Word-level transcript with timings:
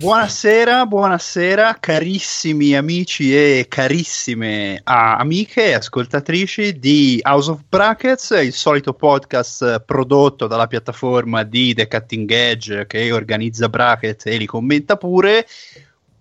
Buonasera, 0.00 0.86
buonasera 0.86 1.78
carissimi 1.80 2.76
amici 2.76 3.34
e 3.34 3.66
carissime 3.68 4.80
ah, 4.84 5.16
amiche 5.16 5.70
e 5.70 5.72
ascoltatrici 5.72 6.78
di 6.78 7.18
House 7.24 7.50
of 7.50 7.62
Brackets, 7.68 8.30
il 8.40 8.52
solito 8.52 8.94
podcast 8.94 9.80
prodotto 9.80 10.46
dalla 10.46 10.68
piattaforma 10.68 11.42
di 11.42 11.74
The 11.74 11.88
Cutting 11.88 12.30
Edge 12.30 12.86
che 12.86 13.10
organizza 13.10 13.68
bracket 13.68 14.26
e 14.26 14.36
li 14.36 14.46
commenta 14.46 14.96
pure. 14.96 15.44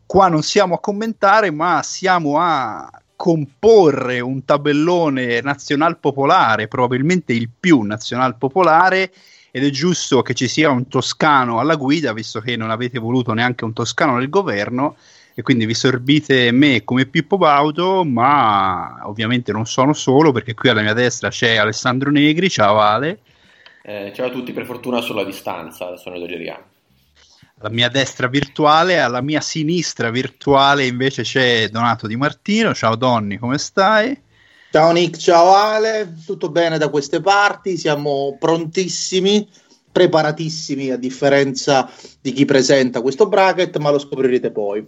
Qua 0.07 0.27
non 0.27 0.41
siamo 0.41 0.73
a 0.73 0.79
commentare, 0.79 1.51
ma 1.51 1.83
siamo 1.83 2.39
a 2.39 2.89
comporre 3.15 4.19
un 4.21 4.43
tabellone 4.43 5.39
nazional 5.41 5.99
popolare, 5.99 6.67
probabilmente 6.67 7.31
il 7.31 7.47
più 7.47 7.83
nazional 7.83 8.37
popolare 8.37 9.11
ed 9.51 9.63
è 9.63 9.69
giusto 9.69 10.21
che 10.21 10.33
ci 10.33 10.47
sia 10.47 10.69
un 10.69 10.87
toscano 10.87 11.59
alla 11.59 11.75
guida, 11.75 12.13
visto 12.13 12.39
che 12.39 12.55
non 12.55 12.69
avete 12.69 12.99
voluto 12.99 13.33
neanche 13.33 13.63
un 13.63 13.73
toscano 13.73 14.17
nel 14.17 14.29
governo 14.29 14.95
e 15.33 15.43
quindi 15.43 15.65
vi 15.65 15.75
sorbite 15.75 16.51
me 16.51 16.83
come 16.83 17.05
Pippo 17.05 17.37
Baudo, 17.37 18.03
ma 18.03 19.01
ovviamente 19.03 19.51
non 19.51 19.67
sono 19.67 19.93
solo 19.93 20.31
perché 20.31 20.55
qui 20.55 20.69
alla 20.69 20.81
mia 20.81 20.93
destra 20.93 21.29
c'è 21.29 21.57
Alessandro 21.57 22.09
Negri, 22.09 22.49
ciao 22.49 22.79
Ale. 22.79 23.19
Eh, 23.83 24.11
ciao 24.15 24.27
a 24.27 24.29
tutti, 24.31 24.51
per 24.51 24.65
fortuna 24.65 24.99
solo 25.01 25.21
a 25.21 25.25
distanza, 25.25 25.95
sono 25.95 26.15
esagerando. 26.15 26.65
Alla 27.59 27.69
mia 27.69 27.89
destra 27.89 28.27
virtuale, 28.27 28.99
alla 28.99 29.21
mia 29.21 29.41
sinistra 29.41 30.09
virtuale 30.09 30.85
invece 30.85 31.23
c'è 31.23 31.69
Donato 31.69 32.05
Di 32.05 32.15
Martino, 32.15 32.73
ciao 32.73 32.95
Donni, 32.95 33.37
come 33.37 33.57
stai? 33.57 34.19
Ciao 34.77 34.91
Nick, 34.91 35.17
ciao 35.17 35.55
Ale, 35.55 36.13
tutto 36.23 36.51
bene 36.51 36.77
da 36.77 36.89
queste 36.89 37.19
parti? 37.19 37.77
Siamo 37.77 38.37
prontissimi, 38.39 39.49
preparatissimi 39.91 40.91
a 40.91 40.97
differenza 40.97 41.89
di 42.21 42.31
chi 42.31 42.45
presenta 42.45 43.01
questo 43.01 43.27
bracket, 43.27 43.75
ma 43.77 43.89
lo 43.89 43.97
scoprirete 43.97 44.51
poi. 44.51 44.87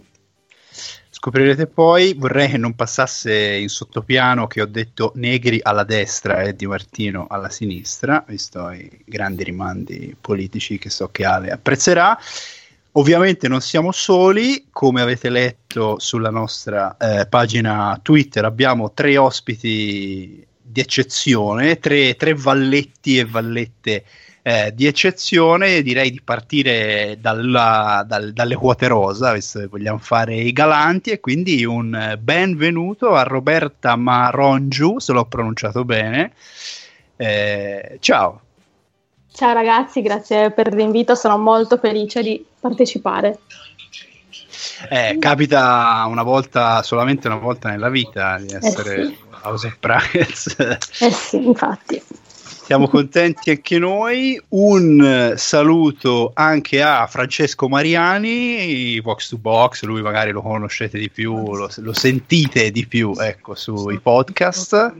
Scoprirete 1.10 1.66
poi, 1.66 2.14
vorrei 2.16 2.50
che 2.50 2.56
non 2.56 2.76
passasse 2.76 3.34
in 3.34 3.68
sottopiano 3.68 4.46
che 4.46 4.62
ho 4.62 4.66
detto 4.66 5.10
Negri 5.16 5.58
alla 5.60 5.82
destra 5.82 6.42
e 6.42 6.54
Di 6.54 6.68
Martino 6.68 7.26
alla 7.28 7.50
sinistra, 7.50 8.24
visto 8.28 8.70
i 8.70 9.02
grandi 9.04 9.42
rimandi 9.42 10.16
politici 10.20 10.78
che 10.78 10.88
so 10.88 11.08
che 11.08 11.24
Ale 11.24 11.50
apprezzerà. 11.50 12.16
Ovviamente 12.92 13.46
non 13.46 13.60
siamo 13.60 13.92
soli, 13.92 14.66
come 14.72 15.00
avete 15.00 15.30
letto 15.30 16.00
sulla 16.00 16.30
nostra 16.30 16.96
eh, 16.96 17.26
pagina 17.26 17.96
Twitter 18.02 18.44
abbiamo 18.44 18.92
tre 18.92 19.16
ospiti 19.16 20.44
di 20.60 20.80
eccezione, 20.80 21.78
tre, 21.78 22.16
tre 22.16 22.34
valletti 22.34 23.18
e 23.18 23.24
vallette 23.24 24.04
eh, 24.42 24.72
di 24.74 24.86
eccezione. 24.86 25.82
Direi 25.82 26.10
di 26.10 26.20
partire 26.20 27.16
dalla, 27.20 28.04
dal, 28.04 28.32
dalle 28.32 28.56
quote 28.56 28.88
rosa, 28.88 29.34
visto 29.34 29.60
che 29.60 29.66
vogliamo 29.68 29.98
fare 29.98 30.34
i 30.34 30.52
galanti, 30.52 31.10
e 31.10 31.20
quindi 31.20 31.64
un 31.64 32.18
benvenuto 32.20 33.14
a 33.14 33.22
Roberta 33.22 33.94
Marongiu, 33.94 34.98
se 34.98 35.12
l'ho 35.12 35.26
pronunciato 35.26 35.84
bene. 35.84 36.32
Eh, 37.16 37.98
ciao. 38.00 38.40
Ciao 39.32 39.52
ragazzi, 39.52 40.02
grazie 40.02 40.50
per 40.50 40.74
l'invito, 40.74 41.14
sono 41.14 41.38
molto 41.38 41.78
felice 41.78 42.20
di 42.20 42.44
partecipare. 42.60 43.38
Eh, 44.88 45.16
capita 45.18 46.04
una 46.08 46.22
volta, 46.22 46.82
solamente 46.82 47.26
una 47.26 47.36
volta 47.36 47.70
nella 47.70 47.88
vita 47.88 48.38
di 48.38 48.52
essere 48.52 48.94
eh 48.94 49.06
sì. 49.06 49.18
House 49.42 49.66
of 49.66 49.78
Brackets. 49.78 50.56
Eh 51.00 51.10
sì, 51.10 51.44
infatti. 51.44 52.02
Siamo 52.70 52.86
contenti 52.88 53.50
anche 53.50 53.78
noi. 53.78 54.40
Un 54.50 55.34
saluto 55.36 56.30
anche 56.34 56.82
a 56.82 57.06
Francesco 57.08 57.68
Mariani, 57.68 59.00
Box 59.00 59.30
to 59.30 59.38
Box, 59.38 59.82
lui 59.82 60.02
magari 60.02 60.30
lo 60.30 60.40
conoscete 60.40 60.96
di 60.96 61.10
più, 61.10 61.34
lo, 61.54 61.68
lo 61.74 61.92
sentite 61.92 62.70
di 62.70 62.86
più 62.86 63.12
ecco, 63.18 63.56
sui 63.56 63.98
podcast. 63.98 64.94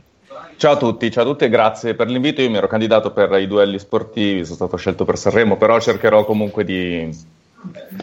Ciao 0.57 0.73
a 0.73 0.77
tutti, 0.77 1.09
ciao 1.09 1.23
a 1.23 1.27
tutti 1.27 1.45
e 1.45 1.49
grazie 1.49 1.93
per 1.93 2.07
l'invito. 2.07 2.41
Io 2.41 2.49
mi 2.49 2.57
ero 2.57 2.67
candidato 2.67 3.11
per 3.11 3.31
i 3.39 3.47
duelli 3.47 3.79
sportivi, 3.79 4.43
sono 4.43 4.55
stato 4.55 4.75
scelto 4.75 5.05
per 5.05 5.17
Sanremo, 5.17 5.55
però 5.55 5.79
cercherò 5.79 6.25
comunque 6.25 6.65
di, 6.65 7.09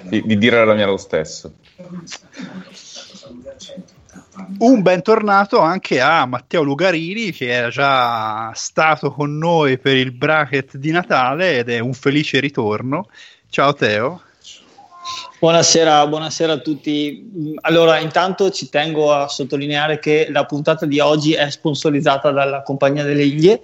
di, 0.02 0.22
di 0.24 0.38
dire 0.38 0.64
la 0.64 0.74
mia 0.74 0.86
lo 0.86 0.96
stesso. 0.96 1.54
Un 4.58 4.82
bentornato 4.82 5.60
anche 5.60 6.00
a 6.00 6.24
Matteo 6.26 6.62
Lugarini 6.62 7.32
che 7.32 7.48
era 7.48 7.68
già 7.68 8.52
stato 8.54 9.12
con 9.12 9.36
noi 9.36 9.78
per 9.78 9.96
il 9.96 10.12
bracket 10.12 10.76
di 10.76 10.90
Natale 10.90 11.58
ed 11.58 11.68
è 11.68 11.78
un 11.78 11.92
felice 11.92 12.40
ritorno. 12.40 13.08
Ciao 13.50 13.74
Teo. 13.74 14.22
Buonasera, 15.40 16.06
buonasera, 16.08 16.54
a 16.54 16.58
tutti. 16.58 17.56
Allora, 17.60 17.98
intanto 17.98 18.50
ci 18.50 18.68
tengo 18.68 19.12
a 19.12 19.28
sottolineare 19.28 20.00
che 20.00 20.28
la 20.30 20.44
puntata 20.44 20.84
di 20.84 20.98
oggi 20.98 21.32
è 21.34 21.48
sponsorizzata 21.48 22.32
dalla 22.32 22.62
Compagnia 22.62 23.04
delle 23.04 23.22
Iglie. 23.22 23.62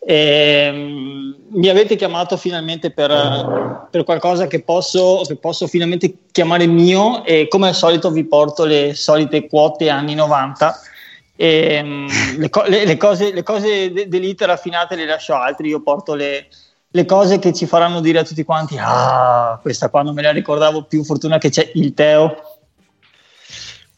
E, 0.00 0.68
um, 0.72 1.36
mi 1.50 1.68
avete 1.68 1.96
chiamato 1.96 2.36
finalmente 2.36 2.90
per, 2.90 3.88
per 3.90 4.04
qualcosa 4.04 4.46
che 4.46 4.62
posso, 4.62 5.22
che 5.26 5.36
posso, 5.36 5.66
finalmente 5.66 6.14
chiamare 6.30 6.66
mio 6.66 7.24
e 7.24 7.48
come 7.48 7.68
al 7.68 7.74
solito 7.74 8.10
vi 8.10 8.24
porto 8.24 8.64
le 8.64 8.94
solite 8.94 9.46
quote 9.48 9.90
anni 9.90 10.14
90. 10.14 10.80
E, 11.36 11.80
um, 11.82 12.06
le, 12.38 12.48
co- 12.50 12.64
le, 12.66 12.84
le, 12.84 12.96
cose, 12.96 13.32
le 13.32 13.42
cose 13.42 13.92
de- 13.92 14.08
dell'iter 14.08 14.48
raffinate 14.48 14.96
le 14.96 15.06
lascio 15.06 15.34
altri, 15.34 15.68
io 15.68 15.82
porto 15.82 16.14
le, 16.14 16.48
le 16.90 17.04
cose 17.04 17.38
che 17.38 17.52
ci 17.52 17.66
faranno 17.66 18.00
dire 18.00 18.18
a 18.18 18.24
tutti 18.24 18.44
quanti: 18.44 18.76
Ah, 18.78 19.58
questa 19.60 19.88
qua 19.88 20.02
non 20.02 20.14
me 20.14 20.22
la 20.22 20.32
ricordavo 20.32 20.84
più. 20.84 21.04
Fortuna 21.04 21.38
che 21.38 21.50
c'è 21.50 21.70
il 21.74 21.94
Teo. 21.94 22.57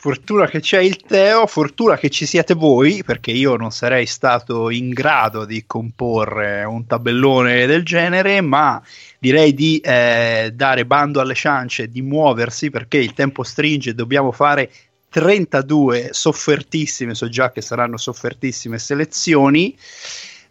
Fortuna 0.02 0.46
che 0.46 0.60
c'è 0.60 0.78
il 0.78 0.96
Teo, 0.96 1.46
fortuna 1.46 1.98
che 1.98 2.08
ci 2.08 2.24
siete 2.24 2.54
voi, 2.54 3.02
perché 3.04 3.32
io 3.32 3.56
non 3.56 3.70
sarei 3.70 4.06
stato 4.06 4.70
in 4.70 4.88
grado 4.88 5.44
di 5.44 5.64
comporre 5.66 6.64
un 6.64 6.86
tabellone 6.86 7.66
del 7.66 7.84
genere, 7.84 8.40
ma 8.40 8.82
direi 9.18 9.52
di 9.52 9.76
eh, 9.76 10.52
dare 10.54 10.86
bando 10.86 11.20
alle 11.20 11.34
ciance, 11.34 11.90
di 11.90 12.00
muoversi, 12.00 12.70
perché 12.70 12.96
il 12.96 13.12
tempo 13.12 13.42
stringe, 13.42 13.94
dobbiamo 13.94 14.32
fare 14.32 14.70
32 15.10 16.08
soffertissime, 16.12 17.14
so 17.14 17.28
già 17.28 17.52
che 17.52 17.60
saranno 17.60 17.98
soffertissime 17.98 18.78
selezioni. 18.78 19.76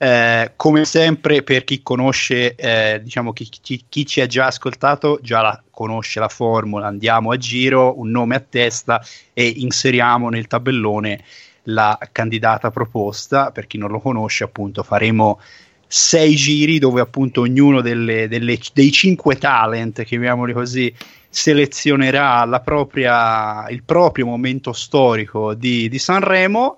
Eh, 0.01 0.53
come 0.55 0.85
sempre, 0.85 1.43
per 1.43 1.65
chi 1.65 1.83
conosce, 1.83 2.55
eh, 2.55 3.01
diciamo 3.03 3.33
chi, 3.33 3.49
chi, 3.49 3.83
chi, 3.89 4.05
ci 4.05 4.21
ha 4.21 4.27
già 4.27 4.45
ascoltato, 4.45 5.19
già 5.21 5.41
la, 5.41 5.61
conosce 5.69 6.21
la 6.21 6.29
formula. 6.29 6.87
Andiamo 6.87 7.31
a 7.31 7.37
giro, 7.37 7.99
un 7.99 8.09
nome 8.09 8.35
a 8.35 8.39
testa 8.39 9.03
e 9.33 9.45
inseriamo 9.45 10.29
nel 10.29 10.47
tabellone 10.47 11.21
la 11.63 11.99
candidata 12.13 12.71
proposta. 12.71 13.51
Per 13.51 13.67
chi 13.67 13.77
non 13.77 13.91
lo 13.91 13.99
conosce, 13.99 14.45
appunto, 14.45 14.83
faremo 14.83 15.41
sei 15.85 16.33
giri 16.35 16.79
dove 16.79 17.01
appunto 17.01 17.41
ognuno 17.41 17.81
delle, 17.81 18.29
delle, 18.29 18.57
dei 18.73 18.93
cinque 18.93 19.35
talent, 19.35 20.03
chiamiamoli 20.03 20.53
così, 20.53 20.93
selezionerà 21.27 22.47
propria, 22.63 23.67
il 23.67 23.83
proprio 23.83 24.27
momento 24.27 24.71
storico 24.71 25.53
di, 25.55 25.89
di 25.89 25.99
Sanremo 25.99 26.77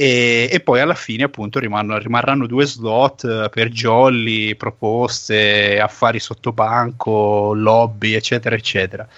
e, 0.00 0.48
e, 0.52 0.60
poi 0.60 0.78
alla 0.80 0.94
fine 0.94 1.24
appunto 1.24 1.58
rimarranno, 1.58 1.98
rimarranno 1.98 2.46
due 2.46 2.64
slot 2.64 3.24
eh, 3.24 3.48
per 3.48 3.68
jolly, 3.70 4.54
proposte, 4.54 5.80
affari 5.80 6.20
sotto 6.20 6.52
banco, 6.52 7.52
lobby 7.52 8.12
eccetera 8.12 8.54
eccetera. 8.54 9.08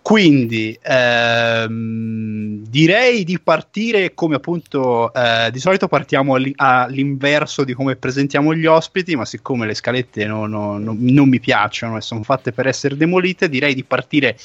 Quindi 0.00 0.78
ehm, 0.82 2.62
direi 2.66 3.24
di 3.24 3.38
partire 3.38 4.14
come 4.14 4.36
appunto 4.36 5.12
eh, 5.12 5.50
di 5.52 5.58
solito 5.58 5.88
partiamo 5.88 6.36
all'i- 6.36 6.54
all'inverso 6.56 7.62
di 7.64 7.74
come 7.74 7.96
presentiamo 7.96 8.54
gli 8.54 8.64
ospiti, 8.64 9.14
ma 9.14 9.26
siccome 9.26 9.66
le 9.66 9.74
scalette 9.74 10.24
no- 10.24 10.46
no- 10.46 10.78
no- 10.78 10.96
non 10.98 11.28
mi 11.28 11.38
piacciono 11.38 11.98
e 11.98 12.00
sono 12.00 12.22
fatte 12.22 12.52
per 12.52 12.66
essere 12.66 12.96
demolite, 12.96 13.50
direi 13.50 13.74
di 13.74 13.84
partire 13.84 14.38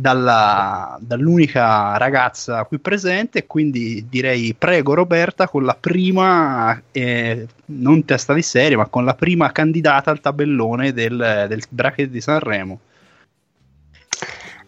dalla- 0.00 0.96
dall'unica 1.00 1.96
ragazza 1.96 2.64
qui 2.64 2.78
presente. 2.78 3.46
Quindi 3.46 4.06
direi 4.08 4.54
prego 4.54 4.94
Roberta 4.94 5.48
con 5.48 5.64
la 5.64 5.76
prima, 5.78 6.80
eh, 6.90 7.46
non 7.66 8.04
testa 8.04 8.32
di 8.32 8.42
serie, 8.42 8.76
ma 8.76 8.86
con 8.86 9.04
la 9.04 9.14
prima 9.14 9.52
candidata 9.52 10.10
al 10.10 10.20
tabellone 10.20 10.92
del, 10.92 11.46
del 11.48 11.62
bracket 11.68 12.08
di 12.08 12.20
Sanremo. 12.20 12.80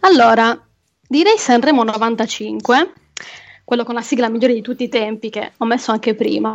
Allora, 0.01 0.59
direi 1.07 1.37
Sanremo 1.37 1.83
95, 1.83 2.93
quello 3.63 3.83
con 3.83 3.95
la 3.95 4.01
sigla 4.01 4.29
migliore 4.29 4.53
di 4.53 4.61
tutti 4.61 4.83
i 4.83 4.89
tempi 4.89 5.29
che 5.29 5.53
ho 5.57 5.65
messo 5.65 5.91
anche 5.91 6.13
prima. 6.13 6.53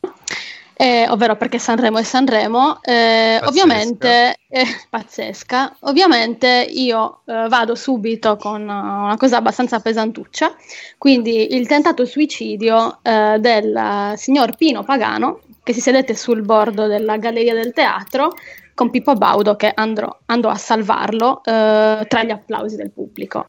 Eh, 0.80 1.08
ovvero 1.08 1.34
perché 1.34 1.58
Sanremo 1.58 1.98
è 1.98 2.04
Sanremo, 2.04 2.80
eh, 2.82 3.38
Pazzesca. 3.40 3.48
ovviamente 3.48 4.36
eh, 4.48 4.64
pazzesca. 4.88 5.76
Ovviamente 5.80 6.68
io 6.70 7.22
eh, 7.24 7.48
vado 7.48 7.74
subito 7.74 8.36
con 8.36 8.62
uh, 8.62 9.04
una 9.04 9.16
cosa 9.16 9.38
abbastanza 9.38 9.80
pesantuccia, 9.80 10.54
quindi 10.96 11.52
il 11.56 11.66
tentato 11.66 12.04
suicidio 12.04 13.00
eh, 13.02 13.38
del 13.40 13.74
eh, 13.74 14.16
signor 14.16 14.54
Pino 14.54 14.84
Pagano 14.84 15.40
che 15.64 15.72
si 15.72 15.80
sedette 15.80 16.14
sul 16.14 16.42
bordo 16.42 16.86
della 16.86 17.16
galleria 17.16 17.54
del 17.54 17.72
teatro 17.72 18.34
con 18.72 18.90
Pippo 18.90 19.14
Baudo 19.14 19.56
che 19.56 19.72
andrò, 19.74 20.16
andò 20.26 20.48
a 20.48 20.56
salvarlo 20.56 21.42
eh, 21.42 22.06
tra 22.06 22.22
gli 22.22 22.30
applausi 22.30 22.76
del 22.76 22.92
pubblico. 22.92 23.46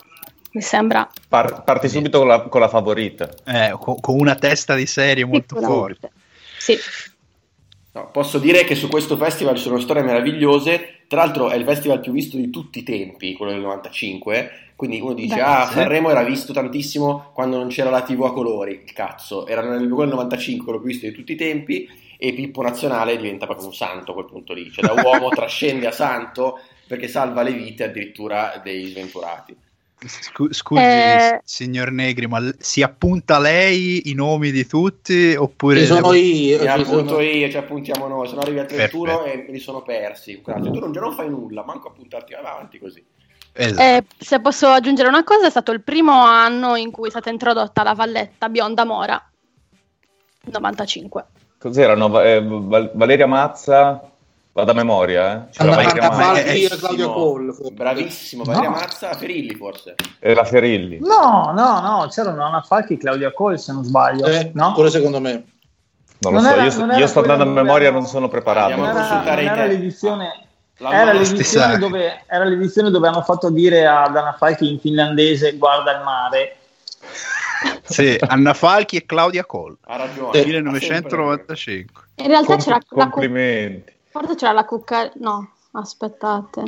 Mi 0.54 0.62
sembra 0.62 1.08
Par- 1.28 1.64
parti 1.64 1.88
subito 1.88 2.18
con 2.18 2.28
la, 2.28 2.42
con 2.42 2.60
la 2.60 2.70
favorita. 2.70 3.30
Eh, 3.46 3.78
co- 3.80 4.00
con 4.02 4.20
una 4.20 4.34
testa 4.34 4.74
di 4.74 4.88
serie 4.88 5.26
molto 5.26 5.62
forte. 5.62 6.10
Sì. 6.58 6.78
No, 7.92 8.10
posso 8.12 8.38
dire 8.38 8.64
che 8.66 8.76
su 8.76 8.88
questo 8.88 9.18
festival 9.18 9.56
ci 9.56 9.64
sono 9.64 9.80
storie 9.80 10.04
meravigliose. 10.04 11.06
Tra 11.08 11.24
l'altro 11.24 11.50
è 11.50 11.56
il 11.56 11.64
festival 11.66 12.00
più 12.00 12.12
visto 12.12 12.38
di 12.38 12.50
tutti 12.52 12.80
i 12.80 12.84
tempi, 12.84 13.34
quello 13.34 13.52
del 13.52 13.62
95. 13.62 14.52
Quindi 14.76 15.02
uno 15.02 15.14
dice: 15.14 15.36
Beh, 15.36 15.42
Ah, 15.42 15.68
sì. 15.68 15.74
Sanremo 15.74 16.10
era 16.10 16.24
visto 16.24 16.54
tantissimo 16.54 17.32
quando 17.34 17.58
non 17.58 17.68
c'era 17.70 17.90
la 17.90 18.04
TV 18.04 18.24
a 18.24 18.32
colori. 18.34 18.84
Il 18.86 18.94
cazzo, 18.94 19.48
era 19.48 19.62
nel 19.62 19.88
quello 19.90 20.06
del 20.06 20.10
95, 20.10 20.64
quello 20.64 20.80
più 20.80 20.90
visto 20.90 21.08
di 21.08 21.12
tutti 21.14 21.32
i 21.34 21.36
tempi. 21.36 21.90
E 22.22 22.34
Pippo 22.34 22.62
Nazionale 22.62 23.16
diventa 23.16 23.46
proprio 23.46 23.68
un 23.68 23.74
santo 23.74 24.12
a 24.12 24.14
quel 24.14 24.26
punto 24.26 24.54
lì. 24.54 24.70
Cioè, 24.72 24.86
da 24.86 25.02
uomo 25.02 25.30
trascende 25.34 25.88
a 25.88 25.92
santo 25.92 26.60
perché 26.88 27.08
salva 27.08 27.42
le 27.42 27.54
vite 27.54 27.86
addirittura 27.86 28.60
dei 28.64 28.86
sventurati. 28.88 29.56
Scu- 30.08 30.54
scusi, 30.54 30.82
Eh. 30.82 31.42
signor 31.44 31.92
Negri, 31.92 32.26
ma 32.28 32.40
si 32.58 32.82
appunta 32.82 33.38
lei 33.38 34.10
i 34.10 34.14
nomi 34.14 34.50
di 34.52 34.66
tutti 34.66 35.36
oppure 35.36 35.82
Ci 35.82 35.88
sono 35.88 36.14
io. 36.14 36.60
Ci 36.60 36.68
appunto 36.68 37.08
sono- 37.10 37.20
io, 37.22 37.50
ci 37.50 37.58
appuntiamo 37.58 38.08
noi. 38.08 38.28
Sono 38.30 38.40
arrivi 38.42 38.60
al 38.60 38.66
31 38.68 39.18
Perfetto. 39.18 39.42
e 39.42 39.46
me 39.46 39.52
li 39.52 39.60
sono 39.60 39.82
persi. 39.82 40.42
Cioè, 40.46 40.62
tu 40.62 40.80
non, 40.80 40.94
già 40.94 41.02
non 41.02 41.14
fai 41.14 41.30
nulla, 41.30 41.64
manco 41.66 41.90
appuntarti 41.90 42.34
avanti 42.34 42.80
così. 42.80 43.04
Esatto. 43.52 43.82
Eh, 43.82 44.04
se 44.18 44.40
posso 44.40 44.68
aggiungere 44.68 45.10
una 45.10 45.24
cosa, 45.26 45.48
è 45.48 45.50
stato 45.50 45.74
il 45.74 45.82
primo 45.82 46.14
anno 46.14 46.76
in 46.76 46.92
cui 46.92 47.08
è 47.08 47.12
stata 47.12 47.30
introdotta 47.30 47.84
la 47.84 47.94
valletta 47.94 48.48
bionda 48.48 48.86
Mora, 48.86 49.22
95. 50.46 51.26
Cos'erano? 51.58 52.08
Va- 52.08 52.24
eh, 52.24 52.42
Val- 52.42 52.92
Valeria 52.94 53.28
Mazza, 53.28 54.09
vado 54.52 54.72
a 54.72 54.74
memoria, 54.74 55.48
eh. 55.48 55.52
C'era 55.52 55.76
Anna 55.78 56.10
Valeria 56.10 56.70
Claudia 56.78 57.08
Cole. 57.08 57.54
forse. 57.54 57.72
Bravissimo, 57.72 58.44
Valeria 58.44 58.70
No. 58.70 58.76
Mazza, 58.76 59.14
Ferilli 59.14 59.56
forse. 59.56 59.96
e 60.20 60.34
la 60.34 60.44
Ferilli. 60.44 61.00
No, 61.00 61.52
no, 61.56 61.80
no, 61.82 62.08
c'erano 62.10 62.44
Anna 62.44 62.62
Falchi 62.62 62.94
e 62.94 62.98
Claudia 62.98 63.32
Cole, 63.32 63.58
se 63.58 63.72
non 63.74 63.84
sbaglio. 63.84 64.26
Eh, 64.26 64.52
no? 64.54 64.74
Pure 64.74 64.90
secondo 64.90 65.20
me. 65.20 65.32
Non 66.22 66.34
lo 66.34 66.42
Non 66.42 66.50
so, 66.50 66.56
era- 66.56 66.64
io, 66.64 66.86
io 66.86 66.92
era 66.98 67.08
sto 67.08 67.20
andando 67.22 67.44
a 67.44 67.48
memoria, 67.48 67.92
non 67.92 68.06
sono 68.06 68.28
preparato. 68.28 68.76
Non 68.76 68.90
era, 68.90 69.22
non 69.24 69.40
era 69.40 69.66
l'edizione, 69.66 70.48
La 70.80 70.92
era 70.92 71.14
l'edizione, 71.14 71.78
dove, 71.78 72.24
era 72.28 72.44
l'edizione 72.44 72.90
dove 72.90 73.08
hanno 73.08 73.22
fatto 73.22 73.50
dire 73.50 73.88
ad 73.88 74.16
Anna 74.18 74.34
Falchi 74.34 74.70
in 74.70 74.80
finlandese 74.80 75.56
guarda 75.58 75.92
il 75.98 76.04
mare. 76.04 76.56
Sì, 77.84 78.16
Anna 78.20 78.54
Falchi 78.54 78.96
e 78.98 79.06
Claudia 79.06 79.44
Cole, 79.46 79.76
Ha 79.86 79.98
ragione. 79.98 80.32
Eh, 80.38 80.40
ha 80.40 80.44
sempre 80.44 80.62
1995. 80.62 82.04
In 82.16 82.28
realtà 82.28 82.46
Com- 82.56 82.64
c'era 82.64 82.78
complimenti. 82.88 83.94
Forse 84.10 84.36
c'era 84.36 84.52
la 84.54 84.66
cucca. 84.66 85.12
No, 85.16 85.52
aspettate. 85.72 86.64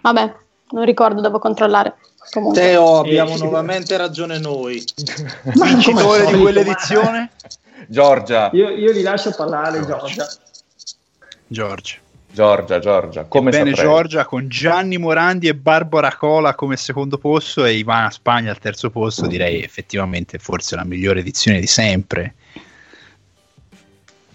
Vabbè, 0.00 0.34
non 0.70 0.84
ricordo, 0.84 1.20
devo 1.20 1.38
controllare. 1.38 1.96
Comunque. 2.30 2.60
Teo, 2.60 2.98
abbiamo 2.98 3.30
Eh, 3.32 3.36
sì. 3.36 3.42
nuovamente 3.42 3.96
ragione 3.96 4.38
noi. 4.38 4.82
Vincitore 5.54 6.26
di 6.26 6.40
quell'edizione? 6.40 7.30
Giorgia, 7.88 8.50
Io, 8.52 8.70
io 8.70 8.92
vi 8.92 9.02
lascio 9.02 9.32
parlare, 9.36 9.84
Giorgia. 9.86 10.26
Giorgia. 11.46 11.98
Giorgia, 12.28 12.78
Giorgia, 12.80 13.24
come 13.24 13.50
Bene. 13.50 13.72
Giorgia 13.72 14.26
con 14.26 14.46
Gianni 14.48 14.98
Morandi 14.98 15.48
e 15.48 15.54
Barbara 15.54 16.14
Cola 16.16 16.54
come 16.54 16.76
secondo 16.76 17.16
posto 17.16 17.64
e 17.64 17.74
Ivana 17.76 18.10
Spagna 18.10 18.50
al 18.50 18.58
terzo 18.58 18.90
posto. 18.90 19.26
Direi 19.26 19.62
effettivamente 19.62 20.38
forse 20.38 20.76
la 20.76 20.84
migliore 20.84 21.20
edizione 21.20 21.60
di 21.60 21.66
sempre. 21.66 22.34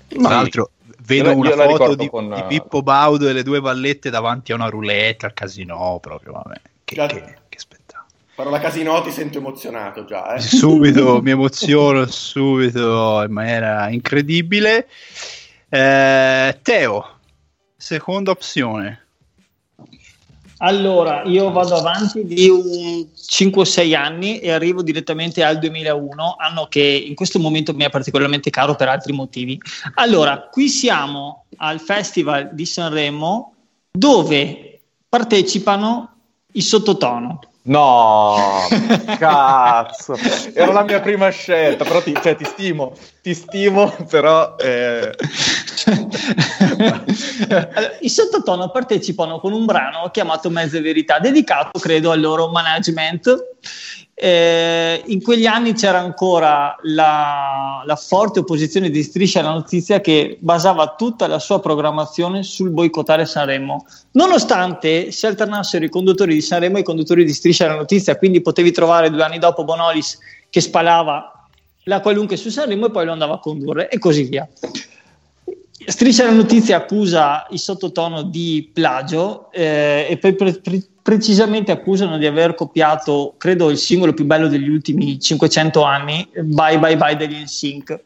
Tra 0.08 0.30
l'altro, 0.30 0.72
vedo 1.06 1.36
una 1.36 1.52
foto 1.52 1.96
di, 1.96 2.10
con, 2.10 2.34
di 2.34 2.40
eh, 2.40 2.46
Pippo 2.48 2.82
Baudo 2.82 3.28
e 3.28 3.34
le 3.34 3.44
due 3.44 3.60
vallette 3.60 4.10
davanti 4.10 4.52
a 4.52 4.56
una 4.56 4.70
roulette 4.70 5.26
al 5.26 5.34
casino. 5.34 6.00
Proprio, 6.02 6.34
vabbè, 6.34 6.62
che, 6.84 6.96
Già- 6.96 7.08
che, 7.08 7.38
che 7.50 7.60
spettacolo. 7.60 8.10
Parola 8.34 8.60
Casino 8.60 9.02
ti 9.02 9.12
sento 9.12 9.38
emozionato 9.38 10.06
già, 10.06 10.34
eh. 10.34 10.40
Subito 10.40 11.22
mi 11.22 11.32
emoziono, 11.32 12.06
subito 12.08 13.22
in 13.22 13.32
maniera 13.32 13.90
incredibile. 13.90 14.88
Eh, 15.70 16.60
Teo, 16.62 17.18
seconda 17.76 18.32
opzione. 18.32 19.06
Allora, 20.64 21.24
io 21.24 21.52
vado 21.52 21.76
avanti 21.76 22.24
di 22.24 22.48
un 22.48 23.08
5-6 23.16 23.96
anni 23.96 24.40
e 24.40 24.52
arrivo 24.52 24.84
direttamente 24.84 25.44
al 25.44 25.58
2001, 25.58 26.36
anno 26.38 26.68
che 26.70 26.82
in 26.82 27.16
questo 27.16 27.40
momento 27.40 27.74
mi 27.74 27.84
è 27.84 27.90
particolarmente 27.90 28.52
caro 28.52 28.76
per 28.76 28.88
altri 28.88 29.12
motivi. 29.12 29.60
Allora, 29.96 30.50
qui 30.52 30.70
siamo 30.70 31.46
al 31.58 31.80
Festival 31.80 32.50
di 32.54 32.66
Sanremo 32.68 33.54
dove 33.92 34.82
partecipano 35.10 36.10
i 36.54 36.62
sottotono. 36.62 37.40
No, 37.64 38.68
cazzo, 39.18 40.16
era 40.54 40.72
la 40.72 40.84
mia 40.84 41.00
prima 41.00 41.30
scelta, 41.30 41.84
però 41.84 42.02
ti, 42.02 42.14
cioè, 42.22 42.36
ti 42.36 42.46
stimo, 42.46 42.94
ti 43.22 43.34
stimo, 43.34 43.92
però... 44.10 44.56
eh, 44.58 45.12
Allora, 47.50 47.98
I 48.00 48.10
sottotono 48.10 48.70
partecipano 48.70 49.40
con 49.40 49.54
un 49.54 49.66
brano 49.66 50.10
chiamato 50.12 50.50
Mezze 50.50 50.82
Verità, 50.82 51.20
dedicato 51.20 51.80
credo 51.80 52.12
al 52.12 52.20
loro 52.20 52.50
management. 52.50 53.56
Eh, 54.14 55.02
in 55.08 55.22
quegli 55.24 55.48
anni 55.48 55.74
c'era 55.74 55.98
ancora 55.98 56.76
la, 56.84 57.82
la 57.84 57.96
forte 57.96 58.40
opposizione 58.40 58.92
di 58.92 59.02
Striscia 59.02 59.40
alla 59.40 59.54
Notizia 59.54 60.00
che 60.00 60.38
basava 60.40 60.94
tutta 60.96 61.26
la 61.26 61.40
sua 61.40 61.60
programmazione 61.60 62.44
sul 62.44 62.70
boicottare 62.70 63.26
Sanremo, 63.26 63.88
nonostante 64.12 65.12
si 65.12 65.26
alternassero 65.26 65.84
i 65.86 65.90
conduttori 65.90 66.36
di 66.36 66.42
Sanremo 66.42 66.78
e 66.78 66.82
i 66.82 66.84
conduttori 66.84 67.26
di 67.26 67.34
Striscia 67.34 67.66
alla 67.66 67.78
Notizia, 67.78 68.16
quindi 68.18 68.42
potevi 68.42 68.72
trovare 68.72 69.10
due 69.10 69.24
anni 69.24 69.40
dopo 69.40 69.64
Bonolis 69.64 70.20
che 70.52 70.62
spalava 70.62 71.48
la 71.86 72.00
qualunque 72.00 72.38
su 72.38 72.50
Sanremo 72.50 72.88
e 72.88 72.92
poi 72.92 73.06
lo 73.06 73.14
andava 73.14 73.36
a 73.36 73.40
condurre 73.40 73.90
e 73.90 73.98
così 73.98 74.24
via. 74.24 74.48
Striscia 75.86 76.26
la 76.26 76.32
notizia 76.32 76.78
accusa 76.78 77.48
il 77.50 77.60
sottotono 77.60 78.22
di 78.24 78.70
plagio 78.74 79.52
eh, 79.52 80.06
e 80.10 80.18
poi 80.18 80.36
pre- 80.36 80.60
pre- 80.60 80.84
precisamente 81.02 81.72
accusano 81.72 82.18
di 82.18 82.26
aver 82.26 82.54
copiato, 82.54 83.34
credo, 83.38 83.70
il 83.70 83.78
singolo 83.78 84.14
più 84.14 84.26
bello 84.26 84.48
degli 84.48 84.70
ultimi 84.70 85.20
500 85.20 85.82
anni, 85.82 86.28
Bye 86.44 86.78
Bye 86.78 86.98
Bye 86.98 87.16
degli 87.16 87.42
NSYNC. 87.42 88.00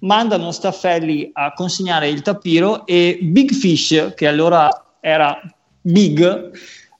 Mandano 0.00 0.52
Staffelli 0.52 1.30
a 1.32 1.52
consegnare 1.52 2.08
il 2.08 2.22
tapiro 2.22 2.86
e 2.86 3.18
Big 3.20 3.52
Fish, 3.52 4.12
che 4.14 4.26
allora 4.26 4.96
era 5.00 5.40
Big, 5.80 6.50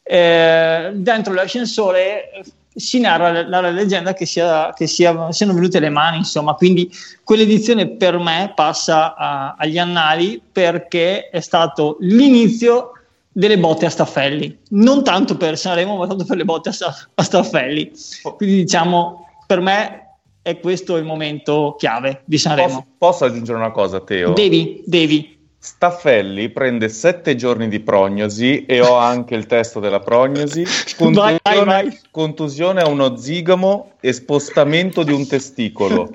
eh, 0.02 0.90
dentro 0.94 1.32
l'ascensore 1.32 2.42
si 2.78 3.00
narra 3.00 3.30
la, 3.46 3.60
la 3.60 3.70
leggenda 3.70 4.12
che, 4.14 4.24
sia, 4.26 4.72
che 4.72 4.86
sia- 4.86 5.30
siano 5.32 5.52
venute 5.52 5.80
le 5.80 5.90
mani, 5.90 6.18
insomma, 6.18 6.54
quindi 6.54 6.90
quell'edizione 7.24 7.88
per 7.88 8.18
me 8.18 8.52
passa 8.54 9.14
a- 9.14 9.54
agli 9.58 9.78
annali 9.78 10.40
perché 10.50 11.28
è 11.28 11.40
stato 11.40 11.96
l'inizio 12.00 12.92
delle 13.30 13.58
botte 13.58 13.86
a 13.86 13.90
Staffelli, 13.90 14.58
non 14.70 15.04
tanto 15.04 15.36
per 15.36 15.56
Sanremo, 15.56 15.96
ma 15.96 16.06
tanto 16.06 16.24
per 16.24 16.36
le 16.36 16.44
botte 16.44 16.70
a, 16.70 16.74
a 17.14 17.22
Staffelli. 17.22 17.92
Quindi 18.36 18.56
diciamo, 18.56 19.26
per 19.46 19.60
me 19.60 20.02
è 20.42 20.58
questo 20.58 20.96
il 20.96 21.04
momento 21.04 21.76
chiave 21.78 22.22
di 22.24 22.36
posso, 22.36 22.48
Sanremo. 22.48 22.86
posso 22.98 23.24
aggiungere 23.26 23.58
una 23.58 23.70
cosa, 23.70 24.00
Teo? 24.00 24.32
Devi, 24.32 24.82
devi. 24.86 25.37
Staffelli 25.60 26.50
prende 26.50 26.88
sette 26.88 27.34
giorni 27.34 27.66
di 27.66 27.80
prognosi 27.80 28.64
e 28.64 28.80
ho 28.80 28.96
anche 28.96 29.34
il 29.34 29.46
testo 29.46 29.80
della 29.80 29.98
prognosi. 29.98 30.64
Contusione, 30.96 31.40
Vai, 31.42 31.64
vai. 31.64 32.00
contusione 32.12 32.80
a 32.80 32.88
uno 32.88 33.16
zigomo 33.16 33.94
e 34.00 34.12
spostamento 34.12 35.02
di 35.02 35.12
un 35.12 35.26
testicolo. 35.26 36.08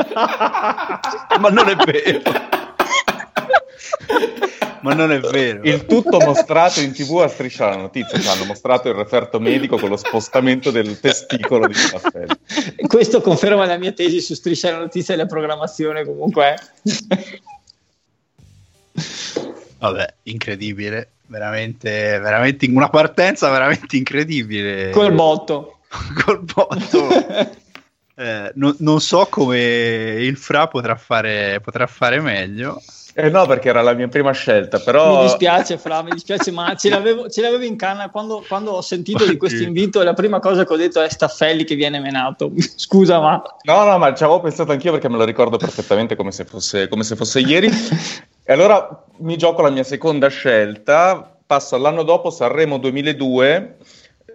Ma 1.40 1.50
non 1.50 1.68
è 1.68 1.76
vero. 1.76 2.22
Ma 4.82 4.94
non 4.94 5.12
è 5.12 5.20
vero. 5.20 5.62
Il 5.64 5.86
tutto 5.86 6.20
mostrato 6.20 6.80
in 6.80 6.94
tv 6.94 7.20
a 7.20 7.28
striscia 7.28 7.68
la 7.70 7.78
notizia. 7.78 8.20
Ci 8.20 8.28
hanno 8.28 8.46
mostrato 8.46 8.88
il 8.88 8.96
referto 8.96 9.40
medico 9.42 9.78
con 9.78 9.90
lo 9.90 9.98
spostamento 9.98 10.72
del 10.72 11.00
testicolo 11.02 11.68
di 11.68 11.74
Staffelli. 11.74 12.36
Questo 12.88 13.22
conferma 13.22 13.66
la 13.66 13.78
mia 13.78 13.92
tesi 13.92 14.22
su 14.22 14.34
Striscia 14.36 14.72
la 14.72 14.80
notizia 14.80 15.14
e 15.14 15.18
la 15.18 15.26
programmazione 15.26 16.06
comunque. 16.06 16.56
Vabbè, 19.80 20.14
incredibile. 20.24 21.10
Veramente, 21.26 22.20
veramente 22.20 22.68
una 22.68 22.90
partenza 22.90 23.50
veramente 23.50 23.98
incredibile. 23.98 24.92
Col 24.92 25.14
botto. 25.14 25.80
Col 26.24 26.42
botto. 26.42 27.08
Eh, 28.16 28.52
non, 28.54 28.76
non 28.80 29.02
so 29.02 29.26
come 29.28 29.58
il 30.20 30.38
Fra 30.38 30.68
potrà 30.68 30.96
fare, 30.96 31.60
potrà 31.62 31.88
fare 31.88 32.22
meglio. 32.22 32.80
Eh 33.16 33.30
no, 33.30 33.46
perché 33.46 33.70
era 33.70 33.84
la 33.84 33.94
mia 33.94 34.08
prima 34.08 34.32
scelta, 34.32 34.80
però... 34.80 35.18
Mi 35.18 35.24
dispiace, 35.24 35.78
Fra, 35.78 36.02
mi 36.02 36.12
dispiace, 36.12 36.50
ma 36.52 36.76
ce 36.76 36.90
l'avevo, 36.90 37.30
ce 37.30 37.42
l'avevo 37.42 37.64
in 37.64 37.76
canna 37.76 38.10
quando, 38.10 38.44
quando 38.48 38.72
ho 38.72 38.82
sentito 38.82 39.26
di 39.26 39.38
questo 39.38 39.62
invito. 39.62 40.02
La 40.02 40.14
prima 40.14 40.40
cosa 40.40 40.66
che 40.66 40.74
ho 40.74 40.78
detto 40.78 41.00
è 41.00 41.10
Staffelli 41.10 41.64
che 41.64 41.76
viene 41.76 42.00
menato. 42.00 42.52
Scusa, 42.76 43.20
ma 43.20 43.42
No, 43.64 43.84
no, 43.84 43.98
ma 44.00 44.14
ci 44.16 44.24
avevo 44.24 44.42
pensato 44.42 44.72
anch'io 44.72 44.92
perché 44.92 45.10
me 45.10 45.18
lo 45.18 45.26
ricordo 45.26 45.58
perfettamente 45.58 46.16
come 46.16 46.32
se 46.32 46.46
fosse, 46.46 46.88
come 46.88 47.04
se 47.04 47.16
fosse 47.16 47.40
ieri. 47.40 47.70
E 48.46 48.52
allora 48.52 49.06
mi 49.20 49.38
gioco 49.38 49.62
la 49.62 49.70
mia 49.70 49.84
seconda 49.86 50.28
scelta, 50.28 51.38
passo 51.46 51.76
all'anno 51.76 52.04
dopo, 52.04 52.30
Sanremo 52.30 52.78
2002, 52.78 53.78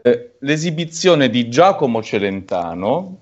eh, 0.03 0.31
l'esibizione 0.39 1.29
di 1.29 1.51
Giacomo 1.51 2.03
Celentano, 2.03 3.19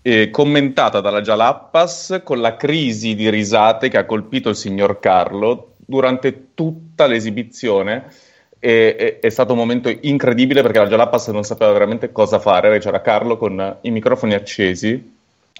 eh, 0.00 0.30
commentata 0.30 1.02
dalla 1.02 1.20
Jalappas 1.20 2.22
con 2.24 2.40
la 2.40 2.56
crisi 2.56 3.14
di 3.14 3.28
risate 3.28 3.90
che 3.90 3.98
ha 3.98 4.06
colpito 4.06 4.48
il 4.48 4.56
signor 4.56 5.00
Carlo 5.00 5.74
durante 5.76 6.54
tutta 6.54 7.06
l'esibizione. 7.06 8.06
E- 8.58 8.96
e- 8.98 9.18
è 9.20 9.28
stato 9.28 9.52
un 9.52 9.58
momento 9.58 9.94
incredibile 10.00 10.62
perché 10.62 10.78
la 10.78 10.86
Jalappas 10.86 11.28
non 11.28 11.42
sapeva 11.42 11.72
veramente 11.72 12.10
cosa 12.10 12.38
fare. 12.38 12.78
C'era 12.78 13.02
Carlo 13.02 13.36
con 13.36 13.76
i 13.82 13.90
microfoni 13.90 14.32
accesi 14.32 15.18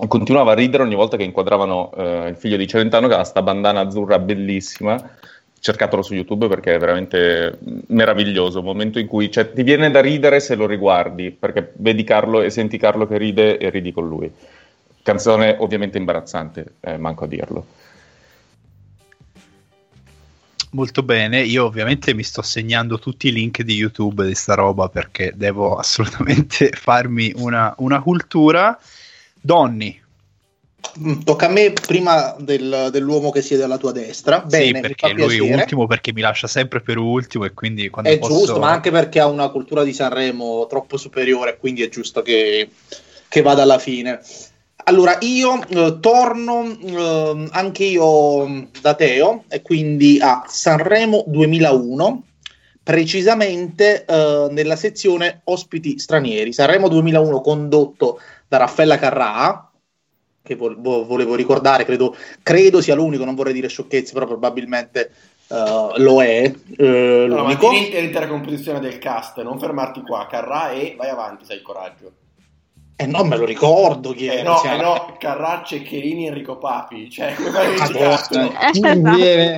continuava 0.08 0.52
a 0.52 0.54
ridere 0.54 0.82
ogni 0.82 0.94
volta 0.94 1.16
che 1.16 1.24
inquadravano 1.24 1.92
eh, 1.96 2.28
il 2.28 2.36
figlio 2.36 2.56
di 2.56 2.66
Celentano 2.66 3.08
che 3.08 3.14
ha 3.14 3.24
sta 3.24 3.42
bandana 3.42 3.80
azzurra 3.80 4.18
bellissima. 4.18 5.16
Cercatelo 5.58 6.00
su 6.00 6.14
YouTube 6.14 6.48
perché 6.48 6.74
è 6.74 6.78
veramente 6.78 7.58
meraviglioso. 7.88 8.60
Un 8.60 8.64
momento 8.64 8.98
in 8.98 9.06
cui 9.06 9.30
cioè, 9.30 9.52
ti 9.52 9.62
viene 9.62 9.90
da 9.90 10.00
ridere 10.00 10.40
se 10.40 10.54
lo 10.54 10.66
riguardi 10.66 11.30
perché 11.30 11.72
vedi 11.76 12.02
Carlo 12.02 12.40
e 12.40 12.50
senti 12.50 12.78
Carlo 12.78 13.06
che 13.06 13.18
ride 13.18 13.58
e 13.58 13.68
ridi 13.68 13.92
con 13.92 14.08
lui. 14.08 14.32
Canzone 15.02 15.56
ovviamente 15.58 15.98
imbarazzante, 15.98 16.74
eh, 16.80 16.96
manco 16.96 17.24
a 17.24 17.26
dirlo. 17.26 17.66
Molto 20.72 21.02
bene, 21.02 21.42
io 21.42 21.64
ovviamente 21.64 22.14
mi 22.14 22.22
sto 22.22 22.42
segnando 22.42 23.00
tutti 23.00 23.26
i 23.26 23.32
link 23.32 23.62
di 23.62 23.74
YouTube 23.74 24.24
di 24.24 24.36
sta 24.36 24.54
roba 24.54 24.88
perché 24.88 25.32
devo 25.34 25.74
assolutamente 25.76 26.70
farmi 26.70 27.32
una, 27.36 27.74
una 27.78 28.00
cultura. 28.00 28.78
Donny, 29.40 30.00
Mm, 30.98 31.20
Tocca 31.20 31.46
a 31.46 31.50
me 31.50 31.72
prima 31.72 32.34
del- 32.38 32.88
dell'uomo 32.90 33.30
che 33.30 33.42
siede 33.42 33.62
alla 33.62 33.76
tua 33.76 33.92
destra. 33.92 34.40
Bene, 34.40 34.64
sì, 34.64 34.80
perché 34.80 35.12
lui 35.12 35.36
è 35.36 35.54
ultimo 35.54 35.86
perché 35.86 36.12
mi 36.12 36.20
lascia 36.20 36.46
sempre 36.46 36.80
per 36.80 36.98
ultimo 36.98 37.44
e 37.44 37.52
quindi 37.52 37.88
quando 37.90 38.10
È 38.10 38.18
posso... 38.18 38.38
giusto, 38.38 38.58
ma 38.58 38.70
anche 38.70 38.90
perché 38.90 39.20
ha 39.20 39.26
una 39.26 39.48
cultura 39.50 39.84
di 39.84 39.92
Sanremo 39.92 40.66
troppo 40.66 40.96
superiore, 40.96 41.58
quindi 41.58 41.82
è 41.82 41.88
giusto 41.88 42.22
che, 42.22 42.70
che 43.28 43.42
vada 43.42 43.62
alla 43.62 43.78
fine. 43.78 44.20
Allora, 44.84 45.18
io 45.20 45.60
eh, 45.68 45.98
torno 46.00 46.64
eh, 46.64 47.48
anche 47.50 47.84
io 47.84 48.46
mh, 48.46 48.68
da 48.80 48.94
Teo 48.94 49.44
e 49.48 49.62
quindi 49.62 50.18
a 50.20 50.44
Sanremo 50.48 51.24
2001, 51.26 52.24
precisamente 52.82 54.04
eh, 54.04 54.48
nella 54.50 54.76
sezione 54.76 55.40
ospiti 55.44 55.98
stranieri. 55.98 56.52
Sanremo 56.52 56.88
2001 56.88 57.40
condotto 57.40 58.20
da 58.48 58.58
Raffaella 58.58 58.98
Carrà, 58.98 59.70
che 60.42 60.54
vo- 60.56 60.74
vo- 60.78 61.04
volevo 61.04 61.34
ricordare, 61.34 61.84
credo, 61.84 62.16
credo 62.42 62.80
sia 62.80 62.94
l'unico, 62.94 63.24
non 63.24 63.34
vorrei 63.34 63.52
dire 63.52 63.68
sciocchezze, 63.68 64.12
però 64.12 64.26
probabilmente 64.26 65.10
eh, 65.48 65.92
lo 65.96 66.22
è 66.22 66.52
eh, 66.76 67.26
No, 67.28 67.44
ma 67.44 67.56
l'intera 67.58 68.26
composizione 68.26 68.80
del 68.80 68.98
cast, 68.98 69.40
non 69.42 69.58
fermarti 69.58 70.00
qua, 70.02 70.26
Carrà 70.28 70.70
e 70.70 70.94
vai 70.96 71.10
avanti, 71.10 71.44
sai 71.44 71.56
il 71.56 71.62
coraggio. 71.62 72.12
Eh 72.96 73.06
no, 73.06 73.24
me 73.24 73.36
lo 73.38 73.46
ricordo 73.46 74.12
chi 74.12 74.26
Eh 74.26 74.40
era. 74.40 74.50
no, 74.50 74.56
cioè- 74.58 74.74
eh 74.74 74.82
no, 74.82 75.16
Carrà, 75.18 75.62
Ceccherini, 75.64 76.26
Enrico 76.26 76.58
Papi, 76.58 77.08
cioè 77.08 77.34
come 77.34 77.50
fai 77.50 77.66
a 77.66 79.56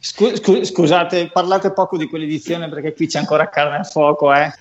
Scu- 0.00 0.36
scu- 0.36 0.64
scusate, 0.64 1.30
parlate 1.32 1.72
poco 1.72 1.96
di 1.96 2.06
quell'edizione 2.06 2.68
perché 2.68 2.94
qui 2.94 3.06
c'è 3.06 3.18
ancora 3.18 3.48
carne 3.48 3.78
a 3.78 3.84
fuoco, 3.84 4.32
eh. 4.32 4.52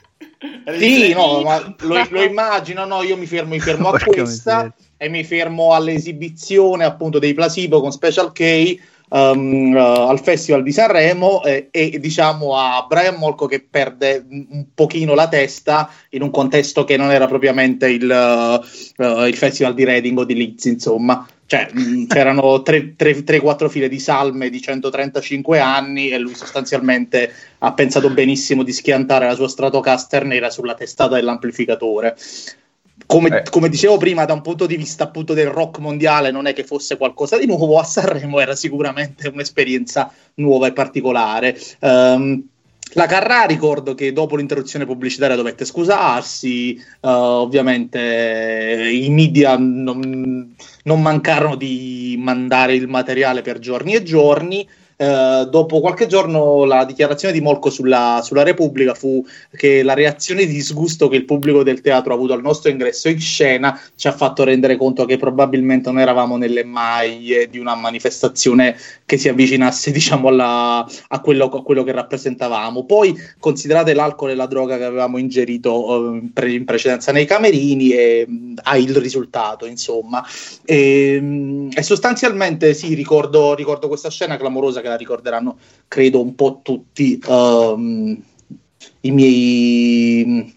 Sì, 0.77 1.13
no, 1.13 1.41
ma 1.41 1.75
lo, 1.81 2.07
lo 2.09 2.21
immagino, 2.23 2.85
no, 2.85 3.01
io 3.03 3.17
mi 3.17 3.25
fermo, 3.25 3.53
mi 3.53 3.59
fermo 3.59 3.89
a 3.89 3.99
questa 3.99 4.73
e 4.97 5.09
mi 5.09 5.23
fermo 5.23 5.73
all'esibizione 5.73 6.83
appunto 6.85 7.19
dei 7.19 7.33
Placebo 7.33 7.81
con 7.81 7.91
Special 7.91 8.31
K 8.31 8.77
ehm, 9.09 9.75
eh, 9.75 9.79
al 9.79 10.21
Festival 10.21 10.63
di 10.63 10.71
Sanremo 10.71 11.43
eh, 11.43 11.67
e 11.71 11.99
diciamo 11.99 12.57
a 12.57 12.85
Brian 12.87 13.15
Molko 13.15 13.45
che 13.45 13.65
perde 13.69 14.25
un 14.29 14.65
pochino 14.73 15.13
la 15.13 15.27
testa 15.27 15.89
in 16.09 16.21
un 16.21 16.31
contesto 16.31 16.83
che 16.83 16.97
non 16.97 17.11
era 17.11 17.27
propriamente 17.27 17.89
il, 17.89 18.09
eh, 18.09 19.27
il 19.27 19.35
Festival 19.35 19.73
di 19.73 19.83
Reading 19.83 20.17
o 20.17 20.23
di 20.23 20.35
Leeds, 20.35 20.65
insomma. 20.65 21.27
Cioè, 21.45 21.69
mh, 21.71 22.07
c'erano 22.11 22.61
3-4 22.61 23.69
file 23.69 23.87
di 23.87 23.99
salme 23.99 24.49
di 24.49 24.61
135 24.61 25.59
anni 25.59 26.09
e 26.09 26.19
lui 26.19 26.35
sostanzialmente 26.35 27.31
ha 27.59 27.73
pensato 27.73 28.09
benissimo 28.09 28.63
di 28.63 28.73
schiantare 28.73 29.25
la 29.25 29.35
sua 29.35 29.47
Stratocaster 29.47 30.25
nera 30.25 30.49
sulla 30.49 30.75
testata 30.75 31.15
dell'amplificatore. 31.15 32.15
Come, 33.07 33.29
Eh. 33.29 33.49
come 33.49 33.69
dicevo 33.69 33.95
prima, 33.97 34.25
da 34.25 34.33
un 34.33 34.41
punto 34.41 34.65
di 34.65 34.75
vista 34.75 35.05
appunto 35.05 35.33
del 35.33 35.47
rock 35.47 35.79
mondiale, 35.79 36.29
non 36.29 36.45
è 36.45 36.53
che 36.53 36.65
fosse 36.65 36.97
qualcosa 36.97 37.37
di 37.37 37.45
nuovo, 37.45 37.79
a 37.79 37.83
Sanremo 37.83 38.39
era 38.39 38.53
sicuramente 38.53 39.29
un'esperienza 39.29 40.11
nuova 40.35 40.67
e 40.67 40.73
particolare. 40.73 41.57
Ehm, 41.79 42.43
la 42.93 43.05
Carrà 43.05 43.43
ricordo 43.43 43.95
che 43.95 44.11
dopo 44.11 44.35
l'interruzione 44.35 44.85
pubblicitaria 44.85 45.35
dovette 45.35 45.65
scusarsi, 45.65 46.75
eh, 46.75 46.81
ovviamente 47.01 47.99
eh, 47.99 48.93
i 48.93 49.09
media 49.09 49.57
non, 49.57 50.53
non 50.83 51.01
mancarono 51.01 51.55
di 51.55 52.15
mandare 52.19 52.75
il 52.75 52.87
materiale 52.87 53.41
per 53.41 53.59
giorni 53.59 53.93
e 53.93 54.03
giorni. 54.03 54.67
Eh, 54.99 55.47
dopo 55.51 55.79
qualche 55.79 56.07
giorno 56.07 56.65
la 56.65 56.83
dichiarazione 56.83 57.31
di 57.31 57.39
Molco 57.39 57.69
sulla, 57.69 58.21
sulla 58.23 58.41
Repubblica 58.41 58.95
fu 58.95 59.23
che 59.55 59.83
la 59.83 59.93
reazione 59.93 60.43
di 60.47 60.51
disgusto 60.51 61.07
che 61.07 61.17
il 61.17 61.25
pubblico 61.25 61.61
del 61.61 61.81
teatro 61.81 62.13
ha 62.13 62.15
avuto 62.15 62.33
al 62.33 62.41
nostro 62.41 62.71
ingresso 62.71 63.07
in 63.07 63.19
scena 63.19 63.79
ci 63.95 64.07
ha 64.07 64.11
fatto 64.11 64.43
rendere 64.43 64.75
conto 64.75 65.05
che 65.05 65.17
probabilmente 65.17 65.91
non 65.91 65.99
eravamo 65.99 66.35
nelle 66.37 66.63
maglie 66.63 67.47
di 67.47 67.59
una 67.59 67.75
manifestazione 67.75 68.75
che 69.05 69.19
si 69.19 69.29
avvicinasse 69.29 69.91
diciamo 69.93 70.29
alla, 70.29 70.83
a, 71.09 71.21
quello, 71.21 71.45
a 71.45 71.61
quello 71.61 71.83
che 71.83 71.91
rappresentavamo. 71.91 72.85
Poi 72.85 73.15
considerate 73.37 73.93
l'alcol 73.93 74.31
e 74.31 74.35
la 74.35 74.47
droga 74.47 74.77
che 74.77 74.83
avevamo 74.85 75.19
ingerito 75.19 76.11
eh, 76.11 76.17
in 76.17 76.33
pre- 76.33 76.53
in 76.53 76.65
precedenza 76.65 77.11
nei 77.11 77.25
camerini 77.25 77.91
e 77.91 78.25
mh, 78.27 78.53
ha 78.63 78.77
il 78.77 78.95
risultato 78.95 79.67
insomma. 79.67 80.25
E, 80.65 81.21
mh, 81.21 81.69
e 81.75 81.83
sostanzialmente 81.83 82.73
sì, 82.73 82.95
ricordo, 82.95 83.53
ricordo 83.53 83.87
questa 83.87 84.09
scena 84.09 84.37
clamorosa 84.37 84.81
che 84.81 84.85
la 84.87 84.95
ricorderanno 84.97 85.57
credo 85.87 86.21
un 86.21 86.35
po' 86.35 86.59
tutti 86.63 87.19
ehm, 87.27 88.21
i 89.01 89.11
miei 89.11 90.53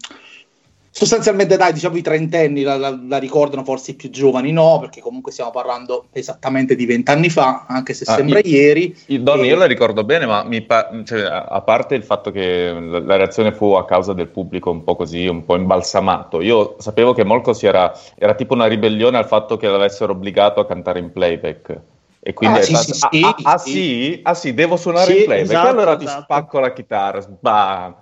sostanzialmente 0.93 1.55
dai 1.55 1.71
diciamo 1.71 1.95
i 1.95 2.01
trentenni 2.01 2.63
la, 2.63 2.75
la- 2.75 2.99
la 3.07 3.17
ricordano 3.17 3.63
forse 3.63 3.91
i 3.91 3.93
più 3.95 4.09
giovani 4.09 4.51
no 4.51 4.77
perché 4.79 4.99
comunque 4.99 5.31
stiamo 5.31 5.49
parlando 5.49 6.07
esattamente 6.11 6.75
di 6.75 6.85
vent'anni 6.85 7.29
fa 7.29 7.65
anche 7.67 7.93
se 7.93 8.03
Ah, 8.07 8.15
sembra 8.15 8.39
io- 8.43 8.55
ieri 8.57 8.95
Io, 9.07 9.19
Donny, 9.21 9.43
E- 9.43 9.47
io 9.47 9.55
la 9.55 9.65
ricordo 9.65 10.03
bene, 10.03 10.25
ma 10.25 10.45
pa- 10.67 10.91
cioè, 11.05 11.21
a 11.21 11.61
parte 11.61 11.95
il 11.95 12.03
fatto 12.03 12.29
che 12.31 12.71
la, 12.73 12.99
la 12.99 13.15
reazione 13.15 13.53
fu 13.53 13.71
a 13.71 13.85
causa 13.85 14.11
del 14.13 14.27
pubblico 14.27 14.69
un 14.69 14.83
po' 14.83 14.95
così, 14.97 15.25
un 15.27 15.45
po' 15.45 15.55
imbalsamato, 15.55 16.41
io 16.41 16.75
sapevo 16.79 17.13
che 17.13 17.23
Molko 17.23 17.53
si 17.53 17.65
era, 17.67 17.97
era 18.15 18.33
tipo 18.35 18.53
una 18.53 18.65
ribellione 18.67 19.17
al 19.17 19.27
fatto 19.27 19.55
che 19.55 19.67
l'avessero 19.67 20.11
obbligato 20.11 20.59
a 20.59 20.65
cantare 20.67 20.99
in 20.99 21.11
playback. 21.11 21.79
E 22.23 22.33
quindi 22.33 22.59
Ah, 22.59 22.61
sì, 22.61 22.75
stato, 22.75 22.93
sì, 22.93 22.99
sì, 22.99 23.21
ah, 23.23 23.35
ah, 23.43 23.57
sì. 23.57 24.19
Ah 24.23 24.33
sì, 24.35 24.53
devo 24.53 24.77
suonare 24.77 25.11
Sì, 25.11 25.17
in 25.19 25.25
playback, 25.25 25.49
esatto, 25.49 25.67
allora 25.67 25.95
ti 25.95 26.05
esatto. 26.05 26.21
spacco 26.21 26.59
la 26.59 26.71
chitarra, 26.71 27.19
sbam. 27.19 27.95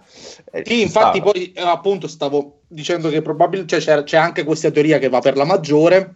Eh, 0.52 0.64
Sì, 0.66 0.82
infatti 0.82 1.18
stava. 1.20 1.32
poi 1.32 1.52
eh, 1.54 1.62
appunto 1.62 2.08
stavo 2.08 2.64
dicendo 2.68 3.08
che 3.10 3.22
probabilmente 3.22 3.78
c'è, 3.78 4.04
c'è 4.04 4.18
anche 4.18 4.44
questa 4.44 4.72
teoria 4.72 4.98
che 5.00 5.08
va 5.08 5.20
per 5.20 5.38
la 5.38 5.46
maggiore 5.46 6.16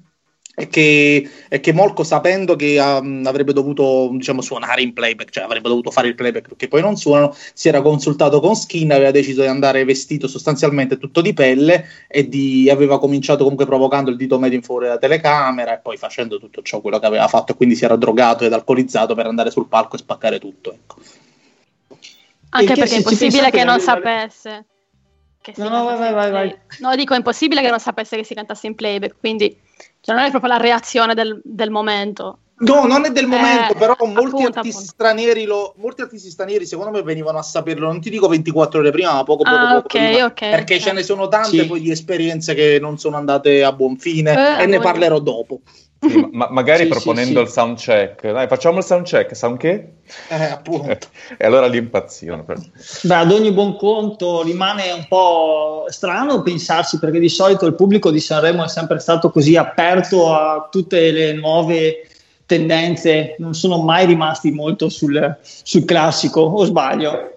è 0.55 0.67
che, 0.67 1.27
è 1.47 1.59
che 1.59 1.73
Molko 1.73 2.03
sapendo 2.03 2.55
che 2.55 2.79
um, 2.79 3.23
avrebbe 3.25 3.53
dovuto 3.53 4.09
diciamo, 4.11 4.41
suonare 4.41 4.83
in 4.83 4.93
playback, 4.93 5.31
cioè 5.31 5.43
avrebbe 5.43 5.67
dovuto 5.67 5.89
fare 5.89 6.07
il 6.07 6.13
playback 6.13 6.49
perché 6.49 6.67
poi 6.67 6.81
non 6.81 6.95
suonano, 6.95 7.35
si 7.53 7.69
era 7.69 7.81
consultato 7.81 8.39
con 8.39 8.55
Skin, 8.55 8.91
aveva 8.91 9.09
deciso 9.09 9.41
di 9.41 9.47
andare 9.47 9.83
vestito 9.83 10.27
sostanzialmente 10.27 10.99
tutto 10.99 11.21
di 11.21 11.33
pelle 11.33 11.87
e 12.07 12.29
di, 12.29 12.69
aveva 12.69 12.99
cominciato 12.99 13.41
comunque 13.41 13.65
provocando 13.65 14.11
il 14.11 14.15
dito 14.15 14.37
medio 14.37 14.57
in 14.57 14.63
fuori 14.63 14.85
dalla 14.85 14.99
telecamera 14.99 15.73
e 15.73 15.79
poi 15.79 15.97
facendo 15.97 16.37
tutto 16.37 16.61
ciò 16.61 16.81
quello 16.81 16.99
che 16.99 17.07
aveva 17.07 17.27
fatto 17.27 17.53
e 17.53 17.55
quindi 17.55 17.75
si 17.75 17.85
era 17.85 17.95
drogato 17.95 18.45
ed 18.45 18.53
alcolizzato 18.53 19.15
per 19.15 19.25
andare 19.25 19.49
sul 19.49 19.67
palco 19.67 19.95
e 19.95 19.99
spaccare 19.99 20.37
tutto. 20.37 20.71
Ecco. 20.71 20.95
Anche 22.49 22.75
perché 22.75 22.93
è 22.93 22.97
impossibile 22.97 23.49
che 23.49 23.63
non 23.63 23.79
sapesse. 23.79 24.65
Che 25.41 25.53
no, 25.57 25.67
no, 25.67 25.83
vai, 25.83 25.97
vai, 25.97 26.13
vai, 26.13 26.31
vai. 26.31 26.57
No, 26.77 26.95
dico, 26.95 27.15
è 27.15 27.17
impossibile 27.17 27.61
che 27.61 27.69
non 27.69 27.79
sapesse 27.79 28.15
che 28.15 28.23
si 28.23 28.35
cantasse 28.35 28.67
in 28.67 28.75
playback, 28.75 29.15
quindi 29.19 29.62
cioè, 30.03 30.15
non 30.15 30.25
è 30.25 30.29
proprio 30.31 30.51
la 30.51 30.57
reazione 30.57 31.13
del, 31.13 31.39
del 31.43 31.71
momento. 31.71 32.39
No, 32.55 32.85
non 32.85 33.03
è 33.05 33.11
del 33.11 33.25
momento, 33.25 33.73
Eh, 33.73 33.77
però 33.77 33.95
molti 34.01 34.43
appunto, 34.43 34.47
artisti 34.59 34.69
appunto. 34.69 34.91
stranieri 34.93 35.43
lo, 35.45 35.73
molti 35.77 36.01
artisti 36.01 36.29
stranieri 36.29 36.65
secondo 36.65 36.91
me 36.91 37.01
venivano 37.01 37.37
a 37.37 37.41
saperlo, 37.41 37.87
non 37.87 37.99
ti 37.99 38.09
dico 38.09 38.27
24 38.27 38.79
ore 38.79 38.91
prima, 38.91 39.13
ma 39.13 39.23
poco 39.23 39.43
poco, 39.43 39.55
Ah, 39.55 39.67
poco 39.67 39.79
ok, 39.79 39.89
prima, 39.89 40.25
ok, 40.25 40.39
perché 40.39 40.75
ok. 40.75 40.81
ce 40.81 40.91
ne 40.93 41.03
sono 41.03 41.27
tante 41.29 41.61
Sì. 41.61 41.65
poi 41.65 41.79
di 41.81 41.91
esperienze 41.91 42.53
che 42.53 42.77
non 42.79 42.97
sono 42.97 43.17
andate 43.17 43.63
a 43.63 43.71
buon 43.73 43.97
fine 43.97 44.57
Eh, 44.59 44.63
e 44.63 44.65
ne 44.67 44.79
parlerò 44.79 45.19
dopo. 45.19 45.61
Sì, 46.09 46.17
ma- 46.19 46.29
ma 46.31 46.47
magari 46.49 46.83
Sì, 46.83 46.89
proponendo 46.89 47.39
sì, 47.39 47.45
il 47.45 47.49
sound 47.49 47.77
check. 47.77 48.31
Dai, 48.31 48.47
facciamo 48.47 48.79
il 48.79 48.83
sound 48.83 49.05
check, 49.05 49.35
sound 49.35 49.57
che? 49.57 49.93
Eh, 50.29 50.43
appunto. 50.43 50.89
e 51.37 51.45
allora 51.45 51.67
lì 51.67 51.77
impazzivano. 51.77 52.45
Beh, 53.03 53.15
ad 53.15 53.31
ogni 53.31 53.51
buon 53.51 53.77
conto 53.77 54.43
rimane 54.43 54.91
un 54.91 55.05
po' 55.07 55.85
strano 55.87 56.41
pensarsi 56.41 56.99
perché 56.99 57.19
di 57.19 57.29
solito 57.29 57.65
il 57.65 57.75
pubblico 57.75 58.11
di 58.11 58.19
Sanremo 58.19 58.63
è 58.63 58.69
sempre 58.69 58.99
stato 58.99 59.29
così 59.31 59.55
aperto 59.55 60.33
a 60.33 60.67
tutte 60.69 61.11
le 61.11 61.33
nuove 61.33 62.07
tendenze, 62.45 63.35
non 63.39 63.53
sono 63.53 63.81
mai 63.81 64.05
rimasti 64.05 64.51
molto 64.51 64.89
sul, 64.89 65.37
sul 65.41 65.85
classico, 65.85 66.41
o 66.41 66.63
sbaglio? 66.65 67.31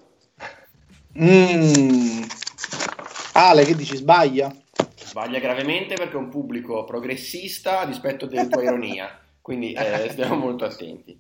Mm. 1.19 2.23
Ale, 3.33 3.65
che 3.65 3.75
dici? 3.75 3.97
Sbaglia? 3.97 4.53
Sbaglia 5.17 5.39
gravemente 5.39 5.95
perché 5.95 6.13
è 6.13 6.19
un 6.19 6.29
pubblico 6.29 6.85
progressista 6.85 7.81
a 7.81 7.87
dispetto 7.87 8.27
della 8.27 8.47
tua 8.49 8.63
ironia, 8.63 9.19
quindi 9.41 9.73
eh, 9.73 10.11
stiamo 10.11 10.35
molto 10.45 10.67
attenti. 10.67 11.19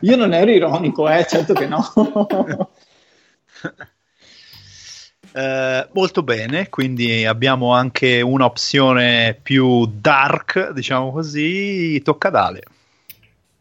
Io 0.00 0.16
non 0.16 0.32
ero 0.32 0.50
ironico, 0.50 1.06
eh, 1.06 1.26
certo 1.28 1.52
che 1.52 1.66
no. 1.66 1.84
Eh, 5.32 5.88
molto 5.92 6.22
bene, 6.22 6.70
quindi 6.70 7.26
abbiamo 7.26 7.74
anche 7.74 8.22
un'opzione 8.22 9.38
più 9.42 9.84
dark, 9.84 10.70
diciamo 10.70 11.12
così. 11.12 12.00
Tocca 12.00 12.28
ad 12.28 12.36
Ale. 12.36 12.62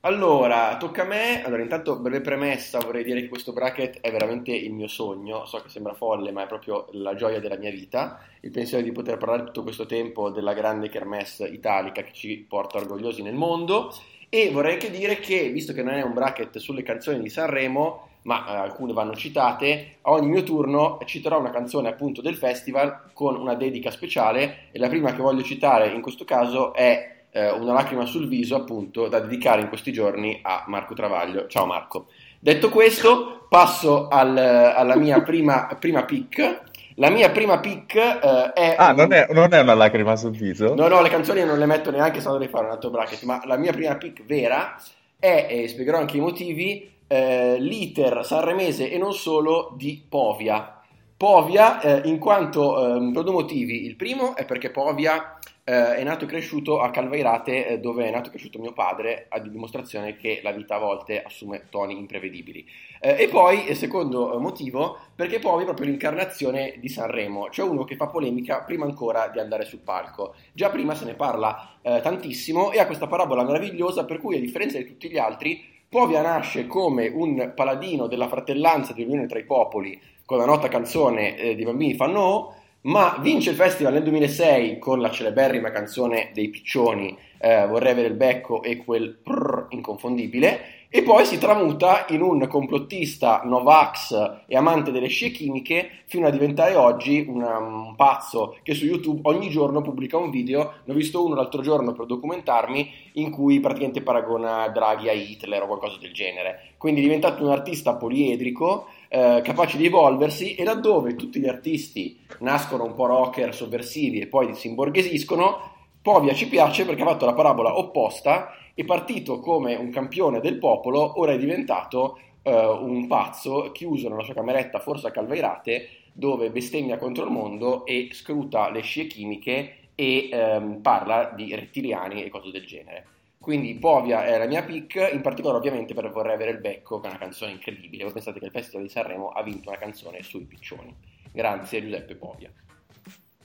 Allora, 0.06 0.78
tocca 0.78 1.02
a 1.02 1.06
me. 1.06 1.44
Allora, 1.44 1.64
intanto, 1.64 1.98
breve 1.98 2.22
premessa, 2.22 2.78
vorrei 2.78 3.04
dire 3.04 3.22
che 3.22 3.28
questo 3.28 3.54
bracket 3.54 4.02
è 4.02 4.12
veramente 4.12 4.52
il 4.52 4.72
mio 4.72 4.88
sogno. 4.88 5.46
So 5.46 5.60
che 5.62 5.70
sembra 5.70 5.96
folle, 5.96 6.32
ma 6.32 6.44
è 6.44 6.48
proprio 6.48 6.86
la 6.92 7.16
gioia 7.16 7.40
della 7.40 7.58
mia 7.58 7.72
vita. 7.72 8.20
Il 8.42 8.52
pensiero 8.52 8.84
di 8.84 8.92
poter 8.92 9.18
parlare 9.18 9.46
tutto 9.46 9.64
questo 9.64 9.88
tempo 9.88 10.30
della 10.30 10.54
grande 10.54 10.90
kermesse 10.90 11.48
italica 11.48 12.04
che 12.04 12.14
ci 12.14 12.46
porta 12.48 12.78
orgogliosi 12.78 13.24
nel 13.24 13.34
mondo. 13.34 13.92
E 14.30 14.52
vorrei 14.52 14.74
anche 14.74 14.92
dire 14.92 15.18
che, 15.18 15.50
visto 15.50 15.74
che 15.74 15.82
non 15.82 15.96
è 15.96 16.04
un 16.04 16.14
bracket 16.14 16.60
sulle 16.60 16.84
canzoni 16.84 17.20
di 17.20 17.30
Sanremo, 17.30 18.10
ma 18.24 18.46
eh, 18.48 18.56
alcune 18.58 18.94
vanno 18.94 19.16
citate, 19.16 19.98
a 20.02 20.12
ogni 20.12 20.28
mio 20.28 20.44
turno 20.44 21.00
citerò 21.06 21.40
una 21.40 21.50
canzone 21.50 21.90
appunto 21.90 22.22
del 22.22 22.36
festival 22.36 23.10
con 23.14 23.36
una 23.36 23.56
dedica 23.56 23.90
speciale. 23.90 24.68
E 24.72 24.78
la 24.78 24.88
prima 24.88 25.16
che 25.16 25.24
voglio 25.24 25.42
citare 25.42 25.88
in 25.88 26.02
questo 26.04 26.26
caso 26.26 26.76
è 26.76 27.15
eh, 27.36 27.52
una 27.52 27.74
lacrima 27.74 28.06
sul 28.06 28.30
viso, 28.30 28.56
appunto, 28.56 29.10
da 29.10 29.20
dedicare 29.20 29.60
in 29.60 29.68
questi 29.68 29.92
giorni 29.92 30.40
a 30.42 30.64
Marco 30.68 30.94
Travaglio. 30.94 31.48
Ciao 31.48 31.66
Marco. 31.66 32.08
Detto 32.40 32.70
questo, 32.70 33.46
passo 33.50 34.08
al- 34.08 34.38
alla 34.38 34.96
mia 34.96 35.22
prima, 35.22 35.68
prima 35.78 36.06
pick. 36.06 36.62
La 36.96 37.10
mia 37.10 37.30
prima 37.32 37.60
pick 37.60 37.96
eh, 37.96 38.54
è... 38.54 38.76
Ah, 38.78 38.94
non 38.94 39.12
è, 39.12 39.28
non 39.32 39.54
è 39.54 39.60
una 39.60 39.74
lacrima 39.74 40.16
sul 40.16 40.32
viso? 40.32 40.74
No, 40.76 40.88
no, 40.88 41.02
le 41.02 41.10
canzoni 41.10 41.44
non 41.44 41.60
le 41.60 41.66
metto 41.66 41.92
neanche 41.92 42.22
se 42.22 42.30
dovrei 42.30 42.48
fare 42.48 42.68
un 42.68 42.72
altro 42.72 42.90
bracket, 42.90 43.24
ma 43.24 43.42
la 43.44 43.58
mia 43.58 43.74
prima 43.74 43.98
pick 43.98 44.24
vera 44.24 44.82
è, 45.20 45.48
e 45.50 45.68
spiegherò 45.68 45.98
anche 45.98 46.16
i 46.16 46.22
motivi, 46.22 46.90
eh, 47.06 47.58
l'iter 47.60 48.24
sanremese 48.24 48.90
e 48.90 48.98
non 48.98 49.12
solo 49.12 49.74
di 49.76 50.02
Povia. 50.08 50.80
Povia, 51.18 51.82
eh, 51.82 52.08
in 52.08 52.18
quanto 52.18 52.96
ehm, 52.96 53.12
per 53.12 53.24
due 53.24 53.34
motivi. 53.34 53.86
Il 53.86 53.96
primo 53.96 54.36
è 54.36 54.46
perché 54.46 54.70
Povia 54.70 55.35
eh, 55.68 55.96
è 55.96 56.04
nato 56.04 56.26
e 56.26 56.28
cresciuto 56.28 56.80
a 56.80 56.92
Calvairate, 56.92 57.68
eh, 57.68 57.80
dove 57.80 58.06
è 58.06 58.12
nato 58.12 58.28
e 58.28 58.32
cresciuto 58.32 58.60
mio 58.60 58.72
padre, 58.72 59.26
a 59.30 59.40
dimostrazione 59.40 60.16
che 60.16 60.40
la 60.44 60.52
vita 60.52 60.76
a 60.76 60.80
volte 60.80 61.24
assume 61.24 61.66
toni 61.72 61.98
imprevedibili. 61.98 62.64
Eh, 63.02 63.24
e 63.24 63.28
poi, 63.28 63.70
il 63.70 63.76
secondo 63.76 64.36
eh, 64.36 64.38
motivo, 64.38 64.98
perché 65.16 65.40
Povia 65.40 65.64
è 65.64 65.66
proprio 65.66 65.88
l'incarnazione 65.88 66.76
di 66.78 66.88
Sanremo, 66.88 67.50
cioè 67.50 67.68
uno 67.68 67.84
che 67.84 67.96
fa 67.96 68.08
polemica 68.08 68.62
prima 68.62 68.86
ancora 68.86 69.28
di 69.30 69.40
andare 69.40 69.66
sul 69.66 69.80
palco. 69.80 70.36
Già 70.54 70.70
prima 70.70 70.94
se 70.94 71.06
ne 71.06 71.16
parla 71.16 71.78
eh, 71.82 72.00
tantissimo 72.00 72.72
e 72.72 72.80
ha 72.80 72.86
questa 72.86 73.08
parabola 73.08 73.44
meravigliosa 73.44 74.06
per 74.06 74.20
cui, 74.20 74.38
a 74.38 74.40
differenza 74.40 74.78
di 74.78 74.86
tutti 74.86 75.10
gli 75.10 75.18
altri, 75.18 75.74
Povia 75.90 76.22
nasce 76.22 76.68
come 76.68 77.08
un 77.08 77.54
paladino 77.56 78.06
della 78.06 78.28
fratellanza 78.28 78.92
e 78.92 78.96
dell'unione 78.96 79.28
tra 79.28 79.40
i 79.40 79.46
popoli 79.46 80.00
con 80.26 80.38
la 80.38 80.46
nota 80.46 80.68
canzone 80.68 81.38
eh, 81.38 81.56
dei 81.56 81.64
bambini 81.64 81.94
fanno 81.94 82.56
ma 82.86 83.18
vince 83.20 83.52
il 83.52 83.56
festival 83.56 83.94
nel 83.94 84.04
2006 84.04 84.80
con 84.80 85.00
la 85.00 85.12
celeberrima 85.12 85.72
canzone 85.72 86.32
dei 86.34 86.50
piccioni 86.50 87.18
eh, 87.38 87.68
Vorrei 87.68 87.92
avere 87.92 88.08
il 88.08 88.16
becco 88.16 88.64
e 88.64 88.78
quel 88.78 89.14
prrr 89.22 89.68
inconfondibile 89.70 90.74
e 90.96 91.04
poi 91.04 91.26
si 91.26 91.38
tramuta 91.38 92.06
in 92.10 92.22
un 92.22 92.48
complottista 92.48 93.42
Novax 93.44 94.44
e 94.48 94.56
amante 94.56 94.92
delle 94.92 95.08
scie 95.08 95.30
chimiche 95.30 96.04
fino 96.06 96.26
a 96.26 96.30
diventare 96.30 96.76
oggi 96.76 97.26
una- 97.28 97.58
un 97.58 97.96
pazzo 97.96 98.56
che 98.64 98.74
su 98.74 98.86
YouTube 98.86 99.20
ogni 99.24 99.50
giorno 99.50 99.82
pubblica 99.82 100.18
un 100.18 100.30
video, 100.30 100.76
ne 100.86 100.94
ho 100.94 100.96
visto 100.96 101.26
uno 101.26 101.36
l'altro 101.36 101.62
giorno 101.62 101.92
per 101.92 102.06
documentarmi, 102.06 102.90
in 103.16 103.30
cui 103.30 103.60
praticamente 103.60 104.04
paragona 104.04 104.70
Draghi 104.70 105.10
a 105.10 105.12
Hitler 105.12 105.64
o 105.64 105.68
qualcosa 105.68 105.98
del 106.00 106.14
genere. 106.14 106.76
Quindi 106.78 107.02
è 107.02 107.04
diventato 107.04 107.44
un 107.44 107.52
artista 107.52 107.96
poliedrico, 107.96 108.88
eh, 109.10 109.42
capace 109.44 109.78
di 109.78 109.86
evolversi 109.86 110.56
e 110.56 110.64
laddove 110.64 111.16
tutti 111.16 111.40
gli 111.40 111.48
artisti 111.48 112.20
nascono 112.40 112.84
un 112.84 112.94
po' 112.94 113.06
rocker, 113.06 113.54
sovversivi 113.54 114.20
e 114.20 114.28
poi 114.28 114.54
si 114.56 114.68
imborghesiscono, 114.68 115.74
Povia 116.06 116.36
ci 116.36 116.48
piace 116.48 116.86
perché 116.86 117.02
ha 117.02 117.08
fatto 117.08 117.26
la 117.26 117.34
parabola 117.34 117.80
opposta, 117.80 118.56
è 118.76 118.84
partito 118.84 119.40
come 119.40 119.74
un 119.74 119.90
campione 119.90 120.40
del 120.40 120.60
popolo, 120.60 121.20
ora 121.20 121.32
è 121.32 121.38
diventato 121.40 122.20
eh, 122.44 122.54
un 122.54 123.08
pazzo 123.08 123.72
chiuso 123.72 124.08
nella 124.08 124.22
sua 124.22 124.36
cameretta, 124.36 124.80
forse 124.80 125.08
a 125.08 125.12
Calvairate, 125.12 125.88
dove 126.14 126.52
bestemmia 126.52 126.98
contro 126.98 127.26
il 127.26 127.32
mondo 127.32 127.88
e 127.88 128.10
scruta 128.12 128.70
le 128.70 128.82
scie 128.82 129.08
chimiche 129.08 129.90
e 129.96 130.30
ehm, 130.32 130.82
parla 130.82 131.34
di 131.36 131.56
rettiliani 131.56 132.24
e 132.24 132.30
cose 132.30 132.52
del 132.52 132.68
genere. 132.68 133.08
Quindi 133.46 133.76
Povia 133.76 134.26
è 134.26 134.40
la 134.40 134.48
mia 134.48 134.64
pick, 134.64 135.08
in 135.14 135.22
particolare 135.22 135.60
ovviamente 135.60 135.94
per 135.94 136.10
Vorrei 136.10 136.34
avere 136.34 136.50
il 136.50 136.58
becco, 136.58 137.00
che 137.00 137.06
è 137.06 137.10
una 137.12 137.20
canzone 137.20 137.52
incredibile. 137.52 138.02
Voi 138.04 138.14
pensate 138.14 138.40
che 138.40 138.46
il 138.46 138.52
Festival 138.52 138.82
di 138.88 138.90
Sanremo 138.92 139.28
ha 139.30 139.44
vinto 139.44 139.70
una 139.70 139.78
canzone 139.78 140.24
sui 140.24 140.46
piccioni. 140.46 140.92
Grazie 141.32 141.84
Giuseppe 141.84 142.16
Povia. 142.16 142.50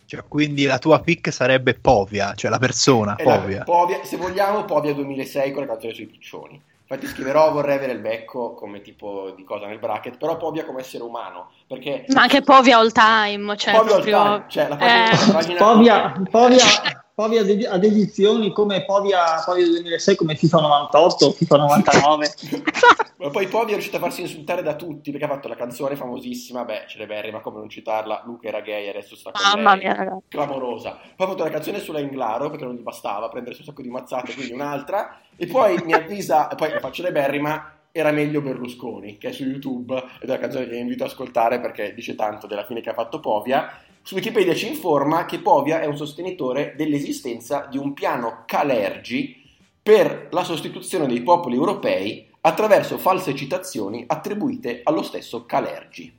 Cioè, 0.07 0.25
quindi 0.27 0.65
la 0.65 0.79
tua 0.79 1.01
pick 1.01 1.31
sarebbe 1.31 1.75
Povia, 1.75 2.33
cioè 2.33 2.51
la 2.51 2.59
persona 2.59 3.15
È 3.17 3.25
la- 3.25 3.39
Povia. 3.41 3.63
Povia- 3.65 4.03
se 4.03 4.17
vogliamo, 4.17 4.65
Povia 4.65 4.95
2006 4.95 5.53
con 5.53 5.67
la 5.67 5.69
canzone 5.73 5.93
sui 5.93 6.07
piccioni. 6.07 6.59
Infatti 6.89 7.07
scriverò 7.07 7.53
vorrei 7.53 7.77
avere 7.77 7.93
il 7.93 8.01
becco 8.01 8.55
come 8.55 8.81
tipo 8.81 9.33
di 9.37 9.45
cosa 9.45 9.67
nel 9.67 9.79
bracket, 9.79 10.17
però 10.17 10.39
Povia 10.39 10.65
come 10.65 10.81
essere 10.81 11.03
umano, 11.05 11.51
perché 11.67 12.07
Ma 12.15 12.23
anche 12.23 12.41
Povia 12.41 12.79
all 12.79 12.91
time, 12.91 13.55
cioè 13.59 13.75
Povia 13.75 13.97
all 13.97 14.01
proprio... 14.03 14.23
time, 14.23 14.45
cioè 14.49 14.67
la 14.69 14.77
pagina, 14.77 15.05
Eh. 15.05 15.27
la 15.27 15.33
pagina- 15.35 15.59
Povia, 15.59 16.23
Povia, 16.31 16.65
Povia 17.21 17.43
ad- 17.43 17.67
ad 17.69 17.85
edizioni 17.85 18.51
come 18.51 18.83
Povia, 18.87 19.43
Povia 19.45 19.67
2006, 19.67 20.17
come 20.17 20.37
FIFA 20.37 20.61
98, 20.61 21.33
FIFA 21.33 21.57
99. 21.59 22.35
Ma 23.21 23.29
poi 23.29 23.47
Povia 23.47 23.73
è 23.73 23.75
riuscito 23.75 23.99
a 23.99 24.01
farsi 24.01 24.23
insultare 24.23 24.63
da 24.63 24.75
tutti 24.75 25.11
perché 25.11 25.27
ha 25.27 25.29
fatto 25.29 25.47
la 25.47 25.55
canzone 25.55 25.97
famosissima, 25.97 26.65
beh, 26.65 26.85
celeberrima, 26.89 27.41
come 27.41 27.59
non 27.59 27.69
citarla, 27.69 28.23
Luca 28.25 28.49
era 28.49 28.63
gay, 28.63 28.89
adesso 28.89 29.17
sta 29.17 29.33
con 29.33 29.43
Mamma 29.43 29.75
lei. 29.75 29.85
mia, 29.85 29.95
ragazzi. 29.95 30.29
clamorosa. 30.29 30.99
Poi 31.15 31.27
ha 31.27 31.31
fatto 31.31 31.45
la 31.45 31.51
canzone 31.51 31.81
sulla 31.81 32.01
Inglaro 32.01 32.49
perché 32.49 32.65
non 32.65 32.75
gli 32.75 32.81
bastava 32.81 33.29
prendersi 33.29 33.61
un 33.61 33.67
sacco 33.67 33.83
di 33.83 33.91
mazzate, 33.91 34.33
quindi 34.33 34.55
un'altra. 34.55 35.21
E 35.37 35.47
poi 35.47 35.79
mi 35.85 35.93
avvisa, 35.93 36.49
e 36.49 36.55
poi 36.55 36.71
la 36.71 36.81
faccio 36.81 37.03
celeberrima, 37.03 37.81
era 37.93 38.13
meglio 38.13 38.41
Berlusconi, 38.41 39.19
che 39.19 39.29
è 39.29 39.33
su 39.33 39.45
YouTube 39.45 39.95
ed 40.23 40.31
è 40.31 40.33
una 40.33 40.39
canzone 40.39 40.65
che 40.65 40.71
vi 40.71 40.79
invito 40.79 41.05
ad 41.05 41.11
ascoltare 41.11 41.61
perché 41.61 41.93
dice 41.93 42.15
tanto 42.15 42.47
della 42.47 42.65
fine 42.65 42.81
che 42.81 42.89
ha 42.89 42.95
fatto 42.95 43.21
Povia. 43.21 43.71
Su 44.03 44.15
Wikipedia 44.15 44.55
ci 44.55 44.67
informa 44.67 45.25
che 45.27 45.39
Povia 45.41 45.81
è 45.81 45.87
un 45.87 45.97
sostenitore 45.97 46.75
dell'esistenza 46.77 47.67
di 47.71 47.79
un 47.79 47.93
piano 47.93 48.43
Calergi 48.47 49.37
per 49.83 50.29
la 50.33 50.43
sostituzione 50.43 51.07
dei 51.07 51.23
popoli 51.23 51.55
europei 51.57 52.29
attraverso 52.43 52.99
false 52.99 53.35
citazioni 53.35 54.05
attribuite 54.07 54.81
allo 54.85 55.03
stesso 55.03 55.45
Calergi. 55.47 56.13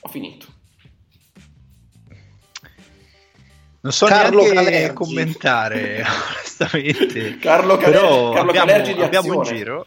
Ho 0.00 0.08
finito. 0.08 0.46
Non 3.80 3.92
so 3.92 4.06
Carlo 4.06 4.42
neanche 4.42 4.54
Calergi. 4.64 4.94
commentare 4.94 6.02
onestamente. 6.34 7.36
Carlo 7.38 7.76
Calergi, 7.76 7.98
Però 7.98 8.30
Carlo 8.32 8.50
abbiamo, 8.50 8.66
Calergi 8.66 8.94
di 8.94 9.02
abbiamo 9.02 9.34
un 9.34 9.40
azione. 9.40 9.58
giro. 9.58 9.86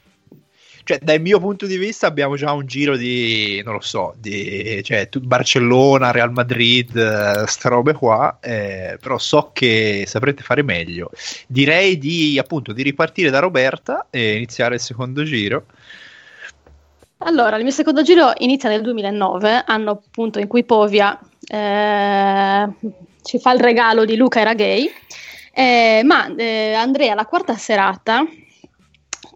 Cioè, 0.84 1.00
dal 1.02 1.22
mio 1.22 1.40
punto 1.40 1.66
di 1.66 1.78
vista 1.78 2.08
abbiamo 2.08 2.36
già 2.36 2.52
un 2.52 2.66
giro 2.66 2.98
di, 2.98 3.62
non 3.64 3.76
lo 3.76 3.82
so, 3.82 4.14
di 4.18 4.82
cioè, 4.84 5.08
Barcellona, 5.20 6.12
Real 6.12 6.32
Madrid, 6.32 6.96
eh, 6.96 7.48
sta 7.48 7.70
robe 7.70 7.94
qua, 7.94 8.40
eh, 8.42 8.98
però 9.00 9.18
so 9.18 9.52
che 9.54 10.06
saprete 10.08 10.44
fare 10.44 10.64
meglio. 10.64 11.12
Direi 11.48 11.98
di, 11.98 12.38
appunto, 12.40 12.74
di 12.74 12.84
ripartire 12.84 13.30
da 13.30 13.40
Roberta 13.40 14.08
e 14.10 14.36
iniziare 14.36 14.76
il 14.76 14.82
secondo 14.82 15.24
giro. 15.24 15.66
Allora, 17.20 17.58
il 17.58 17.64
mio 17.64 17.72
secondo 17.72 18.02
giro 18.02 18.34
inizia 18.38 18.68
nel 18.70 18.82
2009, 18.82 19.64
anno 19.68 19.92
appunto 19.92 20.40
in 20.40 20.48
cui 20.48 20.64
Povia 20.64 21.20
eh, 21.48 22.68
ci 23.22 23.40
fa 23.40 23.54
il 23.54 23.60
regalo 23.60 24.06
di 24.06 24.16
Luca 24.16 24.40
era 24.40 24.56
gay, 24.56 24.92
eh, 25.54 26.02
ma 26.04 26.34
eh, 26.36 26.74
andrei 26.74 27.10
alla 27.10 27.26
quarta 27.26 27.56
serata 27.56 28.26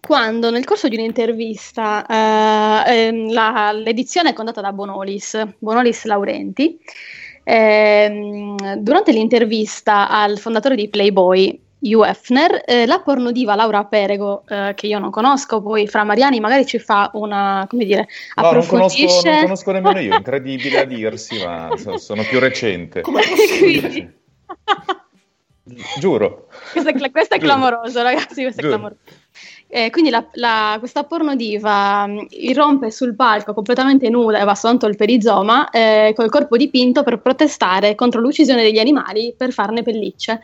quando 0.05 0.51
nel 0.51 0.65
corso 0.65 0.87
di 0.87 0.95
un'intervista, 0.97 2.05
eh, 2.05 3.05
ehm, 3.07 3.31
la- 3.33 3.71
l'edizione 3.71 4.29
è 4.29 4.33
condotta 4.33 4.61
da 4.61 4.71
Bonolis, 4.71 5.43
Bonolis 5.57 6.05
Laurenti, 6.05 6.77
ehm, 7.43 8.75
durante 8.75 9.11
l'intervista 9.11 10.07
al 10.07 10.37
fondatore 10.37 10.75
di 10.75 10.89
Playboy, 10.89 11.59
Hugh 11.79 12.03
Hefner, 12.05 12.63
eh, 12.65 12.85
la 12.85 12.99
pornodiva 12.99 13.55
Laura 13.55 13.83
Perego, 13.85 14.43
eh, 14.47 14.73
che 14.75 14.85
io 14.87 14.99
non 14.99 15.09
conosco, 15.09 15.61
poi 15.61 15.87
Fra 15.87 16.03
Mariani 16.03 16.39
magari 16.39 16.65
ci 16.67 16.77
fa 16.79 17.09
una, 17.13 17.65
come 17.67 17.85
dire, 17.85 18.07
No, 18.35 18.43
non 18.51 18.65
conosco, 18.65 18.75
approfondisce. 18.77 19.29
non 19.31 19.41
conosco 19.41 19.71
nemmeno 19.71 19.99
io, 19.99 20.13
incredibile 20.17 20.79
a 20.81 20.85
dirsi, 20.85 21.43
ma 21.43 21.75
so- 21.77 21.97
sono 21.97 22.23
più 22.23 22.39
recente. 22.39 23.01
Come 23.01 23.21
è? 23.25 23.57
Quindi- 23.59 24.13
Giuro. 25.99 26.47
questo, 26.71 26.89
è, 26.89 27.11
questo 27.11 27.35
è 27.35 27.39
clamoroso, 27.39 28.01
ragazzi. 28.03 28.41
Questo 28.43 28.61
è 28.61 28.63
Giuro. 28.63 28.75
clamoroso. 28.75 29.01
Eh, 29.67 29.89
quindi 29.89 30.11
la, 30.11 30.23
la- 30.33 30.75
questa 30.79 31.03
pornodiva 31.03 32.05
mh, 32.05 32.27
irrompe 32.29 32.91
sul 32.91 33.15
palco 33.15 33.53
completamente 33.53 34.09
nuda 34.09 34.39
e 34.39 34.43
va 34.43 34.53
soltanto 34.53 34.85
il 34.85 34.95
perizoma 34.95 35.69
eh, 35.71 36.13
col 36.15 36.29
corpo 36.29 36.55
dipinto 36.55 37.01
per 37.03 37.19
protestare 37.19 37.95
contro 37.95 38.21
l'uccisione 38.21 38.61
degli 38.61 38.77
animali 38.77 39.33
per 39.35 39.51
farne 39.51 39.81
pellicce. 39.81 40.39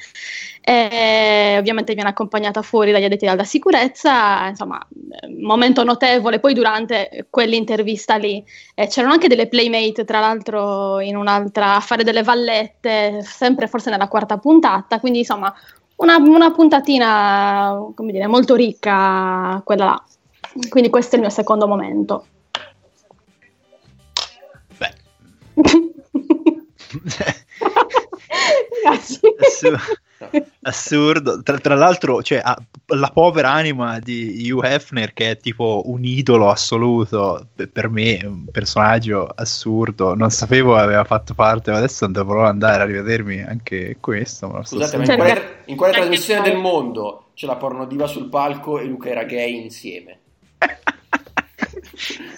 Eh, 0.63 1.55
ovviamente 1.57 1.93
viene 1.93 2.09
accompagnata 2.09 2.61
fuori 2.61 2.91
dagli 2.91 3.03
addetti 3.05 3.25
alla 3.27 3.43
sicurezza, 3.43 4.47
insomma, 4.47 4.79
eh, 5.21 5.27
momento 5.39 5.83
notevole. 5.83 6.39
Poi 6.39 6.53
durante 6.53 7.27
quell'intervista 7.29 8.15
lì 8.15 8.43
eh, 8.75 8.87
c'erano 8.87 9.13
anche 9.13 9.27
delle 9.27 9.47
playmate, 9.47 10.03
tra 10.03 10.19
l'altro 10.19 10.99
in 10.99 11.15
un'altra 11.15 11.75
a 11.75 11.79
fare 11.79 12.03
delle 12.03 12.23
vallette, 12.23 13.21
sempre 13.23 13.67
forse 13.67 13.89
nella 13.91 14.07
quarta 14.07 14.37
puntata, 14.37 14.99
quindi 14.99 15.19
insomma 15.19 15.53
una, 16.01 16.17
una 16.17 16.51
puntatina, 16.51 17.91
come 17.95 18.11
dire, 18.11 18.27
molto 18.27 18.55
ricca 18.55 19.61
quella 19.63 19.85
là. 19.85 20.03
Quindi 20.69 20.89
questo 20.89 21.15
è 21.15 21.19
il 21.19 21.21
mio 21.25 21.31
secondo 21.31 21.67
momento. 21.67 22.25
Beh. 24.77 24.93
Assu- 28.85 29.35
assurdo. 30.61 31.41
Tra, 31.41 31.57
tra 31.59 31.75
l'altro, 31.75 32.21
cioè, 32.21 32.39
ha- 32.43 32.57
la 32.95 33.09
povera 33.13 33.51
anima 33.51 33.99
di 33.99 34.49
Hugh 34.51 34.63
Hefner, 34.63 35.13
che 35.13 35.31
è 35.31 35.37
tipo 35.37 35.83
un 35.85 36.03
idolo 36.03 36.49
assoluto 36.49 37.47
per- 37.71 37.89
me, 37.89 38.19
un 38.23 38.45
personaggio 38.51 39.25
assurdo. 39.27 40.13
Non 40.15 40.29
sapevo 40.29 40.75
aveva 40.75 41.03
fatto 41.03 41.33
parte, 41.33 41.71
ma 41.71 41.77
adesso 41.77 42.05
dovrò 42.07 42.45
andare 42.45 42.83
a 42.83 42.85
rivedermi 42.85 43.41
anche 43.41 43.97
questo. 43.99 44.47
Ma 44.47 44.63
Scusate, 44.63 44.97
ma 44.97 45.03
in 45.05 45.15
quale, 45.15 45.61
in 45.65 45.75
quale 45.75 45.93
trasmissione 45.93 46.41
del 46.41 46.57
mondo 46.57 47.31
c'è 47.33 47.47
la 47.47 47.55
pornodiva 47.55 48.07
sul 48.07 48.29
palco 48.29 48.79
e 48.79 48.85
Luca 48.85 49.09
era 49.09 49.23
gay 49.23 49.61
insieme? 49.63 50.19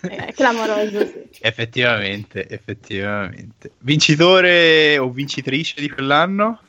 Eh, 0.01 0.33
clamoroso, 0.33 1.05
sì. 1.05 1.21
Effettivamente, 1.39 2.47
effettivamente. 2.49 3.71
Vincitore 3.79 4.97
o 4.97 5.09
vincitrice 5.09 5.79
di 5.79 5.89
quell'anno? 5.89 6.59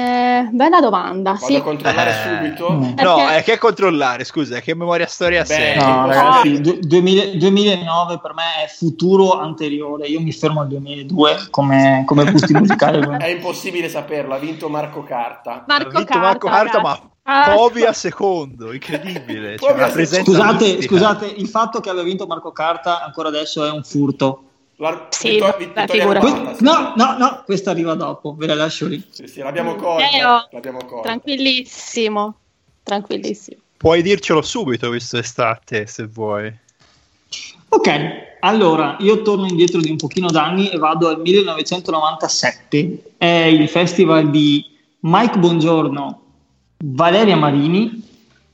Eh, 0.00 0.48
bella 0.52 0.80
domanda, 0.80 1.32
Vado 1.32 1.44
sì. 1.44 1.54
a 1.56 1.62
controllare 1.62 2.10
Eh, 2.10 2.14
subito. 2.48 2.70
mm. 2.72 2.82
No, 3.02 3.14
Perché- 3.16 3.34
è 3.36 3.42
che 3.42 3.58
controllare, 3.58 4.24
scusa, 4.24 4.60
che 4.60 4.74
memoria 4.74 5.06
storia 5.06 5.40
Beh, 5.42 5.46
sei? 5.46 5.76
No, 5.76 6.02
Ah, 6.02 6.06
ragazzi, 6.06 6.60
du- 6.60 6.78
2000 6.80 7.36
2009 7.36 8.18
per 8.20 8.32
me 8.34 8.64
è 8.64 8.68
futuro 8.68 9.38
anteriore. 9.38 10.06
Io 10.06 10.20
mi 10.20 10.32
fermo 10.32 10.60
al 10.62 10.68
2002 10.68 11.48
come, 11.50 12.02
come 12.06 12.30
gusti 12.30 12.52
musicali. 12.54 12.98
È 13.20 13.26
impossibile 13.26 13.88
saperlo, 13.88 14.34
ha 14.34 14.38
vinto 14.38 14.68
Marco 14.68 15.02
Carta. 15.02 15.64
Marco 15.66 15.88
ha 15.88 15.90
vinto 15.90 16.04
Carta, 16.04 16.18
Marco 16.20 16.46
Carta, 16.48 16.76
ragazzi. 16.78 17.00
ma 17.02 17.08
Ah, 17.22 17.52
Povia 17.54 17.92
secondo, 17.92 18.72
incredibile. 18.72 19.56
Cioè, 19.60 20.22
Scusate, 20.24 20.82
scusate, 20.82 21.26
il 21.26 21.46
fatto 21.48 21.78
che 21.80 21.90
abbia 21.90 22.02
vinto 22.02 22.26
Marco 22.26 22.50
Carta 22.50 23.04
ancora 23.04 23.28
adesso 23.28 23.64
è 23.64 23.70
un 23.70 23.82
furto. 23.84 24.44
La, 24.80 25.08
Sì, 25.10 25.32
Vittor- 25.32 25.56
Vittoria 25.58 26.06
Quarta, 26.06 26.54
sì. 26.56 26.64
no, 26.64 26.94
no, 26.96 27.18
no, 27.18 27.42
questa 27.44 27.70
arriva 27.70 27.92
dopo, 27.94 28.34
ve 28.34 28.46
la 28.46 28.54
lascio 28.54 28.86
lì. 28.86 29.02
Sì, 29.10 29.26
sì, 29.26 29.40
l'abbiamo 29.40 29.74
colta. 29.74 30.08
Teo, 30.08 30.48
L'abbiamo 30.52 30.78
colta. 30.86 31.02
tranquillissimo, 31.08 32.34
tranquillissimo. 32.82 33.60
Puoi 33.76 34.00
dircelo 34.00 34.40
subito, 34.40 34.88
visto 34.88 35.18
estate, 35.18 35.86
se 35.86 36.06
vuoi. 36.06 36.50
Ok, 37.68 37.90
allora 38.40 38.96
io 39.00 39.20
torno 39.20 39.46
indietro 39.46 39.80
di 39.80 39.90
un 39.90 39.96
pochino 39.96 40.30
d'anni 40.30 40.70
e 40.70 40.78
vado 40.78 41.08
al 41.08 41.20
1997. 41.20 43.02
È 43.18 43.26
il 43.26 43.68
festival 43.68 44.30
di 44.30 44.64
Mike 45.00 45.38
Bongiorno, 45.38 46.22
Valeria 46.78 47.36
Marini 47.36 48.02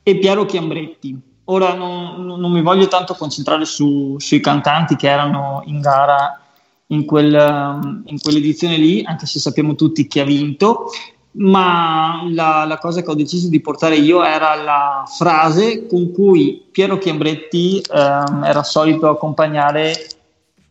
e 0.02 0.16
Piero 0.18 0.44
Chiambretti. 0.44 1.16
Ora 1.48 1.74
non, 1.74 2.24
non 2.24 2.50
mi 2.50 2.62
voglio 2.62 2.88
tanto 2.88 3.14
concentrare 3.14 3.64
su- 3.64 4.16
sui 4.18 4.40
cantanti 4.40 4.96
che 4.96 5.08
erano 5.08 5.62
in 5.66 5.80
gara 5.80 6.40
in, 6.88 7.04
quel, 7.04 7.34
um, 7.34 8.02
in 8.06 8.20
quell'edizione 8.20 8.76
lì, 8.76 9.04
anche 9.04 9.26
se 9.26 9.38
sappiamo 9.38 9.74
tutti 9.74 10.06
chi 10.06 10.20
ha 10.20 10.24
vinto, 10.24 10.90
ma 11.38 12.22
la, 12.30 12.64
la 12.64 12.78
cosa 12.78 13.02
che 13.02 13.10
ho 13.10 13.14
deciso 13.14 13.48
di 13.48 13.60
portare 13.60 13.96
io 13.96 14.24
era 14.24 14.54
la 14.54 15.04
frase 15.06 15.86
con 15.86 16.12
cui 16.12 16.64
Piero 16.70 16.98
Chiambretti 16.98 17.82
ehm, 17.90 18.44
era 18.44 18.62
solito 18.62 19.08
accompagnare 19.08 19.94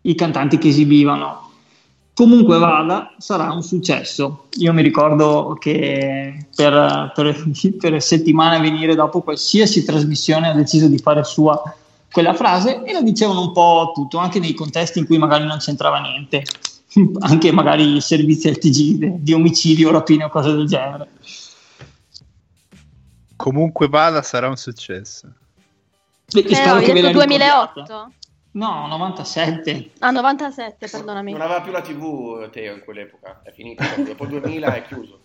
i 0.01 0.15
cantanti 0.15 0.57
che 0.57 0.69
esibivano. 0.69 1.44
Comunque 2.15 2.58
vada, 2.60 3.13
sarà 3.17 3.51
un 3.51 3.62
successo. 3.62 4.45
Io 4.60 4.71
mi 4.71 4.82
ricordo 4.82 5.58
che 5.60 6.47
per, 6.56 7.12
per, 7.13 7.43
per 7.78 8.01
settimane 8.01 8.56
a 8.56 8.62
venire 8.62 8.95
dopo 8.95 9.19
qualsiasi 9.19 9.84
trasmissione 9.84 10.47
ha 10.47 10.54
deciso 10.54 10.88
di 10.88 10.97
fare 10.97 11.25
sua 11.25 11.62
quella 12.10 12.34
frase 12.34 12.84
e 12.86 12.93
la 12.93 13.01
dicevano 13.01 13.41
un 13.41 13.51
po' 13.51 13.91
tutto, 13.93 14.17
anche 14.17 14.39
nei 14.39 14.54
contesti 14.54 14.99
in 14.99 15.06
cui 15.06 15.17
magari 15.17 15.43
non 15.43 15.58
c'entrava 15.58 15.99
niente, 15.99 16.43
anche 17.19 17.51
magari 17.51 17.97
i 17.97 17.99
servizi 17.99 18.47
al 18.47 18.60
TG 18.60 19.17
di 19.17 19.34
omicidio, 19.34 19.91
rapine 19.91 20.23
o 20.23 20.30
cose 20.30 20.54
del 20.54 20.67
genere. 20.67 21.10
Comunque 23.36 23.89
vada, 23.89 24.21
sarà 24.21 24.47
un 24.47 24.56
successo. 24.56 25.28
E- 26.34 26.39
e 26.39 26.43
Teo, 26.43 26.56
spero 26.56 26.75
hai 26.75 26.86
che 26.86 26.93
ve 26.93 27.01
la 27.01 27.08
detto 27.10 27.19
ricordiate. 27.19 27.84
2008? 27.84 28.12
No, 28.55 28.87
97. 28.87 29.91
Ah, 29.99 30.11
97, 30.11 30.87
perdonami. 30.87 31.33
Non 31.33 31.41
aveva 31.41 31.59
più 31.61 31.71
la 31.73 31.81
TV, 31.81 32.49
Teo, 32.49 32.73
in 32.75 32.81
quell'epoca. 32.85 33.41
È 33.43 33.51
finito. 33.51 33.83
Dopo 33.97 34.23
il 34.23 34.29
2000 34.29 34.75
è 34.75 34.85
chiuso. 34.85 35.19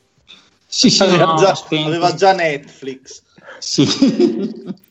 Sì, 0.66 0.90
sì, 0.90 1.02
aveva, 1.04 1.26
no, 1.26 1.36
già, 1.36 1.54
aveva 1.84 2.14
già 2.14 2.32
Netflix. 2.32 3.22
Sì. 3.58 3.86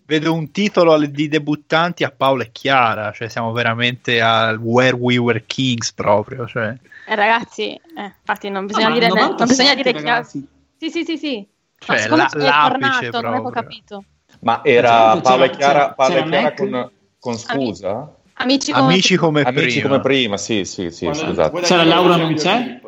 Vedo 0.06 0.34
un 0.34 0.52
titolo 0.52 0.98
di 1.06 1.28
debuttanti 1.28 2.04
a 2.06 2.12
Paolo 2.12 2.44
e 2.44 2.52
Chiara, 2.52 3.12
cioè 3.12 3.28
siamo 3.28 3.52
veramente 3.52 4.22
al 4.22 4.58
Where 4.58 4.96
We 4.96 5.18
Were 5.18 5.44
Kings 5.46 5.92
proprio. 5.94 6.48
Cioè. 6.48 6.76
Eh, 7.08 7.16
ragazzi, 7.16 7.74
eh, 7.74 8.14
infatti 8.20 8.50
non 8.50 8.66
bisogna 8.66 8.88
Ah, 8.88 8.92
dire, 8.94 9.08
non 9.08 9.18
97, 9.18 9.46
bisogna 9.46 9.76
dire 9.76 9.92
chi 9.92 9.98
ha- 9.98 10.14
ragazzi. 10.14 10.48
Sì, 10.78 10.90
sì, 10.90 11.04
sì, 11.04 11.18
sì. 11.18 11.48
Cioè, 11.78 11.96
Ma 11.96 12.02
siccome 12.02 12.18
la- 12.18 12.30
è 12.30 12.38
l'apice 12.38 13.10
tornato, 13.10 13.22
non 13.22 13.34
avevo 13.34 13.50
proprio. 13.50 13.64
capito. 13.64 14.04
Ma 14.42 14.62
era 14.64 15.20
Paolo 15.20 15.44
e 15.44 15.50
Chiara, 15.52 15.94
Paolo 15.94 16.16
e 16.16 16.24
Chiara 16.24 16.54
con, 16.54 16.92
con 17.20 17.38
scusa? 17.38 18.14
Amici 18.42 18.72
come 18.72 18.94
Amici 18.94 19.16
come 19.18 19.42
Amici 19.42 19.80
prima. 19.80 19.88
come 19.88 20.00
prima, 20.02 20.38
sì, 20.38 20.64
sì, 20.64 20.90
sì, 20.92 21.06
Quando- 21.06 21.26
scusate. 21.26 21.62
C'era 21.62 21.84
Laura 21.84 22.16
non 22.16 22.36
c'è? 22.36 22.80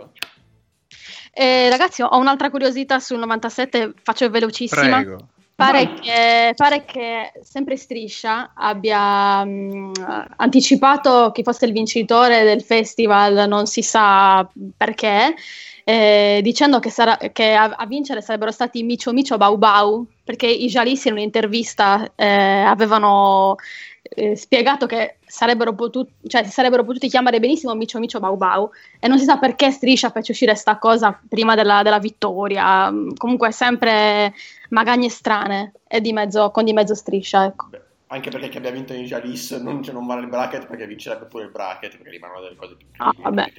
Eh, 1.33 1.69
ragazzi, 1.69 2.01
ho 2.01 2.17
un'altra 2.17 2.49
curiosità 2.49 2.99
sul 2.99 3.17
97, 3.17 3.93
faccio 4.01 4.29
velocissima. 4.29 5.01
Prego. 5.01 5.27
Pare 5.55 5.93
che, 5.93 6.53
pare 6.55 6.85
che 6.85 7.33
sempre 7.43 7.75
Striscia 7.77 8.53
abbia 8.55 9.43
mh, 9.43 9.91
anticipato 10.37 11.31
chi 11.31 11.43
fosse 11.43 11.65
il 11.65 11.71
vincitore 11.71 12.43
del 12.43 12.63
festival, 12.63 13.47
non 13.47 13.67
si 13.67 13.83
sa 13.83 14.47
perché, 14.75 15.35
eh, 15.83 16.39
dicendo 16.41 16.79
che, 16.79 16.89
sarà, 16.89 17.17
che 17.31 17.53
a, 17.53 17.75
a 17.77 17.85
vincere 17.85 18.21
sarebbero 18.21 18.51
stati 18.51 18.81
Micio 18.81 19.13
Micio 19.13 19.37
Bau 19.37 19.57
Bau, 19.57 20.03
perché 20.23 20.47
i 20.47 20.67
giallisti 20.67 21.09
in 21.09 21.13
un'intervista 21.13 22.11
eh, 22.15 22.25
avevano 22.65 23.55
eh, 24.01 24.35
spiegato 24.35 24.85
che 24.87 25.17
sarebbero, 25.25 25.73
potuti, 25.73 26.11
cioè, 26.27 26.43
si 26.43 26.51
sarebbero 26.51 26.83
potuti 26.83 27.07
chiamare 27.07 27.39
benissimo 27.39 27.75
Micio 27.75 27.99
Micio 27.99 28.19
Bau 28.19 28.35
Bau 28.35 28.69
e 28.99 29.07
non 29.07 29.19
si 29.19 29.25
sa 29.25 29.37
perché 29.37 29.71
Striscia 29.71 30.09
fece 30.09 30.31
uscire 30.31 30.55
sta 30.55 30.77
cosa 30.77 31.17
prima 31.29 31.55
della, 31.55 31.81
della 31.83 31.99
vittoria. 31.99 32.91
Comunque 33.15 33.51
sempre 33.51 34.33
magagne 34.69 35.09
strane 35.09 35.73
e 35.87 36.01
di 36.01 36.13
mezzo, 36.13 36.51
con 36.51 36.65
di 36.65 36.73
mezzo 36.73 36.95
Striscia. 36.95 37.45
Ecco. 37.45 37.67
Beh, 37.69 37.81
anche 38.07 38.29
perché 38.29 38.49
chi 38.49 38.57
abbia 38.57 38.71
vinto 38.71 38.93
in 38.93 39.05
Jalis 39.05 39.51
non, 39.51 39.81
cioè, 39.81 39.93
non 39.93 40.05
vale 40.05 40.21
il 40.21 40.27
bracket 40.27 40.65
perché 40.65 40.85
vincerebbe 40.85 41.25
pure 41.25 41.45
il 41.45 41.51
bracket 41.51 41.95
perché 41.95 42.09
rimangono 42.09 42.41
delle 42.41 42.55
cose 42.55 42.75
più 42.75 42.87
Ah, 42.97 43.13
vabbè. 43.15 43.53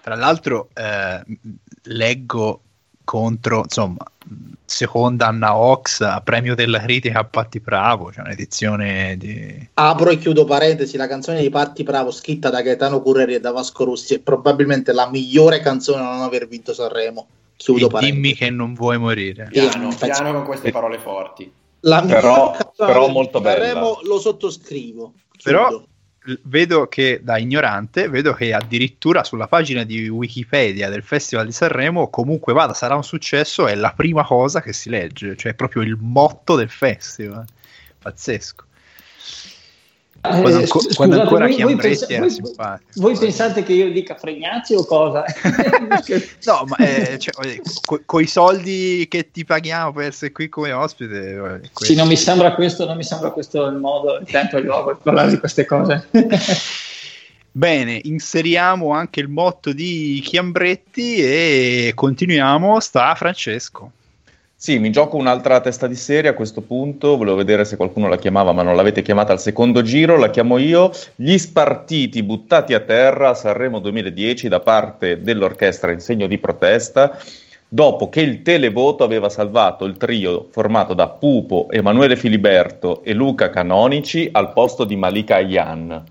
Tra 0.00 0.16
l'altro, 0.16 0.70
eh, 0.74 1.22
leggo 1.82 2.62
contro, 3.04 3.60
insomma, 3.60 4.04
seconda 4.68 5.26
Anna 5.28 5.56
Ox 5.56 6.22
premio 6.22 6.54
della 6.54 6.78
critica 6.80 7.20
a 7.20 7.24
Patti 7.24 7.58
Bravo, 7.58 8.12
cioè 8.12 8.24
un'edizione 8.24 9.16
di... 9.16 9.68
Apro 9.74 10.10
e 10.10 10.18
chiudo 10.18 10.44
parentesi, 10.44 10.96
la 10.98 11.06
canzone 11.08 11.40
di 11.40 11.48
Patti 11.48 11.82
Bravo 11.82 12.10
scritta 12.10 12.50
da 12.50 12.60
Gaetano 12.60 13.00
Curreri 13.00 13.34
e 13.34 13.40
da 13.40 13.50
Vasco 13.50 13.84
Rossi 13.84 14.14
è 14.14 14.18
probabilmente 14.20 14.92
la 14.92 15.08
migliore 15.10 15.60
canzone 15.60 16.02
a 16.02 16.12
non 16.12 16.20
aver 16.22 16.46
vinto 16.46 16.74
Sanremo. 16.74 17.26
Chiudo 17.56 17.86
E 17.86 17.90
parentesi. 17.90 18.12
dimmi 18.20 18.34
che 18.34 18.50
non 18.50 18.74
vuoi 18.74 18.98
morire. 18.98 19.48
Piano, 19.50 19.88
piano 19.98 20.32
con 20.32 20.44
queste 20.44 20.70
parole 20.70 20.98
forti. 20.98 21.50
La 21.80 22.02
Però- 22.02 22.56
però 22.76 23.08
molto 23.08 23.40
bella. 23.40 23.64
Sanremo 23.64 23.98
lo 24.02 24.18
sottoscrivo. 24.20 25.12
Però 25.42 25.66
Chiudo. 25.68 25.82
l- 25.82 25.86
vedo 26.42 26.88
che 26.88 27.20
da 27.22 27.38
ignorante, 27.38 28.08
vedo 28.08 28.32
che 28.32 28.52
addirittura 28.52 29.24
sulla 29.24 29.46
pagina 29.46 29.84
di 29.84 30.08
Wikipedia 30.08 30.88
del 30.88 31.02
Festival 31.02 31.46
di 31.46 31.52
Sanremo, 31.52 32.08
comunque 32.08 32.52
vada, 32.52 32.74
sarà 32.74 32.94
un 32.94 33.04
successo, 33.04 33.66
è 33.66 33.74
la 33.74 33.92
prima 33.94 34.24
cosa 34.24 34.60
che 34.60 34.72
si 34.72 34.90
legge, 34.90 35.36
cioè 35.36 35.54
proprio 35.54 35.82
il 35.82 35.96
motto 35.98 36.56
del 36.56 36.70
festival. 36.70 37.44
Pazzesco. 37.98 38.64
Quando, 40.20 40.48
Eh, 40.48 40.54
anco- 40.54 40.80
sc- 40.80 40.94
quando 40.96 41.14
scusate, 41.14 41.20
ancora 41.20 41.44
voi- 41.46 41.46
voi 41.46 41.56
Chiambretti 41.56 41.88
pensa- 41.98 42.12
era 42.12 42.20
voi- 42.20 42.30
simpatico. 42.30 42.90
Voi 43.00 43.16
pensate 43.18 43.62
che 43.62 43.72
io 43.72 43.92
dica 43.92 44.14
fregnacci 44.16 44.74
o 44.74 44.84
cosa? 44.84 45.24
No, 46.44 46.64
ma 46.66 46.76
eh, 46.76 47.18
cioè, 47.18 47.32
dire, 47.42 47.62
co- 47.84 48.00
coi 48.04 48.26
soldi 48.26 49.06
che 49.08 49.30
ti 49.30 49.44
paghiamo 49.44 49.92
per 49.92 50.06
essere 50.06 50.32
qui 50.32 50.48
come 50.48 50.72
ospite, 50.72 51.60
eh, 51.62 51.70
Sì, 51.72 51.94
non 51.94 52.08
mi 52.08 52.16
sembra 52.16 52.52
questo, 52.54 52.84
non 52.84 52.96
mi 52.96 53.04
sembra 53.04 53.30
questo 53.30 53.64
il 53.66 53.76
modo, 53.76 54.18
il 54.18 54.26
tempo 54.26 54.56
e 54.56 54.60
il 54.60 54.66
luogo 54.66 54.86
per 54.88 54.98
parlare 55.02 55.30
di 55.30 55.38
queste 55.38 55.64
cose. 55.64 56.08
Bene, 57.50 58.00
inseriamo 58.04 58.92
anche 58.92 59.20
il 59.20 59.28
motto 59.28 59.72
di 59.72 60.20
Chiambretti 60.24 61.16
e 61.16 61.92
continuiamo. 61.94 62.78
Sta 62.78 63.14
Francesco. 63.16 63.92
Sì, 64.60 64.80
mi 64.80 64.90
gioco 64.90 65.16
un'altra 65.16 65.60
testa 65.60 65.86
di 65.86 65.94
serie 65.94 66.30
a 66.30 66.34
questo 66.34 66.62
punto, 66.62 67.16
volevo 67.16 67.36
vedere 67.36 67.64
se 67.64 67.76
qualcuno 67.76 68.08
la 68.08 68.18
chiamava, 68.18 68.50
ma 68.50 68.64
non 68.64 68.74
l'avete 68.74 69.02
chiamata 69.02 69.30
al 69.30 69.38
secondo 69.38 69.82
giro, 69.82 70.16
la 70.16 70.30
chiamo 70.30 70.58
io. 70.58 70.90
Gli 71.14 71.38
spartiti 71.38 72.24
buttati 72.24 72.74
a 72.74 72.80
terra 72.80 73.28
a 73.28 73.34
Sanremo 73.34 73.78
2010 73.78 74.48
da 74.48 74.58
parte 74.58 75.22
dell'orchestra 75.22 75.92
in 75.92 76.00
segno 76.00 76.26
di 76.26 76.38
protesta, 76.38 77.16
dopo 77.68 78.08
che 78.08 78.20
il 78.20 78.42
televoto 78.42 79.04
aveva 79.04 79.28
salvato 79.28 79.84
il 79.84 79.96
trio 79.96 80.48
formato 80.50 80.92
da 80.92 81.06
Pupo, 81.06 81.68
Emanuele 81.70 82.16
Filiberto 82.16 83.04
e 83.04 83.14
Luca 83.14 83.50
Canonici 83.50 84.28
al 84.32 84.52
posto 84.52 84.82
di 84.82 84.96
Malika 84.96 85.36
Ayan. 85.36 86.02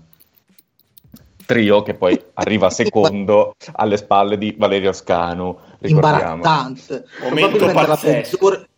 Trio 1.44 1.82
che 1.82 1.92
poi 1.92 2.18
arriva 2.32 2.70
secondo 2.70 3.54
alle 3.72 3.98
spalle 3.98 4.38
di 4.38 4.54
Valerio 4.56 4.94
Scanu. 4.94 5.67
Imbarazzante. 5.82 7.04
Momento 7.20 7.56
Probabilmente 7.56 7.74
la 7.74 7.86
pazzesco. 7.86 8.36
peggiore, 8.38 8.68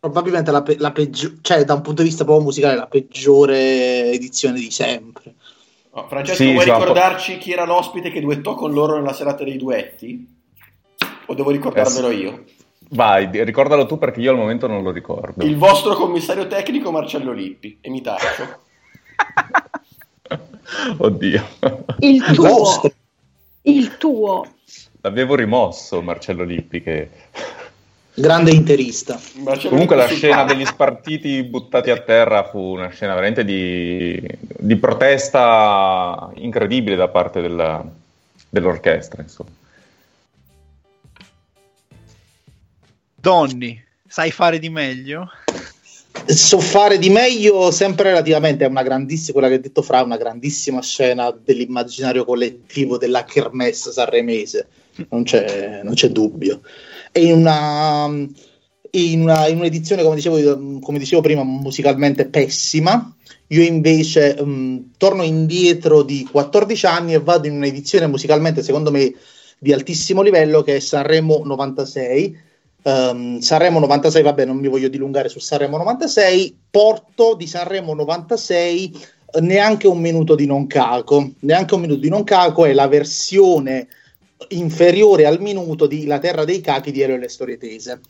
probabilmente 0.00 0.50
la, 0.50 0.62
pe- 0.62 0.76
la 0.78 0.92
peggiore, 0.92 1.38
cioè 1.42 1.64
da 1.64 1.74
un 1.74 1.80
punto 1.82 2.02
di 2.02 2.08
vista 2.08 2.24
proprio 2.24 2.44
musicale, 2.44 2.76
la 2.76 2.86
peggiore 2.86 4.10
edizione 4.12 4.58
di 4.58 4.70
sempre. 4.70 5.34
Oh, 5.90 6.06
Francesco, 6.08 6.42
Sì, 6.42 6.52
vuoi 6.52 6.64
ricordarci 6.64 7.38
chi 7.38 7.52
era 7.52 7.64
l'ospite 7.64 8.10
che 8.10 8.20
duettò 8.20 8.54
con 8.54 8.72
loro 8.72 8.96
nella 8.96 9.12
serata 9.12 9.44
dei 9.44 9.56
duetti? 9.56 10.38
O 11.26 11.34
devo 11.34 11.50
ricordarvelo 11.50 12.10
sì. 12.10 12.16
io? 12.16 12.44
Vai, 12.92 13.28
ricordalo 13.44 13.86
tu 13.86 13.98
perché 13.98 14.20
io 14.20 14.32
al 14.32 14.36
momento 14.36 14.66
non 14.66 14.82
lo 14.82 14.90
ricordo. 14.90 15.44
Il 15.44 15.56
vostro 15.56 15.94
commissario 15.94 16.46
tecnico 16.48 16.90
Marcello 16.90 17.32
Lippi, 17.32 17.78
e 17.80 17.88
mi 17.90 18.00
taccio. 18.00 18.58
Oddio, 20.98 21.44
Il 21.98 22.22
tuo, 22.34 22.82
il 23.62 23.96
tuo. 23.96 24.46
L'avevo 25.02 25.34
rimosso 25.34 26.02
Marcello 26.02 26.44
Lippi 26.44 26.82
che... 26.82 27.08
Grande 28.12 28.50
interista. 28.50 29.18
Marcello 29.36 29.70
Comunque 29.70 29.96
la 29.96 30.04
Lippi 30.04 30.16
scena 30.16 30.44
degli 30.44 30.64
spartiti 30.64 31.42
buttati 31.44 31.90
a 31.90 32.00
terra 32.00 32.44
fu 32.44 32.58
una 32.58 32.88
scena 32.88 33.14
veramente 33.14 33.44
di, 33.44 34.20
di 34.38 34.76
protesta 34.76 36.30
incredibile 36.34 36.96
da 36.96 37.08
parte 37.08 37.40
della- 37.40 37.84
dell'orchestra, 38.48 39.22
insomma. 39.22 39.50
Donny, 43.14 43.82
sai 44.06 44.30
fare 44.30 44.58
di 44.58 44.68
meglio? 44.68 45.30
So 46.24 46.58
fare 46.58 46.98
di 46.98 47.08
meglio 47.08 47.70
sempre 47.70 48.10
relativamente, 48.10 48.64
è 48.64 48.68
una 48.68 48.82
grandissima, 48.82 49.32
quella 49.32 49.48
che 49.48 49.54
ha 49.54 49.60
detto 49.60 49.82
Fra, 49.82 50.02
una 50.02 50.16
grandissima 50.16 50.82
scena 50.82 51.30
dell'immaginario 51.30 52.24
collettivo 52.24 52.98
della 52.98 53.24
kermesse 53.24 53.92
sanremese, 53.92 54.66
non 55.10 55.22
c'è, 55.24 55.80
non 55.82 55.94
c'è 55.94 56.08
dubbio. 56.10 56.60
E 57.12 57.24
in 57.24 57.32
una, 57.34 58.06
in 58.92 59.20
una- 59.22 59.46
in 59.48 59.58
un'edizione, 59.58 60.02
come 60.02 60.16
dicevo, 60.16 60.80
come 60.80 60.98
dicevo 60.98 61.22
prima, 61.22 61.42
musicalmente 61.44 62.26
pessima, 62.28 63.14
io 63.48 63.62
invece 63.62 64.40
mh, 64.42 64.92
torno 64.96 65.22
indietro 65.22 66.02
di 66.02 66.26
14 66.30 66.86
anni 66.86 67.14
e 67.14 67.20
vado 67.20 67.46
in 67.46 67.54
un'edizione 67.54 68.06
musicalmente, 68.06 68.62
secondo 68.62 68.90
me, 68.90 69.12
di 69.58 69.72
altissimo 69.72 70.22
livello, 70.22 70.62
che 70.62 70.76
è 70.76 70.80
Sanremo 70.80 71.42
96. 71.44 72.36
Ehm, 72.82 73.38
Sanremo 73.40 73.78
96, 73.78 74.22
vabbè, 74.22 74.44
non 74.44 74.56
mi 74.56 74.68
voglio 74.68 74.88
dilungare 74.88 75.28
su 75.28 75.38
Sanremo 75.38 75.76
96. 75.76 76.56
Porto 76.70 77.34
di 77.34 77.46
Sanremo 77.46 77.94
96 77.94 78.96
eh, 79.32 79.40
neanche 79.40 79.86
un 79.86 80.00
minuto 80.00 80.34
di 80.34 80.46
non 80.46 80.66
caco. 80.66 81.32
Neanche 81.40 81.74
un 81.74 81.80
minuto 81.80 82.00
di 82.00 82.08
non 82.08 82.24
caco 82.24 82.64
è 82.64 82.72
la 82.72 82.88
versione 82.88 83.88
inferiore 84.48 85.26
al 85.26 85.40
minuto 85.40 85.86
di 85.86 86.06
La 86.06 86.18
terra 86.18 86.44
dei 86.44 86.60
cachi 86.60 86.90
di 86.90 87.00
Elio 87.00 87.16
e 87.16 87.18
le 87.18 87.28
storie 87.28 87.56
tese. 87.56 88.00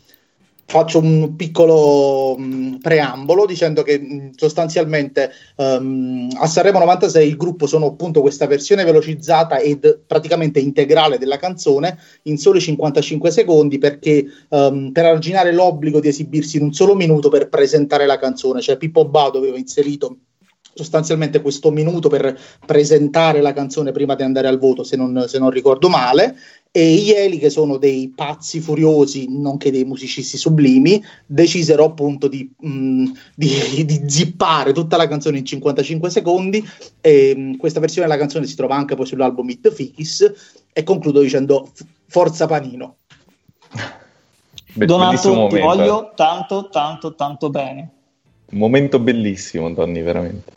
Faccio 0.70 1.00
un 1.00 1.34
piccolo 1.34 2.36
mh, 2.38 2.78
preambolo 2.80 3.44
dicendo 3.44 3.82
che 3.82 3.98
mh, 3.98 4.30
sostanzialmente 4.36 5.32
ehm, 5.56 6.28
a 6.36 6.46
Sanremo 6.46 6.78
96 6.78 7.26
il 7.26 7.36
gruppo 7.36 7.66
sono 7.66 7.86
appunto 7.86 8.20
questa 8.20 8.46
versione 8.46 8.84
velocizzata 8.84 9.58
ed 9.58 10.02
praticamente 10.06 10.60
integrale 10.60 11.18
della 11.18 11.38
canzone 11.38 11.98
in 12.22 12.38
soli 12.38 12.60
55 12.60 13.32
secondi 13.32 13.78
perché 13.78 14.24
ehm, 14.48 14.92
per 14.92 15.06
arginare 15.06 15.52
l'obbligo 15.52 15.98
di 15.98 16.06
esibirsi 16.06 16.58
in 16.58 16.62
un 16.62 16.72
solo 16.72 16.94
minuto 16.94 17.30
per 17.30 17.48
presentare 17.48 18.06
la 18.06 18.20
canzone, 18.20 18.60
cioè 18.60 18.76
Pippo 18.76 19.08
Baudo 19.08 19.38
aveva 19.38 19.58
inserito 19.58 20.18
sostanzialmente 20.80 21.42
questo 21.42 21.70
minuto 21.70 22.08
per 22.08 22.38
presentare 22.64 23.40
la 23.40 23.52
canzone 23.52 23.92
prima 23.92 24.14
di 24.14 24.22
andare 24.22 24.48
al 24.48 24.58
voto, 24.58 24.82
se 24.82 24.96
non, 24.96 25.26
se 25.28 25.38
non 25.38 25.50
ricordo 25.50 25.88
male, 25.88 26.36
e 26.72 26.94
gli 26.94 27.10
Eli, 27.10 27.38
che 27.38 27.50
sono 27.50 27.76
dei 27.76 28.12
pazzi 28.14 28.60
furiosi, 28.60 29.26
nonché 29.28 29.70
dei 29.70 29.84
musicisti 29.84 30.36
sublimi, 30.36 31.02
decisero 31.26 31.84
appunto 31.84 32.28
di, 32.28 32.48
mh, 32.56 33.04
di- 33.34 33.84
di 33.84 34.02
zippare 34.06 34.72
tutta 34.72 34.96
la 34.96 35.08
canzone 35.08 35.38
in 35.38 35.44
55 35.44 36.08
secondi. 36.10 36.64
E, 37.00 37.34
mh, 37.36 37.56
questa 37.56 37.80
versione 37.80 38.06
della 38.06 38.18
canzone 38.18 38.46
si 38.46 38.54
trova 38.54 38.76
anche 38.76 38.94
poi 38.94 39.06
sull'album 39.06 39.50
It 39.50 39.72
Fikis. 39.72 40.32
E 40.72 40.84
concludo 40.84 41.20
dicendo 41.20 41.68
f- 41.74 41.84
Forza 42.06 42.46
Panino. 42.46 42.98
Be- 44.72 44.86
Donato, 44.86 45.48
ti 45.48 45.58
voglio 45.58 46.12
tanto, 46.14 46.68
tanto, 46.68 47.16
tanto 47.16 47.50
bene. 47.50 47.90
Un 48.52 48.58
momento 48.58 49.00
bellissimo, 49.00 49.72
Donny, 49.72 50.02
veramente. 50.02 50.52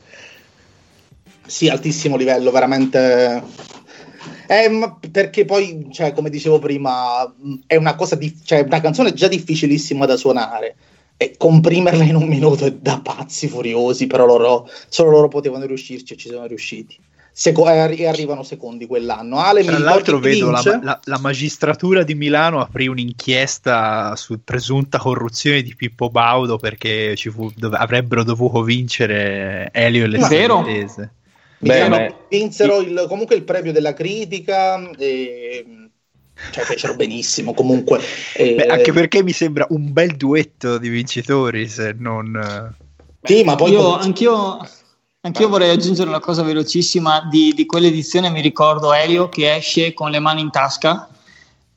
Sì, 1.46 1.68
altissimo 1.70 2.16
livello, 2.18 2.52
veramente. 2.52 3.44
Eh, 4.48 4.94
perché 5.12 5.46
poi, 5.46 5.88
cioè, 5.92 6.14
come 6.14 6.30
dicevo 6.30 6.60
prima, 6.60 7.34
è 7.66 7.76
una 7.76 7.96
cosa 7.96 8.16
di, 8.16 8.36
cioè, 8.44 8.62
una 8.62 8.82
canzone 8.82 9.14
già 9.14 9.28
difficilissima 9.28 10.06
da 10.06 10.16
suonare. 10.18 10.76
E 11.16 11.36
comprimerla 11.38 12.04
in 12.04 12.16
un 12.16 12.28
minuto 12.28 12.66
è 12.66 12.72
da 12.72 13.00
pazzi 13.02 13.48
furiosi, 13.48 14.08
però 14.08 14.26
loro, 14.26 14.68
solo 14.90 15.12
loro 15.12 15.28
potevano 15.28 15.66
riuscirci 15.66 16.14
e 16.14 16.18
ci 16.18 16.30
sono 16.30 16.46
riusciti. 16.46 16.98
Seco- 17.36 17.68
e 17.68 17.78
arri- 17.78 17.98
e 17.98 18.08
arrivano 18.08 18.44
secondi 18.44 18.86
quell'anno. 18.86 19.38
Ale, 19.40 19.64
Tra 19.64 19.80
l'altro 19.80 20.20
vedo 20.20 20.52
la, 20.52 20.62
la- 20.82 21.00
la 21.04 21.20
magistratura 21.20 22.04
di 22.04 22.14
Milano 22.14 22.60
aprì 22.60 22.88
un'inchiesta 22.88 24.16
su 24.16 24.44
presunta 24.44 25.00
corruzione 25.00 25.62
di 25.64 25.76
Pippo 25.76 26.10
Baudo 26.10 26.58
perché 26.58 27.16
ci 27.16 27.30
fu- 27.30 27.52
dov- 27.56 27.74
avrebbero 27.74 28.24
dovuto 28.24 28.62
vincere 28.62 29.70
Elio 29.72 30.04
e 30.04 30.08
le 30.08 30.20
Ma 30.20 30.28
vero? 30.28 30.60
storie 30.62 31.12
Bene. 31.68 32.16
vinsero 32.30 32.80
il- 32.80 33.06
comunque 33.08 33.36
il 33.36 33.44
premio 33.44 33.72
della 33.72 33.94
critica 33.94 34.90
e 34.98 35.66
cioè 36.52 36.64
fecero 36.64 36.96
benissimo 36.96 37.54
comunque 37.54 38.00
e- 38.36 38.56
Beh, 38.56 38.66
anche 38.66 38.92
perché 38.92 39.24
mi 39.24 39.32
sembra 39.32 39.66
un 39.70 39.92
bel 39.94 40.16
duetto 40.18 40.78
di 40.78 40.90
vincitori, 40.90 41.68
se 41.68 41.96
non... 41.98 42.36
eh, 42.36 42.86
sì 43.22 43.44
ma 43.44 43.56
poi 43.56 43.72
Io, 43.72 43.78
comunque- 43.82 44.04
anch'io, 44.06 44.58
anch'io 45.22 45.48
vorrei 45.48 45.70
aggiungere 45.70 46.10
una 46.10 46.20
cosa 46.20 46.42
velocissima 46.44 47.28
di, 47.30 47.54
di 47.56 47.66
quell'edizione. 47.66 48.30
Mi 48.30 48.42
ricordo 48.42 48.94
Elio 48.94 49.30
che 49.30 49.56
esce 49.56 49.94
con 49.94 50.10
le 50.12 50.20
mani 50.20 50.42
in 50.42 50.50
tasca 50.52 51.08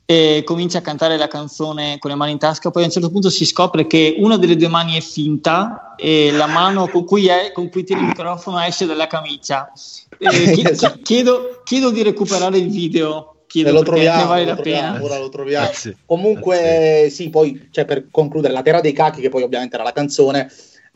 e 0.09 0.43
comincia 0.45 0.77
a 0.77 0.81
cantare 0.81 1.17
la 1.17 1.27
canzone 1.27 1.97
con 1.99 2.09
le 2.09 2.15
mani 2.15 2.31
in 2.31 2.37
tasca. 2.37 2.71
Poi 2.71 2.83
a 2.83 2.85
un 2.85 2.91
certo 2.93 3.11
punto 3.11 3.29
si 3.29 3.45
scopre 3.45 3.87
che 3.87 4.15
una 4.19 4.37
delle 4.37 4.55
due 4.55 4.69
mani 4.69 4.95
è 4.95 5.01
finta 5.01 5.95
e 5.97 6.31
la 6.31 6.47
mano 6.47 6.87
con 6.87 7.03
cui, 7.03 7.27
è, 7.27 7.51
con 7.51 7.69
cui 7.69 7.83
tiene 7.83 8.03
il 8.03 8.07
microfono 8.07 8.57
esce 8.61 8.85
dalla 8.85 9.07
camicia. 9.07 9.69
Eh, 10.19 10.51
chi- 10.51 10.67
Esatto. 10.67 10.99
chiedo, 11.03 11.61
chiedo 11.63 11.91
di 11.91 12.01
recuperare 12.01 12.57
il 12.57 12.69
video. 12.69 13.35
Chiedo 13.45 13.69
Eh, 13.69 13.71
lo 13.73 13.83
troviamo, 13.83 14.27
vale 14.27 14.41
lo 14.43 14.47
la 14.47 14.55
troviamo, 14.55 14.93
pena. 14.93 15.03
ora 15.03 15.19
lo 15.19 15.29
troviamo. 15.29 15.69
eh 15.69 15.73
sì. 15.73 15.95
Comunque, 16.05 17.07
sì, 17.11 17.29
poi 17.29 17.67
cioè, 17.69 17.85
per 17.85 18.07
concludere, 18.09 18.53
la 18.53 18.61
Terra 18.63 18.81
dei 18.81 18.93
Cachi, 18.93 19.21
che 19.21 19.29
poi 19.29 19.43
ovviamente 19.43 19.75
era 19.75 19.83
la 19.83 19.91
canzone, 19.91 20.51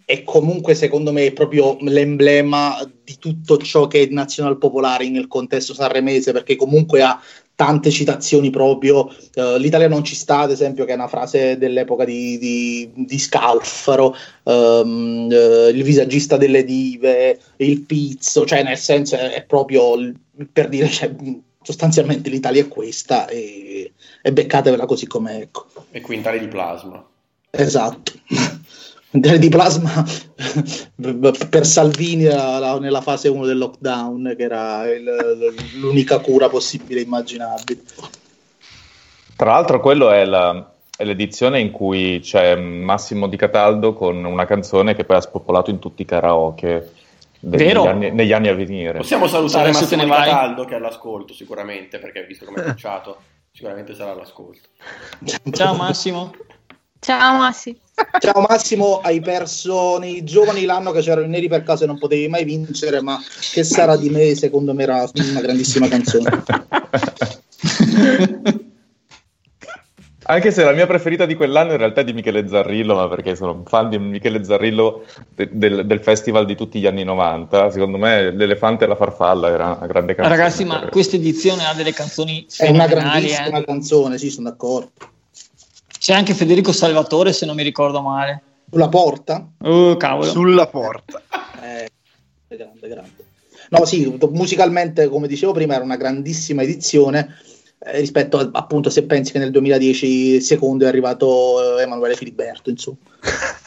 è 0.06 0.24
comunque 0.24 0.74
secondo 0.74 1.12
me 1.12 1.32
proprio 1.32 1.78
l'emblema 1.82 2.78
di 3.04 3.18
tutto 3.20 3.58
ciò 3.58 3.86
che 3.88 4.02
è 4.02 4.08
nazional 4.10 4.58
popolare 4.58 5.08
nel 5.10 5.28
contesto 5.28 5.74
sanremese, 5.76 6.32
perché 6.32 6.56
comunque 6.56 7.02
ha 7.04 7.22
tante 7.56 7.92
citazioni 7.92 8.50
proprio. 8.50 9.14
eh, 9.34 9.60
L'Italia 9.60 9.88
non 9.88 10.04
ci 10.04 10.16
sta, 10.16 10.40
ad 10.40 10.52
esempio, 10.52 10.86
che 10.86 10.92
è 10.92 10.96
una 10.96 11.08
frase 11.08 11.58
dell'epoca 11.58 12.06
di, 12.06 12.38
di, 12.38 12.92
di 12.94 13.20
Scalfaro, 13.20 14.16
ehm, 14.44 15.30
eh, 15.32 15.70
il 15.70 15.84
visagista 15.84 16.38
delle 16.38 16.64
dive, 16.64 17.40
il 17.58 17.82
pizzo, 17.82 18.46
cioè 18.46 18.64
nel 18.64 18.78
senso 18.78 19.16
è, 19.16 19.32
è 19.32 19.44
proprio 19.44 19.94
per 20.52 20.70
dire, 20.70 20.88
cioè, 20.90 21.14
sostanzialmente 21.62 22.30
l'Italia 22.30 22.64
è 22.64 22.68
questa 22.68 23.28
e, 23.28 23.94
e 24.22 24.34
beccatevela 24.34 24.86
così 24.86 25.06
com'è, 25.06 25.36
ecco. 25.36 25.68
E 25.92 26.02
quintali 26.02 26.40
di 26.40 26.48
plasma. 26.48 27.06
Esatto. 27.52 28.14
Di 29.14 29.50
plasma 29.50 30.06
per 31.50 31.66
Salvini 31.66 32.24
la- 32.24 32.60
la- 32.60 32.80
nella 32.80 33.02
fase 33.02 33.28
1 33.28 33.46
del 33.46 33.58
lockdown, 33.58 34.36
che 34.38 34.44
era 34.44 34.90
il- 34.90 35.54
l'unica 35.80 36.20
cura 36.20 36.48
possibile 36.48 37.02
e 37.02 37.04
immaginabile. 37.04 37.82
Tra 39.36 39.52
l'altro, 39.52 39.82
quello 39.82 40.12
è, 40.12 40.24
la- 40.24 40.72
è 40.96 41.04
l'edizione 41.04 41.60
in 41.60 41.72
cui 41.72 42.20
c'è 42.22 42.56
Massimo 42.56 43.28
Di 43.28 43.36
Cataldo 43.36 43.94
con 43.94 44.24
una 44.24 44.46
canzone 44.46 44.96
che 44.96 45.04
poi 45.04 45.18
ha 45.18 45.22
spopolato 45.22 45.70
in 45.72 45.80
tutti 45.80 46.04
i 46.04 46.06
karaoke 46.06 46.92
de- 47.38 47.58
Vero? 47.58 47.84
negli, 47.84 47.90
anni, 47.92 48.12
negli 48.12 48.32
anni 48.34 48.48
a 48.48 48.54
venire. 48.56 49.00
Possiamo 49.00 49.28
salutare 49.28 49.70
Adesso 49.70 49.82
Massimo 49.82 50.04
Di. 50.06 50.10
Cataldo 50.10 50.64
che 50.64 50.74
è 50.74 50.78
all'ascolto 50.78 51.34
sicuramente, 51.34 52.00
perché 52.00 52.24
visto 52.26 52.46
come 52.46 52.62
è 52.62 52.64
conciato, 52.66 53.18
sicuramente 53.52 53.94
sarà 53.94 54.12
all'ascolto. 54.12 54.70
Ciao 55.52 55.74
Massimo. 55.76 56.32
Ciao 57.04 57.38
Massi. 57.38 57.76
Ciao 58.20 58.46
Massimo, 58.48 59.00
hai 59.00 59.20
perso 59.22 59.98
nei 59.98 60.24
giovani 60.24 60.66
l'anno 60.66 60.92
che 60.92 61.02
c'erano 61.02 61.26
i 61.26 61.30
neri 61.30 61.48
per 61.48 61.64
caso 61.64 61.84
e 61.84 61.88
non 61.88 61.98
potevi 61.98 62.28
mai 62.28 62.44
vincere, 62.44 63.02
ma 63.02 63.20
che 63.54 63.64
sarà 63.64 63.98
di 63.98 64.12
me? 64.12 64.36
Secondo 64.36 64.76
me 64.76 64.84
era 64.84 65.10
una 65.12 65.42
grandissima 65.42 65.88
canzone. 65.88 66.44
Anche 70.26 70.52
se 70.52 70.64
la 70.64 70.74
mia 70.74 70.86
preferita 70.86 71.26
di 71.26 71.34
quell'anno 71.34 71.72
in 71.72 71.80
realtà 71.80 72.02
è 72.02 72.04
di 72.04 72.14
Michele 72.14 72.48
Zarrillo, 72.48 72.94
ma 72.94 73.08
perché 73.08 73.36
sono 73.36 73.54
un 73.54 73.66
fan 73.66 73.90
di 73.90 73.98
Michele 73.98 74.44
Zarrillo 74.44 75.04
de- 75.34 75.50
del, 75.52 75.88
del 75.88 76.00
festival 76.02 76.46
di 76.46 76.56
tutti 76.56 76.80
gli 76.80 76.86
anni 76.86 77.04
90. 77.04 77.72
Secondo 77.72 77.98
me 77.98 78.30
L'elefante 78.30 78.86
e 78.86 78.88
la 78.88 78.96
farfalla 78.96 79.50
era 79.50 79.76
una 79.76 79.88
grande 79.88 80.14
canzone. 80.14 80.38
Ragazzi, 80.38 80.66
ma 80.66 80.88
questa 80.88 81.16
edizione 81.16 81.66
ha 81.66 81.74
delle 81.74 81.94
canzoni 81.94 82.46
È 82.56 82.70
una 82.70 82.86
grandissima 82.86 83.58
eh. 83.58 83.66
canzone, 83.66 84.20
sì, 84.20 84.30
sono 84.30 84.50
d'accordo. 84.52 84.92
C'è 86.02 86.14
anche 86.14 86.34
Federico 86.34 86.72
Salvatore, 86.72 87.32
se 87.32 87.46
non 87.46 87.56
mi 87.56 87.62
ricordo 87.62 88.02
male. 88.02 88.42
Sulla 88.72 88.90
porta? 88.90 89.48
Oh, 89.60 89.96
cavolo. 89.98 90.32
Sulla 90.32 90.66
porta. 90.66 91.22
Eh, 91.62 92.58
grande, 92.58 92.88
grande. 92.88 93.26
No, 93.70 93.86
sì, 93.86 94.18
musicalmente, 94.32 95.08
come 95.08 95.28
dicevo 95.28 95.52
prima, 95.52 95.76
era 95.76 95.84
una 95.84 95.96
grandissima 95.98 96.64
edizione 96.64 97.38
eh, 97.78 98.00
rispetto 98.00 98.40
a, 98.40 98.50
appunto 98.52 98.90
se 98.90 99.04
pensi 99.04 99.32
che 99.32 99.38
nel 99.38 99.52
2010 99.52 100.42
secondo 100.42 100.86
è 100.86 100.88
arrivato 100.88 101.78
eh, 101.78 101.84
Emanuele 101.84 102.16
Filiberto, 102.16 102.72
insomma. 102.72 102.98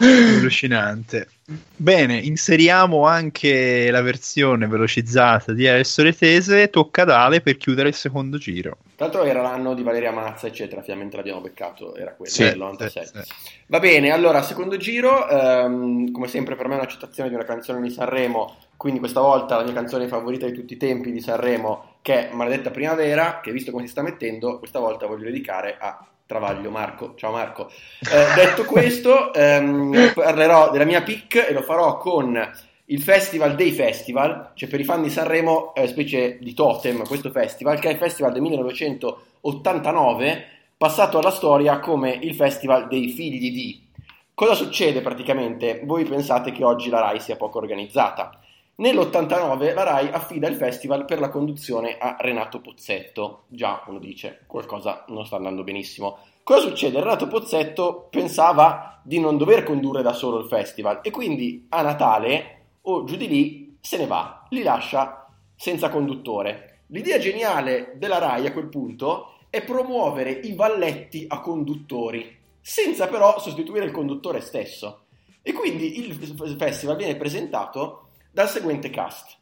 Allucinante. 0.00 1.28
Bene, 1.76 2.16
inseriamo 2.16 3.06
anche 3.06 3.90
la 3.90 4.00
versione 4.00 4.66
velocizzata 4.66 5.52
di 5.52 5.68
Adesso 5.68 6.02
le 6.02 6.14
tese. 6.16 6.70
Tocca 6.70 7.02
ad 7.02 7.10
Ale 7.10 7.40
per 7.40 7.56
chiudere 7.56 7.88
il 7.88 7.94
secondo 7.94 8.38
giro. 8.38 8.78
Tra 8.96 9.06
l'altro 9.06 9.24
era 9.24 9.42
l'anno 9.42 9.74
di 9.74 9.82
Valeria 9.82 10.12
Mazza, 10.12 10.46
eccetera, 10.46 10.82
finalmente 10.82 11.16
l'abbiamo 11.16 11.40
beccato, 11.40 11.96
era 11.96 12.12
quello, 12.14 12.30
Sì, 12.32 12.44
del 12.44 12.58
97. 12.58 13.06
sì, 13.06 13.22
sì. 13.24 13.32
Va 13.66 13.80
bene, 13.80 14.10
allora, 14.10 14.42
secondo 14.42 14.76
giro, 14.76 15.28
ehm, 15.28 16.10
come 16.12 16.28
sempre 16.28 16.54
per 16.56 16.68
me 16.68 16.74
è 16.74 16.78
una 16.78 16.86
citazione 16.86 17.28
di 17.28 17.34
una 17.34 17.44
canzone 17.44 17.80
di 17.80 17.90
Sanremo, 17.90 18.56
quindi 18.76 19.00
questa 19.00 19.20
volta 19.20 19.56
la 19.56 19.64
mia 19.64 19.72
canzone 19.72 20.06
favorita 20.06 20.46
di 20.46 20.52
tutti 20.52 20.74
i 20.74 20.76
tempi 20.76 21.10
di 21.10 21.20
Sanremo, 21.20 21.96
che 22.02 22.30
è 22.30 22.32
Maledetta 22.34 22.70
Primavera, 22.70 23.40
che 23.42 23.50
visto 23.50 23.72
come 23.72 23.84
si 23.84 23.90
sta 23.90 24.02
mettendo, 24.02 24.58
questa 24.58 24.78
volta 24.78 25.06
voglio 25.06 25.24
dedicare 25.24 25.76
a 25.80 26.06
Travaglio 26.32 26.70
Marco. 26.70 27.12
Ciao 27.14 27.30
Marco. 27.30 27.70
Eh, 28.00 28.34
detto 28.34 28.64
questo, 28.64 29.34
ehm, 29.34 30.12
parlerò 30.14 30.70
della 30.70 30.86
mia 30.86 31.02
pick 31.02 31.46
e 31.46 31.52
lo 31.52 31.60
farò 31.60 31.98
con 31.98 32.50
il 32.86 33.02
festival 33.02 33.54
dei 33.54 33.70
festival, 33.70 34.52
cioè 34.54 34.70
per 34.70 34.80
i 34.80 34.84
fan 34.84 35.02
di 35.02 35.10
Sanremo, 35.10 35.74
eh, 35.74 35.86
specie 35.88 36.38
di 36.40 36.54
totem, 36.54 37.06
questo 37.06 37.30
festival, 37.30 37.78
che 37.78 37.90
è 37.90 37.92
il 37.92 37.98
festival 37.98 38.32
del 38.32 38.40
1989, 38.40 40.44
passato 40.78 41.18
alla 41.18 41.30
storia 41.30 41.78
come 41.80 42.12
il 42.12 42.34
festival 42.34 42.88
dei 42.88 43.10
figli 43.10 43.52
di. 43.52 43.86
Cosa 44.32 44.54
succede 44.54 45.02
praticamente? 45.02 45.82
Voi 45.84 46.06
pensate 46.06 46.50
che 46.50 46.64
oggi 46.64 46.88
la 46.88 47.00
RAI 47.00 47.20
sia 47.20 47.36
poco 47.36 47.58
organizzata. 47.58 48.38
Nell'89 48.82 49.74
la 49.74 49.84
RAI 49.84 50.08
affida 50.08 50.48
il 50.48 50.56
festival 50.56 51.04
per 51.04 51.20
la 51.20 51.28
conduzione 51.28 51.98
a 51.98 52.16
Renato 52.18 52.60
Pozzetto. 52.60 53.44
Già, 53.46 53.84
uno 53.86 54.00
dice, 54.00 54.42
qualcosa 54.48 55.04
non 55.06 55.24
sta 55.24 55.36
andando 55.36 55.62
benissimo. 55.62 56.18
Cosa 56.42 56.66
succede? 56.66 56.98
Renato 56.98 57.28
Pozzetto 57.28 58.08
pensava 58.10 59.00
di 59.04 59.20
non 59.20 59.36
dover 59.36 59.62
condurre 59.62 60.02
da 60.02 60.12
solo 60.12 60.40
il 60.40 60.48
festival 60.48 60.98
e 61.02 61.12
quindi 61.12 61.64
a 61.68 61.82
Natale 61.82 62.62
o 62.80 63.04
giù 63.04 63.14
di 63.14 63.28
lì 63.28 63.76
se 63.80 63.98
ne 63.98 64.08
va, 64.08 64.48
li 64.50 64.64
lascia 64.64 65.28
senza 65.54 65.88
conduttore. 65.88 66.80
L'idea 66.88 67.18
geniale 67.18 67.92
della 67.98 68.18
RAI 68.18 68.48
a 68.48 68.52
quel 68.52 68.66
punto 68.66 69.34
è 69.48 69.62
promuovere 69.62 70.32
i 70.32 70.54
valletti 70.54 71.24
a 71.28 71.38
conduttori, 71.38 72.36
senza 72.60 73.06
però 73.06 73.38
sostituire 73.38 73.84
il 73.84 73.92
conduttore 73.92 74.40
stesso. 74.40 75.04
E 75.40 75.52
quindi 75.52 76.00
il 76.00 76.56
festival 76.56 76.96
viene 76.96 77.14
presentato 77.16 78.01
dal 78.32 78.48
seguente 78.48 78.88
cast: 78.88 79.36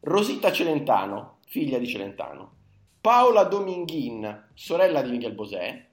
Rosita 0.00 0.50
Celentano, 0.50 1.38
figlia 1.46 1.78
di 1.78 1.86
Celentano, 1.86 2.56
Paola 3.00 3.44
Dominghin, 3.44 4.48
sorella 4.54 5.00
di 5.00 5.10
Miguel 5.10 5.32
Bosè, 5.32 5.86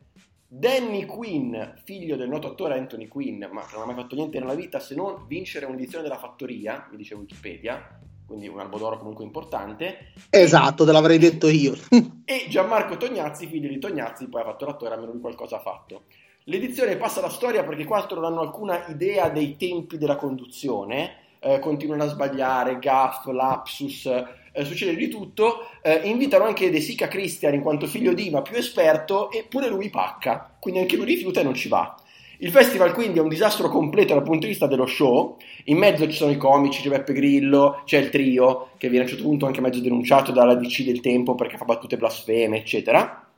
Danny 0.47 1.05
Quinn, 1.05 1.55
figlio 1.83 2.15
del 2.15 2.27
noto 2.27 2.47
attore 2.47 2.77
Anthony 2.77 3.07
Quinn, 3.07 3.45
ma 3.51 3.61
che 3.61 3.73
non 3.73 3.83
ha 3.83 3.85
mai 3.85 3.95
fatto 3.95 4.15
niente 4.15 4.39
nella 4.39 4.55
vita 4.55 4.79
se 4.79 4.95
non 4.95 5.25
vincere 5.27 5.67
un'edizione 5.67 6.03
della 6.03 6.17
Fattoria, 6.17 6.87
mi 6.89 6.97
dice 6.97 7.13
Wikipedia, 7.13 7.99
quindi 8.25 8.47
un 8.47 8.59
albo 8.59 8.79
d'oro 8.79 8.97
comunque 8.97 9.23
importante, 9.23 10.13
Esatto, 10.31 10.85
te 10.85 10.91
l'avrei 10.91 11.19
detto 11.19 11.47
io. 11.47 11.75
e 12.25 12.47
Gianmarco 12.49 12.97
Tognazzi, 12.97 13.45
figlio 13.45 13.69
di 13.69 13.77
Tognazzi, 13.77 14.27
poi 14.27 14.41
ha 14.41 14.45
fatto 14.45 14.65
l'attore, 14.65 14.95
almeno 14.95 15.11
lui 15.11 15.21
qualcosa 15.21 15.57
ha 15.57 15.61
fatto. 15.61 16.05
L'edizione 16.45 16.97
passa 16.97 17.19
alla 17.19 17.29
storia 17.29 17.63
perché 17.63 17.85
quattro 17.85 18.19
non 18.19 18.31
hanno 18.31 18.41
alcuna 18.41 18.87
idea 18.87 19.29
dei 19.29 19.55
tempi 19.55 19.99
della 19.99 20.15
conduzione, 20.15 21.28
eh, 21.39 21.59
continuano 21.59 22.03
a 22.03 22.07
sbagliare, 22.07 22.79
gaff, 22.79 23.25
lapsus, 23.27 24.05
eh, 24.51 24.65
succede 24.65 24.95
di 24.95 25.07
tutto. 25.07 25.67
Eh, 25.81 26.01
invitano 26.03 26.45
anche 26.45 26.69
De 26.69 26.81
Sica 26.81 27.07
Christian 27.07 27.53
in 27.53 27.61
quanto 27.61 27.87
figlio 27.87 28.13
di 28.13 28.29
ma 28.29 28.41
più 28.41 28.55
esperto, 28.57 29.31
e 29.31 29.45
pure 29.47 29.67
lui 29.69 29.89
pacca, 29.89 30.55
quindi 30.59 30.81
anche 30.81 30.95
lui 30.95 31.05
rifiuta 31.05 31.39
e 31.39 31.43
non 31.43 31.53
ci 31.53 31.69
va. 31.69 31.95
Il 32.41 32.51
festival 32.51 32.93
quindi 32.93 33.19
è 33.19 33.21
un 33.21 33.27
disastro 33.27 33.67
completo 33.67 34.13
dal 34.13 34.23
punto 34.23 34.41
di 34.41 34.47
vista 34.47 34.65
dello 34.65 34.85
show. 34.85 35.35
In 35.65 35.77
mezzo 35.77 36.07
ci 36.07 36.15
sono 36.15 36.31
i 36.31 36.37
comici, 36.37 36.81
c'è 36.81 36.89
Beppe 36.89 37.11
Grillo, 37.11 37.81
c'è 37.83 37.97
il 37.97 38.09
trio, 38.09 38.69
che 38.77 38.87
viene 38.87 39.03
a 39.03 39.07
un 39.07 39.13
certo 39.13 39.27
punto 39.27 39.45
anche 39.45 39.59
mezzo 39.59 39.81
denunciato 39.81 40.31
dalla 40.31 40.55
DC 40.55 40.83
del 40.83 41.01
tempo 41.01 41.35
perché 41.35 41.57
fa 41.57 41.65
battute 41.65 41.97
blasfeme, 41.97 42.57
eccetera. 42.57 43.28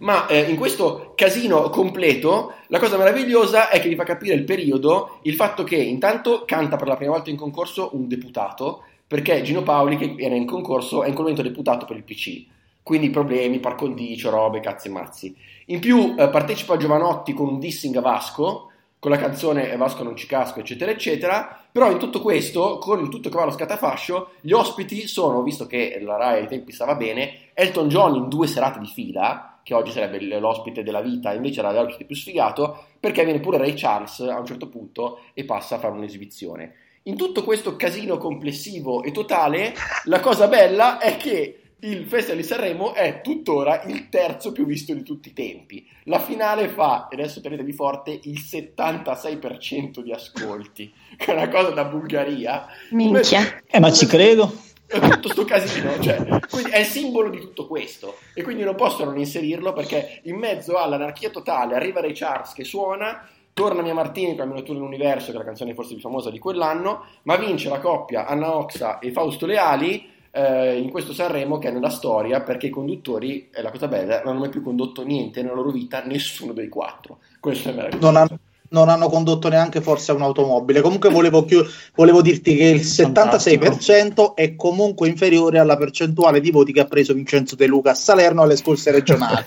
Ma 0.00 0.26
eh, 0.26 0.40
in 0.40 0.56
questo 0.56 1.12
casino 1.14 1.68
completo, 1.68 2.54
la 2.68 2.78
cosa 2.78 2.96
meravigliosa 2.96 3.68
è 3.68 3.80
che 3.80 3.88
vi 3.88 3.96
fa 3.96 4.04
capire 4.04 4.34
il 4.34 4.44
periodo, 4.44 5.18
il 5.22 5.34
fatto 5.34 5.62
che 5.62 5.76
intanto 5.76 6.44
canta 6.46 6.76
per 6.76 6.88
la 6.88 6.96
prima 6.96 7.12
volta 7.12 7.30
in 7.30 7.36
concorso 7.36 7.90
un 7.92 8.08
deputato, 8.08 8.84
perché 9.06 9.42
Gino 9.42 9.62
Paoli, 9.62 9.96
che 9.96 10.14
era 10.18 10.34
in 10.34 10.46
concorso, 10.46 11.02
è 11.02 11.08
in 11.08 11.14
quel 11.14 11.28
momento 11.28 11.42
deputato 11.42 11.84
per 11.84 11.96
il 11.96 12.04
PC. 12.04 12.44
Quindi 12.82 13.10
problemi, 13.10 13.60
par 13.60 13.74
condicio, 13.74 14.30
robe, 14.30 14.60
cazzi 14.60 14.88
e 14.88 14.90
mazzi. 14.90 15.36
In 15.66 15.80
più 15.80 16.14
eh, 16.16 16.28
partecipa 16.28 16.76
Giovanotti 16.76 17.34
con 17.34 17.48
un 17.48 17.58
dissing 17.58 17.96
a 17.96 18.00
Vasco, 18.00 18.70
con 18.98 19.10
la 19.10 19.18
canzone 19.18 19.76
Vasco 19.76 20.02
non 20.02 20.16
ci 20.16 20.26
casco, 20.26 20.60
eccetera, 20.60 20.90
eccetera. 20.90 21.58
Però 21.70 21.90
in 21.90 21.98
tutto 21.98 22.20
questo, 22.20 22.78
con 22.78 23.00
il 23.00 23.08
tutto 23.08 23.28
che 23.28 23.36
va 23.36 23.42
allo 23.42 23.52
scatafascio, 23.52 24.30
gli 24.40 24.52
ospiti 24.52 25.06
sono, 25.06 25.42
visto 25.42 25.66
che 25.66 26.00
la 26.02 26.16
Rai 26.16 26.40
ai 26.40 26.48
tempi 26.48 26.72
stava 26.72 26.94
bene, 26.94 27.50
Elton 27.54 27.88
John 27.88 28.14
in 28.14 28.28
due 28.28 28.46
serate 28.46 28.78
di 28.80 28.86
fila, 28.86 29.49
che 29.62 29.74
oggi 29.74 29.92
sarebbe 29.92 30.20
l'ospite 30.38 30.82
della 30.82 31.00
vita, 31.00 31.32
invece 31.32 31.60
era 31.60 31.72
l'ospite 31.72 32.04
più 32.04 32.16
sfigato, 32.16 32.84
perché 32.98 33.24
viene 33.24 33.40
pure 33.40 33.58
Ray 33.58 33.74
Charles 33.74 34.20
a 34.20 34.38
un 34.38 34.46
certo 34.46 34.68
punto 34.68 35.20
e 35.34 35.44
passa 35.44 35.76
a 35.76 35.78
fare 35.78 35.94
un'esibizione. 35.94 36.74
In 37.04 37.16
tutto 37.16 37.44
questo 37.44 37.76
casino 37.76 38.18
complessivo 38.18 39.02
e 39.02 39.10
totale, 39.10 39.72
la 40.04 40.20
cosa 40.20 40.48
bella 40.48 40.98
è 40.98 41.16
che 41.16 41.60
il 41.82 42.04
Festival 42.06 42.40
di 42.40 42.46
Sanremo 42.46 42.92
è 42.92 43.22
tuttora 43.22 43.82
il 43.84 44.10
terzo 44.10 44.52
più 44.52 44.66
visto 44.66 44.92
di 44.92 45.02
tutti 45.02 45.30
i 45.30 45.32
tempi. 45.32 45.88
La 46.04 46.18
finale 46.18 46.68
fa, 46.68 47.08
e 47.08 47.16
adesso 47.16 47.40
tenetevi 47.40 47.72
forte, 47.72 48.18
il 48.24 48.38
76% 48.38 50.00
di 50.00 50.12
ascolti, 50.12 50.92
che 51.16 51.32
è 51.32 51.34
una 51.34 51.48
cosa 51.48 51.70
da 51.70 51.84
Bulgaria. 51.84 52.66
Minchia. 52.90 53.62
Eh, 53.66 53.80
ma 53.80 53.90
ci 53.90 54.06
credo. 54.06 54.52
Tutto 54.90 55.28
sto 55.28 55.44
casino, 55.44 56.00
cioè, 56.00 56.16
quindi 56.50 56.70
è 56.70 56.82
simbolo 56.82 57.30
di 57.30 57.38
tutto 57.38 57.66
questo 57.68 58.16
e 58.34 58.42
quindi 58.42 58.64
non 58.64 58.74
possono 58.74 59.10
non 59.10 59.20
inserirlo 59.20 59.72
perché 59.72 60.20
in 60.24 60.36
mezzo 60.36 60.78
all'anarchia 60.78 61.30
totale 61.30 61.76
arriva 61.76 62.00
Ray 62.00 62.12
Charles 62.12 62.52
che 62.52 62.64
suona 62.64 63.24
torna 63.52 63.82
Mia 63.82 63.94
Martini 63.94 64.32
con 64.34 64.46
Almeno 64.46 64.62
tu 64.64 64.72
nell'universo 64.72 65.26
che 65.26 65.36
è 65.36 65.38
la 65.38 65.44
canzone 65.44 65.74
forse 65.74 65.92
più 65.92 66.02
famosa 66.02 66.30
di 66.30 66.40
quell'anno 66.40 67.04
ma 67.22 67.36
vince 67.36 67.68
la 67.68 67.78
coppia 67.78 68.26
Anna 68.26 68.56
Oxa 68.56 68.98
e 68.98 69.12
Fausto 69.12 69.46
Leali 69.46 70.18
eh, 70.32 70.78
in 70.78 70.90
questo 70.90 71.12
Sanremo 71.12 71.58
che 71.58 71.68
è 71.68 71.72
nella 71.72 71.90
storia 71.90 72.40
perché 72.40 72.66
i 72.66 72.70
conduttori, 72.70 73.48
è 73.50 73.62
la 73.62 73.70
cosa 73.70 73.88
bella, 73.88 74.18
non 74.18 74.32
hanno 74.32 74.40
mai 74.40 74.48
più 74.48 74.62
condotto 74.62 75.04
niente 75.04 75.42
nella 75.42 75.54
loro 75.54 75.70
vita, 75.70 76.02
nessuno 76.04 76.52
dei 76.52 76.68
quattro. 76.68 77.18
Questo 77.40 77.70
è 77.70 77.72
meraviglioso. 77.72 78.06
Non 78.06 78.16
hanno, 78.16 78.38
non 78.70 78.88
hanno 78.88 79.08
condotto 79.08 79.48
neanche 79.48 79.80
forse 79.80 80.12
un'automobile. 80.12 80.80
Comunque 80.80 81.10
volevo, 81.10 81.44
chi- 81.44 81.64
volevo 81.94 82.22
dirti 82.22 82.56
che 82.56 82.64
il 82.64 82.80
76% 82.80 84.34
è 84.34 84.54
comunque 84.56 85.08
inferiore 85.08 85.58
alla 85.58 85.76
percentuale 85.76 86.40
di 86.40 86.50
voti 86.50 86.72
che 86.72 86.80
ha 86.80 86.86
preso 86.86 87.14
Vincenzo 87.14 87.56
De 87.56 87.66
Luca 87.66 87.90
a 87.90 87.94
Salerno 87.94 88.42
alle 88.42 88.56
scorse 88.56 88.90
regionali. 88.90 89.44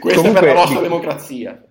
Questa 0.00 0.20
Comunque, 0.20 0.50
è 0.50 0.54
la 0.54 0.60
nostra 0.60 0.80
democrazia. 0.80 1.62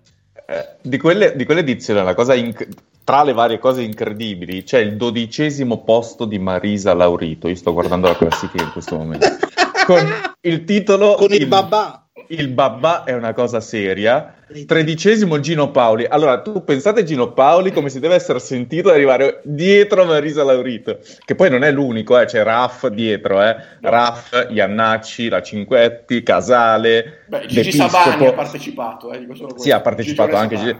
Eh, 0.46 0.68
di, 0.82 0.98
quelle, 0.98 1.34
di 1.36 1.44
quell'edizione, 1.44 2.02
la 2.02 2.14
cosa 2.14 2.34
inc- 2.34 2.68
tra 3.04 3.22
le 3.24 3.32
varie 3.32 3.58
cose 3.58 3.82
incredibili, 3.82 4.62
c'è 4.62 4.78
il 4.78 4.96
dodicesimo 4.96 5.82
posto 5.82 6.24
di 6.24 6.38
Marisa 6.38 6.94
Laurito. 6.94 7.48
Io 7.48 7.54
sto 7.54 7.72
guardando 7.72 8.08
la 8.08 8.16
classifica 8.16 8.64
in 8.64 8.72
questo 8.72 8.96
momento. 8.96 9.26
Con 9.86 10.06
il 10.42 10.64
titolo 10.64 11.14
Con 11.14 11.32
il 11.32 11.46
babà. 11.46 12.06
Il 12.28 12.48
babà 12.48 13.04
è 13.04 13.12
una 13.14 13.32
cosa 13.32 13.60
seria. 13.60 14.34
Tredicesimo 14.66 15.40
Gino 15.40 15.70
Paoli. 15.70 16.04
Allora, 16.06 16.42
tu 16.42 16.62
pensate 16.64 17.04
Gino 17.04 17.32
Paoli 17.32 17.72
come 17.72 17.88
si 17.88 18.00
deve 18.00 18.14
essere 18.14 18.38
sentito 18.38 18.88
ad 18.88 18.96
arrivare 18.96 19.40
dietro 19.44 20.04
Marisa 20.04 20.44
Laurito, 20.44 20.98
che 21.24 21.34
poi 21.34 21.48
non 21.48 21.62
è 21.64 21.70
l'unico, 21.70 22.18
eh, 22.18 22.26
c'è 22.26 22.42
Raff 22.42 22.86
dietro, 22.88 23.42
eh. 23.42 23.56
Raff, 23.80 24.48
Iannacci, 24.50 25.28
la 25.28 25.40
Cinquetti, 25.40 26.22
Casale, 26.22 27.24
Beh, 27.28 27.46
Gigi 27.46 27.54
D'Episcopo. 27.54 27.90
Sabani 27.90 28.26
ha 28.26 28.32
partecipato, 28.32 29.12
eh, 29.12 29.18
dico 29.20 29.34
solo 29.34 29.48
questo. 29.48 29.62
Sì, 29.62 29.70
ha 29.70 29.80
partecipato 29.80 30.30
Gigi 30.30 30.42
anche. 30.42 30.56
Gigi- 30.56 30.76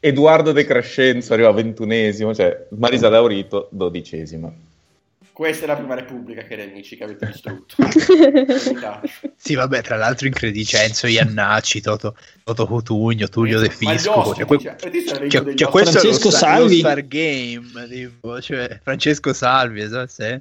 Edoardo 0.00 0.50
De 0.50 0.64
Crescenzo 0.64 1.32
arriva 1.32 1.52
ventunesimo, 1.52 2.34
cioè 2.34 2.66
Marisa 2.70 3.08
Laurito 3.08 3.68
dodicesima. 3.70 4.52
Questa 5.32 5.64
è 5.64 5.66
la 5.66 5.76
prima 5.76 5.94
repubblica, 5.94 6.44
cari 6.44 6.62
amici, 6.62 6.96
che 6.96 7.04
avete 7.04 7.26
distrutto. 7.26 7.76
Sì, 9.34 9.54
vabbè, 9.54 9.82
tra 9.82 9.96
l'altro 9.96 10.26
incredicenzo, 10.26 11.06
Iannacci, 11.06 11.80
Toto, 11.80 12.16
Toto 12.44 12.66
Cotugno, 12.66 13.26
Tullio 13.28 13.58
De 13.58 13.66
gli 13.66 13.70
Fisco. 13.70 14.34
Cioè, 14.34 14.44
que- 14.44 14.58
cioè, 14.58 14.76
cioè, 15.28 15.54
cioè, 15.54 15.70
questo 15.70 15.98
è 15.98 16.02
lo 16.04 16.12
Francesco 16.12 16.30
star, 16.30 16.60
lo 16.60 16.68
Salvi. 16.68 16.78
star 16.78 17.06
game, 17.06 17.88
tipo, 17.88 18.40
cioè, 18.40 18.80
Francesco 18.82 19.32
Salvi, 19.32 19.80
esatto, 19.80 20.10
sì, 20.10 20.40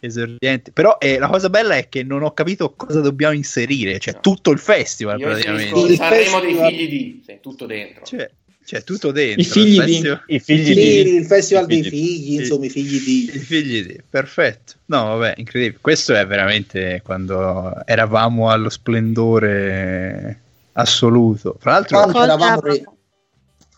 esordiente. 0.00 0.72
Però 0.72 0.96
eh, 0.98 1.18
la 1.18 1.28
cosa 1.28 1.50
bella 1.50 1.74
è 1.74 1.88
che 1.88 2.02
non 2.02 2.22
ho 2.22 2.32
capito 2.32 2.72
cosa 2.74 3.00
dobbiamo 3.00 3.34
inserire, 3.34 3.98
cioè 3.98 4.20
tutto 4.20 4.50
il 4.50 4.58
festival 4.58 5.18
Io 5.18 5.26
praticamente. 5.26 5.78
Il 5.78 5.96
Sanremo 5.96 6.40
dei 6.40 6.54
figli 6.54 6.88
di... 6.88 7.22
Sì, 7.26 7.38
tutto 7.40 7.66
dentro. 7.66 8.04
Cioè, 8.04 8.30
cioè, 8.70 8.84
tutto 8.84 9.10
dentro. 9.10 9.40
I 9.40 9.44
figli 9.44 9.78
il 9.78 9.84
di- 9.84 9.92
festival- 9.94 10.22
I 10.28 10.38
figli 10.38 10.64
Sì, 10.66 10.74
di... 10.74 11.14
il 11.16 11.24
festival 11.26 11.64
i 11.64 11.66
dei 11.66 11.82
figli- 11.82 11.90
figli, 11.90 12.34
insomma, 12.38 12.64
i 12.66 12.70
figli 12.70 13.00
di... 13.04 13.30
I 13.34 13.38
figli 13.40 13.84
di, 13.86 14.00
perfetto. 14.08 14.74
No, 14.86 15.16
vabbè, 15.16 15.34
incredibile. 15.38 15.78
Questo 15.80 16.14
è 16.14 16.24
veramente 16.24 17.00
quando 17.04 17.74
eravamo 17.84 18.48
allo 18.50 18.68
splendore 18.68 20.40
assoluto. 20.74 21.56
Fra 21.58 21.72
l'altro, 21.72 21.98
Quando 22.00 22.22
eravamo 22.22 22.60
re- 22.60 22.84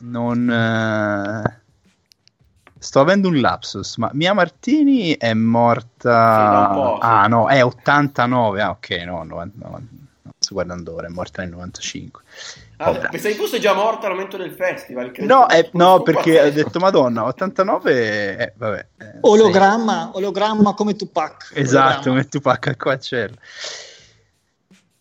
non 0.01 0.51
eh, 0.51 1.61
sto 2.78 3.01
avendo 3.01 3.28
un 3.28 3.40
lapsus, 3.40 3.97
ma 3.97 4.11
Mia 4.12 4.34
Martini 4.34 5.16
è 5.16 5.32
morta. 5.32 6.97
sì. 6.99 6.99
ah, 7.01 7.26
no, 7.28 7.49
è 7.49 7.64
89. 7.64 8.61
Ah, 8.61 8.70
ok, 8.70 8.90
no, 9.07 9.22
90, 9.24 9.57
no, 9.68 9.70
non 9.70 10.32
sto 10.38 10.53
guardando 10.55 10.95
ora, 10.95 11.07
è 11.07 11.11
morta 11.11 11.40
nel 11.40 11.51
95. 11.53 12.22
Ah, 12.85 12.91
Vabbè. 12.91 13.09
pensavi 13.11 13.35
fosse 13.35 13.61
già 13.61 13.74
morta 13.74 14.07
al 14.07 14.12
momento 14.14 14.37
del 14.37 14.51
festival. 14.53 15.12
credo. 15.12 15.33
No, 15.33 15.49
eh, 15.49 15.68
no, 15.74 16.03
perché 16.03 16.41
ho 16.41 16.51
detto 16.51 16.80
Madonna, 16.80 17.24
89, 17.26 18.37
eh, 18.39 18.53
vabbè. 18.57 18.87
eh, 18.99 19.05
Ologramma, 19.20 20.11
ologramma 20.14 20.74
come 20.74 20.97
Tupac. 20.97 21.53
Esatto, 21.55 21.78
Ologramma. 21.85 22.09
come 22.09 22.28
Tupac 22.28 22.66
al 22.66 22.76
Coachella. 22.76 23.35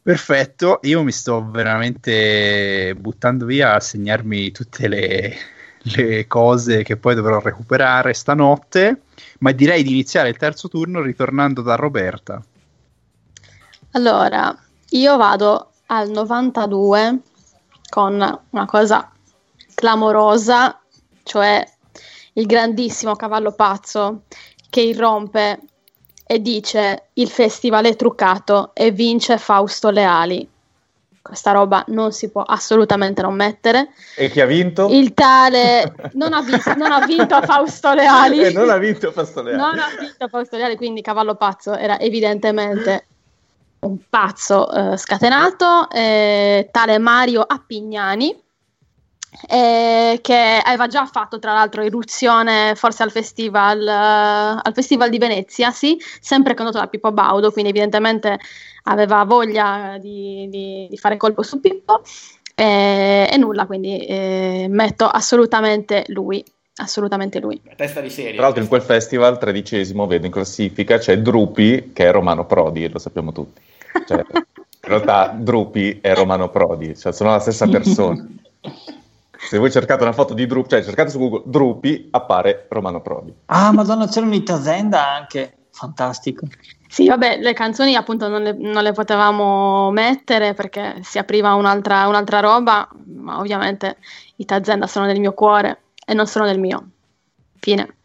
Perfetto, 0.04 0.80
io 0.84 1.04
mi 1.04 1.12
sto 1.12 1.48
veramente 1.50 2.96
buttando 2.98 3.46
via 3.46 3.74
a 3.76 3.80
segnarmi 3.80 4.52
tutte 4.52 4.88
le, 4.88 5.36
le 5.82 6.26
cose 6.28 6.82
che 6.84 6.98
poi 6.98 7.14
dovrò 7.16 7.40
recuperare 7.40 8.14
stanotte, 8.14 9.02
ma 9.40 9.52
direi 9.52 9.84
di 9.84 9.92
iniziare 9.92 10.30
il 10.30 10.38
terzo 10.38 10.68
turno 10.70 11.02
ritornando 11.02 11.62
da 11.62 11.76
Roberta. 11.76 12.42
Allora, 13.92 14.56
io 14.90 15.18
vado 15.18 15.72
al 15.88 16.10
92 16.10 17.20
con 17.92 18.40
una 18.52 18.66
cosa 18.66 19.12
clamorosa, 19.76 20.80
cioè 21.24 21.62
il 22.34 22.46
grandissimo 22.46 23.18
cavallo 23.18 23.52
pazzo 23.52 24.22
che 24.70 24.80
irrompe 24.80 25.60
e 26.26 26.42
dice 26.42 27.10
il 27.16 27.28
festival 27.28 27.84
è 27.84 27.98
truccato 27.98 28.72
e 28.74 28.92
vince 28.92 29.38
Fausto 29.38 29.90
Leali. 29.90 30.48
Questa 31.22 31.52
roba 31.52 31.84
non 31.90 32.14
si 32.14 32.30
può 32.32 32.44
assolutamente 32.44 33.22
non 33.22 33.36
mettere. 33.36 33.90
E 34.16 34.30
chi 34.30 34.40
ha 34.40 34.46
vinto? 34.46 34.88
Il 34.90 35.14
tale 35.14 35.94
non 36.16 36.32
ha, 36.32 36.42
vis- 36.42 36.74
non 36.78 36.94
ha 36.94 37.06
vinto 37.06 37.42
Fausto 37.42 37.94
Leali. 37.94 38.40
E 38.40 38.52
non 38.56 38.70
ha 38.70 38.78
vinto 38.78 39.12
Fastoleale. 39.12 39.58
Non 39.58 39.78
ha 39.78 39.90
vinto 40.00 40.30
Fausto 40.30 40.56
Leali, 40.56 40.78
quindi 40.78 41.02
Cavallo 41.02 41.36
Pazzo 41.36 41.76
era 41.76 42.00
evidentemente 42.00 43.08
un 43.82 43.98
pazzo 44.10 44.72
eh, 44.72 44.98
scatenato, 44.98 45.90
eh, 45.90 46.70
tale 46.72 46.98
Mario 47.00 47.42
Appignani, 47.42 48.36
eh, 49.48 50.20
che 50.22 50.62
aveva 50.64 50.88
già 50.88 51.06
fatto 51.06 51.40
tra 51.40 51.54
l'altro 51.54 51.84
irruzione 51.84 52.76
forse 52.76 53.04
al 53.04 53.12
festival, 53.12 53.82
eh, 53.88 54.62
al 54.64 54.74
festival 54.74 55.10
di 55.10 55.18
Venezia, 55.18 55.72
sì, 55.72 55.98
sempre 56.20 56.54
condotto 56.54 56.80
da 56.80 56.88
Pippo 56.88 57.12
Baudo, 57.12 57.52
quindi 57.52 57.72
evidentemente 57.72 58.40
aveva 58.84 59.24
voglia 59.24 59.98
di, 60.00 60.48
di- 60.50 60.88
di 60.90 60.98
fare 60.98 61.18
colpo 61.18 61.44
su 61.44 61.60
Pippo. 61.60 62.02
eh, 62.56 63.28
e 63.32 63.38
nulla, 63.38 63.66
quindi 63.66 64.06
eh, 64.06 64.68
metto 64.70 65.08
assolutamente 65.08 66.04
lui, 66.08 66.44
assolutamente 66.82 67.40
lui. 67.40 67.62
Testa 67.76 68.02
di 68.02 68.10
serie. 68.10 68.34
Tra 68.34 68.44
l'altro 68.44 68.62
in 68.62 68.68
quel 68.68 68.82
festival, 68.82 69.38
tredicesimo, 69.38 70.08
vedo 70.08 70.26
in 70.26 70.32
classifica, 70.32 70.98
c'è 70.98 71.20
Drupi, 71.20 71.92
che 71.94 72.08
è 72.08 72.12
Romano 72.12 72.46
Prodi, 72.46 72.90
lo 72.90 73.00
sappiamo 73.00 73.32
tutti. 73.32 73.62
Cioè, 74.08 74.18
in 74.34 74.90
realtà 74.90 75.34
Drupi 75.36 76.00
è 76.02 76.14
Romano 76.14 76.50
Prodi, 76.50 76.98
cioè 76.98 77.14
sono 77.14 77.32
la 77.32 77.40
stessa 77.40 77.68
persona. 77.68 78.26
Se 79.38 79.58
voi 79.58 79.72
cercate 79.72 80.04
una 80.04 80.14
foto 80.14 80.34
di 80.34 80.46
Drupi, 80.46 80.70
cioè 80.70 80.84
cercate 80.84 81.10
su 81.10 81.18
Google 81.18 81.44
Drupi, 81.46 82.10
appare 82.12 82.68
Romano 82.70 83.02
Prodi. 83.02 83.34
Ah, 83.46 83.72
madonna, 83.72 84.08
c'era 84.08 84.26
un'Itazenda 84.26 85.14
anche. 85.14 85.56
Fantastico. 85.72 86.46
Sì, 86.88 87.08
vabbè, 87.08 87.38
le 87.40 87.54
canzoni 87.54 87.96
appunto 87.96 88.28
non 88.28 88.44
le, 88.44 88.52
non 88.52 88.84
le 88.84 88.92
potevamo 88.92 89.90
mettere 89.92 90.54
perché 90.54 91.00
si 91.02 91.18
apriva 91.18 91.54
un'altra, 91.54 92.08
un'altra 92.08 92.42
roba, 92.42 92.88
ma 93.06 93.40
ovviamente 93.40 93.98
i 94.36 94.46
Tazenda 94.46 94.88
sono 94.88 95.06
nel 95.06 95.20
mio 95.20 95.32
cuore 95.34 95.80
e 96.06 96.14
non 96.14 96.28
sono 96.28 96.46
nel 96.46 96.60
mio. 96.60 96.90
Fine. 97.60 97.96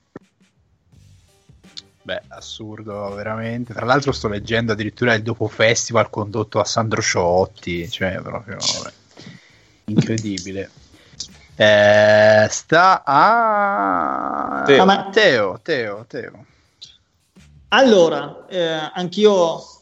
Beh, 2.03 2.23
assurdo, 2.29 3.13
veramente. 3.15 3.75
Tra 3.75 3.85
l'altro 3.85 4.13
sto 4.13 4.29
leggendo 4.29 4.73
addirittura 4.73 5.15
il 5.15 5.23
dopo 5.23 5.49
festival 5.49 6.09
condotto 6.09 6.61
a 6.61 6.65
Sandro 6.65 7.03
Ciotti, 7.03 7.89
cioè 7.91 8.21
proprio 8.23 8.59
vabbè, 8.59 8.93
incredibile. 9.87 10.71
Eh, 11.59 12.47
sta 12.51 13.03
a 13.03 14.63
Teo. 14.67 14.83
Ah, 14.83 14.85
ma- 14.85 15.09
Teo, 15.11 15.59
Teo, 15.63 16.05
Teo. 16.07 16.45
Allora, 17.69 18.47
eh, 18.47 18.91
anch'io 18.93 19.76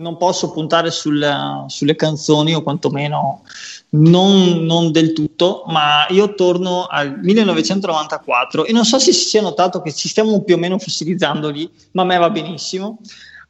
non 0.00 0.16
posso 0.16 0.50
puntare 0.50 0.90
sul, 0.90 1.64
sulle 1.68 1.94
canzoni 1.94 2.54
o 2.54 2.62
quantomeno 2.62 3.42
non, 3.90 4.64
non, 4.64 4.92
del 4.92 5.12
tutto, 5.12 5.64
ma 5.66 6.06
io 6.08 6.34
torno 6.34 6.86
al 6.86 7.18
1994 7.20 8.64
e 8.64 8.72
non 8.72 8.84
so 8.84 8.98
se 8.98 9.12
si 9.12 9.28
sia 9.28 9.42
notato 9.42 9.82
che 9.82 9.92
ci 9.92 10.08
stiamo 10.08 10.42
più 10.42 10.54
o 10.54 10.58
meno 10.58 10.78
fossilizzando 10.78 11.50
lì, 11.50 11.70
ma 11.92 12.02
a 12.02 12.06
me 12.06 12.18
va 12.18 12.30
benissimo. 12.30 12.98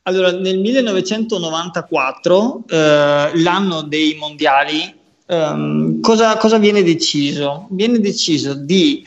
Allora, 0.04 0.32
nel 0.32 0.58
1994, 0.58 2.64
eh, 2.68 3.30
l'anno 3.34 3.82
dei 3.82 4.16
mondiali, 4.18 4.94
ehm, 5.26 6.00
cosa, 6.00 6.36
cosa 6.38 6.58
viene 6.58 6.82
deciso? 6.82 7.66
Viene 7.70 8.00
deciso 8.00 8.54
di 8.54 9.04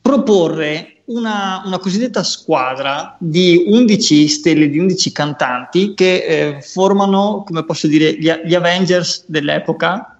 proporre 0.00 0.97
una, 1.08 1.62
una, 1.64 1.78
cosiddetta 1.78 2.22
squadra 2.22 3.16
di 3.18 3.64
11 3.66 4.28
stelle, 4.28 4.68
di 4.68 4.78
11 4.78 5.12
cantanti 5.12 5.94
che 5.94 6.24
eh, 6.24 6.62
formano, 6.62 7.44
come 7.46 7.64
posso 7.64 7.86
dire, 7.86 8.14
gli, 8.14 8.30
gli, 8.44 8.54
Avengers 8.54 9.24
dell'epoca. 9.26 10.18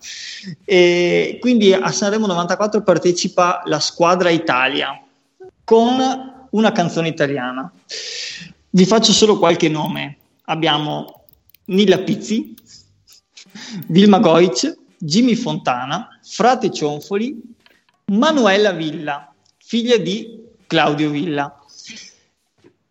E 0.64 1.38
quindi 1.40 1.72
a 1.72 1.90
Sanremo 1.90 2.26
94 2.26 2.82
partecipa 2.82 3.62
la 3.66 3.80
squadra 3.80 4.30
Italia 4.30 5.00
con 5.64 6.46
una 6.50 6.72
canzone 6.72 7.08
italiana. 7.08 7.70
Vi 8.70 8.86
faccio 8.86 9.12
solo 9.12 9.38
qualche 9.38 9.68
nome. 9.68 10.16
Abbiamo 10.44 11.24
Nilla 11.66 11.98
Pizzi, 11.98 12.54
Vilma 13.88 14.18
Goic, 14.20 14.74
Jimmy 14.96 15.34
Fontana, 15.34 16.18
Frate 16.22 16.70
Cionfoli, 16.70 17.38
Manuela 18.06 18.72
Villa, 18.72 19.30
figlia 19.58 19.98
di 19.98 20.46
Claudio 20.68 21.10
Villa. 21.10 21.52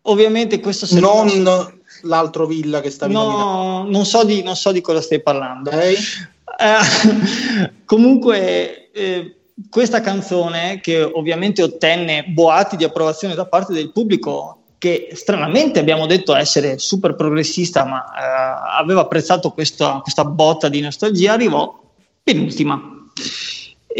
Ovviamente 0.02 0.60
questo 0.60 0.86
non 0.98 1.26
nostro... 1.26 1.78
l'altro 2.02 2.46
Villa 2.46 2.80
che 2.80 2.90
stavi 2.90 3.12
no, 3.12 3.86
non 3.88 4.04
so, 4.04 4.24
di, 4.24 4.42
non 4.42 4.56
so 4.56 4.72
di 4.72 4.80
cosa 4.80 5.00
stai 5.00 5.22
parlando. 5.22 5.70
Okay. 5.70 5.94
Eh, 5.94 7.70
comunque 7.86 8.90
eh, 8.90 9.36
questa 9.70 10.00
canzone 10.00 10.80
che 10.80 11.00
ovviamente 11.02 11.62
ottenne 11.62 12.24
boati 12.24 12.76
di 12.76 12.84
approvazione 12.84 13.34
da 13.34 13.46
parte 13.46 13.72
del 13.72 13.92
pubblico 13.92 14.54
che 14.78 15.10
stranamente 15.12 15.78
abbiamo 15.78 16.06
detto 16.06 16.34
essere 16.34 16.78
super 16.78 17.14
progressista 17.14 17.84
ma 17.84 18.04
eh, 18.04 18.80
aveva 18.80 19.02
apprezzato 19.02 19.50
questa, 19.50 20.00
questa 20.02 20.24
botta 20.24 20.68
di 20.68 20.80
nostalgia 20.80 21.32
arrivò 21.32 21.80
penultima 22.22 22.80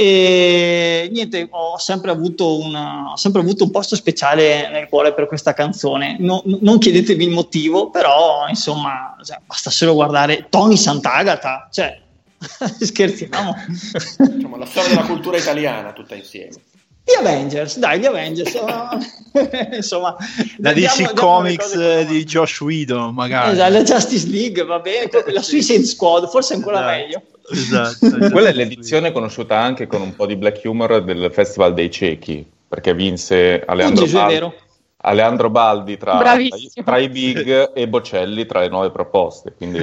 e 0.01 1.09
niente, 1.11 1.49
ho 1.51 1.77
sempre, 1.77 2.13
una, 2.13 3.11
ho 3.11 3.17
sempre 3.17 3.41
avuto, 3.41 3.65
un 3.65 3.73
posto 3.73 3.97
speciale 3.97 4.71
nel 4.71 4.87
cuore 4.89 5.13
per 5.13 5.27
questa 5.27 5.55
canzone. 5.55 6.15
No, 6.21 6.41
non 6.45 6.79
chiedetevi 6.79 7.25
il 7.25 7.31
motivo, 7.31 7.91
però 7.91 8.47
insomma, 8.47 9.17
cioè, 9.25 9.41
basta 9.45 9.71
solo 9.71 9.95
guardare 9.95 10.47
Tony 10.49 10.77
Sant'Agata, 10.77 11.67
cioè, 11.73 12.01
scherziamo. 12.79 13.57
Diciamo, 14.19 14.57
la 14.57 14.67
storia 14.67 14.91
della 14.91 15.05
cultura 15.05 15.37
italiana 15.37 15.93
tutta 15.93 16.15
insieme. 16.15 16.55
Gli 17.09 17.19
Avengers, 17.19 17.79
dai, 17.79 18.01
gli 18.01 18.05
Avengers. 18.05 18.53
Insomma, 19.73 20.15
la 20.59 20.75
DC 20.75 21.15
Comics 21.15 22.05
di 22.05 22.23
Josh 22.25 22.61
Whedon, 22.61 23.15
magari. 23.15 23.53
Esatto, 23.53 23.73
la 23.73 23.83
Justice 23.83 24.29
League, 24.29 24.63
va 24.63 24.79
bene. 24.79 25.09
La 25.33 25.41
Suicide 25.41 25.85
Squad, 25.85 26.29
forse 26.29 26.55
ancora 26.55 26.81
esatto. 26.81 26.97
meglio. 26.97 27.23
Esatto, 27.51 28.05
esatto. 28.15 28.31
Quella 28.31 28.51
è 28.51 28.53
l'edizione 28.53 29.11
conosciuta 29.11 29.59
anche 29.59 29.87
con 29.87 30.03
un 30.03 30.15
po' 30.15 30.27
di 30.27 30.37
black 30.37 30.61
humor 30.65 31.03
del 31.03 31.31
Festival 31.33 31.73
dei 31.73 31.91
Ciechi, 31.91 32.47
perché 32.69 32.93
vinse 32.93 33.63
Aleandro 33.65 34.05
oh, 34.05 34.09
Baldi, 34.09 34.53
Aleandro 34.99 35.49
Baldi 35.49 35.97
tra, 35.97 36.19
tra, 36.19 36.99
i 36.99 37.09
big 37.09 37.73
e 37.75 37.89
Bocelli 37.89 38.45
tra 38.45 38.61
le 38.61 38.69
nuove 38.69 38.91
proposte. 38.91 39.55
Quindi... 39.57 39.83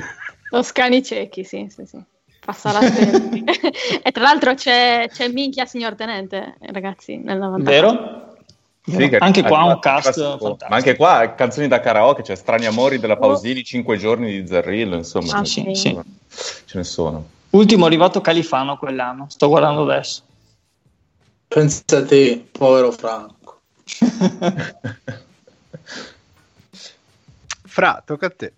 Toscani 0.51 1.01
ciechi, 1.01 1.43
sì, 1.43 1.67
sì, 1.69 1.85
sì. 1.85 1.97
Passa 2.45 2.71
la 2.71 2.79
e 4.03 4.11
tra 4.11 4.23
l'altro 4.23 4.53
c'è, 4.53 5.09
c'è 5.11 5.27
Minchia 5.29 5.65
signor 5.65 5.95
Tenente, 5.95 6.57
ragazzi, 6.59 7.17
nel 7.17 7.39
90. 7.39 7.69
Vero? 7.69 8.35
Sì, 8.83 9.09
che, 9.09 9.17
anche 9.17 9.41
qua 9.41 9.63
un 9.63 9.79
cast 9.79 10.13
fantastico. 10.13 10.57
Ma 10.69 10.75
anche 10.75 10.95
qua 10.95 11.33
canzoni 11.35 11.67
da 11.67 11.79
karaoke, 11.79 12.21
c'è 12.21 12.27
cioè 12.27 12.35
Strani 12.35 12.67
Amori 12.67 12.99
della 12.99 13.17
Pausini, 13.17 13.63
5 13.63 13.97
giorni 13.97 14.41
di 14.41 14.47
Zarrillo, 14.47 14.95
insomma. 14.95 15.39
Ah, 15.39 15.43
sì, 15.43 15.67
sì. 15.73 15.99
Ce 16.27 16.77
ne 16.77 16.83
sono. 16.83 17.29
Ultimo 17.49 17.87
arrivato 17.87 18.21
Califano 18.21 18.77
quell'anno, 18.77 19.25
sto 19.27 19.47
guardando 19.47 19.81
adesso. 19.81 20.21
Pensa 21.47 21.97
a 21.97 22.05
te, 22.05 22.45
povero 22.51 22.91
Franco. 22.91 23.61
Fra, 27.65 28.03
tocca 28.05 28.27
a 28.27 28.29
te. 28.29 28.53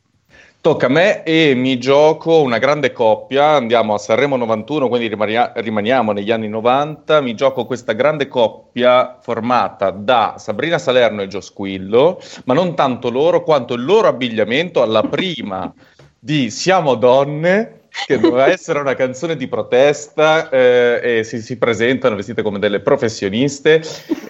Tocca 0.68 0.88
a 0.88 0.90
me 0.90 1.24
e 1.24 1.54
mi 1.56 1.78
gioco 1.78 2.42
una 2.42 2.58
grande 2.58 2.92
coppia, 2.92 3.52
andiamo 3.52 3.94
a 3.94 3.98
Sanremo 3.98 4.36
91, 4.36 4.90
quindi 4.90 5.08
rimania- 5.08 5.54
rimaniamo 5.56 6.12
negli 6.12 6.30
anni 6.30 6.50
90, 6.50 7.22
mi 7.22 7.36
gioco 7.36 7.66
questa 7.66 7.94
grande 7.94 8.28
coppia 8.28 9.18
formata 9.22 9.92
da 9.92 10.36
Sabrina 10.38 10.78
Salerno 10.78 11.22
e 11.22 11.28
Gio 11.28 11.40
Squillo, 11.40 12.20
ma 12.44 12.54
non 12.54 12.76
tanto 12.76 13.10
loro 13.10 13.44
quanto 13.44 13.76
il 13.76 13.86
loro 13.86 14.10
abbigliamento 14.10 14.82
alla 14.82 15.04
prima 15.04 15.74
di 16.20 16.50
Siamo 16.50 16.96
donne 16.96 17.84
che 18.06 18.20
doveva 18.20 18.48
essere 18.52 18.80
una 18.80 18.94
canzone 18.94 19.38
di 19.38 19.48
protesta 19.48 20.50
eh, 20.50 21.00
e 21.02 21.24
si, 21.24 21.40
si, 21.42 21.58
presentano 21.58 22.18
vestite 22.18 22.42
come 22.42 22.60
delle 22.60 22.82
professioniste. 22.82 23.82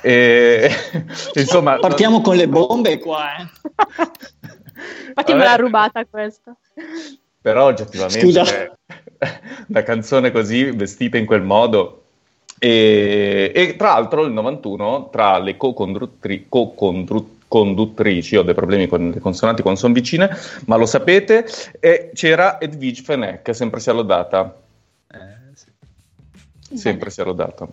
E, 0.03 0.69
insomma, 1.33 1.79
Partiamo 1.79 2.21
con 2.21 2.35
le 2.35 2.47
bombe 2.47 2.99
qua. 2.99 3.37
Eh. 3.37 4.55
Infatti 5.07 5.33
me 5.33 5.43
l'ha 5.43 5.55
rubata 5.55 6.05
questa. 6.05 6.55
Però 7.41 7.65
oggettivamente 7.65 8.19
Scusa. 8.19 8.43
una 9.67 9.83
canzone 9.83 10.31
così 10.31 10.71
vestita 10.71 11.17
in 11.17 11.25
quel 11.25 11.41
modo 11.41 12.03
e, 12.59 13.51
e, 13.53 13.75
tra 13.75 13.93
l'altro 13.93 14.25
il 14.25 14.31
91 14.31 15.09
tra 15.11 15.37
le 15.37 15.57
co-conduttrici 15.57 16.45
co 16.49 16.73
conduttrici, 17.47 18.35
ho 18.35 18.43
dei 18.43 18.53
problemi 18.53 18.87
con 18.87 19.11
le 19.11 19.19
consonanti 19.19 19.61
quando 19.61 19.79
sono 19.79 19.93
vicine, 19.93 20.29
ma 20.65 20.75
lo 20.75 20.85
sapete, 20.85 21.47
e 21.79 22.11
c'era 22.13 22.59
Edwige 22.59 23.03
Fenech, 23.03 23.55
sempre 23.55 23.79
sia 23.79 23.93
lodata. 23.93 24.53
Eh, 25.09 25.17
sì. 25.53 26.77
Sempre 26.77 27.09
sia 27.09 27.23
lodata. 27.23 27.65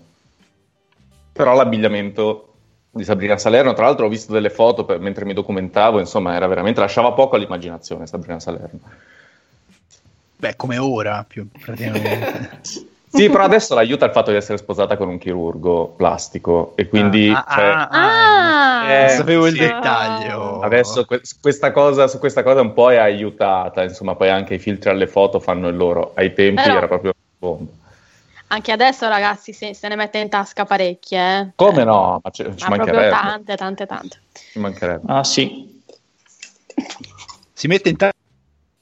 Però 1.32 1.54
l'abbigliamento 1.54 2.53
di 2.94 3.04
Sabrina 3.04 3.36
Salerno, 3.36 3.72
tra 3.72 3.84
l'altro 3.86 4.06
ho 4.06 4.08
visto 4.08 4.32
delle 4.32 4.50
foto 4.50 4.84
per, 4.84 5.00
mentre 5.00 5.24
mi 5.24 5.34
documentavo, 5.34 5.98
insomma, 5.98 6.34
era 6.34 6.46
veramente, 6.46 6.80
lasciava 6.80 7.12
poco 7.12 7.36
all'immaginazione 7.36 8.06
Sabrina 8.06 8.40
Salerno. 8.40 8.80
Beh, 10.36 10.56
come 10.56 10.78
ora, 10.78 11.24
più 11.26 11.48
praticamente. 11.60 12.92
Sì, 13.14 13.30
però 13.30 13.44
adesso 13.44 13.76
l'aiuta 13.76 14.06
il 14.06 14.10
fatto 14.10 14.32
di 14.32 14.36
essere 14.36 14.58
sposata 14.58 14.96
con 14.96 15.08
un 15.08 15.18
chirurgo 15.18 15.94
plastico 15.96 16.72
e 16.74 16.88
quindi... 16.88 17.30
Ah, 17.32 17.46
cioè, 17.48 17.64
ah, 17.64 17.88
ah, 17.88 18.80
ah 18.80 19.04
eh, 19.04 19.08
sapevo 19.10 19.46
il 19.46 19.56
dettaglio. 19.56 20.60
Adesso 20.60 21.04
que- 21.04 21.20
questa 21.40 21.70
cosa, 21.70 22.08
su 22.08 22.18
questa 22.18 22.42
cosa 22.42 22.60
un 22.60 22.72
po' 22.72 22.90
è 22.90 22.96
aiutata, 22.96 23.84
insomma, 23.84 24.16
poi 24.16 24.30
anche 24.30 24.54
i 24.54 24.58
filtri 24.58 24.90
alle 24.90 25.06
foto 25.06 25.38
fanno 25.38 25.68
il 25.68 25.76
loro. 25.76 26.10
Ai 26.14 26.34
tempi 26.34 26.62
però, 26.62 26.76
era 26.76 26.88
proprio 26.88 27.12
bomba. 27.38 27.70
Anche 28.54 28.70
adesso, 28.70 29.08
ragazzi, 29.08 29.52
se, 29.52 29.74
se, 29.74 29.88
ne 29.88 29.96
mette 29.96 30.18
in 30.18 30.28
tasca 30.28 30.64
parecchie. 30.64 31.40
Eh. 31.40 31.52
Come 31.56 31.82
no? 31.82 32.20
Ma, 32.22 32.30
c- 32.30 32.54
ci 32.54 32.68
Ma 32.68 32.76
mancherebbe. 32.76 33.08
tante, 33.08 33.56
tante, 33.56 33.86
tante. 33.86 34.20
Ci 34.52 34.58
mancherebbe. 34.60 35.12
Ah, 35.12 35.24
sì. 35.24 35.82
Si 37.52 37.66
mette 37.66 37.88
in 37.88 37.96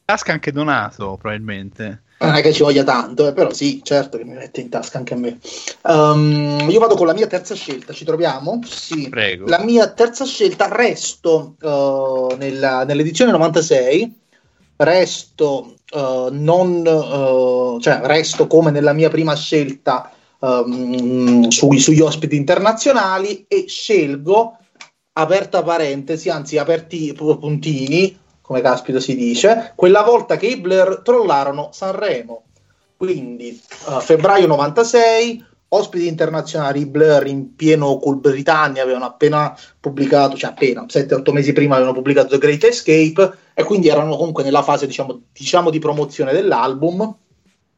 tasca 0.05 0.33
anche 0.33 0.53
Donato, 0.53 1.17
probabilmente 1.17 2.03
non 2.19 2.35
è 2.37 2.43
che 2.43 2.53
ci 2.53 2.63
voglia 2.63 2.85
tanto, 2.85 3.27
eh, 3.27 3.33
però 3.33 3.53
sì, 3.53 3.81
certo 3.83 4.17
che 4.17 4.25
mi 4.25 4.35
mette 4.35 4.61
in 4.61 4.69
tasca 4.69 4.99
anche 4.99 5.15
a 5.15 5.17
me. 5.17 5.39
Um, 5.83 6.69
io 6.71 6.79
vado 6.79 6.95
con 6.95 7.07
la 7.07 7.15
mia 7.15 7.27
terza 7.27 7.55
scelta, 7.55 7.93
ci 7.93 8.05
troviamo? 8.05 8.61
Sì. 8.65 9.09
Prego. 9.09 9.49
La 9.49 9.59
mia 9.59 9.91
terza 9.91 10.25
scelta, 10.25 10.69
resto 10.69 11.57
uh, 11.61 12.37
nella, 12.37 12.85
nell'edizione 12.85 13.33
96, 13.33 14.21
resto, 14.77 15.75
uh, 15.93 16.29
non, 16.31 16.87
uh, 16.87 17.81
cioè, 17.81 18.01
resto 18.03 18.47
come 18.47 18.71
nella 18.71 18.93
mia 18.93 19.09
prima 19.09 19.35
scelta 19.35 20.11
um, 20.41 21.49
sui, 21.49 21.79
sugli 21.79 22.01
ospiti 22.01 22.37
internazionali 22.37 23.45
e 23.49 23.67
scelgo, 23.69 24.57
aperta 25.15 25.63
parentesi, 25.63 26.31
anzi 26.31 26.59
aperti 26.59 27.15
puntini, 27.15 28.19
come 28.41 28.61
caspita 28.61 29.01
si 29.01 29.15
dice, 29.15 29.73
quella 29.77 30.03
volta 30.03 30.37
che 30.37 30.47
i 30.47 30.61
Blur 30.61 31.03
trollarono 31.03 31.71
Sanremo. 31.73 32.45
Quindi 32.97 33.61
uh, 33.87 34.01
febbraio 34.01 34.47
96, 34.47 35.45
ospiti 35.75 36.07
internazionali 36.07 36.81
i 36.81 36.87
Blur 36.87 37.27
in 37.27 37.55
pieno 37.55 37.99
Cool 37.99 38.19
Britannia 38.19 38.83
avevano 38.83 39.05
appena 39.05 39.57
pubblicato, 39.81 40.37
cioè 40.37 40.51
appena 40.51 40.85
7-8 40.85 41.33
mesi 41.33 41.53
prima 41.53 41.75
avevano 41.75 41.95
pubblicato 41.95 42.29
The 42.29 42.39
Great 42.39 42.65
Escape 42.65 43.33
e 43.55 43.65
quindi 43.65 43.89
erano 43.89 44.17
comunque 44.17 44.43
nella 44.43 44.63
fase 44.63 44.87
diciamo, 44.87 45.23
diciamo 45.33 45.71
di 45.71 45.79
promozione 45.79 46.33
dell'album. 46.33 47.17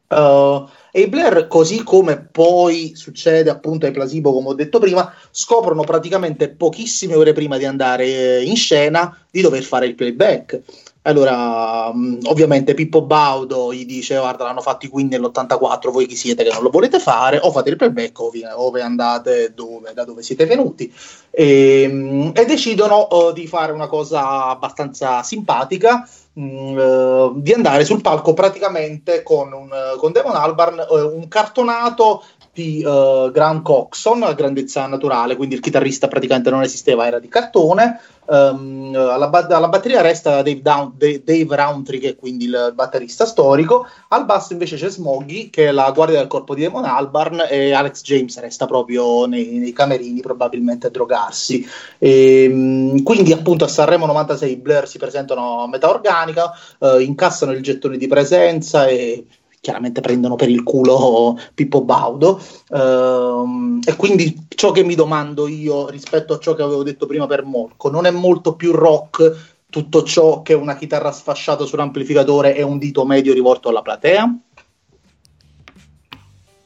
Uh, 0.07 0.67
e 0.91 1.01
i 1.01 1.07
Blair, 1.07 1.47
così 1.47 1.83
come 1.83 2.17
poi 2.19 2.95
succede 2.95 3.49
appunto 3.49 3.85
ai 3.85 3.91
Plasibo, 3.91 4.31
come 4.31 4.49
ho 4.49 4.53
detto 4.53 4.79
prima, 4.79 5.13
scoprono 5.31 5.83
praticamente 5.83 6.49
pochissime 6.49 7.15
ore 7.15 7.33
prima 7.33 7.57
di 7.57 7.65
andare 7.65 8.41
in 8.43 8.55
scena 8.55 9.17
di 9.29 9.41
dover 9.41 9.63
fare 9.63 9.87
il 9.87 9.95
playback. 9.95 10.61
Allora, 11.07 11.89
ovviamente 11.89 12.73
Pippo 12.73 13.03
Baudo 13.03 13.71
gli 13.71 13.85
dice: 13.85 14.17
Guarda, 14.17 14.43
l'hanno 14.45 14.61
fatti 14.61 14.87
qui 14.87 15.03
nell'84, 15.03 15.91
voi 15.91 16.07
chi 16.07 16.15
siete 16.15 16.43
che 16.43 16.51
non 16.51 16.63
lo 16.63 16.71
volete 16.71 16.99
fare? 16.99 17.37
O 17.43 17.51
fate 17.51 17.69
il 17.69 17.75
playback 17.75 18.19
o 18.19 18.29
vi- 18.31 18.43
andate 18.81 19.53
dove, 19.53 19.93
da 19.93 20.03
dove 20.03 20.23
siete 20.23 20.45
venuti. 20.47 20.91
E, 21.29 21.87
mh, 21.87 22.31
e 22.33 22.45
decidono 22.45 23.07
eh, 23.09 23.33
di 23.33 23.45
fare 23.45 23.71
una 23.71 23.87
cosa 23.87 24.47
abbastanza 24.47 25.21
simpatica. 25.21 26.07
mh, 26.33 26.77
eh, 26.79 27.31
di 27.35 27.53
andare 27.53 27.85
sul 27.85 28.01
palco 28.01 28.33
praticamente 28.33 29.21
con, 29.23 29.53
un, 29.53 29.69
con 29.97 30.11
Damon 30.11 30.35
Albarn 30.35 30.79
eh, 30.79 31.01
un 31.01 31.27
cartonato 31.27 32.23
di 32.55 32.81
eh, 32.81 33.29
Grant 33.33 33.61
Coxon 33.61 34.23
a 34.23 34.33
grandezza 34.33 34.87
naturale, 34.87 35.35
quindi 35.35 35.55
il 35.55 35.61
chitarrista 35.61 36.07
praticamente 36.07 36.49
non 36.49 36.61
esisteva, 36.63 37.05
era 37.05 37.19
di 37.19 37.27
cartone. 37.27 37.99
Ehm, 38.27 38.95
alla, 38.95 39.27
ba- 39.27 39.45
alla 39.49 39.67
batteria 39.67 40.01
resta 40.01 40.41
Dave, 40.41 40.61
Down- 40.61 40.93
Da- 40.95 41.19
Dave 41.21 41.55
Roundtree, 41.55 41.99
che 41.99 42.09
è 42.11 42.15
quindi 42.15 42.45
il 42.45 42.71
batterista 42.73 43.25
storico. 43.25 43.85
Al 44.07 44.23
basso 44.25 44.53
invece 44.53 44.77
c'è 44.77 44.89
Smoggy, 44.89 45.49
che 45.49 45.67
è 45.67 45.71
la 45.71 45.91
guardia 45.91 46.19
del 46.19 46.27
corpo 46.27 46.55
di 46.55 46.63
Damon 46.63 46.85
Albarn, 46.85 47.45
e 47.49 47.73
Alex 47.73 48.01
James 48.01 48.39
resta 48.39 48.65
proprio 48.65 49.25
nei, 49.25 49.57
nei 49.57 49.73
camerini, 49.73 50.21
probabilmente 50.21 50.87
a 50.87 50.89
drogarsi. 50.89 51.67
Ehm, 51.99 53.03
quindi, 53.03 53.33
appunto, 53.33 53.65
a 53.65 53.67
Sanremo 53.67 54.05
96 54.05 54.51
i 54.51 54.55
Blur 54.55 54.87
si 54.87 54.97
presentano 54.97 55.61
a 55.63 55.67
metà 55.67 55.89
organica, 55.89 56.51
eh, 56.79 57.01
incassano 57.03 57.51
il 57.51 57.61
gettone 57.61 57.97
di 57.97 58.07
presenza 58.07 58.87
e 58.87 59.25
chiaramente 59.65 59.99
prendono 59.99 60.35
per 60.35 60.47
il 60.47 60.61
culo 60.61 61.39
Pippo 61.55 61.81
Baudo. 61.81 62.39
Ehm, 62.69 63.79
e 63.83 63.95
quindi 63.95 64.45
ciò 64.49 64.71
che 64.71 64.83
mi 64.83 64.93
domando 64.93 65.47
io 65.47 65.89
rispetto 65.89 66.35
a 66.35 66.39
ciò 66.39 66.53
che 66.53 66.61
avevo 66.61 66.83
detto 66.83 67.07
prima 67.07 67.25
per 67.25 67.43
Molko, 67.43 67.89
non 67.89 68.05
è 68.05 68.11
molto 68.11 68.53
più 68.53 68.71
rock 68.71 69.53
tutto 69.67 70.03
ciò 70.03 70.43
che 70.43 70.53
una 70.53 70.75
chitarra 70.75 71.11
sfasciata 71.11 71.65
sull'amplificatore 71.65 72.55
e 72.55 72.61
un 72.61 72.77
dito 72.77 73.05
medio 73.05 73.33
rivolto 73.33 73.69
alla 73.69 73.81
platea? 73.81 74.37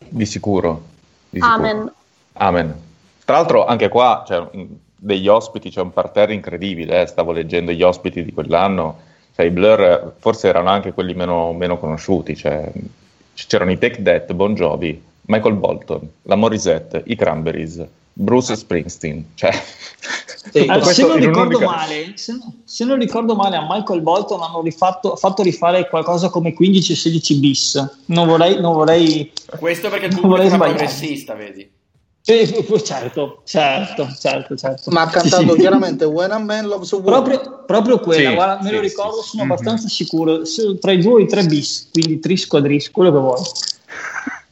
Di 0.10 0.26
sicuro. 0.26 0.82
di 1.30 1.40
sicuro. 1.40 1.54
Amen. 1.54 1.92
Amen. 2.34 2.82
Tra 3.24 3.38
l'altro 3.38 3.66
anche 3.66 3.88
qua 3.88 4.26
cioè, 4.28 4.46
degli 4.98 5.30
ospiti 5.30 5.70
c'è 5.70 5.80
un 5.80 5.94
parterre 5.94 6.34
incredibile, 6.34 7.04
eh, 7.04 7.06
stavo 7.06 7.32
leggendo 7.32 7.72
gli 7.72 7.82
ospiti 7.82 8.26
di 8.26 8.34
quell'anno, 8.34 9.08
cioè, 9.40 9.48
i 9.48 9.52
Blur 9.52 9.82
eh, 9.82 10.12
forse 10.20 10.50
erano 10.50 10.68
anche 10.70 10.92
quelli 10.92 11.14
meno, 11.14 11.54
meno 11.54 11.78
conosciuti, 11.78 12.36
cioè, 12.36 12.70
c'erano 13.34 13.72
i 13.72 13.78
Take 13.78 14.02
That, 14.04 14.34
Bon 14.34 14.54
Jovi, 14.54 15.02
Michael 15.28 15.54
Bolton, 15.56 16.10
la 16.24 16.36
Morissette, 16.36 17.04
i 17.06 17.16
Cranberries, 17.16 17.82
Bruce 18.12 18.58
Springsteen, 18.58 19.28
cioè, 19.36 19.52
Sì. 20.52 20.66
Allora, 20.68 20.92
se 20.92 21.06
non 21.06 21.22
un'unica- 21.22 21.66
male, 21.66 22.14
se, 22.16 22.38
se 22.66 22.84
non 22.84 22.98
ricordo 22.98 23.36
male, 23.36 23.56
a 23.56 23.66
Michael 23.70 24.02
Bolton 24.02 24.42
hanno 24.42 24.62
rifatto, 24.62 25.16
fatto 25.16 25.42
rifare 25.44 25.88
qualcosa 25.88 26.30
come 26.30 26.54
15-16 26.54 27.40
bis. 27.40 27.90
Non 28.06 28.28
vorrei, 28.28 28.60
non 28.60 28.74
vorrei 28.74 29.32
Questo 29.58 29.90
perché 29.90 30.08
il 30.08 30.20
Non 30.22 30.40
è 30.40 30.48
sbagliare. 30.48 30.58
progressista, 30.70 31.34
vedi? 31.36 31.70
Certo, 32.84 33.42
certo, 33.46 34.08
certo, 34.20 34.56
certo. 34.56 34.92
Ma 34.92 35.02
ha 35.02 35.10
cantato 35.10 35.44
Sì, 35.44 35.50
sì. 35.52 35.60
chiaramente 35.60 36.06
When 36.06 36.32
a 36.32 36.40
Man 36.40 36.68
Loves 36.68 36.92
a 36.94 36.98
Woman. 36.98 37.24
Proprio, 37.24 37.64
proprio 37.66 38.00
quella, 38.00 38.30
Sì, 38.30 38.36
guarda, 38.36 38.62
me 38.64 38.70
sì, 38.70 38.76
lo 38.76 38.82
ricordo, 38.82 39.22
sì. 39.22 39.30
sono 39.30 39.44
Mhm. 39.44 39.52
abbastanza 39.52 39.88
sicuro. 39.88 40.42
Tra 40.80 40.92
i 40.92 41.00
due 41.00 41.22
e 41.22 41.24
i 41.24 41.28
tre 41.28 41.44
bis, 41.46 41.90
quindi 41.92 42.20
tris, 42.20 42.46
quadris, 42.48 42.92
quello 42.92 43.12
che 43.12 43.18
vuoi. 43.20 43.42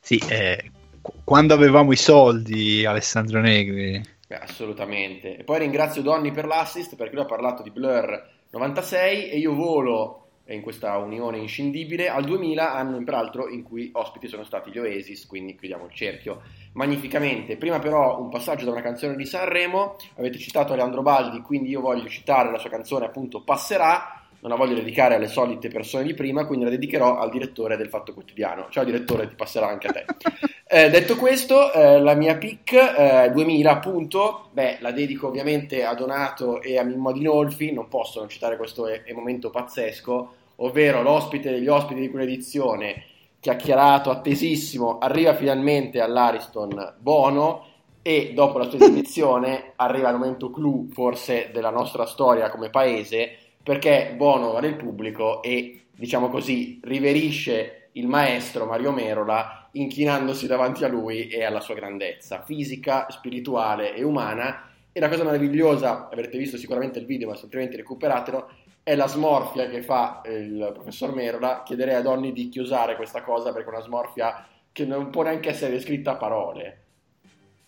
Sì, 0.00 0.22
eh, 0.28 0.70
qu- 1.00 1.14
quando 1.24 1.54
avevamo 1.54 1.90
i 1.92 1.96
soldi, 1.96 2.84
Alessandro 2.84 3.40
Negri. 3.40 4.02
Beh, 4.28 4.38
assolutamente. 4.38 5.38
E 5.38 5.44
poi 5.44 5.60
ringrazio 5.60 6.02
Donny 6.02 6.30
per 6.30 6.44
l'assist 6.44 6.94
perché 6.94 7.14
lui 7.14 7.24
ha 7.24 7.26
parlato 7.26 7.62
di 7.62 7.70
Blur 7.70 8.22
96 8.50 9.30
e 9.30 9.38
io 9.38 9.54
volo 9.54 10.23
in 10.48 10.60
questa 10.60 10.96
unione 10.98 11.38
inscindibile 11.38 12.08
al 12.08 12.24
2000, 12.24 12.74
anno 12.74 13.02
peraltro 13.02 13.48
in 13.48 13.62
cui 13.62 13.90
ospiti 13.92 14.28
sono 14.28 14.44
stati 14.44 14.70
gli 14.70 14.78
Oasis, 14.78 15.26
quindi 15.26 15.56
chiudiamo 15.56 15.86
il 15.86 15.92
cerchio 15.92 16.42
magnificamente. 16.72 17.56
Prima 17.56 17.78
però 17.78 18.20
un 18.20 18.28
passaggio 18.28 18.64
da 18.64 18.72
una 18.72 18.82
canzone 18.82 19.16
di 19.16 19.24
Sanremo, 19.24 19.96
avete 20.16 20.38
citato 20.38 20.74
Leandro 20.74 21.02
Baldi, 21.02 21.40
quindi 21.40 21.70
io 21.70 21.80
voglio 21.80 22.08
citare 22.08 22.50
la 22.50 22.58
sua 22.58 22.70
canzone 22.70 23.06
appunto 23.06 23.42
Passerà, 23.42 24.23
non 24.44 24.52
la 24.52 24.58
voglio 24.58 24.74
dedicare 24.74 25.14
alle 25.14 25.26
solite 25.26 25.68
persone 25.68 26.04
di 26.04 26.12
prima, 26.12 26.44
quindi 26.44 26.66
la 26.66 26.70
dedicherò 26.70 27.16
al 27.16 27.30
direttore 27.30 27.78
del 27.78 27.88
Fatto 27.88 28.12
Quotidiano. 28.12 28.66
Ciao 28.68 28.84
direttore, 28.84 29.26
ti 29.26 29.34
passerà 29.34 29.68
anche 29.68 29.86
a 29.88 29.92
te. 29.92 30.04
Eh, 30.66 30.88
detto 30.88 31.16
questo, 31.16 31.72
eh, 31.72 32.00
la 32.00 32.14
mia 32.14 32.36
pick 32.36 32.72
eh, 32.72 33.30
2000 33.32 33.70
appunto, 33.70 34.48
beh, 34.50 34.78
la 34.80 34.90
dedico 34.90 35.28
ovviamente 35.28 35.84
a 35.84 35.94
Donato 35.94 36.60
e 36.62 36.78
a 36.78 36.82
Mimmo 36.82 37.10
Adinolfi, 37.10 37.70
non 37.70 37.86
posso 37.86 38.18
non 38.18 38.28
citare 38.28 38.56
questo 38.56 38.88
e- 38.88 39.02
e 39.04 39.12
momento 39.12 39.50
pazzesco, 39.50 40.34
ovvero 40.56 41.02
l'ospite 41.02 41.50
degli 41.50 41.68
ospiti 41.68 42.00
di 42.00 42.08
quell'edizione, 42.08 43.04
chiacchierato, 43.38 44.10
attesissimo, 44.10 44.98
arriva 44.98 45.34
finalmente 45.34 46.00
all'Ariston 46.00 46.94
Bono 46.98 47.66
e 48.02 48.32
dopo 48.34 48.58
la 48.58 48.68
sua 48.68 48.78
esibizione 48.82 49.74
arriva 49.76 50.08
il 50.08 50.16
momento 50.16 50.50
clou 50.50 50.88
forse 50.90 51.50
della 51.52 51.70
nostra 51.70 52.06
storia 52.06 52.50
come 52.50 52.70
paese, 52.70 53.43
perché 53.64 54.12
Bono 54.14 54.52
va 54.52 54.60
nel 54.60 54.76
pubblico 54.76 55.42
e, 55.42 55.86
diciamo 55.96 56.28
così, 56.28 56.78
riverisce 56.84 57.88
il 57.92 58.06
maestro 58.06 58.66
Mario 58.66 58.92
Merola 58.92 59.68
inchinandosi 59.72 60.46
davanti 60.46 60.84
a 60.84 60.88
lui 60.88 61.28
e 61.28 61.44
alla 61.44 61.60
sua 61.60 61.74
grandezza 61.74 62.42
fisica, 62.42 63.06
spirituale 63.08 63.94
e 63.94 64.04
umana. 64.04 64.68
E 64.92 65.00
la 65.00 65.08
cosa 65.08 65.24
meravigliosa, 65.24 66.08
avrete 66.08 66.36
visto 66.38 66.58
sicuramente 66.58 66.98
il 66.98 67.06
video, 67.06 67.28
ma 67.28 67.34
altrimenti 67.34 67.76
recuperatelo, 67.76 68.50
è 68.82 68.94
la 68.94 69.08
smorfia 69.08 69.68
che 69.68 69.82
fa 69.82 70.20
il 70.26 70.70
professor 70.74 71.14
Merola. 71.14 71.62
Chiederei 71.64 71.94
a 71.94 72.02
Donny 72.02 72.32
di 72.32 72.50
chiusare 72.50 72.96
questa 72.96 73.22
cosa 73.22 73.50
perché 73.52 73.70
è 73.70 73.72
una 73.72 73.82
smorfia 73.82 74.46
che 74.70 74.84
non 74.84 75.08
può 75.08 75.22
neanche 75.22 75.48
essere 75.48 75.72
descritta 75.72 76.12
a 76.12 76.16
parole. 76.16 76.83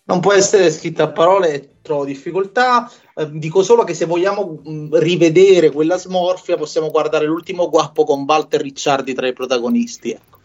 Non 0.09 0.21
può 0.21 0.33
essere 0.33 0.71
scritta 0.71 1.03
a 1.05 1.11
parole, 1.11 1.79
trovo 1.83 2.05
difficoltà. 2.05 2.89
Eh, 3.13 3.29
dico 3.33 3.65
solo 3.65 3.83
che 3.83 3.93
se 3.93 4.05
vogliamo 4.05 4.61
mh, 4.63 4.99
rivedere 5.01 5.71
quella 5.71 5.99
smorfia, 5.99 6.57
possiamo 6.57 6.91
guardare 6.91 7.27
l'ultimo 7.27 7.69
guappo 7.69 8.05
con 8.05 8.23
Walter 8.25 8.61
Ricciardi 8.61 9.15
tra 9.15 9.27
i 9.27 9.33
protagonisti. 9.33 10.11
ecco. 10.13 10.39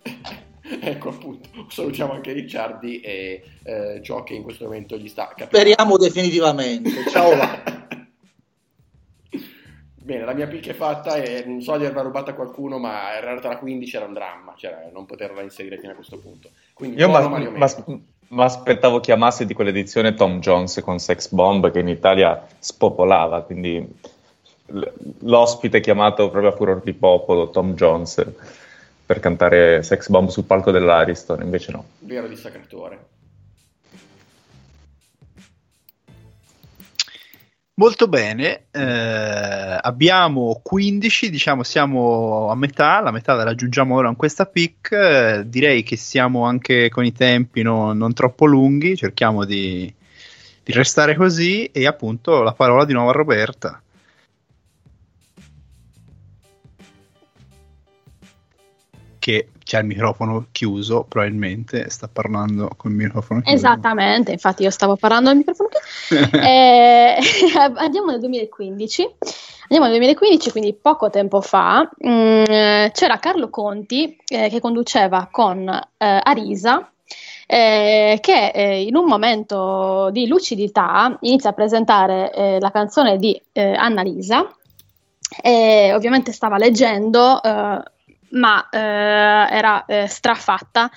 ecco 0.80 1.08
appunto, 1.10 1.66
salutiamo 1.68 2.14
anche 2.14 2.32
Ricciardi 2.32 3.00
e 3.00 3.42
eh, 3.62 4.00
ciò 4.02 4.22
che 4.22 4.32
in 4.32 4.42
questo 4.42 4.64
momento 4.64 4.96
gli 4.96 5.08
sta 5.08 5.34
capendo. 5.36 5.54
Speriamo 5.54 5.98
definitivamente. 5.98 7.10
Ciao. 7.10 7.30
Bene, 10.02 10.24
la 10.24 10.32
mia 10.32 10.48
pick 10.48 10.68
è 10.68 10.74
fatta 10.74 11.16
e 11.16 11.44
non 11.44 11.60
so 11.60 11.76
di 11.76 11.84
averla 11.84 12.00
rubata 12.00 12.30
a 12.30 12.34
qualcuno, 12.34 12.78
ma 12.78 13.14
in 13.16 13.20
realtà 13.20 13.48
la 13.48 13.58
15 13.58 13.96
era 13.96 14.06
un 14.06 14.14
dramma, 14.14 14.54
cioè 14.56 14.88
non 14.90 15.04
poterla 15.04 15.42
inserire 15.42 15.78
fino 15.78 15.92
a 15.92 15.94
questo 15.94 16.18
punto. 16.18 16.48
Quindi 16.72 16.96
Io 16.96 17.10
ma, 17.10 17.28
Mario 17.28 17.50
ma-. 17.50 17.70
Ma 18.32 18.44
aspettavo 18.44 19.00
chiamasse 19.00 19.46
di 19.46 19.54
quell'edizione 19.54 20.14
Tom 20.14 20.40
Jones 20.40 20.80
con 20.82 20.98
Sex 20.98 21.28
Bomb 21.30 21.70
che 21.70 21.80
in 21.80 21.88
Italia 21.88 22.46
spopolava, 22.58 23.42
quindi 23.42 23.86
l'ospite 25.20 25.80
chiamato 25.80 26.30
proprio 26.30 26.50
a 26.50 26.56
furor 26.56 26.80
di 26.82 26.94
popolo, 26.94 27.50
Tom 27.50 27.74
Jones, 27.74 28.24
per 29.04 29.20
cantare 29.20 29.82
Sex 29.82 30.08
Bomb 30.08 30.28
sul 30.28 30.44
palco 30.44 30.70
dell'Ariston, 30.70 31.42
invece 31.42 31.72
no. 31.72 31.84
vero 31.98 32.26
dissacratore. 32.26 32.98
Molto 37.74 38.06
bene, 38.06 38.66
eh, 38.70 39.78
abbiamo 39.80 40.60
15, 40.62 41.30
diciamo 41.30 41.62
siamo 41.62 42.50
a 42.50 42.54
metà, 42.54 43.00
la 43.00 43.10
metà 43.10 43.32
la 43.32 43.44
raggiungiamo 43.44 43.94
ora 43.94 44.08
con 44.08 44.16
questa 44.16 44.44
pick, 44.44 44.92
eh, 44.92 45.42
direi 45.46 45.82
che 45.82 45.96
siamo 45.96 46.44
anche 46.44 46.90
con 46.90 47.06
i 47.06 47.12
tempi 47.12 47.62
no- 47.62 47.94
non 47.94 48.12
troppo 48.12 48.44
lunghi, 48.44 48.94
cerchiamo 48.94 49.46
di, 49.46 49.92
di 50.62 50.72
restare 50.72 51.14
così 51.16 51.64
e 51.66 51.86
appunto 51.86 52.42
la 52.42 52.52
parola 52.52 52.84
di 52.84 52.92
nuovo 52.92 53.08
a 53.08 53.12
Roberta. 53.12 53.82
Che 59.18 59.48
c'ha 59.72 59.78
il 59.78 59.86
microfono 59.86 60.46
chiuso, 60.52 61.06
probabilmente 61.08 61.88
sta 61.88 62.06
parlando 62.06 62.68
con 62.76 62.90
il 62.90 62.98
microfono 62.98 63.40
chiuso. 63.40 63.56
Esattamente, 63.56 64.30
infatti 64.30 64.64
io 64.64 64.70
stavo 64.70 64.96
parlando 64.96 65.30
al 65.30 65.36
microfono. 65.36 65.68
chiuso. 65.70 65.80
Eh, 66.42 67.16
andiamo 67.76 68.10
nel 68.10 68.20
2015. 68.20 69.08
Andiamo 69.62 69.86
nel 69.86 69.96
2015, 69.98 70.50
quindi 70.50 70.74
poco 70.74 71.08
tempo 71.08 71.40
fa, 71.40 71.88
mm, 72.06 72.44
eh, 72.46 72.90
c'era 72.92 73.18
Carlo 73.18 73.48
Conti 73.48 74.14
eh, 74.26 74.50
che 74.50 74.60
conduceva 74.60 75.28
con 75.30 75.66
eh, 75.66 76.20
Arisa, 76.22 76.90
eh, 77.46 78.18
che 78.20 78.48
eh, 78.48 78.82
in 78.82 78.96
un 78.96 79.06
momento 79.06 80.10
di 80.10 80.26
lucidità 80.26 81.16
inizia 81.20 81.50
a 81.50 81.54
presentare 81.54 82.30
eh, 82.34 82.60
la 82.60 82.70
canzone 82.70 83.16
di 83.16 83.40
eh, 83.52 83.72
Annalisa. 83.72 84.54
E 85.40 85.94
ovviamente 85.94 86.30
stava 86.30 86.58
leggendo, 86.58 87.42
eh, 87.42 87.82
ma 88.32 88.68
eh, 88.68 88.78
era 88.78 89.84
eh, 89.86 90.06
strafatta 90.06 90.90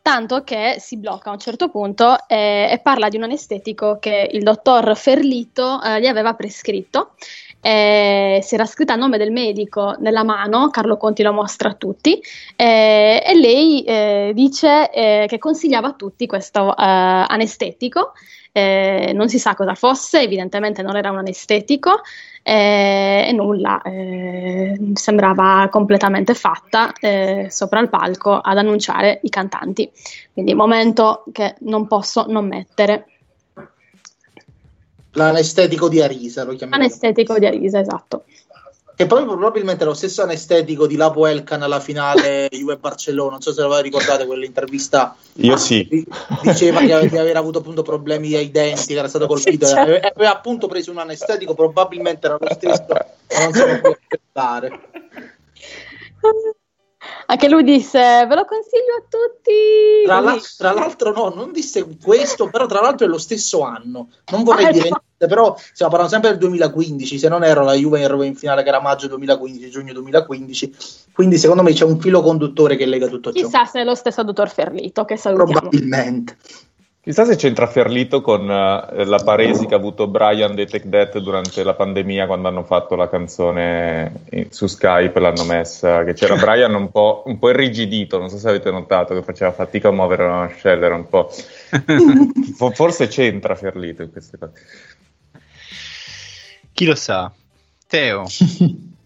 tanto 0.00 0.42
che 0.42 0.76
si 0.78 0.96
blocca 0.96 1.30
a 1.30 1.32
un 1.32 1.38
certo 1.38 1.68
punto 1.68 2.26
e, 2.26 2.68
e 2.70 2.80
parla 2.82 3.08
di 3.08 3.16
un 3.16 3.24
anestetico 3.24 3.98
che 3.98 4.30
il 4.32 4.42
dottor 4.42 4.96
Ferlito 4.96 5.82
eh, 5.82 6.00
gli 6.00 6.06
aveva 6.06 6.34
prescritto 6.34 7.12
eh, 7.60 8.40
si 8.42 8.54
era 8.54 8.64
scritta 8.66 8.92
a 8.92 8.96
nome 8.96 9.18
del 9.18 9.32
medico 9.32 9.96
nella 9.98 10.22
mano, 10.22 10.68
Carlo 10.70 10.96
Conti 10.96 11.22
lo 11.22 11.32
mostra 11.32 11.70
a 11.70 11.74
tutti, 11.74 12.20
eh, 12.56 13.22
e 13.24 13.34
lei 13.34 13.82
eh, 13.82 14.32
dice 14.34 14.90
eh, 14.90 15.24
che 15.28 15.38
consigliava 15.38 15.88
a 15.88 15.92
tutti 15.92 16.26
questo 16.26 16.70
eh, 16.70 16.74
anestetico. 16.76 18.12
Eh, 18.52 19.12
non 19.14 19.28
si 19.28 19.38
sa 19.38 19.54
cosa 19.54 19.74
fosse, 19.74 20.20
evidentemente 20.20 20.82
non 20.82 20.96
era 20.96 21.10
un 21.10 21.18
anestetico 21.18 22.00
e 22.42 23.30
nulla, 23.34 23.82
sembrava 24.94 25.68
completamente 25.70 26.34
fatta 26.34 26.92
sopra 27.48 27.80
il 27.80 27.88
palco 27.90 28.38
ad 28.38 28.56
annunciare 28.56 29.20
i 29.22 29.28
cantanti. 29.28 29.90
Quindi 30.32 30.54
momento 30.54 31.24
che 31.30 31.56
non 31.60 31.86
posso 31.86 32.24
non 32.26 32.46
mettere. 32.46 33.06
L'anestetico 35.12 35.88
di 35.88 36.00
Arisa 36.00 36.44
lo 36.44 36.54
chiamiamo. 36.54 36.82
Anestetico 36.82 37.38
di 37.38 37.46
Arisa, 37.46 37.80
esatto. 37.80 38.24
Che 38.98 39.06
poi 39.06 39.24
probabilmente 39.24 39.84
è 39.84 39.86
lo 39.86 39.94
stesso 39.94 40.22
anestetico 40.22 40.88
di 40.88 40.96
Lapo 40.96 41.24
Elkan 41.28 41.62
alla 41.62 41.78
finale 41.78 42.48
Juve 42.50 42.78
Barcellona. 42.78 43.30
Non 43.30 43.40
so 43.40 43.52
se 43.52 43.62
lo 43.62 43.78
ricordate 43.78 44.26
quell'intervista. 44.26 45.14
Io 45.34 45.56
sì. 45.56 46.04
Diceva 46.42 46.80
che 46.80 46.92
aveva, 46.92 47.20
aveva 47.20 47.38
avuto 47.38 47.60
appunto 47.60 47.82
problemi 47.82 48.34
ai 48.34 48.50
denti, 48.50 48.94
che 48.94 48.98
era 48.98 49.06
stato 49.06 49.28
colpito. 49.28 49.66
Sì, 49.66 49.72
certo. 49.72 49.88
aveva, 49.88 50.12
aveva 50.12 50.32
appunto 50.32 50.66
preso 50.66 50.90
un 50.90 50.98
anestetico, 50.98 51.54
probabilmente 51.54 52.26
era 52.26 52.38
lo 52.40 52.48
stesso, 52.50 52.86
ma 52.88 53.44
non 53.44 53.52
si 53.52 53.80
può 53.80 53.90
aspettare. 53.90 54.80
Anche 57.30 57.48
lui 57.48 57.62
disse: 57.62 57.98
Ve 58.26 58.34
lo 58.34 58.46
consiglio 58.46 58.96
a 58.98 59.04
tutti. 59.06 60.04
Tra, 60.06 60.20
la, 60.20 60.38
tra, 60.56 60.72
l'altro, 60.72 61.12
no, 61.12 61.28
non 61.34 61.52
disse 61.52 61.86
questo, 62.02 62.48
però 62.48 62.64
tra 62.64 62.80
l'altro 62.80 63.06
è 63.06 63.08
lo 63.08 63.18
stesso 63.18 63.60
anno. 63.62 64.08
Non 64.30 64.44
vorrei 64.44 64.66
ah, 64.66 64.70
dire 64.70 64.84
niente, 64.84 65.26
però 65.26 65.54
stiamo 65.58 65.92
parlando 65.92 66.08
sempre 66.08 66.30
del 66.30 66.38
2015. 66.38 67.18
Se 67.18 67.28
non 67.28 67.44
ero 67.44 67.64
la 67.64 67.74
Juve 67.74 68.02
in, 68.02 68.22
in 68.22 68.34
finale, 68.34 68.62
che 68.62 68.68
era 68.70 68.80
maggio 68.80 69.08
2015, 69.08 69.68
giugno 69.68 69.92
2015. 69.92 70.74
Quindi, 71.12 71.36
secondo 71.36 71.62
me 71.62 71.74
c'è 71.74 71.84
un 71.84 72.00
filo 72.00 72.22
conduttore 72.22 72.76
che 72.76 72.86
lega 72.86 73.08
tutto 73.08 73.30
ciò. 73.30 73.44
Chissà 73.44 73.66
se 73.66 73.80
è 73.80 73.84
lo 73.84 73.94
stesso 73.94 74.22
dottor 74.22 74.48
Ferlito 74.48 75.04
che 75.04 75.18
salutiamo. 75.18 75.60
Probabilmente. 75.60 76.36
Chissà 77.08 77.24
se 77.24 77.36
c'entra 77.36 77.66
Ferlito 77.66 78.20
con 78.20 78.42
uh, 78.42 79.02
la 79.02 79.20
paresi 79.24 79.64
che 79.64 79.72
ha 79.72 79.78
avuto 79.78 80.08
Brian 80.08 80.54
dei 80.54 80.66
Tech 80.66 80.84
Death 80.84 81.16
durante 81.20 81.64
la 81.64 81.72
pandemia 81.72 82.26
quando 82.26 82.48
hanno 82.48 82.64
fatto 82.64 82.96
la 82.96 83.08
canzone 83.08 84.24
in, 84.32 84.48
su 84.50 84.66
Skype, 84.66 85.18
l'hanno 85.18 85.44
messa, 85.44 86.04
che 86.04 86.12
c'era 86.12 86.36
Brian 86.44 86.74
un 86.74 86.90
po', 86.90 87.22
un 87.24 87.38
po', 87.38 87.48
irrigidito, 87.48 88.18
non 88.18 88.28
so 88.28 88.36
se 88.36 88.46
avete 88.50 88.70
notato 88.70 89.14
che 89.14 89.22
faceva 89.22 89.52
fatica 89.52 89.88
a 89.88 89.92
muovere 89.92 90.26
la 90.26 90.36
mascella, 90.36 90.84
era 90.84 90.96
un 90.96 91.08
po'... 91.08 91.32
Forse 92.74 93.06
c'entra 93.06 93.54
Ferlito 93.54 94.02
in 94.02 94.12
queste 94.12 94.36
cose. 94.36 94.52
Chi 96.74 96.84
lo 96.84 96.94
sa? 96.94 97.32
Teo, 97.86 98.26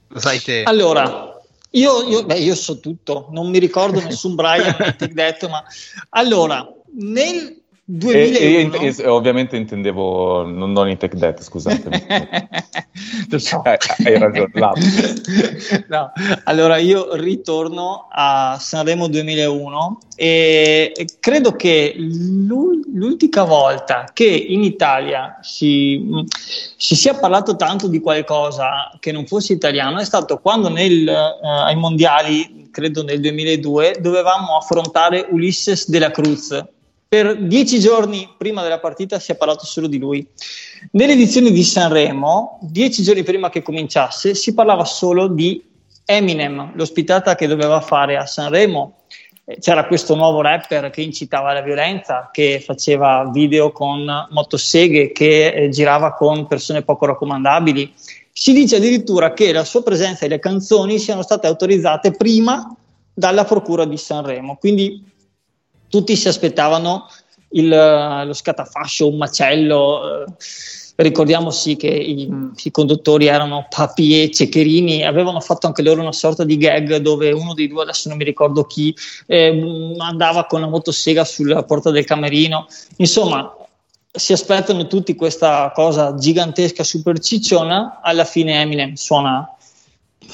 lo 0.09 0.19
sai 0.19 0.41
te? 0.41 0.65
Allora, 0.67 1.41
io, 1.71 2.03
io, 2.09 2.25
beh, 2.25 2.39
io 2.39 2.57
so 2.57 2.81
tutto, 2.81 3.29
non 3.31 3.49
mi 3.49 3.61
ricordo 3.61 4.01
nessun 4.01 4.35
Brian 4.35 4.97
Death, 4.99 5.49
ma 5.49 5.63
allora, 6.09 6.69
nel 6.95 7.61
2001. 7.95 8.75
E, 8.75 8.87
e, 8.87 8.95
e, 8.99 9.07
ovviamente 9.07 9.57
intendevo 9.57 10.45
non, 10.47 10.73
non 10.73 10.89
i 10.89 10.97
tech 10.97 11.15
debt, 11.15 11.43
scusatemi. 11.43 12.07
So. 13.39 13.63
Eh, 13.65 13.79
hai 14.05 14.19
ragione. 14.19 14.51
no. 15.89 16.13
Allora 16.45 16.77
io 16.77 17.15
ritorno 17.15 18.09
a 18.11 18.59
Sanremo 18.61 19.09
2001 19.09 20.01
e 20.15 20.93
credo 21.19 21.53
che 21.53 21.95
l'ultima 21.97 23.45
volta 23.45 24.11
che 24.13 24.27
in 24.27 24.63
Italia 24.63 25.39
si, 25.41 26.07
si, 26.77 26.95
sia 26.95 27.15
parlato 27.15 27.57
tanto 27.57 27.89
di 27.89 28.01
qualcosa 28.01 28.91
che 29.01 29.13
non 29.13 29.27
fosse 29.27 29.55
italiano 29.55 29.99
è 29.99 30.05
stato 30.05 30.39
quando 30.39 30.69
nel, 30.69 31.09
eh, 31.09 31.39
ai 31.43 31.77
mondiali, 31.77 32.69
credo 32.71 33.03
nel 33.03 33.21
2002, 33.21 33.97
dovevamo 34.01 34.57
affrontare 34.57 35.27
Ulisses 35.31 35.89
della 35.89 36.11
Cruz 36.11 36.63
per 37.13 37.37
dieci 37.37 37.79
giorni 37.79 38.27
prima 38.39 38.63
della 38.63 38.79
partita 38.79 39.19
si 39.19 39.33
è 39.33 39.35
parlato 39.35 39.67
solo 39.67 39.87
di 39.87 39.99
lui. 39.99 40.27
Nelle 40.93 41.13
edizioni 41.13 41.53
di 41.53 41.63
Sanremo, 41.63 42.59
dieci 42.63 43.03
giorni 43.03 43.23
prima 43.23 43.51
che 43.51 43.61
cominciasse, 43.61 44.35
si 44.35 44.55
parlava 44.55 44.87
solo 44.87 45.27
di 45.27 45.63
Eminem, 46.07 46.73
l'ospitata 46.75 47.35
che 47.35 47.47
doveva 47.47 47.83
fare 47.83 48.17
a 48.17 48.25
Sanremo. 48.25 49.01
Eh, 49.45 49.59
c'era 49.61 49.85
questo 49.85 50.15
nuovo 50.15 50.41
rapper 50.41 50.89
che 50.89 51.03
incitava 51.03 51.51
alla 51.51 51.61
violenza, 51.61 52.31
che 52.33 52.63
faceva 52.65 53.29
video 53.31 53.73
con 53.73 54.07
motoseghe, 54.31 55.13
che 55.13 55.49
eh, 55.49 55.69
girava 55.69 56.15
con 56.15 56.47
persone 56.47 56.81
poco 56.81 57.05
raccomandabili. 57.05 57.93
Si 58.33 58.55
dice 58.55 58.77
addirittura 58.77 59.35
che 59.35 59.53
la 59.53 59.65
sua 59.65 59.83
presenza 59.83 60.25
e 60.25 60.29
le 60.29 60.39
canzoni 60.39 60.99
siano 60.99 61.21
state 61.21 61.47
autorizzate 61.47 62.13
prima 62.13 62.75
dalla 63.13 63.45
Procura 63.45 63.85
di 63.85 63.99
Sanremo. 63.99 64.57
Quindi 64.57 65.12
tutti 65.93 66.17
si 66.17 66.27
aspettavano 66.27 67.07
il, 67.51 67.69
lo 67.69 68.33
scatafascio, 68.33 69.09
un 69.09 69.19
macello. 69.19 70.25
Eh, 70.25 70.33
ricordiamosi 70.95 71.77
che 71.77 71.89
i, 71.89 72.31
i, 72.55 72.71
conduttori 72.71 73.27
erano 73.27 73.67
Papi 73.69 74.23
e 74.23 74.31
Ceccherini, 74.31 75.05
avevano 75.05 75.41
fatto 75.41 75.67
anche 75.67 75.83
loro 75.83 76.01
una 76.01 76.13
sorta 76.13 76.45
di 76.45 76.57
gag 76.57 76.97
dove 76.97 77.31
uno 77.33 77.53
dei 77.53 77.69
due, 77.69 77.83
adesso 77.83 78.09
non 78.09 78.17
mi 78.17 78.25
ricordo 78.25 78.65
chi, 78.65 78.95
eh, 79.27 79.95
andava 79.99 80.47
con 80.47 80.61
la 80.61 80.69
motosega 80.69 81.25
sulla 81.25 81.63
porta 81.63 81.91
del 81.91 82.07
camerino. 82.07 82.67
Insomma, 82.97 83.55
si 84.11 84.33
aspettano 84.33 84.87
tutti 84.87 85.15
questa 85.15 85.73
cosa 85.75 86.15
gigantesca, 86.15 86.85
super 86.85 87.19
cicciona. 87.19 88.01
Alla 88.03 88.25
fine 88.25 88.63
Eminem 88.63 88.95
suona 88.95 89.47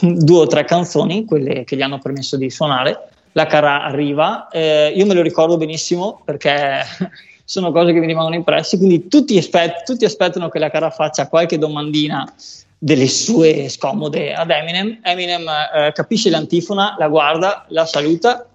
due 0.01 0.41
o 0.41 0.47
tre 0.47 0.65
canzoni, 0.65 1.25
quelle 1.25 1.65
che 1.65 1.75
gli 1.75 1.83
hanno 1.83 1.99
permesso 1.99 2.37
di 2.37 2.49
suonare 2.49 3.09
la 3.33 3.47
cara 3.47 3.85
arriva. 3.85 4.49
Eh, 4.49 4.93
io 4.95 5.07
me 5.07 5.15
lo 5.15 5.23
ricordo 5.23 5.57
benissimo 5.57 6.21
perché 6.25 6.83
sono 7.45 7.73
cose 7.73 7.93
che 7.93 8.01
mi 8.01 8.07
rimangono 8.07 8.35
impresse, 8.35 8.77
quindi 8.77 9.09
tutti, 9.09 9.37
aspett- 9.39 9.85
tutti 9.85 10.05
aspettano 10.05 10.49
che 10.49 10.59
la 10.59 10.71
cara 10.71 10.91
faccia 10.91 11.29
qualche 11.29 11.59
domandina 11.59 12.31
delle 12.79 13.09
sue 13.09 13.69
scomode 13.69 14.33
ad 14.35 14.51
Eminem. 14.51 15.01
Eminem 15.03 15.47
eh, 15.49 15.93
capisce 15.93 16.31
l'antifona, 16.31 16.95
la 16.99 17.09
guarda, 17.09 17.65
la 17.69 17.87
saluta 17.87 18.47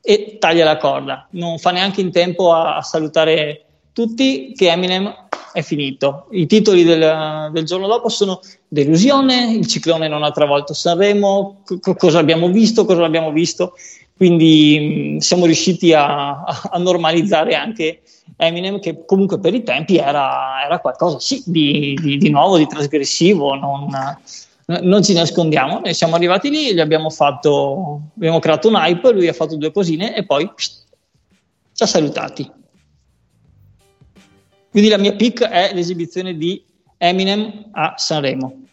e 0.00 0.36
taglia 0.38 0.64
la 0.64 0.76
corda. 0.76 1.26
Non 1.32 1.58
fa 1.58 1.70
neanche 1.70 2.00
in 2.00 2.10
tempo 2.10 2.52
a, 2.52 2.76
a 2.76 2.82
salutare 2.82 3.64
tutti 3.92 4.52
che 4.56 4.70
Eminem 4.70 5.12
è 5.52 5.62
finito. 5.62 6.26
I 6.30 6.46
titoli 6.46 6.84
del, 6.84 7.50
del, 7.52 7.64
giorno 7.64 7.86
dopo 7.86 8.08
sono 8.08 8.40
Delusione, 8.68 9.52
il 9.52 9.66
ciclone 9.66 10.08
non 10.08 10.22
ha 10.22 10.30
travolto 10.30 10.74
Sanremo, 10.74 11.62
co- 11.64 11.94
cosa 11.94 12.18
abbiamo 12.18 12.48
visto, 12.48 12.84
cosa 12.84 13.04
abbiamo 13.04 13.32
visto. 13.32 13.74
Quindi 14.18 15.14
mh, 15.14 15.18
siamo 15.18 15.46
riusciti 15.46 15.92
a, 15.92 16.42
a, 16.42 16.76
normalizzare 16.78 17.54
anche 17.54 18.02
Eminem, 18.36 18.80
che 18.80 19.04
comunque 19.06 19.38
per 19.38 19.54
i 19.54 19.62
tempi 19.62 19.96
era, 19.96 20.64
era 20.64 20.80
qualcosa 20.80 21.20
sì, 21.20 21.40
di, 21.46 21.96
di, 22.02 22.18
di, 22.18 22.28
nuovo, 22.28 22.58
di 22.58 22.66
trasgressivo, 22.66 23.54
non, 23.54 23.88
non, 24.82 25.04
ci 25.04 25.12
nascondiamo. 25.12 25.78
Noi 25.78 25.94
siamo 25.94 26.16
arrivati 26.16 26.50
lì, 26.50 26.74
gli 26.74 26.80
abbiamo, 26.80 27.10
fatto, 27.10 28.00
abbiamo 28.16 28.40
creato 28.40 28.66
un 28.66 28.74
hype, 28.74 29.12
lui 29.12 29.28
ha 29.28 29.32
fatto 29.32 29.54
due 29.54 29.70
cosine 29.70 30.16
e 30.16 30.26
poi 30.26 30.50
pst, 30.52 30.84
ci 31.74 31.82
ha 31.84 31.86
salutati. 31.86 32.50
Quindi 34.68 34.88
la 34.88 34.98
mia 34.98 35.14
pick 35.14 35.44
è 35.44 35.72
l'esibizione 35.72 36.36
di 36.36 36.60
Eminem 36.96 37.68
a 37.70 37.94
Sanremo. 37.96 38.67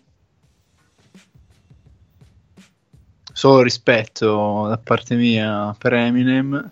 Solo 3.35 3.61
rispetto 3.61 4.65
da 4.69 4.77
parte 4.77 5.15
mia 5.15 5.75
per 5.77 5.91
Eminem. 5.93 6.71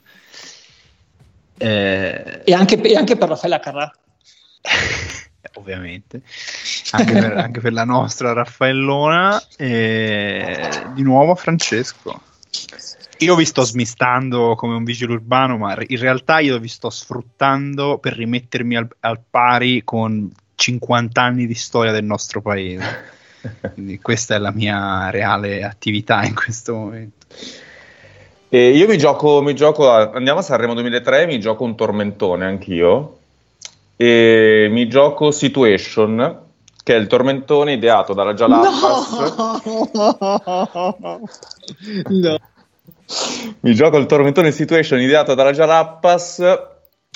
Eh... 1.58 2.42
E, 2.46 2.54
anche, 2.54 2.82
e, 2.82 2.96
anche, 2.96 3.18
per 3.18 3.28
Raffaella 3.28 3.60
Carrà. 3.60 3.94
Ovviamente, 5.56 6.22
anche 6.92 7.12
per, 7.12 7.38
anche 7.38 7.60
per, 7.60 7.74
la 7.74 7.84
nostra 7.84 8.32
Raffaellona. 8.32 9.44
E 9.58 10.70
di 10.94 11.04
nuovo 11.04 11.36
Francesco. 11.36 12.22
Io 13.18 13.36
vi 13.36 13.46
sto 13.46 13.64
smistando 13.64 14.56
come 14.56 14.76
un 14.76 14.86
vigile 14.86 15.14
urbano, 15.14 15.58
ma 15.58 15.76
in 15.86 16.00
realtà 16.00 16.40
io 16.40 16.58
vi 16.60 16.70
sto 16.70 16.90
sfruttando 16.90 17.98
per 17.98 18.14
rimettermi 18.14 18.78
al, 18.78 18.88
al 19.02 19.20
pari 19.30 19.84
con 19.84 20.32
50 20.56 21.22
anni 21.22 21.46
di 21.46 21.56
storia 21.56 21.92
del 21.92 22.06
nostro 22.06 22.42
paese. 22.42 23.22
Quindi 23.74 24.00
questa 24.00 24.36
è 24.36 24.38
la 24.38 24.52
mia 24.52 25.10
reale 25.10 25.64
attività 25.64 26.24
in 26.24 26.36
questo 26.36 26.74
momento. 26.74 27.26
E 28.50 28.70
io 28.70 28.88
mi 28.88 28.98
gioco, 28.98 29.42
mi 29.42 29.56
gioco 29.56 29.92
a, 29.92 30.12
andiamo 30.14 30.40
a 30.40 30.44
Sanremo 30.44 30.74
2003, 30.74 31.26
mi 31.26 31.40
gioco 31.40 31.64
un 31.64 31.76
tormentone 31.76 32.46
anch'io. 32.46 33.18
E 33.96 34.68
mi 34.70 34.88
gioco 34.88 35.32
Situation, 35.32 36.42
che 36.84 36.96
è 36.96 36.98
il 36.98 37.08
tormentone 37.08 37.74
ideato 37.74 38.14
dalla 38.14 38.34
Jalapas. 38.34 39.34
No! 39.94 41.22
no. 42.10 42.40
Mi 43.60 43.74
gioco 43.74 43.98
il 43.98 44.06
tormentone 44.06 44.52
Situation 44.52 45.00
ideato 45.00 45.34
dalla 45.34 45.52
Jalapas 45.52 46.72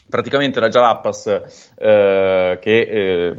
praticamente 0.10 0.60
la 0.60 0.70
Jalapas 0.70 1.28
eh, 1.76 2.58
che 2.62 2.80
eh, 2.80 3.34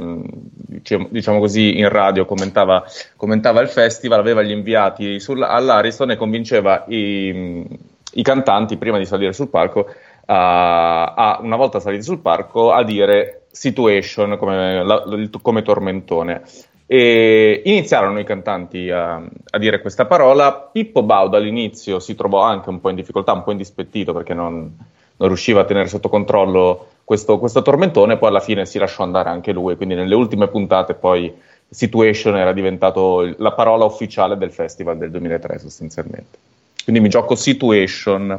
diciamo, 0.68 1.08
diciamo 1.10 1.38
così 1.38 1.78
in 1.78 1.88
radio 1.88 2.26
commentava, 2.26 2.84
commentava, 3.16 3.60
il 3.60 3.68
festival 3.68 4.18
aveva 4.18 4.42
gli 4.42 4.50
inviati 4.50 5.18
all'Ariston 5.26 6.10
e 6.10 6.16
convinceva 6.16 6.84
i, 6.88 7.66
i, 8.12 8.22
cantanti 8.22 8.76
prima 8.76 8.98
di 8.98 9.06
salire 9.06 9.32
sul 9.32 9.48
palco 9.48 9.86
a, 10.26 11.04
a, 11.14 11.38
una 11.42 11.56
volta 11.56 11.80
saliti 11.80 12.02
sul 12.02 12.20
palco 12.20 12.70
a 12.72 12.84
dire 12.84 13.46
situation 13.50 14.36
come, 14.36 14.84
la, 14.84 15.02
come 15.40 15.62
tormentone 15.62 16.42
e 16.90 17.62
iniziarono 17.64 18.18
i 18.18 18.24
cantanti 18.24 18.90
a, 18.90 19.16
a, 19.16 19.58
dire 19.58 19.80
questa 19.80 20.06
parola. 20.06 20.70
Pippo 20.72 21.02
Baudo 21.02 21.36
all'inizio 21.36 21.98
si 21.98 22.14
trovò 22.14 22.42
anche 22.42 22.68
un 22.68 22.80
po' 22.80 22.90
in 22.90 22.96
difficoltà, 22.96 23.32
un 23.32 23.42
po' 23.42 23.50
indispettito 23.50 24.12
perché 24.12 24.32
non, 24.32 24.74
non 25.16 25.28
riusciva 25.28 25.60
a 25.60 25.64
tenere 25.64 25.88
sotto 25.88 26.08
controllo 26.08 26.88
questo, 27.08 27.38
questo, 27.38 27.62
tormentone, 27.62 28.18
poi 28.18 28.28
alla 28.28 28.38
fine 28.38 28.66
si 28.66 28.76
lasciò 28.76 29.02
andare 29.02 29.30
anche 29.30 29.50
lui, 29.50 29.76
quindi 29.76 29.94
nelle 29.94 30.14
ultime 30.14 30.46
puntate 30.48 30.92
poi 30.92 31.34
Situation 31.70 32.36
era 32.36 32.52
diventato 32.52 33.34
la 33.38 33.52
parola 33.52 33.86
ufficiale 33.86 34.36
del 34.36 34.52
festival 34.52 34.98
del 34.98 35.10
2003 35.10 35.58
sostanzialmente. 35.58 36.38
Quindi 36.84 37.00
mi 37.00 37.08
gioco 37.08 37.34
Situation 37.34 38.38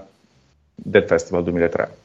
del 0.76 1.04
festival 1.04 1.42
2003. 1.46 1.98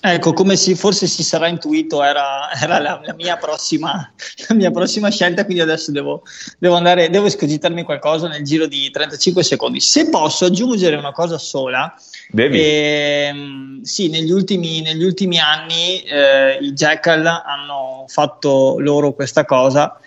Ecco, 0.00 0.32
come 0.32 0.54
si, 0.54 0.76
forse 0.76 1.08
si 1.08 1.24
sarà 1.24 1.48
intuito, 1.48 2.04
era, 2.04 2.52
era 2.52 2.78
la, 2.78 3.00
la, 3.02 3.14
mia 3.14 3.36
prossima, 3.36 4.12
la, 4.48 4.54
mia 4.54 4.70
prossima, 4.70 5.10
scelta, 5.10 5.44
quindi 5.44 5.60
adesso 5.60 5.90
devo, 5.90 6.22
devo, 6.58 6.76
andare, 6.76 7.10
devo 7.10 7.26
escogitarmi 7.26 7.82
qualcosa 7.82 8.28
nel 8.28 8.44
giro 8.44 8.66
di 8.66 8.88
35 8.90 9.42
secondi. 9.42 9.80
Se 9.80 10.08
posso 10.08 10.44
aggiungere 10.44 10.94
una 10.94 11.10
cosa 11.10 11.36
sola, 11.36 11.92
ehm, 12.32 13.82
sì, 13.82 14.08
negli 14.08 14.30
ultimi, 14.30 14.82
negli 14.82 15.02
ultimi 15.02 15.40
anni 15.40 16.00
eh, 16.02 16.58
i 16.60 16.72
Jackal 16.74 17.26
hanno 17.26 18.04
fatto 18.06 18.76
loro 18.78 19.14
questa 19.14 19.44
cosa 19.44 19.98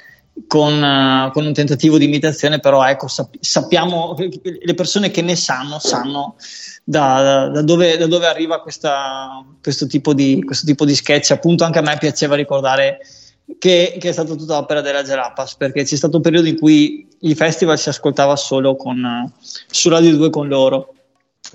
con, 0.47 0.81
uh, 0.81 1.31
con, 1.31 1.45
un 1.45 1.53
tentativo 1.53 1.97
di 1.97 2.05
imitazione, 2.05 2.59
però 2.59 2.85
ecco, 2.85 3.07
sap- 3.07 3.37
sappiamo, 3.39 4.15
le 4.17 4.73
persone 4.73 5.11
che 5.11 5.21
ne 5.21 5.35
sanno, 5.35 5.79
sanno 5.79 6.35
da, 6.83 7.49
da, 7.51 7.61
dove, 7.61 7.97
da 7.97 8.07
dove, 8.07 8.27
arriva 8.27 8.61
questa, 8.61 9.45
questo, 9.61 9.87
tipo 9.87 10.13
di, 10.13 10.43
questo, 10.43 10.65
tipo 10.65 10.85
di, 10.85 10.95
sketch. 10.95 11.31
Appunto, 11.31 11.63
anche 11.63 11.79
a 11.79 11.83
me 11.83 11.97
piaceva 11.99 12.35
ricordare 12.35 12.99
che, 13.57 13.97
che, 13.99 14.09
è 14.09 14.11
stata 14.11 14.35
tutta 14.35 14.57
opera 14.57 14.81
della 14.81 15.03
Gerapas, 15.03 15.55
perché 15.55 15.83
c'è 15.83 15.95
stato 15.95 16.17
un 16.17 16.23
periodo 16.23 16.47
in 16.47 16.57
cui 16.57 17.07
il 17.19 17.35
festival 17.35 17.77
si 17.77 17.89
ascoltava 17.89 18.35
solo 18.35 18.75
con, 18.75 19.31
su 19.39 19.89
Radio 19.89 20.15
2 20.15 20.29
con 20.29 20.47
loro. 20.47 20.93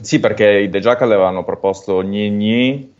Sì, 0.00 0.20
perché 0.20 0.48
i 0.60 0.68
The 0.68 0.80
Jackal 0.80 1.10
avevano 1.10 1.44
proposto 1.44 2.02
Gni 2.02 2.30
Gni 2.30 2.94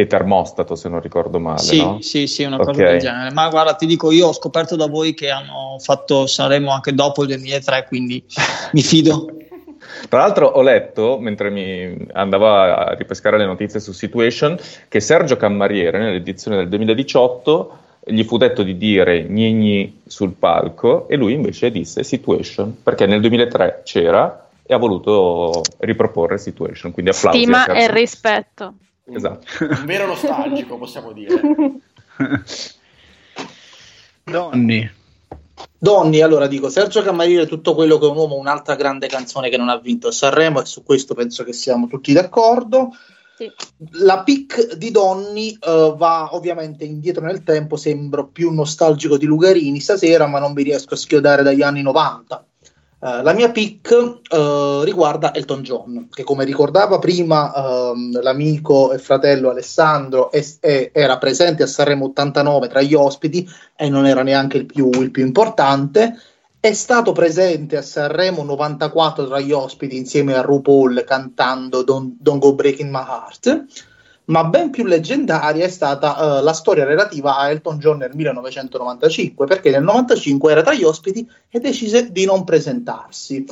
e 0.00 0.06
termostato, 0.06 0.74
se 0.74 0.88
non 0.88 1.00
ricordo 1.00 1.38
male. 1.38 1.58
Sì, 1.58 1.82
no? 1.82 2.00
sì, 2.00 2.26
sì, 2.26 2.44
una 2.44 2.56
cosa 2.56 2.72
del 2.72 2.98
genere. 2.98 3.32
Ma 3.32 3.48
guarda, 3.48 3.74
ti 3.74 3.86
dico, 3.86 4.10
io 4.10 4.28
ho 4.28 4.32
scoperto 4.32 4.76
da 4.76 4.86
voi 4.86 5.14
che 5.14 5.30
hanno 5.30 5.76
fatto 5.78 6.26
Sanremo 6.26 6.72
anche 6.72 6.94
dopo 6.94 7.22
il 7.22 7.28
2003, 7.28 7.84
quindi 7.86 8.24
mi 8.72 8.82
fido. 8.82 9.26
Tra 10.08 10.20
l'altro 10.20 10.46
ho 10.46 10.62
letto, 10.62 11.18
mentre 11.18 11.50
mi 11.50 12.06
andavo 12.12 12.48
a 12.48 12.94
ripescare 12.94 13.36
le 13.36 13.44
notizie 13.44 13.80
su 13.80 13.92
Situation, 13.92 14.58
che 14.88 15.00
Sergio 15.00 15.36
Cammariere 15.36 15.98
nell'edizione 15.98 16.56
del 16.56 16.68
2018 16.68 17.78
gli 18.06 18.24
fu 18.24 18.38
detto 18.38 18.62
di 18.62 18.78
dire 18.78 19.26
gni 19.26 19.52
gni 19.52 20.00
sul 20.06 20.32
palco 20.32 21.06
e 21.06 21.16
lui 21.16 21.34
invece 21.34 21.70
disse 21.70 22.02
Situation, 22.02 22.78
perché 22.82 23.06
nel 23.06 23.20
2003 23.20 23.82
c'era 23.84 24.48
e 24.64 24.72
ha 24.72 24.78
voluto 24.78 25.60
riproporre 25.78 26.38
Situation, 26.38 26.92
quindi 26.92 27.10
applausi. 27.10 27.42
Stima 27.42 27.66
e 27.66 27.90
rispetto. 27.92 28.74
Esatto. 29.16 29.46
Un 29.60 29.84
vero 29.84 30.06
nostalgico, 30.06 30.76
possiamo 30.78 31.12
dire. 31.12 31.40
Donny. 34.24 34.90
Donny, 35.78 36.20
allora 36.20 36.46
dico 36.46 36.68
Sergio 36.68 37.02
Cammarire, 37.02 37.46
tutto 37.46 37.74
quello 37.74 37.98
che 37.98 38.06
è 38.06 38.10
un 38.10 38.16
uomo, 38.16 38.36
un'altra 38.36 38.74
grande 38.74 39.06
canzone 39.08 39.48
che 39.48 39.56
non 39.56 39.68
ha 39.68 39.78
vinto 39.78 40.08
a 40.08 40.12
Sanremo 40.12 40.60
e 40.60 40.66
su 40.66 40.82
questo 40.82 41.14
penso 41.14 41.42
che 41.44 41.52
siamo 41.52 41.86
tutti 41.86 42.12
d'accordo. 42.12 42.90
Sì. 43.36 43.50
La 43.92 44.22
pick 44.22 44.74
di 44.74 44.90
Donny 44.90 45.56
uh, 45.62 45.96
va 45.96 46.34
ovviamente 46.34 46.84
indietro 46.84 47.24
nel 47.24 47.42
tempo, 47.42 47.76
sembro 47.76 48.26
più 48.26 48.52
nostalgico 48.52 49.16
di 49.16 49.24
Lugarini 49.24 49.80
stasera, 49.80 50.26
ma 50.26 50.38
non 50.38 50.52
mi 50.52 50.62
riesco 50.62 50.92
a 50.92 50.98
schiodare 50.98 51.42
dagli 51.42 51.62
anni 51.62 51.80
90. 51.80 52.44
Uh, 53.02 53.22
la 53.22 53.32
mia 53.32 53.50
pick 53.50 53.90
uh, 53.92 54.82
riguarda 54.82 55.32
Elton 55.32 55.62
John, 55.62 56.08
che 56.10 56.22
come 56.22 56.44
ricordava 56.44 56.98
prima 56.98 57.50
uh, 57.50 57.94
l'amico 58.20 58.92
e 58.92 58.98
fratello 58.98 59.48
Alessandro 59.48 60.30
è, 60.30 60.44
è, 60.60 60.90
era 60.92 61.16
presente 61.16 61.62
a 61.62 61.66
Sanremo 61.66 62.04
89 62.06 62.68
tra 62.68 62.82
gli 62.82 62.92
ospiti 62.92 63.48
e 63.74 63.88
non 63.88 64.04
era 64.04 64.22
neanche 64.22 64.58
il 64.58 64.66
più, 64.66 64.90
il 65.00 65.10
più 65.10 65.24
importante. 65.24 66.14
È 66.60 66.74
stato 66.74 67.12
presente 67.12 67.78
a 67.78 67.82
Sanremo 67.82 68.42
94 68.42 69.26
tra 69.26 69.40
gli 69.40 69.52
ospiti 69.52 69.96
insieme 69.96 70.34
a 70.34 70.42
RuPaul 70.42 71.02
cantando 71.06 71.82
Don't, 71.82 72.16
Don't 72.18 72.38
Go 72.38 72.54
Breaking 72.54 72.90
My 72.90 73.00
Heart 73.00 73.88
ma 74.30 74.44
ben 74.44 74.70
più 74.70 74.84
leggendaria 74.84 75.64
è 75.64 75.68
stata 75.68 76.38
uh, 76.38 76.42
la 76.42 76.52
storia 76.52 76.84
relativa 76.84 77.36
a 77.36 77.50
Elton 77.50 77.78
John 77.78 77.98
nel 77.98 78.12
1995, 78.14 79.46
perché 79.46 79.70
nel 79.70 79.80
1995 79.80 80.52
era 80.52 80.62
tra 80.62 80.74
gli 80.74 80.84
ospiti 80.84 81.28
e 81.48 81.58
decise 81.58 82.10
di 82.10 82.24
non 82.24 82.44
presentarsi. 82.44 83.44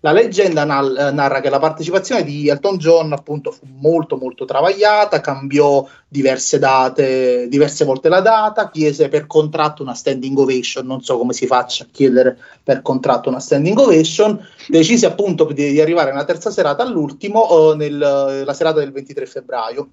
La 0.00 0.12
leggenda 0.12 0.64
nal- 0.64 1.10
narra 1.14 1.40
che 1.40 1.48
la 1.48 1.58
partecipazione 1.58 2.22
di 2.22 2.48
Elton 2.48 2.76
John 2.76 3.12
appunto 3.12 3.50
fu 3.50 3.64
molto 3.80 4.18
molto 4.18 4.44
travagliata, 4.44 5.22
cambiò 5.22 5.88
diverse 6.06 6.58
date, 6.58 7.48
diverse 7.48 7.86
volte 7.86 8.10
la 8.10 8.20
data, 8.20 8.68
chiese 8.68 9.08
per 9.08 9.26
contratto 9.26 9.82
una 9.82 9.94
standing 9.94 10.36
ovation, 10.36 10.86
non 10.86 11.00
so 11.00 11.16
come 11.16 11.32
si 11.32 11.46
faccia 11.46 11.84
a 11.84 11.88
chiedere 11.90 12.36
per 12.62 12.82
contratto 12.82 13.30
una 13.30 13.40
standing 13.40 13.78
ovation, 13.78 14.38
decise 14.68 15.06
appunto 15.06 15.44
di, 15.46 15.72
di 15.72 15.80
arrivare 15.80 16.10
nella 16.10 16.26
terza 16.26 16.50
serata 16.50 16.82
all'ultimo, 16.82 17.70
uh, 17.70 17.74
nel, 17.74 17.96
la 17.96 18.52
serata 18.52 18.80
del 18.80 18.92
23 18.92 19.24
febbraio 19.24 19.88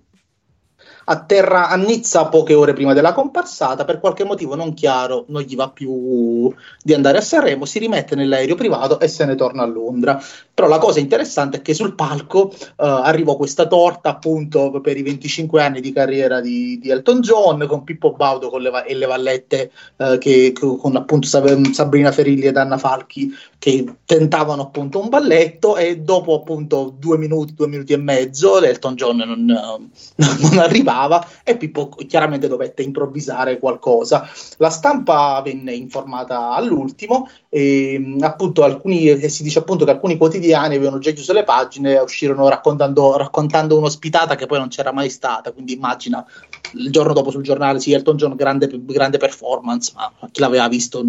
atterra 1.05 1.69
a 1.69 1.75
Nizza 1.75 2.25
poche 2.27 2.53
ore 2.53 2.73
prima 2.73 2.93
della 2.93 3.13
comparsata, 3.13 3.85
per 3.85 3.99
qualche 3.99 4.23
motivo 4.23 4.55
non 4.55 4.73
chiaro 4.73 5.25
non 5.27 5.41
gli 5.41 5.55
va 5.55 5.69
più 5.69 6.53
di 6.81 6.93
andare 6.93 7.17
a 7.17 7.21
Sanremo, 7.21 7.65
si 7.65 7.79
rimette 7.79 8.15
nell'aereo 8.15 8.55
privato 8.55 8.99
e 8.99 9.07
se 9.07 9.25
ne 9.25 9.35
torna 9.35 9.63
a 9.63 9.67
Londra. 9.67 10.21
Però 10.53 10.67
la 10.67 10.77
cosa 10.77 10.99
interessante 10.99 11.57
è 11.57 11.61
che 11.61 11.73
sul 11.73 11.95
palco 11.95 12.53
uh, 12.53 12.73
arrivò 12.75 13.35
questa 13.35 13.67
torta 13.67 14.09
appunto 14.09 14.79
per 14.81 14.97
i 14.97 15.01
25 15.01 15.61
anni 15.61 15.81
di 15.81 15.91
carriera 15.91 16.41
di, 16.41 16.77
di 16.79 16.89
Elton 16.89 17.21
John 17.21 17.65
con 17.67 17.83
Pippo 17.83 18.11
Baudo 18.11 18.49
con 18.49 18.61
le 18.61 18.71
e 18.85 18.95
le 18.95 19.05
vallette 19.05 19.71
uh, 19.97 20.17
che, 20.17 20.53
con 20.53 20.95
appunto 20.95 21.27
Sabrina 21.27 22.11
Ferilli 22.11 22.45
ed 22.45 22.57
Anna 22.57 22.77
Falchi 22.77 23.31
che 23.63 23.85
tentavano 24.03 24.63
appunto 24.63 24.99
un 24.99 25.07
balletto 25.07 25.77
e 25.77 25.99
dopo 25.99 26.35
appunto 26.35 26.93
due 26.99 27.17
minuti, 27.17 27.53
due 27.53 27.69
minuti 27.69 27.93
e 27.93 27.97
mezzo 27.97 28.61
Elton 28.61 28.95
John 28.95 29.15
non, 29.15 29.45
non 29.45 30.59
arriva 30.59 30.83
arrivava 30.93 31.25
e 31.45 31.55
Pippo 31.55 31.87
chiaramente 31.87 32.49
dovette 32.49 32.83
improvvisare 32.83 33.59
qualcosa. 33.59 34.27
La 34.57 34.69
stampa 34.69 35.41
venne 35.41 35.73
informata 35.73 36.51
all'ultimo 36.51 37.29
e 37.55 38.15
appunto 38.21 38.63
alcuni, 38.63 39.07
e 39.09 39.29
si 39.29 39.43
dice 39.43 39.59
appunto 39.59 39.85
che 39.85 39.91
alcuni 39.91 40.17
quotidiani 40.17 40.73
avevano 40.73 40.97
già 40.97 41.11
chiuso 41.11 41.33
le 41.33 41.43
pagine 41.43 41.93
e 41.93 42.01
uscirono 42.01 42.49
raccontando, 42.49 43.15
raccontando 43.15 43.77
un'ospitata 43.77 44.33
che 44.33 44.47
poi 44.47 44.57
non 44.57 44.69
c'era 44.69 44.91
mai 44.91 45.11
stata, 45.11 45.51
quindi 45.51 45.73
immagina 45.73 46.25
il 46.71 46.89
giorno 46.89 47.13
dopo 47.13 47.29
sul 47.29 47.43
giornale, 47.43 47.79
sì, 47.79 47.93
Elton 47.93 48.15
John, 48.15 48.35
grande, 48.35 48.67
grande 48.71 49.19
performance, 49.19 49.91
ma 49.93 50.11
chi 50.31 50.39
l'aveva 50.41 50.67
visto 50.67 51.05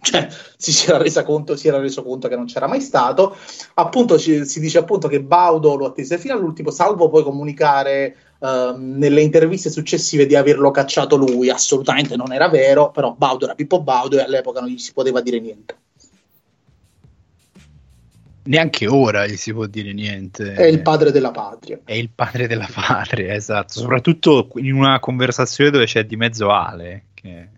cioè, 0.00 0.26
si, 0.58 0.90
era 0.90 1.22
conto, 1.22 1.54
si 1.54 1.68
era 1.68 1.78
reso 1.78 2.02
conto 2.02 2.26
che 2.26 2.34
non 2.34 2.46
c'era 2.46 2.66
mai 2.66 2.80
stato. 2.80 3.36
Appunto 3.74 4.18
ci, 4.18 4.44
si 4.44 4.58
dice 4.58 4.78
appunto 4.78 5.06
che 5.06 5.22
Baudo 5.22 5.76
lo 5.76 5.86
attese 5.86 6.18
fino 6.18 6.34
all'ultimo, 6.34 6.72
salvo 6.72 7.08
poi 7.08 7.22
comunicare 7.22 8.16
Uh, 8.46 8.76
nelle 8.78 9.22
interviste 9.22 9.70
successive 9.70 10.24
di 10.24 10.36
averlo 10.36 10.70
cacciato 10.70 11.16
lui, 11.16 11.50
assolutamente 11.50 12.14
non 12.14 12.32
era 12.32 12.48
vero, 12.48 12.92
però 12.92 13.12
Baudo 13.12 13.46
era 13.46 13.56
Pippo 13.56 13.82
Baudo 13.82 14.18
e 14.18 14.22
all'epoca 14.22 14.60
non 14.60 14.68
gli 14.68 14.78
si 14.78 14.92
poteva 14.92 15.20
dire 15.20 15.40
niente. 15.40 15.76
Neanche 18.44 18.86
ora 18.86 19.26
gli 19.26 19.36
si 19.36 19.52
può 19.52 19.66
dire 19.66 19.92
niente. 19.92 20.52
È 20.52 20.64
il 20.64 20.80
padre 20.80 21.10
della 21.10 21.32
patria. 21.32 21.80
È 21.84 21.94
il 21.94 22.10
padre 22.14 22.46
della 22.46 22.68
patria, 22.72 23.34
esatto. 23.34 23.80
Soprattutto 23.80 24.50
in 24.58 24.74
una 24.74 25.00
conversazione 25.00 25.70
dove 25.70 25.86
c'è 25.86 26.04
di 26.04 26.14
mezzo 26.14 26.48
Ale. 26.50 27.06
Che... 27.14 27.48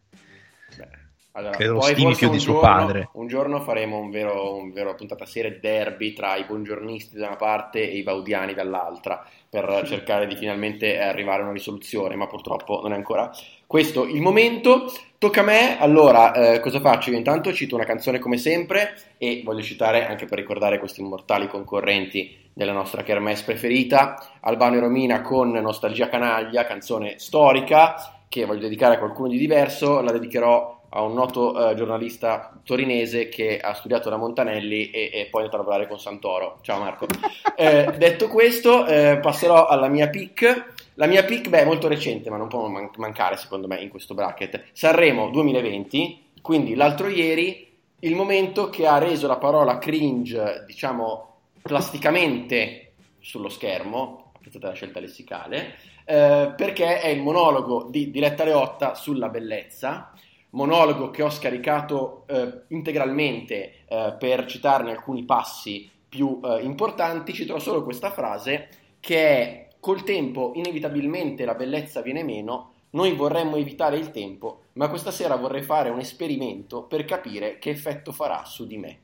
Allora, 1.33 1.55
Credo 1.55 1.75
lo 1.75 1.79
poi 1.81 1.93
stimi 1.93 2.17
più 2.17 2.31
di 2.31 2.39
suo 2.39 2.55
giorno- 2.55 2.69
padre. 2.69 3.09
Un 3.13 3.27
giorno 3.27 3.61
faremo 3.61 3.99
un 3.99 4.11
vero, 4.11 4.57
un 4.57 4.73
vero 4.73 4.95
puntata 4.95 5.27
serie 5.27 5.59
derby 5.61 6.15
tra 6.15 6.35
i 6.37 6.45
buongiornisti 6.45 7.19
da 7.19 7.27
una 7.27 7.37
parte 7.37 7.81
e 7.81 7.99
i 7.99 8.03
baudiani 8.03 8.55
dall'altra 8.55 9.23
per 9.51 9.83
cercare 9.87 10.27
di 10.27 10.37
finalmente 10.37 10.99
arrivare 11.01 11.41
a 11.41 11.45
una 11.45 11.53
risoluzione, 11.53 12.17
ma 12.17 12.27
purtroppo 12.27 12.81
non 12.83 12.93
è 12.93 12.97
ancora 12.97 13.31
questo 13.67 14.05
il 14.05 14.21
momento. 14.21 14.93
Tocca 15.19 15.41
a 15.41 15.45
me, 15.45 15.79
allora 15.81 16.33
eh, 16.33 16.61
cosa 16.61 16.81
faccio? 16.81 17.11
Io 17.11 17.17
intanto 17.17 17.53
cito 17.53 17.75
una 17.75 17.85
canzone 17.85 18.19
come 18.19 18.37
sempre 18.37 18.95
e 19.19 19.43
voglio 19.45 19.63
citare 19.63 20.07
anche 20.07 20.27
per 20.27 20.39
ricordare 20.39 20.79
questi 20.79 21.01
immortali 21.01 21.49
concorrenti 21.49 22.47
della 22.53 22.73
nostra 22.73 23.03
kermesse 23.03 23.45
preferita, 23.45 24.39
Albano 24.41 24.77
e 24.77 24.81
Romina 24.81 25.23
con 25.23 25.51
Nostalgia 25.51 26.09
Canaglia, 26.09 26.67
canzone 26.67 27.19
storica 27.19 28.19
che 28.29 28.45
voglio 28.45 28.61
dedicare 28.61 28.97
a 28.97 28.99
qualcuno 28.99 29.29
di 29.29 29.39
diverso, 29.39 30.01
la 30.01 30.13
dedicherò 30.13 30.78
a 30.91 31.03
un 31.03 31.13
noto 31.13 31.71
eh, 31.71 31.75
giornalista 31.75 32.59
torinese 32.65 33.29
che 33.29 33.59
ha 33.59 33.75
studiato 33.75 34.09
da 34.09 34.17
Montanelli 34.17 34.91
e, 34.91 35.11
e 35.13 35.27
poi 35.31 35.43
è 35.43 35.45
andato 35.45 35.57
a 35.57 35.65
lavorare 35.65 35.89
con 35.89 35.99
Santoro. 35.99 36.59
Ciao 36.63 36.79
Marco. 36.79 37.07
Eh, 37.59 37.93
detto 37.99 38.29
questo, 38.29 38.87
eh, 38.87 39.19
passerò 39.21 39.67
alla 39.67 39.89
mia 39.89 40.09
pick. 40.09 40.75
La 40.95 41.07
mia 41.07 41.25
pick, 41.25 41.49
beh, 41.49 41.63
è 41.63 41.65
molto 41.65 41.89
recente, 41.89 42.31
ma 42.31 42.37
non 42.37 42.47
può 42.47 42.69
man- 42.69 42.91
mancare 42.99 43.37
secondo 43.37 43.67
me 43.67 43.81
in 43.81 43.89
questo 43.89 44.15
bracket. 44.15 44.67
Sanremo 44.71 45.29
2020, 45.31 46.27
quindi 46.41 46.77
l'altro 46.77 47.09
ieri, 47.09 47.69
il 47.99 48.15
momento 48.15 48.71
che 48.71 48.87
ha 48.87 48.99
reso 48.99 49.27
la 49.27 49.39
parola 49.39 49.79
cringe, 49.79 50.63
diciamo, 50.69 51.39
plasticamente 51.61 52.93
sullo 53.19 53.49
schermo, 53.49 54.31
apprezzate 54.37 54.67
la 54.67 54.73
scelta 54.75 55.01
lessicale, 55.01 55.75
eh, 56.05 56.53
perché 56.57 57.01
è 57.01 57.09
il 57.09 57.21
monologo 57.21 57.89
di 57.91 58.13
Diletta 58.13 58.45
Leotta 58.45 58.95
sulla 58.95 59.29
bellezza, 59.29 60.13
monologo 60.51 61.11
che 61.11 61.23
ho 61.23 61.31
scaricato 61.31 62.25
eh, 62.27 62.63
integralmente 62.69 63.85
eh, 63.87 64.17
per 64.19 64.47
citarne 64.47 64.93
alcuni 64.93 65.25
passi 65.25 65.91
più 66.09 66.41
eh, 66.43 66.63
importanti, 66.63 67.35
citerò 67.35 67.59
solo 67.59 67.83
questa 67.83 68.11
frase 68.11 68.69
che 69.01 69.19
è 69.19 69.69
col 69.81 70.03
tempo 70.05 70.53
inevitabilmente 70.55 71.45
la 71.45 71.55
bellezza 71.55 72.01
viene 72.01 72.25
meno, 72.25 72.73
noi 72.91 73.13
vorremmo 73.15 73.57
evitare 73.57 73.99
il 73.99 74.11
tempo, 74.11 74.63
ma 74.75 74.89
questa 74.89 75.11
sera 75.11 75.37
vorrei 75.37 75.63
fare 75.63 75.91
un 75.91 75.99
esperimento 75.99 76.85
per 76.85 77.05
capire 77.05 77.59
che 77.59 77.71
effetto 77.71 78.13
farà 78.13 78.45
su 78.45 78.67
di 78.67 78.79
me. 78.79 78.99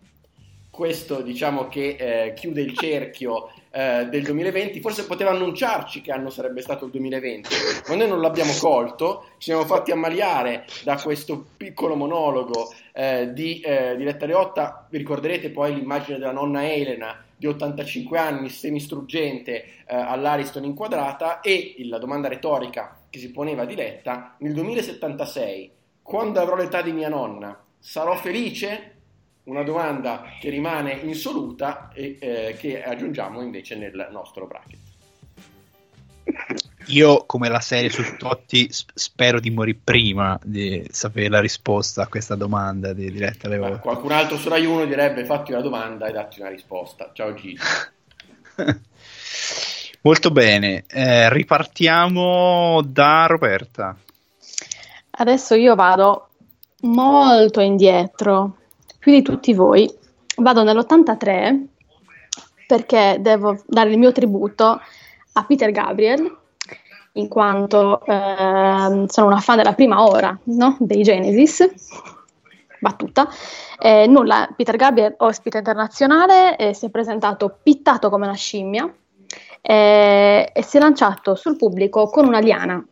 Questo 0.74 1.22
diciamo 1.22 1.68
che 1.68 1.94
eh, 1.96 2.34
chiude 2.34 2.60
il 2.60 2.76
cerchio 2.76 3.48
eh, 3.70 4.08
del 4.10 4.24
2020, 4.24 4.80
forse 4.80 5.06
poteva 5.06 5.30
annunciarci 5.30 6.00
che 6.00 6.10
anno 6.10 6.30
sarebbe 6.30 6.62
stato 6.62 6.86
il 6.86 6.90
2020, 6.90 7.48
ma 7.86 7.94
noi 7.94 8.08
non 8.08 8.20
l'abbiamo 8.20 8.52
colto, 8.58 9.26
ci 9.38 9.50
siamo 9.50 9.64
fatti 9.66 9.92
ammaliare 9.92 10.64
da 10.82 11.00
questo 11.00 11.46
piccolo 11.56 11.94
monologo 11.94 12.74
eh, 12.92 13.32
di, 13.32 13.60
eh, 13.60 13.94
di 13.96 14.02
Letta 14.02 14.26
Leotta, 14.26 14.88
vi 14.90 14.98
ricorderete 14.98 15.50
poi 15.50 15.76
l'immagine 15.76 16.18
della 16.18 16.32
nonna 16.32 16.68
Elena 16.68 17.24
di 17.36 17.46
85 17.46 18.18
anni, 18.18 18.48
semistruggente 18.48 19.62
eh, 19.62 19.94
all'Ariston 19.94 20.64
inquadrata 20.64 21.38
e 21.40 21.76
la 21.84 21.98
domanda 21.98 22.26
retorica 22.26 22.98
che 23.08 23.20
si 23.20 23.30
poneva 23.30 23.64
di 23.64 23.76
Letta, 23.76 24.34
nel 24.40 24.52
2076, 24.54 25.70
quando 26.02 26.40
avrò 26.40 26.56
l'età 26.56 26.82
di 26.82 26.90
mia 26.90 27.08
nonna, 27.08 27.56
sarò 27.78 28.16
felice? 28.16 28.93
Una 29.44 29.62
domanda 29.62 30.24
che 30.40 30.48
rimane 30.48 30.92
insoluta 30.92 31.90
e 31.92 32.16
eh, 32.20 32.56
che 32.58 32.82
aggiungiamo 32.82 33.42
invece 33.42 33.76
nel 33.76 34.08
nostro 34.10 34.46
bracket. 34.46 34.78
Io, 36.86 37.24
come 37.26 37.48
la 37.48 37.60
serie 37.60 37.90
su 37.90 38.02
Totti, 38.16 38.68
spero 38.70 39.40
di 39.40 39.50
morire 39.50 39.78
prima 39.82 40.38
di 40.42 40.86
sapere 40.90 41.28
la 41.28 41.40
risposta 41.40 42.02
a 42.02 42.06
questa 42.08 42.34
domanda 42.34 42.92
di 42.92 43.10
Diretta 43.10 43.46
alle 43.46 43.58
volte. 43.58 43.78
qualcun 43.80 44.12
altro 44.12 44.36
su 44.36 44.48
Rai 44.48 44.66
1 44.66 44.84
direbbe 44.84 45.24
fatti 45.24 45.52
una 45.52 45.62
domanda 45.62 46.06
e 46.06 46.12
datti 46.12 46.40
una 46.40 46.50
risposta. 46.50 47.10
Ciao 47.12 47.32
Gigi. 47.34 47.58
Molto 50.02 50.30
bene, 50.30 50.84
eh, 50.86 51.32
ripartiamo 51.32 52.82
da 52.82 53.24
Roberta. 53.26 53.96
Adesso 55.10 55.54
io 55.54 55.74
vado 55.74 56.28
molto 56.82 57.60
indietro, 57.60 58.58
più 59.04 59.12
di 59.12 59.20
tutti 59.20 59.52
voi. 59.52 59.92
Vado 60.36 60.62
nell'83 60.62 61.66
perché 62.66 63.18
devo 63.20 63.62
dare 63.66 63.90
il 63.90 63.98
mio 63.98 64.12
tributo 64.12 64.80
a 65.34 65.44
Peter 65.44 65.70
Gabriel, 65.70 66.38
in 67.12 67.28
quanto 67.28 68.02
ehm, 68.02 69.04
sono 69.04 69.26
una 69.26 69.40
fan 69.40 69.58
della 69.58 69.74
prima 69.74 70.02
ora 70.02 70.36
no? 70.44 70.76
dei 70.80 71.02
Genesis. 71.02 71.68
Battuta. 72.80 73.28
Eh, 73.78 74.06
nulla, 74.06 74.48
Peter 74.56 74.76
Gabriel, 74.76 75.14
ospite 75.18 75.58
internazionale, 75.58 76.56
eh, 76.56 76.72
si 76.72 76.86
è 76.86 76.90
presentato 76.90 77.58
pittato 77.62 78.08
come 78.08 78.24
una 78.24 78.34
scimmia 78.34 78.90
eh, 79.60 80.50
e 80.50 80.62
si 80.62 80.78
è 80.78 80.80
lanciato 80.80 81.34
sul 81.34 81.56
pubblico 81.56 82.08
con 82.08 82.26
una 82.26 82.40
liana 82.40 82.82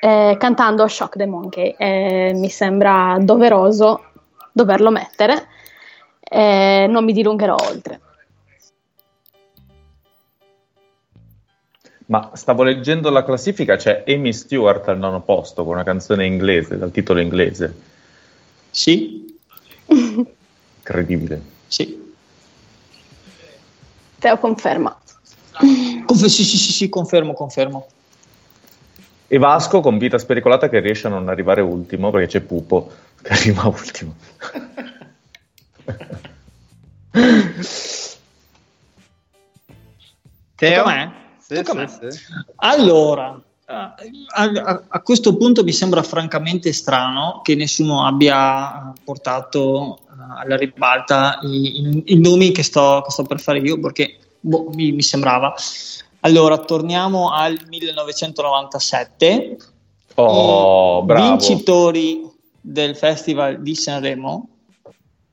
eh, 0.00 0.36
cantando 0.38 0.88
Shock 0.88 1.16
the 1.16 1.26
Monkey. 1.26 1.74
Eh, 1.76 2.32
mi 2.34 2.48
sembra 2.48 3.18
doveroso 3.20 4.09
doverlo 4.52 4.90
mettere, 4.90 5.46
eh, 6.20 6.86
non 6.88 7.04
mi 7.04 7.12
dilungherò 7.12 7.54
oltre. 7.54 8.00
Ma 12.06 12.30
stavo 12.34 12.64
leggendo 12.64 13.08
la 13.10 13.24
classifica, 13.24 13.76
c'è 13.76 14.02
Amy 14.08 14.32
Stewart 14.32 14.88
al 14.88 14.98
nono 14.98 15.20
posto 15.20 15.62
con 15.64 15.74
una 15.74 15.84
canzone 15.84 16.26
inglese, 16.26 16.76
dal 16.76 16.90
titolo 16.90 17.20
inglese. 17.20 17.72
Sì, 18.70 19.38
Incredibile. 20.78 21.40
sì. 21.68 21.98
Teo 24.18 24.38
conferma. 24.38 24.98
Conf- 26.04 26.24
sì, 26.26 26.44
sì, 26.44 26.56
sì, 26.56 26.72
sì, 26.72 26.88
confermo, 26.88 27.32
confermo. 27.32 27.86
E 29.28 29.38
Vasco 29.38 29.80
con 29.80 29.96
vita 29.96 30.18
spericolata 30.18 30.68
che 30.68 30.80
riesce 30.80 31.06
a 31.06 31.10
non 31.10 31.28
arrivare 31.28 31.60
ultimo 31.60 32.10
perché 32.10 32.26
c'è 32.26 32.40
Pupo 32.40 32.90
che 33.22 33.32
arriva 33.32 33.66
ultimo. 33.66 34.14
Teo? 40.56 40.84
Sì, 41.38 41.56
sì, 41.64 41.86
sì. 42.10 42.22
Allora, 42.56 43.40
eh, 43.66 43.72
a, 43.72 43.92
a- 44.34 44.82
a 44.88 45.00
questo 45.00 45.36
punto 45.36 45.64
mi 45.64 45.72
sembra 45.72 46.02
francamente 46.02 46.72
strano 46.72 47.40
che 47.42 47.54
nessuno 47.54 48.06
abbia 48.06 48.92
portato 49.02 49.98
eh, 50.08 50.12
alla 50.42 50.56
ribalta 50.56 51.38
i, 51.42 51.80
i- 51.80 52.02
i 52.06 52.18
nomi 52.20 52.52
che 52.52 52.62
sto, 52.62 53.02
che 53.04 53.10
sto 53.10 53.24
per 53.24 53.40
fare 53.40 53.58
io 53.58 53.80
perché 53.80 54.18
boh, 54.40 54.70
mi, 54.74 54.92
mi 54.92 55.02
sembrava. 55.02 55.54
Allora, 56.20 56.58
torniamo 56.58 57.32
al 57.32 57.58
1997. 57.66 59.56
Oh, 60.16 61.00
I 61.02 61.06
bravo. 61.06 61.30
vincitori 61.30 62.29
del 62.60 62.96
Festival 62.96 63.62
di 63.62 63.74
Sanremo 63.74 64.48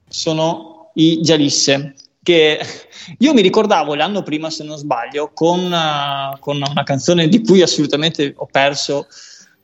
sono 0.07 0.91
i 0.93 1.21
Gialisse, 1.21 1.95
che 2.23 2.59
io 3.19 3.33
mi 3.33 3.41
ricordavo 3.41 3.95
l'anno 3.95 4.23
prima, 4.23 4.49
se 4.49 4.63
non 4.63 4.77
sbaglio, 4.77 5.31
con, 5.33 5.71
eh, 5.71 6.37
con 6.39 6.55
una 6.57 6.83
canzone 6.83 7.27
di 7.27 7.43
cui 7.43 7.61
assolutamente 7.61 8.33
ho 8.35 8.47
perso 8.49 9.07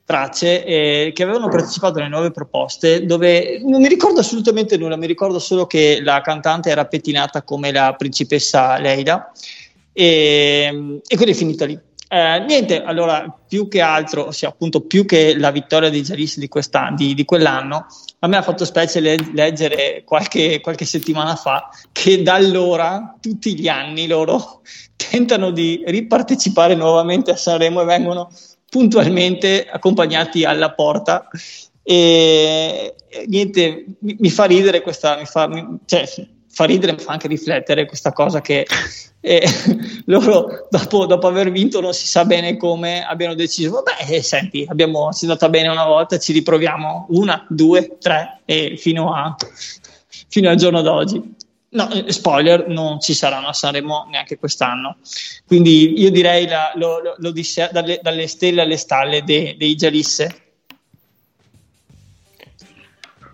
tracce, 0.05 0.65
eh, 0.65 1.11
che 1.13 1.23
avevano 1.23 1.47
partecipato 1.47 1.99
alle 1.99 2.09
nuove 2.09 2.31
proposte, 2.31 3.05
dove 3.05 3.61
non 3.63 3.81
mi 3.81 3.87
ricordo 3.87 4.19
assolutamente 4.19 4.77
nulla, 4.77 4.97
mi 4.97 5.07
ricordo 5.07 5.39
solo 5.39 5.65
che 5.65 5.99
la 6.01 6.21
cantante 6.21 6.69
era 6.69 6.85
pettinata 6.85 7.43
come 7.43 7.71
la 7.71 7.95
principessa 7.97 8.77
Leila 8.79 9.31
e, 9.93 10.99
e 11.05 11.15
quindi 11.15 11.31
è 11.31 11.37
finita 11.37 11.65
lì. 11.65 11.79
Eh, 12.13 12.39
niente, 12.41 12.83
allora 12.83 13.25
più 13.47 13.67
che 13.67 13.81
altro, 13.81 14.27
ossia 14.27 14.47
appunto 14.47 14.81
più 14.81 15.03
che 15.03 15.35
la 15.35 15.49
vittoria 15.49 15.89
dei 15.89 16.03
Giallisti 16.03 16.39
di, 16.39 16.47
di, 16.95 17.13
di 17.15 17.25
quell'anno, 17.25 17.87
a 18.19 18.27
me 18.27 18.37
ha 18.37 18.43
fatto 18.43 18.65
specie 18.65 18.99
le- 18.99 19.31
leggere 19.33 20.03
qualche, 20.05 20.61
qualche 20.61 20.85
settimana 20.85 21.35
fa 21.35 21.69
che 21.91 22.21
da 22.21 22.35
allora, 22.35 23.17
tutti 23.19 23.59
gli 23.59 23.67
anni, 23.67 24.05
loro 24.05 24.61
tentano 24.95 25.49
di 25.49 25.81
ripartecipare 25.87 26.75
nuovamente 26.75 27.31
a 27.31 27.35
Sanremo 27.35 27.81
e 27.81 27.85
vengono 27.85 28.29
puntualmente 28.69 29.65
accompagnati 29.67 30.43
alla 30.43 30.71
porta. 30.71 31.27
E 31.81 32.93
niente, 33.25 33.85
mi, 34.01 34.17
mi 34.19 34.29
fa 34.29 34.43
ridere 34.43 34.81
questa, 34.81 35.17
mi 35.17 35.25
fa, 35.25 35.47
mi- 35.47 35.79
cioè, 35.85 36.05
fa 36.53 36.65
ridere, 36.65 36.97
fa 36.99 37.13
anche 37.13 37.27
riflettere 37.27 37.87
questa 37.87 38.13
cosa 38.13 38.39
che 38.39 38.65
eh, 39.21 39.43
loro 40.05 40.67
dopo, 40.69 41.07
dopo 41.07 41.27
aver 41.27 41.51
vinto 41.51 41.81
non 41.81 41.93
si 41.93 42.05
sa 42.05 42.25
bene 42.25 42.57
come 42.57 43.03
abbiano 43.03 43.33
deciso. 43.33 43.71
Vabbè 43.71 44.13
eh, 44.13 44.21
senti 44.21 44.65
abbiamo, 44.69 45.11
ci 45.11 45.25
è 45.25 45.27
andata 45.27 45.49
bene 45.49 45.67
una 45.69 45.85
volta 45.85 46.19
ci 46.19 46.31
riproviamo 46.31 47.07
una, 47.09 47.43
due, 47.49 47.97
tre 47.99 48.41
e 48.45 48.75
fino, 48.77 49.13
a, 49.13 49.35
fino 50.29 50.49
al 50.49 50.55
giorno 50.55 50.81
d'oggi. 50.81 51.41
No, 51.69 51.89
eh, 51.91 52.11
spoiler 52.11 52.67
non 52.67 52.99
ci 52.99 53.15
saranno 53.15 53.47
a 53.47 53.53
Sanremo 53.53 54.05
neanche 54.11 54.37
quest'anno. 54.37 54.97
Quindi 55.47 55.99
io 55.99 56.11
direi 56.11 56.45
la, 56.47 56.71
lo, 56.75 57.01
lo- 57.01 57.15
l'Odissea 57.17 57.69
dalle, 57.71 57.99
dalle 57.99 58.27
stelle 58.27 58.61
alle 58.61 58.77
stalle 58.77 59.23
de- 59.23 59.55
dei 59.57 59.73
Gialisse 59.73 60.42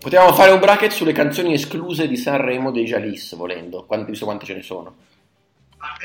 Potevamo 0.00 0.32
fare 0.32 0.50
un 0.50 0.60
bracket 0.60 0.92
sulle 0.92 1.12
canzoni 1.12 1.52
escluse 1.52 2.08
di 2.08 2.16
Sanremo 2.16 2.70
dei 2.70 2.84
Jalis, 2.84 3.34
volendo, 3.36 3.84
quanti, 3.84 4.10
visto 4.10 4.24
quante 4.24 4.46
ce 4.46 4.54
ne 4.54 4.62
sono. 4.62 4.94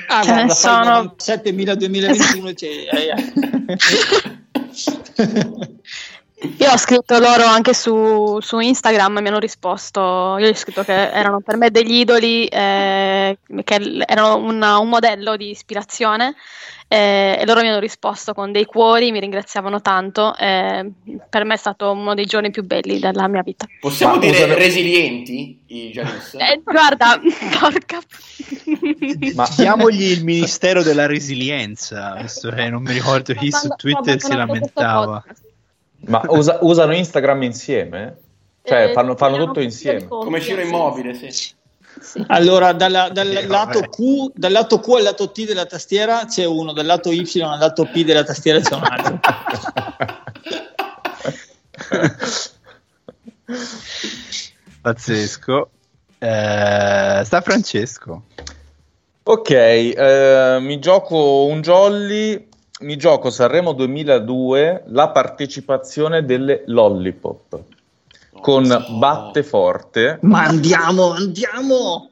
Ah, 0.07 0.21
Ce 0.21 0.31
ne 0.33 0.45
guarda, 0.45 0.53
sono- 0.53 1.15
97.000 1.17 1.75
2021 1.75 2.53
c'è, 2.53 2.67
eh, 2.67 3.13
eh. 3.15 3.33
Io 6.59 6.71
ho 6.71 6.77
scritto 6.77 7.17
loro 7.17 7.43
anche 7.45 7.73
su, 7.73 8.37
su 8.41 8.59
Instagram 8.59 9.17
e 9.17 9.21
mi 9.21 9.29
hanno 9.29 9.39
risposto. 9.39 10.37
Io 10.37 10.49
ho 10.49 10.53
scritto 10.53 10.83
che 10.83 11.09
erano 11.11 11.39
per 11.39 11.55
me 11.57 11.71
degli 11.71 11.93
idoli, 11.99 12.45
eh, 12.45 13.37
che 13.63 14.03
erano 14.05 14.35
una- 14.37 14.77
un 14.77 14.89
modello 14.89 15.37
di 15.37 15.49
ispirazione. 15.49 16.35
Eh, 16.87 17.37
e 17.39 17.45
loro 17.45 17.61
mi 17.61 17.67
hanno 17.69 17.79
risposto 17.79 18.33
con 18.33 18.51
dei 18.51 18.65
cuori, 18.65 19.11
mi 19.11 19.19
ringraziavano 19.19 19.81
tanto. 19.81 20.35
eh, 20.37 20.89
per 21.29 21.43
me 21.43 21.53
è 21.55 21.57
stato 21.57 21.91
uno 21.91 22.13
dei 22.13 22.25
giorni 22.25 22.51
più 22.51 22.63
belli 22.63 22.99
della 22.99 23.27
mia 23.27 23.41
vita. 23.41 23.65
Possiamo 23.79 24.13
Ma 24.15 24.19
dire 24.19 24.37
usano- 24.37 24.53
resilienti 24.55 25.63
i? 25.67 25.91
Eh, 25.91 26.61
guarda, 26.63 27.19
porca. 27.59 27.99
Ma- 29.33 29.47
Diamogli 29.57 30.03
il 30.11 30.23
Ministero 30.23 30.83
della 30.83 31.05
Resilienza, 31.07 32.15
visto 32.21 32.49
che 32.51 32.69
non 32.69 32.83
mi 32.83 32.91
ricordo 32.93 33.33
chi 33.33 33.51
su 33.51 33.67
Twitter 33.75 34.19
si 34.21 34.35
lamentava. 34.35 35.23
Ma 36.07 36.21
usa- 36.27 36.59
usano 36.61 36.93
Instagram 36.93 37.41
insieme? 37.43 38.17
Cioè, 38.63 38.89
Eh, 38.89 38.93
fanno, 38.93 39.15
fanno 39.15 39.37
tutto 39.43 39.59
insieme. 39.59 40.07
Come 40.07 40.39
Ciro. 40.41 40.61
Immobile, 40.61 41.13
sì. 41.13 41.53
Sì. 42.05 42.23
Allora, 42.27 42.71
dalla- 42.71 43.09
dal, 43.09 43.31
Eh, 43.31 43.47
lato. 43.47 43.79
Q, 43.81 44.31
dal 44.35 44.51
lato 44.51 44.79
Q 44.79 44.89
al 44.89 45.03
lato 45.03 45.31
T 45.31 45.45
della 45.45 45.65
tastiera 45.65 46.25
c'è 46.25 46.45
uno, 46.45 46.71
dal 46.71 46.85
lato 46.85 47.11
Y 47.11 47.27
al 47.41 47.57
lato 47.57 47.85
P 47.85 48.03
della 48.03 48.23
tastiera 48.23 48.59
c'è 48.59 48.75
un 48.75 48.83
altro. 48.83 49.19
Pazzesco. 54.81 55.69
Eh, 56.19 57.21
sta 57.23 57.41
Francesco. 57.41 58.23
Ok, 59.23 59.49
eh, 59.49 60.57
mi 60.61 60.77
gioco 60.79 61.45
un 61.45 61.61
jolly, 61.61 62.47
mi 62.81 62.95
gioco 62.95 63.31
Sanremo 63.31 63.73
2002, 63.73 64.83
la 64.87 65.09
partecipazione 65.09 66.23
delle 66.23 66.63
Lollipop 66.67 67.59
con 68.41 68.65
so. 68.65 68.85
Batte 68.97 69.43
Forte. 69.43 70.19
Ma 70.21 70.43
andiamo, 70.43 71.11
andiamo! 71.11 72.09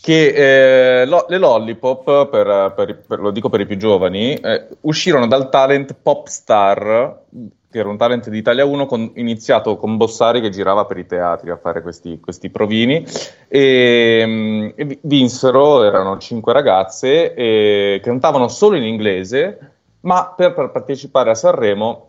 che 0.00 1.00
eh, 1.02 1.06
lo- 1.06 1.26
le 1.28 1.36
Lollipop, 1.36 2.28
per, 2.30 2.72
per- 2.74 3.00
per- 3.06 3.18
lo 3.20 3.30
dico 3.30 3.50
per 3.50 3.60
i 3.60 3.66
più 3.66 3.76
giovani, 3.76 4.34
eh, 4.36 4.66
uscirono 4.82 5.26
dal 5.26 5.50
talent 5.50 5.94
Popstar, 6.00 7.24
che 7.70 7.78
era 7.78 7.90
un 7.90 7.98
talent 7.98 8.30
di 8.30 8.38
Italia 8.38 8.64
1 8.64 8.86
con- 8.86 9.10
iniziato 9.16 9.76
con 9.76 9.98
Bossari 9.98 10.40
che 10.40 10.48
girava 10.48 10.86
per 10.86 10.96
i 10.96 11.04
teatri 11.06 11.50
a 11.50 11.58
fare 11.58 11.82
questi, 11.82 12.18
questi 12.20 12.48
provini 12.48 13.04
e, 13.48 14.22
mm, 14.26 14.68
e 14.74 14.84
vi- 14.86 14.98
vinsero, 15.02 15.82
erano 15.82 16.16
cinque 16.16 16.54
ragazze 16.54 17.34
e 17.34 18.00
cantavano 18.02 18.48
solo 18.48 18.76
in 18.76 18.84
inglese, 18.84 19.58
ma 20.00 20.32
per, 20.34 20.54
per 20.54 20.70
partecipare 20.70 21.30
a 21.30 21.34
Sanremo 21.34 22.07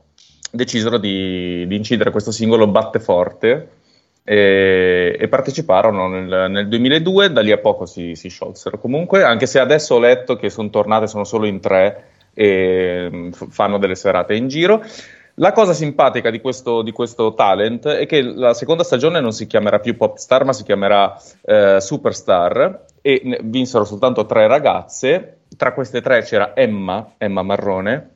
decisero 0.52 0.98
di, 0.98 1.66
di 1.68 1.76
incidere 1.76 2.12
questo 2.12 2.32
singolo 2.32 2.68
Batte 2.68 3.00
Forte 3.00 3.70
e, 4.24 5.16
e 5.20 5.28
parteciparono 5.28 6.08
nel, 6.08 6.52
nel 6.52 6.68
2002, 6.68 7.32
da 7.32 7.42
lì 7.42 7.52
a 7.52 7.58
poco 7.58 7.86
si, 7.86 8.16
si 8.16 8.30
sciolsero 8.30 8.78
comunque, 8.80 9.24
anche 9.24 9.46
se 9.46 9.60
adesso 9.60 9.96
ho 9.96 10.00
letto 10.00 10.36
che 10.36 10.50
sono 10.50 10.70
tornate, 10.70 11.08
sono 11.08 11.24
solo 11.24 11.46
in 11.46 11.60
tre 11.60 12.06
e 12.34 13.10
mm, 13.12 13.32
f- 13.32 13.48
fanno 13.50 13.78
delle 13.78 13.96
serate 13.96 14.36
in 14.36 14.48
giro. 14.48 14.84
La 15.36 15.54
cosa 15.54 15.74
simpatica 15.74 16.30
di 16.30 16.42
questo, 16.42 16.82
di 16.82 16.92
questo 16.92 17.34
talent 17.34 17.88
è 17.88 18.06
che 18.06 18.22
la 18.22 18.54
seconda 18.54 18.84
stagione 18.84 19.22
non 19.22 19.32
si 19.32 19.48
chiamerà 19.48 19.80
più 19.80 19.96
Popstar, 19.96 20.44
ma 20.44 20.52
si 20.52 20.64
chiamerà 20.64 21.18
eh, 21.46 21.78
Superstar 21.80 22.86
e 23.02 23.40
vinsero 23.44 23.86
soltanto 23.86 24.26
tre 24.26 24.48
ragazze. 24.48 25.38
Tra 25.56 25.74
queste 25.74 26.02
tre 26.02 26.24
c'era 26.24 26.54
Emma, 26.56 27.14
Emma 27.18 27.42
Marrone, 27.42 28.10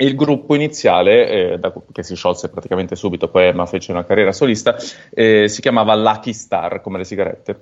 il 0.00 0.14
gruppo 0.14 0.54
iniziale, 0.54 1.28
eh, 1.52 1.58
da- 1.58 1.72
che 1.92 2.02
si 2.02 2.14
sciolse 2.14 2.48
praticamente 2.50 2.96
subito, 2.96 3.28
poi 3.28 3.46
Emma 3.46 3.66
fece 3.66 3.92
una 3.92 4.04
carriera 4.04 4.32
solista, 4.32 4.76
eh, 5.10 5.48
si 5.48 5.60
chiamava 5.60 5.94
Lucky 5.94 6.32
Star, 6.32 6.80
come 6.80 6.98
le 6.98 7.04
sigarette. 7.04 7.60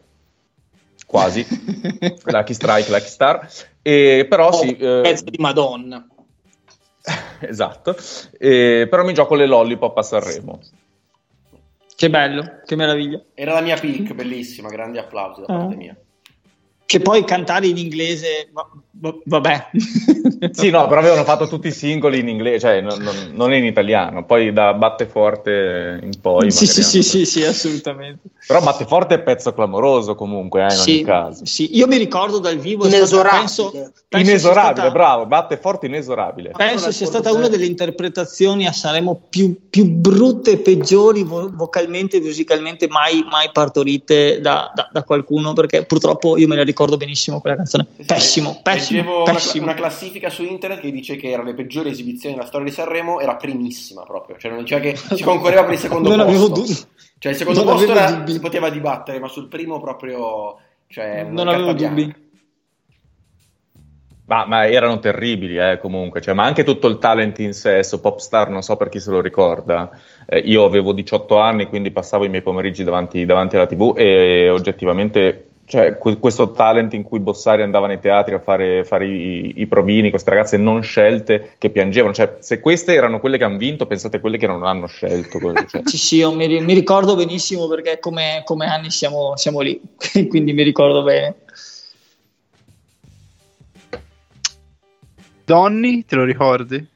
Quasi. 1.07 1.45
Lucky 2.27 2.55
Strike, 2.55 2.91
Lucky 2.91 3.09
Star. 3.09 3.49
E 3.83 4.27
però 4.29 4.49
Oh, 4.49 4.53
sì, 4.53 4.77
eh, 4.77 5.01
pezzo 5.03 5.25
di 5.25 5.39
Madonna. 5.39 6.07
esatto. 7.41 7.97
Eh, 8.39 8.87
però 8.91 9.05
mi 9.05 9.15
gioco 9.15 9.35
le 9.35 9.47
lollipop 9.47 9.97
a 9.97 10.03
Sanremo. 10.03 10.61
Che 11.97 12.11
bello, 12.11 12.61
che 12.65 12.77
meraviglia. 12.77 13.21
Era 13.35 13.55
la 13.55 13.61
mia 13.61 13.77
pick, 13.77 14.13
bellissima, 14.15 14.69
grandi 14.69 14.99
applausi 14.99 15.41
da 15.41 15.47
parte 15.47 15.75
Ah. 15.75 15.77
mia. 15.77 15.97
Che 16.89 17.01
poi 17.01 17.23
cantare 17.23 17.67
in 17.67 17.77
inglese, 17.77 18.49
va- 18.51 18.67
va- 18.93 19.15
vabbè. 19.23 19.67
Sì, 20.53 20.71
no, 20.71 20.87
però 20.87 21.01
avevano 21.01 21.25
fatto 21.25 21.49
tutti 21.49 21.67
i 21.69 21.73
singoli 21.73 22.21
in 22.21 22.29
inglese, 22.29 22.61
cioè 22.61 22.81
non, 22.81 23.01
non- 23.03 23.31
non 23.33 23.53
in 23.53 23.65
italiano. 23.65 24.25
Poi 24.25 24.53
da 24.53 24.73
Batteforte 24.73 25.99
in 26.03 26.13
poi. 26.21 26.51
sì, 26.51 26.67
sì, 26.67 26.83
sì, 26.83 27.03
sì, 27.03 27.27
sì, 27.27 27.45
assolutamente. 27.45 28.29
Però 28.47 28.61
Batteforte 28.63 29.17
è 29.17 29.21
pezzo 29.21 29.53
clamoroso 29.53 30.15
comunque, 30.15 30.61
eh, 30.63 30.65
in 30.65 30.71
Sì, 30.71 30.91
ogni 30.93 31.03
caso. 31.03 31.45
sì, 31.45 31.77
io 31.77 31.87
mi 31.89 31.97
ricordo 31.99 32.39
dal 32.39 32.57
vivo, 32.57 32.87
Inesorabile. 32.87 33.39
penso, 33.41 33.71
penso 34.09 34.31
Inesorabile, 34.31 34.75
stata- 34.75 34.91
bravo, 34.91 35.27
Batteforte 35.27 35.87
inesorabile. 35.87 36.53
Penso 36.57 36.91
sia 36.93 37.07
stata 37.07 37.33
una 37.33 37.49
delle 37.49 37.67
interpretazioni 37.67 38.67
a 38.67 38.73
Sanremo 38.73 39.21
più, 39.29 39.69
più 39.69 39.85
brutte 39.91 40.53
e 40.53 40.59
peggiori 40.59 41.25
vo- 41.25 41.51
vocalmente 41.53 42.17
e 42.19 42.21
musicalmente 42.21 42.87
mai, 42.89 43.27
mai 43.29 43.51
partorite 43.53 44.41
da, 44.41 44.71
da- 44.75 44.89
da 44.91 45.03
qualcuno, 45.03 45.53
perché 45.53 45.85
purtroppo 45.85 46.39
io 46.39 46.47
me 46.47 46.55
la 46.57 46.63
ricordo 46.63 46.77
benissimo 46.97 47.41
quella 47.41 47.57
canzone. 47.57 47.87
Pessimo, 48.07 48.61
pessimo, 48.63 49.01
Leggevo 49.01 49.23
una, 49.25 49.33
pessimo. 49.33 49.65
una 49.65 49.75
classifica 49.75 50.31
su 50.31 50.45
internet 50.45 50.81
che 50.81 50.91
dice 50.93 51.17
che 51.17 51.31
era 51.31 51.43
le 51.43 51.55
peggiori 51.55 51.91
esibizioni 51.91 52.35
della 52.37 52.47
storia 52.47 52.67
di 52.69 52.73
Sanremo, 52.73 53.19
era 53.21 53.37
primissima 53.37 54.03
proprio, 54.05 54.37
cioè 54.39 54.51
non 54.53 54.61
diceva 54.61 54.81
che 54.81 54.95
si 55.17 55.23
concorreva 55.23 55.65
per 55.65 55.73
il 55.75 55.79
secondo 55.81 56.15
Non 56.15 56.27
posto. 56.27 56.49
dubbi. 56.49 56.77
Cioè 57.19 57.33
il 57.33 57.39
secondo 57.39 57.65
Non 57.65 57.73
posto 57.75 57.91
era- 57.91 58.11
dubbi. 58.13 58.33
si 58.33 58.41
poteva 58.41 58.71
dibattere, 58.71 59.19
ma 59.19 59.29
sul 59.29 59.49
primo 59.49 59.81
proprio... 59.81 60.57
Cioè, 60.87 61.23
una 61.23 61.43
Non 61.45 61.49
avevo 61.49 61.75
bianca. 61.75 62.01
dubbi. 62.01 62.27
Ma, 64.27 64.45
ma 64.45 64.69
erano 64.69 64.99
terribili, 64.99 65.57
eh, 65.57 65.79
comunque. 65.81 66.21
Cioè, 66.21 66.35
ma 66.35 66.45
anche 66.45 66.63
tutto 66.63 66.87
il 66.87 66.99
talent 66.99 67.39
in 67.39 67.55
sé, 67.55 67.83
so 67.83 67.99
Popstar, 67.99 68.51
non 68.51 68.61
so 68.61 68.77
per 68.77 68.91
chi 68.91 69.01
se 69.01 69.11
lo 69.11 69.23
ricorda. 69.23 69.89
Eh, 70.27 70.41
io 70.41 70.65
avevo 70.65 70.93
18 70.93 71.39
anni, 71.39 71.67
quindi 71.67 71.91
passavo 71.91 72.27
i 72.27 72.29
miei 72.29 72.43
pomeriggi 72.43 72.85
davanti, 72.85 73.25
davanti 73.25 73.57
alla 73.57 73.67
TV 73.67 73.95
e 73.97 74.51
oggettivamente. 74.51 75.45
Cioè, 75.69 75.99
que- 75.99 76.19
questo 76.19 76.53
talent 76.53 76.95
in 76.95 77.03
cui 77.03 77.21
Bossari 77.21 77.61
andava 77.61 77.87
nei 77.87 78.01
teatri 78.01 78.33
a 78.33 78.39
fare, 78.39 78.85
fare 78.85 79.07
i, 79.07 79.53
i 79.57 79.67
provini, 79.67 80.09
queste 80.09 80.31
ragazze 80.31 80.57
non 80.57 80.83
scelte 80.83 81.51
che 81.59 81.69
piangevano. 81.69 82.15
Cioè, 82.15 82.39
se 82.41 82.59
queste 82.61 82.95
erano 82.95 83.21
quelle 83.21 83.37
che 83.37 83.45
hanno 83.45 83.59
vinto, 83.59 83.87
pensate 83.87 84.17
a 84.17 84.21
quelle 84.21 84.39
che 84.39 84.47
non 84.47 84.65
hanno 84.65 84.87
scelto. 84.87 85.39
cioè. 85.69 85.83
Sì, 85.85 85.99
sì, 85.99 86.17
io 86.17 86.33
mi, 86.33 86.49
mi 86.63 86.73
ricordo 86.73 87.15
benissimo 87.15 87.69
perché 87.69 87.99
come, 87.99 88.41
come 88.47 88.65
anni 88.65 88.91
siamo, 88.91 89.37
siamo 89.37 89.61
lì, 89.61 89.79
quindi 90.27 90.55
mi 90.55 90.63
ricordo 90.63 91.03
bene. 91.03 91.35
Donny, 95.45 96.03
te 96.07 96.17
lo 96.17 96.25
ricordi? 96.25 96.87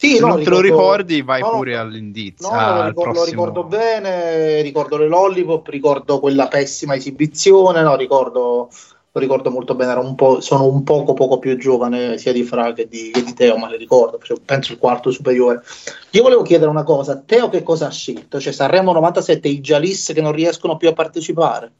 Sì, 0.00 0.14
Se 0.14 0.20
no, 0.20 0.28
non 0.28 0.42
te 0.44 0.48
lo 0.48 0.60
ricordo- 0.60 0.84
ricordi, 0.92 1.22
vai 1.22 1.40
no, 1.40 1.50
pure 1.50 1.76
all'indizio. 1.76 2.48
No, 2.48 2.54
ah, 2.54 2.76
lo, 2.82 2.86
ricordo, 2.86 3.12
lo 3.18 3.24
ricordo 3.24 3.64
bene, 3.64 4.62
ricordo 4.62 4.96
le 4.96 5.08
lollipop, 5.08 5.66
ricordo 5.66 6.20
quella 6.20 6.46
pessima 6.46 6.94
esibizione, 6.94 7.82
no, 7.82 7.96
ricordo, 7.96 8.68
lo 9.10 9.20
ricordo 9.20 9.50
molto 9.50 9.74
bene, 9.74 9.90
era 9.90 10.00
un 10.00 10.14
po', 10.14 10.40
sono 10.40 10.66
un 10.66 10.84
poco 10.84 11.14
poco 11.14 11.40
più 11.40 11.56
giovane 11.58 12.16
sia 12.16 12.32
di 12.32 12.44
Fra 12.44 12.72
che 12.74 12.86
di, 12.86 13.10
che 13.10 13.24
di 13.24 13.34
Teo, 13.34 13.56
ma 13.56 13.68
le 13.68 13.76
ricordo, 13.76 14.20
cioè, 14.22 14.38
penso 14.44 14.70
il 14.70 14.78
quarto 14.78 15.10
superiore. 15.10 15.62
Io 16.10 16.22
volevo 16.22 16.42
chiedere 16.42 16.70
una 16.70 16.84
cosa, 16.84 17.20
Teo 17.26 17.48
che 17.48 17.64
cosa 17.64 17.88
ha 17.88 17.90
scelto? 17.90 18.38
Cioè 18.38 18.52
Sanremo 18.52 18.92
97, 18.92 19.48
i 19.48 19.60
Jalis 19.60 20.12
che 20.14 20.20
non 20.20 20.30
riescono 20.30 20.76
più 20.76 20.88
a 20.88 20.92
partecipare? 20.92 21.72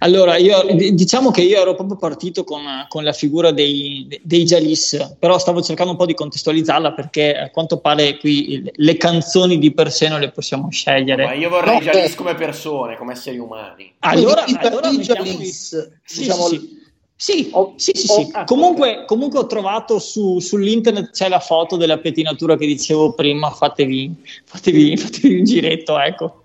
Allora, 0.00 0.36
io, 0.36 0.62
diciamo 0.92 1.30
che 1.30 1.40
io 1.40 1.58
ero 1.58 1.74
proprio 1.74 1.96
partito 1.96 2.44
con, 2.44 2.62
con 2.88 3.02
la 3.02 3.12
figura 3.12 3.52
dei, 3.52 4.06
dei 4.22 4.44
Jalis, 4.44 5.16
però 5.18 5.38
stavo 5.38 5.62
cercando 5.62 5.92
un 5.92 5.98
po' 5.98 6.04
di 6.04 6.14
contestualizzarla 6.14 6.92
perché 6.92 7.34
a 7.34 7.50
quanto 7.50 7.78
pare 7.78 8.18
qui 8.18 8.70
le 8.74 8.96
canzoni 8.98 9.58
di 9.58 9.72
per 9.72 9.90
sé 9.90 10.08
non 10.08 10.20
le 10.20 10.30
possiamo 10.30 10.70
scegliere. 10.70 11.24
Ma 11.24 11.32
io 11.32 11.48
vorrei 11.48 11.74
No, 11.76 11.80
Jalis 11.80 12.10
beh. 12.10 12.16
come 12.16 12.34
persone, 12.34 12.96
come 12.96 13.12
esseri 13.12 13.38
umani. 13.38 13.94
Allora, 14.00 14.42
Quindi, 14.42 14.66
allora 14.66 14.88
i 14.88 14.98
Jalis, 14.98 15.92
Sì, 16.04 16.20
diciamo, 16.20 16.48
sì, 16.48 16.58
sì. 16.58 16.84
Sì, 17.18 17.48
Oh, 17.52 17.72
sì, 17.76 17.92
sì, 17.94 18.10
oh, 18.10 18.14
sì. 18.14 18.28
ah, 18.34 18.44
Comunque, 18.44 19.04
comunque 19.06 19.38
ho 19.38 19.46
trovato 19.46 19.98
su- 19.98 20.38
sull'internet 20.38 21.12
c'è 21.12 21.30
la 21.30 21.40
foto 21.40 21.76
della 21.76 21.96
pettinatura 21.96 22.58
che 22.58 22.66
dicevo 22.66 23.14
prima, 23.14 23.50
fatevi, 23.50 24.14
fatevi, 24.44 24.98
fatevi 24.98 25.38
un 25.38 25.44
giretto, 25.44 25.98
ecco. 25.98 26.42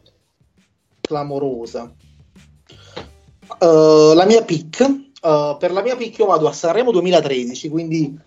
clamorosa. 1.02 1.94
Uh, 3.62 4.16
la 4.16 4.26
mia 4.26 4.44
pick, 4.44 4.82
uh, 4.82 5.56
per 5.60 5.72
la 5.72 5.84
mia 5.84 5.96
pick 5.96 6.18
io 6.18 6.26
vado 6.26 6.48
a 6.48 6.52
Sanremo 6.52 6.92
2013, 6.92 7.70
quindi 7.70 8.18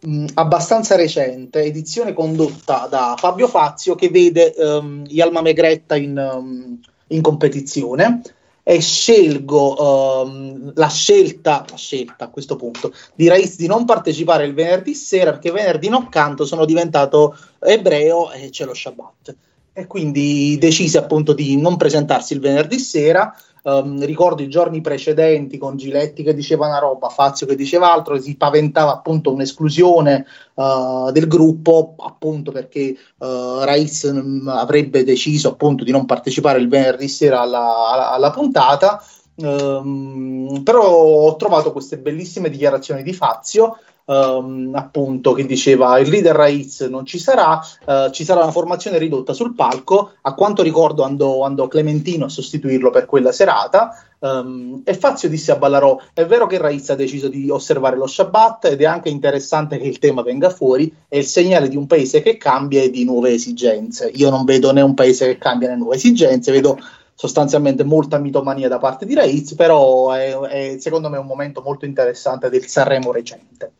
mh, 0.00 0.26
abbastanza 0.34 0.96
recente, 0.96 1.62
edizione 1.62 2.12
condotta 2.12 2.86
da 2.86 3.14
Fabio 3.16 3.48
Fazio, 3.48 3.94
che 3.94 4.10
vede 4.10 4.52
um, 4.58 5.02
Yalma 5.06 5.40
Megretta 5.40 5.96
in, 5.96 6.18
um, 6.18 6.78
in 7.06 7.22
competizione 7.22 8.20
e 8.62 8.80
scelgo 8.80 10.24
um, 10.24 10.72
la, 10.74 10.88
scelta, 10.88 11.64
la 11.70 11.76
scelta 11.76 12.24
a 12.24 12.30
questo 12.30 12.56
punto 12.56 12.92
di 13.14 13.28
Raiz 13.28 13.56
di 13.56 13.68
non 13.68 13.86
partecipare 13.86 14.44
il 14.44 14.52
venerdì 14.52 14.92
sera 14.92 15.30
perché 15.30 15.52
venerdì 15.52 15.88
non 15.88 16.10
canto, 16.10 16.44
sono 16.44 16.66
diventato 16.66 17.34
ebreo 17.60 18.30
e 18.30 18.50
c'è 18.50 18.66
lo 18.66 18.74
Shabbat. 18.74 19.36
E 19.72 19.86
quindi 19.86 20.56
decise 20.58 20.98
appunto 20.98 21.32
di 21.32 21.56
non 21.56 21.76
presentarsi 21.76 22.32
il 22.32 22.40
venerdì 22.40 22.78
sera. 22.78 23.34
Um, 23.66 24.04
ricordo 24.04 24.42
i 24.42 24.48
giorni 24.48 24.80
precedenti 24.80 25.58
con 25.58 25.76
Giletti 25.76 26.22
che 26.22 26.34
diceva 26.34 26.68
una 26.68 26.78
roba, 26.78 27.08
Fazio 27.08 27.48
che 27.48 27.56
diceva 27.56 27.92
altro, 27.92 28.16
si 28.20 28.36
paventava 28.36 28.92
appunto 28.92 29.32
un'esclusione 29.32 30.24
uh, 30.54 31.10
del 31.10 31.26
gruppo 31.26 31.96
appunto 31.98 32.52
perché 32.52 32.96
uh, 33.18 33.64
Raiz 33.64 34.04
um, 34.04 34.46
avrebbe 34.46 35.02
deciso 35.02 35.48
appunto 35.48 35.82
di 35.82 35.90
non 35.90 36.06
partecipare 36.06 36.60
il 36.60 36.68
venerdì 36.68 37.08
sera 37.08 37.40
alla, 37.40 37.88
alla, 37.90 38.10
alla 38.12 38.30
puntata. 38.30 39.02
Um, 39.34 40.62
però 40.62 40.86
ho 40.88 41.34
trovato 41.34 41.72
queste 41.72 41.98
bellissime 41.98 42.50
dichiarazioni 42.50 43.02
di 43.02 43.12
Fazio 43.12 43.78
Um, 44.08 44.70
appunto 44.76 45.32
che 45.32 45.44
diceva 45.46 45.98
il 45.98 46.08
leader 46.08 46.36
Raiz 46.36 46.82
non 46.82 47.04
ci 47.04 47.18
sarà, 47.18 47.60
uh, 47.86 48.08
ci 48.10 48.24
sarà 48.24 48.42
una 48.42 48.52
formazione 48.52 48.98
ridotta 48.98 49.32
sul 49.32 49.54
palco. 49.54 50.12
A 50.22 50.32
quanto 50.34 50.62
ricordo 50.62 51.02
andò, 51.02 51.42
andò 51.42 51.66
Clementino 51.66 52.26
a 52.26 52.28
sostituirlo 52.28 52.90
per 52.90 53.06
quella 53.06 53.32
serata. 53.32 54.00
Um, 54.20 54.82
e 54.84 54.94
Fazio 54.94 55.28
disse 55.28 55.50
a 55.50 55.56
Ballarò: 55.56 55.98
È 56.12 56.24
vero 56.24 56.46
che 56.46 56.58
Raiz 56.58 56.88
ha 56.90 56.94
deciso 56.94 57.26
di 57.26 57.50
osservare 57.50 57.96
lo 57.96 58.06
Shabbat 58.06 58.66
ed 58.66 58.80
è 58.80 58.84
anche 58.84 59.08
interessante 59.08 59.76
che 59.76 59.88
il 59.88 59.98
tema 59.98 60.22
venga 60.22 60.50
fuori. 60.50 60.94
È 61.08 61.16
il 61.16 61.26
segnale 61.26 61.68
di 61.68 61.76
un 61.76 61.88
paese 61.88 62.22
che 62.22 62.36
cambia 62.36 62.82
e 62.82 62.90
di 62.90 63.04
nuove 63.04 63.32
esigenze. 63.32 64.08
Io 64.14 64.30
non 64.30 64.44
vedo 64.44 64.70
né 64.72 64.82
un 64.82 64.94
paese 64.94 65.26
che 65.26 65.38
cambia 65.38 65.68
né 65.68 65.76
nuove 65.76 65.96
esigenze, 65.96 66.52
vedo 66.52 66.78
sostanzialmente 67.12 67.82
molta 67.82 68.18
mitomania 68.18 68.68
da 68.68 68.78
parte 68.78 69.04
di 69.04 69.14
Raiz, 69.14 69.54
però 69.54 70.12
è, 70.12 70.32
è 70.32 70.76
secondo 70.78 71.08
me 71.08 71.18
un 71.18 71.26
momento 71.26 71.60
molto 71.60 71.86
interessante 71.86 72.48
del 72.50 72.66
Sanremo 72.66 73.10
recente. 73.10 73.72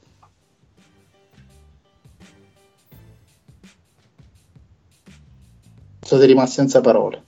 State 6.07 6.27
rimasti 6.27 6.55
senza 6.55 6.81
parole. 6.81 7.26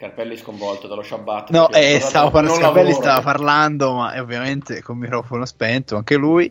Scarpelli 0.00 0.38
sconvolto 0.38 0.86
dallo 0.88 1.02
Shabbat. 1.02 1.50
No, 1.50 1.68
eh, 1.68 2.00
stavo 2.00 2.30
par- 2.30 2.44
non 2.44 2.54
Scarpelli 2.54 2.88
lavoro. 2.88 3.02
stava 3.02 3.20
parlando, 3.20 3.92
ma 3.96 4.14
eh, 4.14 4.20
ovviamente 4.20 4.80
con 4.80 4.96
il 4.96 5.02
microfono 5.02 5.44
spento, 5.44 5.94
anche 5.96 6.16
lui. 6.16 6.50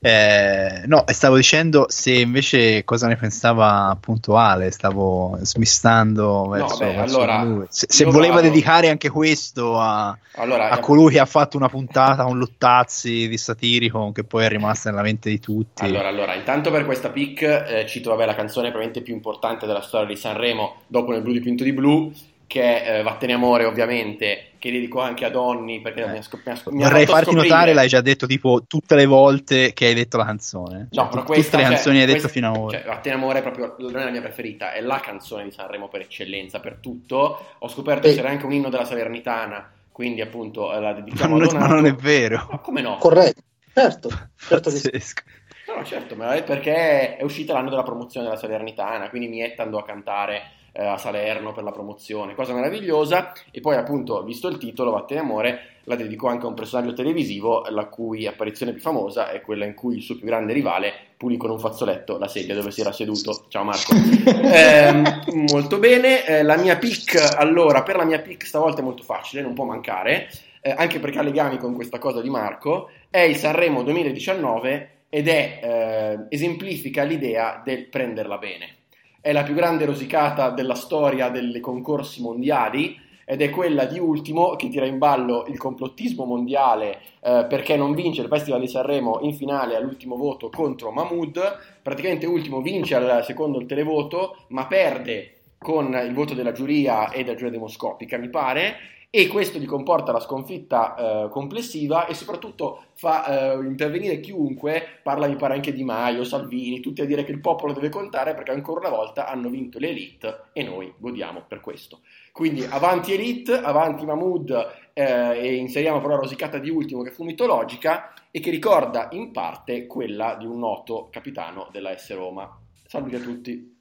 Eh, 0.00 0.82
no, 0.86 1.06
e 1.06 1.12
stavo 1.12 1.36
dicendo 1.36 1.86
se 1.88 2.14
invece 2.14 2.82
cosa 2.82 3.06
ne 3.06 3.14
pensava 3.14 3.86
appunto 3.86 4.36
Ale, 4.36 4.72
stavo 4.72 5.38
smistando 5.42 6.48
verso, 6.48 6.78
beh, 6.78 6.94
verso 6.96 7.16
allora, 7.18 7.42
lui. 7.44 7.66
Se, 7.68 7.86
se 7.88 8.04
voleva 8.04 8.34
vado- 8.34 8.48
dedicare 8.48 8.88
anche 8.88 9.10
questo 9.10 9.78
a, 9.78 10.18
Allora, 10.32 10.70
a 10.70 10.80
colui 10.80 11.12
che 11.12 11.20
ha 11.20 11.26
fatto 11.26 11.56
una 11.56 11.68
puntata 11.68 12.24
con 12.24 12.36
Luttazzi 12.36 13.28
di 13.28 13.38
Satirico, 13.38 14.10
che 14.10 14.24
poi 14.24 14.46
è 14.46 14.48
rimasta 14.48 14.90
nella 14.90 15.02
mente 15.02 15.30
di 15.30 15.38
tutti. 15.38 15.84
Allora, 15.84 16.08
allora, 16.08 16.34
intanto 16.34 16.72
per 16.72 16.84
questa 16.84 17.10
pick 17.10 17.42
eh, 17.42 17.86
cito 17.86 18.10
vabbè, 18.10 18.26
la 18.26 18.34
canzone 18.34 18.70
probabilmente 18.70 19.02
più 19.02 19.14
importante 19.14 19.66
della 19.66 19.82
storia 19.82 20.08
di 20.08 20.16
Sanremo, 20.16 20.78
dopo 20.88 21.12
nel 21.12 21.22
blu 21.22 21.30
dipinto 21.30 21.62
di 21.62 21.72
blu, 21.72 22.12
che 22.48 22.82
è 22.82 22.98
eh, 22.98 23.02
Vattene 23.02 23.34
Amore 23.34 23.64
ovviamente, 23.66 24.52
che 24.58 24.72
dedico 24.72 25.00
anche 25.00 25.24
a 25.24 25.28
Donny 25.30 25.80
perché 25.80 26.04
mi 26.08 26.16
ha 26.18 26.22
scop- 26.22 26.44
mi 26.46 26.52
ha 26.52 26.60
mi 26.70 26.82
ha 26.82 26.88
Vorrei 26.88 27.06
farti 27.06 27.24
scoprire- 27.26 27.48
notare, 27.48 27.72
l'hai 27.74 27.86
già 27.88 28.00
detto 28.00 28.26
tipo 28.26 28.64
tutte 28.66 28.96
le 28.96 29.04
volte 29.06 29.72
che 29.74 29.86
hai 29.86 29.94
detto 29.94 30.16
la 30.16 30.24
canzone. 30.24 30.88
Cioè, 30.90 31.04
No, 31.04 31.08
però 31.10 31.22
questa, 31.22 31.44
tutte 31.44 31.56
le 31.58 31.62
cioè, 31.62 31.72
canzoni 31.74 31.94
che 31.96 32.00
hai 32.00 32.06
detto 32.06 32.20
questa- 32.20 32.38
fino 32.40 32.50
ad 32.50 32.56
ora. 32.56 32.78
Cioè, 32.78 32.86
Vattene 32.88 33.14
Amore 33.14 33.38
è 33.38 33.42
proprio 33.42 33.76
non 33.78 33.96
è 34.00 34.04
la 34.04 34.10
mia 34.10 34.20
preferita, 34.22 34.72
è 34.72 34.80
la 34.80 34.98
canzone 34.98 35.44
di 35.44 35.50
Sanremo 35.52 35.88
per 35.88 36.00
eccellenza, 36.00 36.58
per 36.58 36.78
tutto. 36.80 37.46
Ho 37.58 37.68
scoperto 37.68 38.08
che 38.08 38.12
Eh. 38.12 38.16
c'era 38.16 38.30
anche 38.30 38.46
un 38.46 38.52
inno 38.52 38.70
della 38.70 38.84
Salernitana, 38.86 39.70
quindi 39.92 40.22
appunto 40.22 40.72
eh, 40.72 40.80
la 40.80 40.92
ma, 40.92 41.00
dedichiamo 41.00 41.36
non 41.38 41.46
a 41.46 41.50
è, 41.50 41.52
ma 41.52 41.58
Donato. 41.60 41.74
non 41.74 41.86
è 41.86 41.94
vero. 41.94 42.48
Ma 42.50 42.58
come 42.58 42.80
no? 42.80 42.96
Corretto, 42.96 43.42
certo, 43.74 44.08
certo 44.38 44.70
che 44.70 44.76
sì. 44.76 44.90
Pazzesco. 44.90 45.22
No, 45.68 45.74
no, 45.74 45.84
certo, 45.84 46.16
ma 46.16 46.32
è 46.32 46.42
perché 46.44 47.18
è 47.18 47.22
uscita 47.22 47.52
l'anno 47.52 47.68
della 47.68 47.82
promozione 47.82 48.24
della 48.26 48.38
Salernitana, 48.38 49.10
quindi 49.10 49.28
Mietta 49.28 49.64
andò 49.64 49.76
a 49.78 49.84
cantare 49.84 50.52
eh, 50.78 50.86
a 50.86 50.96
Salerno 50.96 51.52
per 51.52 51.64
la 51.64 51.72
promozione, 51.72 52.36
cosa 52.36 52.54
meravigliosa. 52.54 53.32
E 53.50 53.60
poi, 53.60 53.74
appunto, 53.74 54.22
visto 54.22 54.46
il 54.46 54.58
titolo, 54.58 54.92
Vattene 54.92 55.20
Amore, 55.20 55.60
la 55.84 55.96
dedico 55.96 56.28
anche 56.28 56.46
a 56.46 56.48
un 56.48 56.54
personaggio 56.54 56.92
televisivo, 56.92 57.64
la 57.70 57.86
cui 57.86 58.26
apparizione 58.26 58.72
più 58.72 58.80
famosa 58.80 59.30
è 59.30 59.40
quella 59.40 59.64
in 59.64 59.74
cui 59.74 59.96
il 59.96 60.02
suo 60.02 60.16
più 60.16 60.26
grande 60.26 60.52
rivale 60.52 60.92
pulì 61.16 61.36
con 61.36 61.50
un 61.50 61.58
fazzoletto 61.58 62.16
la 62.16 62.28
sedia 62.28 62.54
dove 62.54 62.70
si 62.70 62.80
era 62.80 62.92
seduto. 62.92 63.46
Ciao 63.48 63.64
Marco. 63.64 63.92
Ehm, 64.50 65.24
molto 65.50 65.78
bene, 65.78 66.24
eh, 66.24 66.42
la 66.42 66.56
mia 66.56 66.76
pick, 66.76 67.34
allora, 67.36 67.82
per 67.82 67.96
la 67.96 68.04
mia 68.04 68.20
pick 68.20 68.46
stavolta 68.46 68.80
è 68.80 68.84
molto 68.84 69.02
facile, 69.02 69.42
non 69.42 69.54
può 69.54 69.64
mancare, 69.64 70.30
eh, 70.60 70.70
anche 70.70 71.00
perché 71.00 71.18
ha 71.18 71.22
legami 71.22 71.58
con 71.58 71.74
questa 71.74 71.98
cosa 71.98 72.20
di 72.20 72.30
Marco, 72.30 72.90
è 73.10 73.20
il 73.20 73.36
Sanremo 73.36 73.82
2019 73.82 74.90
ed 75.08 75.28
è, 75.28 75.60
eh, 75.62 76.26
esemplifica 76.28 77.02
l'idea 77.02 77.60
del 77.64 77.86
prenderla 77.88 78.38
bene. 78.38 78.77
È 79.20 79.32
la 79.32 79.42
più 79.42 79.54
grande 79.54 79.84
rosicata 79.84 80.50
della 80.50 80.76
storia 80.76 81.28
dei 81.28 81.58
concorsi 81.58 82.22
mondiali 82.22 82.96
ed 83.24 83.42
è 83.42 83.50
quella 83.50 83.84
di 83.84 83.98
Ultimo 83.98 84.54
che 84.54 84.68
tira 84.68 84.86
in 84.86 84.98
ballo 84.98 85.44
il 85.48 85.58
complottismo 85.58 86.24
mondiale 86.24 87.00
eh, 87.20 87.44
perché 87.48 87.76
non 87.76 87.94
vince 87.94 88.22
il 88.22 88.28
Festival 88.28 88.60
di 88.60 88.68
Sanremo 88.68 89.18
in 89.22 89.34
finale 89.34 89.74
all'ultimo 89.74 90.16
voto 90.16 90.48
contro 90.50 90.92
Mahmood. 90.92 91.58
Praticamente 91.82 92.26
Ultimo 92.26 92.60
vince 92.62 92.94
al 92.94 93.24
secondo 93.24 93.58
il 93.58 93.66
televoto 93.66 94.44
ma 94.48 94.66
perde 94.66 95.40
con 95.58 95.92
il 95.92 96.14
voto 96.14 96.34
della 96.34 96.52
giuria 96.52 97.10
e 97.10 97.24
della 97.24 97.36
giuria 97.36 97.52
demoscopica, 97.52 98.16
mi 98.16 98.30
pare, 98.30 98.76
e 99.10 99.26
questo 99.26 99.58
gli 99.58 99.64
comporta 99.64 100.12
la 100.12 100.20
sconfitta 100.20 100.94
eh, 101.24 101.28
complessiva 101.30 102.06
e 102.06 102.12
soprattutto 102.12 102.84
fa 102.92 103.54
eh, 103.54 103.64
intervenire 103.64 104.20
chiunque, 104.20 105.00
parla 105.02 105.26
mi 105.26 105.36
pare 105.36 105.54
anche 105.54 105.72
Di 105.72 105.82
Maio, 105.82 106.24
Salvini, 106.24 106.80
tutti 106.80 107.00
a 107.00 107.06
dire 107.06 107.24
che 107.24 107.32
il 107.32 107.40
popolo 107.40 107.72
deve 107.72 107.88
contare 107.88 108.34
perché 108.34 108.50
ancora 108.50 108.80
una 108.86 108.94
volta 108.94 109.26
hanno 109.26 109.48
vinto 109.48 109.78
le 109.78 109.88
elite 109.88 110.40
e 110.52 110.62
noi 110.62 110.92
godiamo 110.98 111.44
per 111.48 111.60
questo. 111.60 112.00
Quindi 112.32 112.62
avanti 112.64 113.14
elite, 113.14 113.58
avanti 113.58 114.04
Mahmood 114.04 114.90
eh, 114.92 115.38
e 115.38 115.54
inseriamo 115.54 116.00
però 116.00 116.14
la 116.14 116.20
rosicata 116.20 116.58
di 116.58 116.68
ultimo 116.68 117.02
che 117.02 117.10
fu 117.10 117.24
mitologica 117.24 118.12
e 118.30 118.40
che 118.40 118.50
ricorda 118.50 119.08
in 119.12 119.32
parte 119.32 119.86
quella 119.86 120.34
di 120.34 120.44
un 120.44 120.58
noto 120.58 121.08
capitano 121.10 121.68
della 121.72 121.96
S 121.96 122.14
Roma. 122.14 122.60
Salve 122.86 123.16
a 123.16 123.20
tutti. 123.20 123.77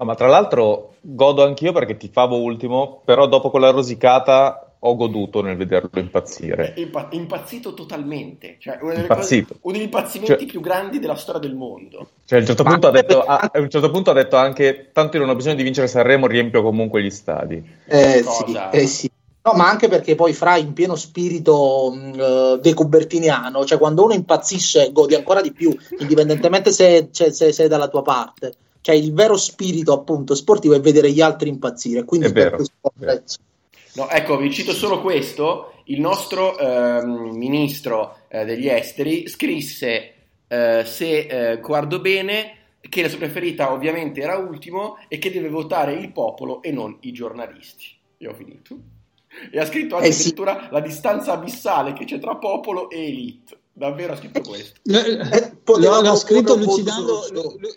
No, 0.00 0.06
ma 0.06 0.14
tra 0.14 0.28
l'altro 0.28 0.94
godo 1.02 1.44
anch'io 1.44 1.72
perché 1.72 1.98
ti 1.98 2.08
favo 2.10 2.38
ultimo, 2.40 3.02
però 3.04 3.26
dopo 3.28 3.50
quella 3.50 3.68
rosicata 3.68 4.72
ho 4.78 4.96
goduto 4.96 5.42
nel 5.42 5.58
vederlo 5.58 5.90
impazzire. 6.00 6.72
Impa- 6.78 7.08
impazzito 7.10 7.74
totalmente, 7.74 8.56
cioè 8.60 8.78
Impazzito. 8.80 9.48
cose- 9.48 9.58
uno 9.60 9.74
degli 9.74 9.82
impazzimenti 9.82 10.32
Cioè- 10.38 10.46
più 10.46 10.60
grandi 10.62 11.00
della 11.00 11.16
storia 11.16 11.38
del 11.42 11.54
mondo. 11.54 12.08
Cioè, 12.24 12.38
a 12.38 12.40
un 12.40 12.46
certo 12.46 12.62
Ma 12.62 12.70
punto 12.70 12.86
ha 12.86 12.90
anche 12.90 13.02
detto, 13.02 13.20
ah, 13.28 13.50
a 13.52 13.58
un 13.60 13.68
certo 13.68 13.90
punto 13.90 14.10
ha 14.10 14.14
detto 14.14 14.36
anche 14.36 14.88
tanto 14.90 15.18
io 15.18 15.22
non 15.24 15.32
ho 15.32 15.36
bisogno 15.36 15.56
di 15.56 15.62
vincere 15.64 15.86
Sanremo, 15.86 16.26
riempio 16.26 16.62
comunque 16.62 17.02
gli 17.02 17.10
stadi. 17.10 17.62
Eh, 17.84 18.24
sì, 18.26 18.58
eh 18.70 18.86
sì. 18.86 19.10
No, 19.42 19.52
ma 19.52 19.68
anche 19.68 19.88
perché 19.88 20.14
poi 20.14 20.32
fra 20.32 20.56
in 20.56 20.72
pieno 20.72 20.96
spirito 20.96 21.92
mh, 21.94 22.12
eh, 22.18 22.58
decubertiniano, 22.62 23.66
cioè 23.66 23.76
quando 23.78 24.04
uno 24.04 24.14
impazzisce 24.14 24.92
godi 24.92 25.14
ancora 25.14 25.42
di 25.42 25.52
più, 25.52 25.76
indipendentemente 25.98 26.72
se, 26.72 27.08
cioè, 27.12 27.30
se 27.32 27.52
sei 27.52 27.68
dalla 27.68 27.88
tua 27.88 28.00
parte. 28.02 28.54
Cioè 28.82 28.94
il 28.94 29.12
vero 29.12 29.36
spirito 29.36 29.92
appunto 29.92 30.34
sportivo 30.34 30.74
è 30.74 30.80
vedere 30.80 31.10
gli 31.12 31.20
altri 31.20 31.48
impazzire, 31.48 32.04
quindi 32.04 32.26
È 32.26 32.32
vero, 32.32 32.56
questo 32.56 32.74
è 32.82 32.90
vero. 32.94 33.22
No, 33.94 34.08
ecco, 34.08 34.36
vi 34.36 34.52
cito 34.52 34.72
solo 34.72 35.00
questo. 35.00 35.72
Il 35.84 36.00
nostro 36.00 36.56
ehm, 36.56 37.30
ministro 37.36 38.18
eh, 38.28 38.44
degli 38.44 38.68
esteri 38.68 39.28
scrisse, 39.28 40.14
eh, 40.46 40.84
se 40.86 41.18
eh, 41.26 41.60
guardo 41.60 42.00
bene, 42.00 42.56
che 42.80 43.02
la 43.02 43.08
sua 43.08 43.18
preferita 43.18 43.72
ovviamente 43.72 44.20
era 44.20 44.36
ultimo 44.36 44.96
e 45.08 45.18
che 45.18 45.30
deve 45.30 45.48
votare 45.48 45.94
il 45.94 46.12
popolo 46.12 46.62
e 46.62 46.70
non 46.70 46.96
i 47.00 47.12
giornalisti. 47.12 47.86
E 48.16 48.28
ho 48.28 48.34
finito. 48.34 48.76
E 49.50 49.58
ha 49.58 49.66
scritto 49.66 49.96
anche 49.96 50.08
Eh 50.08 50.12
sì. 50.12 50.20
addirittura 50.20 50.68
la 50.70 50.80
distanza 50.80 51.32
abissale 51.32 51.92
che 51.92 52.04
c'è 52.04 52.18
tra 52.18 52.36
popolo 52.36 52.88
e 52.88 53.06
elite. 53.06 53.58
Davvero 53.72 54.12
ha 54.12 54.16
scritto 54.16 54.40
questo. 54.40 54.80
Eh, 54.84 55.56
poteva 55.62 55.96
lo- 55.96 56.02
l'ha 56.02 56.10
proporre 56.10 56.16
scritto 56.16 56.54
un 56.54 56.60
voto 56.60 56.70
lucidando, 56.70 57.12
lo- 57.30 57.56
lo- 57.58 57.76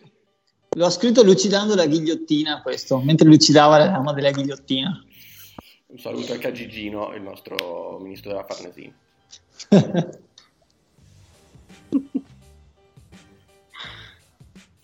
lo 0.76 0.86
ha 0.86 0.90
scritto 0.90 1.24
lucidando 1.24 1.76
la 1.76 1.86
ghigliottina 1.86 2.62
questo, 2.62 3.00
mentre 3.00 3.28
lucidava 3.28 3.78
la 3.78 3.86
lama 3.86 4.14
della 4.14 4.32
ghigliottina. 4.32 5.04
Un 5.88 6.00
saluto 6.00 6.34
anche 6.34 6.48
a 6.48 6.52
Gigino, 6.52 7.14
il 7.14 7.22
nostro 7.22 8.00
ministro 8.02 8.32
della 8.32 8.44
Farnesina. 8.44 8.94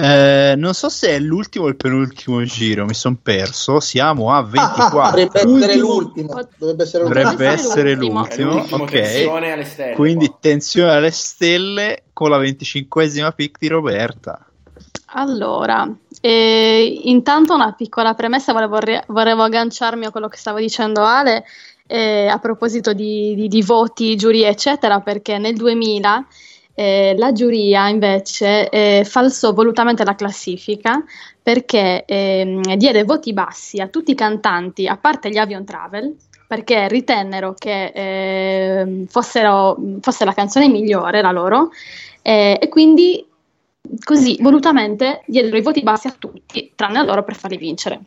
Eh, 0.02 0.54
non 0.56 0.74
so 0.74 0.88
se 0.88 1.10
è 1.10 1.20
l'ultimo 1.20 1.66
o 1.66 1.68
il 1.68 1.76
penultimo 1.76 2.42
giro, 2.46 2.86
mi 2.86 2.94
sono 2.94 3.18
perso. 3.22 3.82
Siamo 3.82 4.32
a 4.32 4.42
24. 4.42 5.28
Dovrebbe 5.28 5.40
essere 5.40 5.74
Ultimo. 5.74 5.88
l'ultimo. 5.90 6.50
Dovrebbe 6.58 6.84
essere 6.84 7.04
l'ultimo. 7.04 7.24
Dovrebbe 7.24 7.48
essere 7.48 7.70
essere 7.70 7.96
l'ultimo. 7.96 8.26
È 8.26 8.42
l'ultimo, 8.42 8.54
l'ultimo, 8.54 8.84
ok. 8.84 8.92
tensione 8.92 9.52
alle 9.52 9.66
stelle. 9.66 9.96
Quindi 9.96 10.28
qua. 10.28 10.38
tensione 10.40 10.92
alle 10.92 11.12
stelle 11.12 12.04
con 12.14 12.30
la 12.30 12.38
venticinquesima 12.38 13.32
pick 13.34 13.60
di 13.60 13.68
Roberta. 13.68 14.49
Allora, 15.12 15.92
eh, 16.22 17.00
intanto 17.06 17.56
una 17.56 17.74
piccola 17.74 18.14
premessa, 18.14 18.54
volevo, 18.54 18.80
volevo 19.08 19.44
agganciarmi 19.44 20.06
a 20.06 20.12
quello 20.12 20.28
che 20.28 20.38
stava 20.38 20.60
dicendo 20.60 21.04
Ale 21.04 21.46
eh, 21.88 22.28
a 22.28 22.38
proposito 22.38 22.94
di, 22.94 23.34
di, 23.34 23.48
di 23.48 23.62
voti, 23.64 24.16
giuria, 24.16 24.50
eccetera, 24.50 25.00
perché 25.00 25.40
nel 25.40 25.56
2000 25.56 26.28
eh, 26.76 27.16
la 27.18 27.32
giuria 27.32 27.90
invece 27.90 28.70
eh, 28.70 29.04
falsò 29.04 29.52
volutamente 29.52 30.04
la 30.06 30.16
classifica 30.16 31.04
perché 31.42 32.06
ehm, 32.06 32.76
diede 32.76 33.04
voti 33.04 33.34
bassi 33.34 33.82
a 33.82 33.88
tutti 33.88 34.12
i 34.12 34.16
cantanti, 34.16 34.88
a 34.88 34.96
parte 34.98 35.30
gli 35.30 35.38
Avion 35.38 35.66
Travel, 35.66 36.16
perché 36.48 36.88
ritennero 36.88 37.56
che 37.58 37.92
eh, 37.94 39.06
fossero, 39.10 39.76
fosse 40.02 40.24
la 40.26 40.34
canzone 40.34 40.70
migliore 40.70 41.22
la 41.22 41.32
loro 41.32 41.72
eh, 42.22 42.60
e 42.62 42.70
quindi 42.70 43.26
così 44.04 44.38
volutamente 44.42 45.24
diedero 45.26 45.58
i 45.58 45.62
voti 45.62 45.82
bassi 45.82 46.08
a 46.08 46.16
tutti, 46.18 46.72
tranne 46.76 47.00
a 47.00 47.04
loro 47.04 47.24
per 47.24 47.36
farli 47.36 47.58
vincere. 47.58 48.00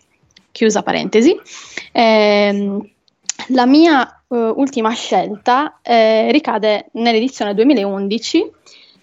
Chiusa 0.51 0.83
parentesi. 0.83 1.39
Eh, 1.93 2.91
la 3.49 3.67
mia 3.67 4.23
uh, 4.29 4.37
ultima 4.57 4.91
scelta 4.91 5.79
eh, 5.83 6.31
ricade 6.31 6.89
nell'edizione 6.93 7.55
2011. 7.55 8.51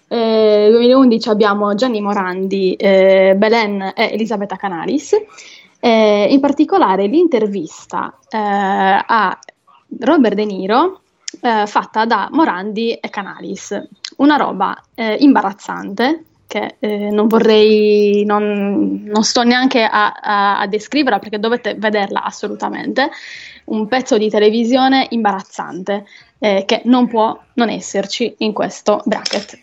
Eh, 0.08 0.68
2011 0.70 1.28
abbiamo 1.28 1.74
Gianni 1.74 2.00
Morandi, 2.00 2.74
eh, 2.74 3.34
Belen 3.36 3.92
e 3.94 4.10
Elisabetta 4.12 4.56
Canalis. 4.56 5.14
Eh, 5.80 6.26
in 6.30 6.40
particolare 6.40 7.06
l'intervista 7.06 8.18
eh, 8.28 8.36
a 8.38 9.38
Robert 10.00 10.34
De 10.34 10.44
Niro 10.44 11.00
fatta 11.40 12.06
da 12.06 12.28
Morandi 12.32 12.94
e 12.94 13.08
Canalis. 13.08 13.80
Una 14.16 14.36
roba 14.36 14.76
imbarazzante 14.96 16.24
che 16.50 16.78
non 16.80 17.28
vorrei, 17.28 18.24
non, 18.24 19.04
non 19.04 19.22
sto 19.22 19.44
neanche 19.44 19.84
a, 19.84 20.10
a, 20.10 20.58
a 20.58 20.66
descriverla 20.66 21.20
perché 21.20 21.38
dovete 21.38 21.74
vederla 21.74 22.24
assolutamente 22.24 23.08
un 23.66 23.86
pezzo 23.86 24.18
di 24.18 24.28
televisione 24.28 25.06
imbarazzante 25.10 26.06
eh, 26.40 26.64
che 26.66 26.82
non 26.86 27.06
può 27.06 27.40
non 27.54 27.68
esserci 27.68 28.34
in 28.38 28.52
questo 28.52 29.00
bracket. 29.04 29.62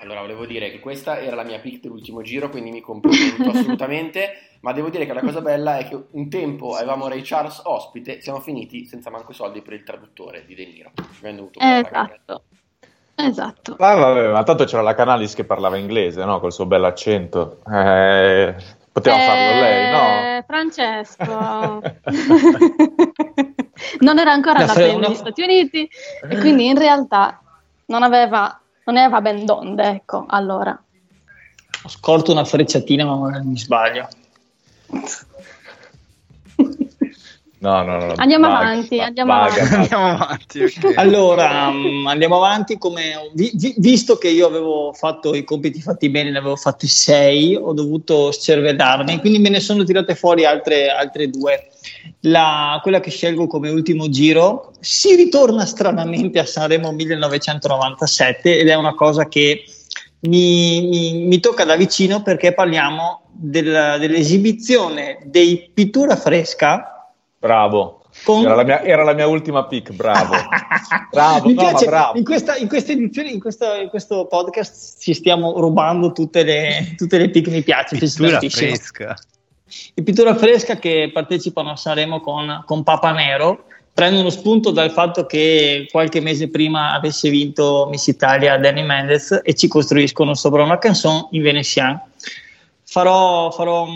Allora, 0.00 0.20
volevo 0.20 0.46
dire 0.46 0.70
che 0.70 0.80
questa 0.80 1.20
era 1.20 1.36
la 1.36 1.44
mia 1.44 1.58
pick 1.58 1.82
dell'ultimo 1.82 2.22
giro, 2.22 2.48
quindi 2.48 2.70
mi 2.70 2.80
complimento 2.80 3.50
assolutamente, 3.52 4.56
ma 4.60 4.72
devo 4.72 4.88
dire 4.88 5.04
che 5.04 5.12
la 5.12 5.20
cosa 5.20 5.42
bella 5.42 5.76
è 5.76 5.86
che 5.86 6.04
un 6.10 6.30
tempo 6.30 6.74
avevamo 6.74 7.06
Ray 7.06 7.20
Charles 7.20 7.60
ospite, 7.64 8.22
siamo 8.22 8.40
finiti 8.40 8.86
senza 8.86 9.10
manco 9.10 9.32
i 9.32 9.34
soldi 9.34 9.60
per 9.60 9.74
il 9.74 9.82
traduttore 9.82 10.46
di 10.46 10.54
De 10.54 10.64
Niro. 10.64 10.92
Esatto. 11.60 12.44
Esatto. 13.16 13.76
Ah, 13.78 13.94
vabbè, 13.94 14.32
ma 14.32 14.42
tanto 14.42 14.64
c'era 14.64 14.82
la 14.82 14.94
Canalis 14.94 15.34
che 15.34 15.44
parlava 15.44 15.76
inglese, 15.76 16.24
no? 16.24 16.40
Col 16.40 16.52
suo 16.52 16.66
bel 16.66 16.84
accento. 16.84 17.60
Eh, 17.70 18.54
Poteva 18.94 19.16
eh, 19.16 19.26
farlo 19.26 19.60
lei, 19.60 19.90
no? 19.90 20.44
Francesco. 20.46 21.82
non 23.98 24.18
era 24.20 24.30
ancora 24.30 24.60
andato 24.60 24.98
negli 24.98 25.14
Stati 25.14 25.42
Uniti 25.42 25.88
e 26.28 26.38
quindi 26.38 26.66
in 26.66 26.78
realtà 26.78 27.40
non 27.86 28.04
aveva, 28.04 28.60
non 28.84 28.96
aveva 28.96 29.20
ben 29.20 29.44
donde, 29.44 29.82
ecco, 29.82 30.26
allora. 30.28 30.80
Ho 31.82 31.88
scorto 31.88 32.30
una 32.30 32.44
frecciatina 32.44 33.04
ma 33.04 33.16
magari 33.16 33.46
mi 33.46 33.58
sbaglio. 33.58 34.08
No, 37.64 37.82
no, 37.82 37.96
no. 37.96 38.12
Andiamo 38.16 38.48
vaga, 38.48 38.58
avanti, 38.58 39.00
andiamo 39.00 39.32
vaga, 39.32 39.62
avanti. 39.62 39.70
Vaga. 39.70 39.80
Andiamo 39.80 40.06
avanti 40.06 40.62
okay. 40.64 40.94
Allora, 41.00 41.68
um, 41.68 42.06
andiamo 42.06 42.36
avanti 42.36 42.76
come... 42.76 43.30
Vi, 43.32 43.52
vi, 43.54 43.74
visto 43.78 44.18
che 44.18 44.28
io 44.28 44.46
avevo 44.46 44.92
fatto 44.92 45.34
i 45.34 45.44
compiti 45.44 45.80
fatti 45.80 46.10
bene, 46.10 46.30
ne 46.30 46.38
avevo 46.38 46.56
fatti 46.56 46.86
sei, 46.86 47.56
ho 47.56 47.72
dovuto 47.72 48.30
scervellarmi, 48.32 49.18
quindi 49.18 49.38
me 49.38 49.48
ne 49.48 49.60
sono 49.60 49.82
tirate 49.82 50.14
fuori 50.14 50.44
altre, 50.44 50.90
altre 50.90 51.30
due. 51.30 51.70
La, 52.20 52.78
quella 52.82 53.00
che 53.00 53.10
scelgo 53.10 53.46
come 53.46 53.70
ultimo 53.70 54.10
giro 54.10 54.74
si 54.80 55.14
ritorna 55.14 55.64
stranamente 55.64 56.38
a 56.38 56.44
Sanremo 56.44 56.92
1997 56.92 58.58
ed 58.58 58.68
è 58.68 58.74
una 58.74 58.94
cosa 58.94 59.26
che 59.26 59.64
mi, 60.20 60.86
mi, 60.86 61.12
mi 61.26 61.40
tocca 61.40 61.64
da 61.64 61.76
vicino 61.76 62.22
perché 62.22 62.52
parliamo 62.52 63.22
del, 63.32 63.96
dell'esibizione 63.98 65.20
dei 65.24 65.70
Pittura 65.72 66.16
Fresca 66.16 66.93
Bravo. 67.44 68.00
Con... 68.24 68.42
Era, 68.42 68.54
la 68.54 68.64
mia, 68.64 68.82
era, 68.82 69.04
la 69.04 69.12
mia, 69.12 69.26
ultima 69.26 69.66
pick, 69.66 69.92
bravo. 69.92 70.32
bravo, 71.12 71.46
Mi 71.46 71.52
no, 71.52 71.60
piace, 71.60 71.84
bravo. 71.84 72.16
In 72.16 72.24
questa, 72.24 72.56
in 72.56 72.68
questa 72.68 72.92
edizione, 72.92 73.28
in, 73.28 73.38
questa, 73.38 73.76
in, 73.76 73.90
questo 73.90 74.26
podcast 74.28 74.98
ci 74.98 75.12
stiamo 75.12 75.60
rubando 75.60 76.12
tutte 76.12 76.42
le, 76.42 76.94
tutte 76.96 77.18
le 77.18 77.28
pick, 77.28 77.48
mi 77.48 77.62
piace. 77.62 77.98
Pittura 77.98 78.40
fresca. 78.40 79.14
I 79.92 80.02
pittura 80.02 80.34
fresca 80.34 80.76
che 80.76 81.10
partecipano 81.12 81.72
a 81.72 81.76
Sanremo 81.76 82.20
con, 82.20 82.62
con 82.64 82.82
Papa 82.82 83.12
Nero 83.12 83.66
prendono 83.92 84.30
spunto 84.30 84.70
dal 84.70 84.90
fatto 84.90 85.26
che 85.26 85.86
qualche 85.90 86.20
mese 86.20 86.48
prima 86.48 86.94
avesse 86.94 87.28
vinto 87.28 87.88
Miss 87.90 88.06
Italia 88.06 88.56
Danny 88.56 88.84
Mendez 88.84 89.38
e 89.42 89.52
ci 89.52 89.68
costruiscono 89.68 90.32
sopra 90.32 90.62
una 90.62 90.78
canzone 90.78 91.28
in 91.32 91.42
veneziano. 91.42 92.08
Farò, 92.84 93.50
farò 93.50 93.86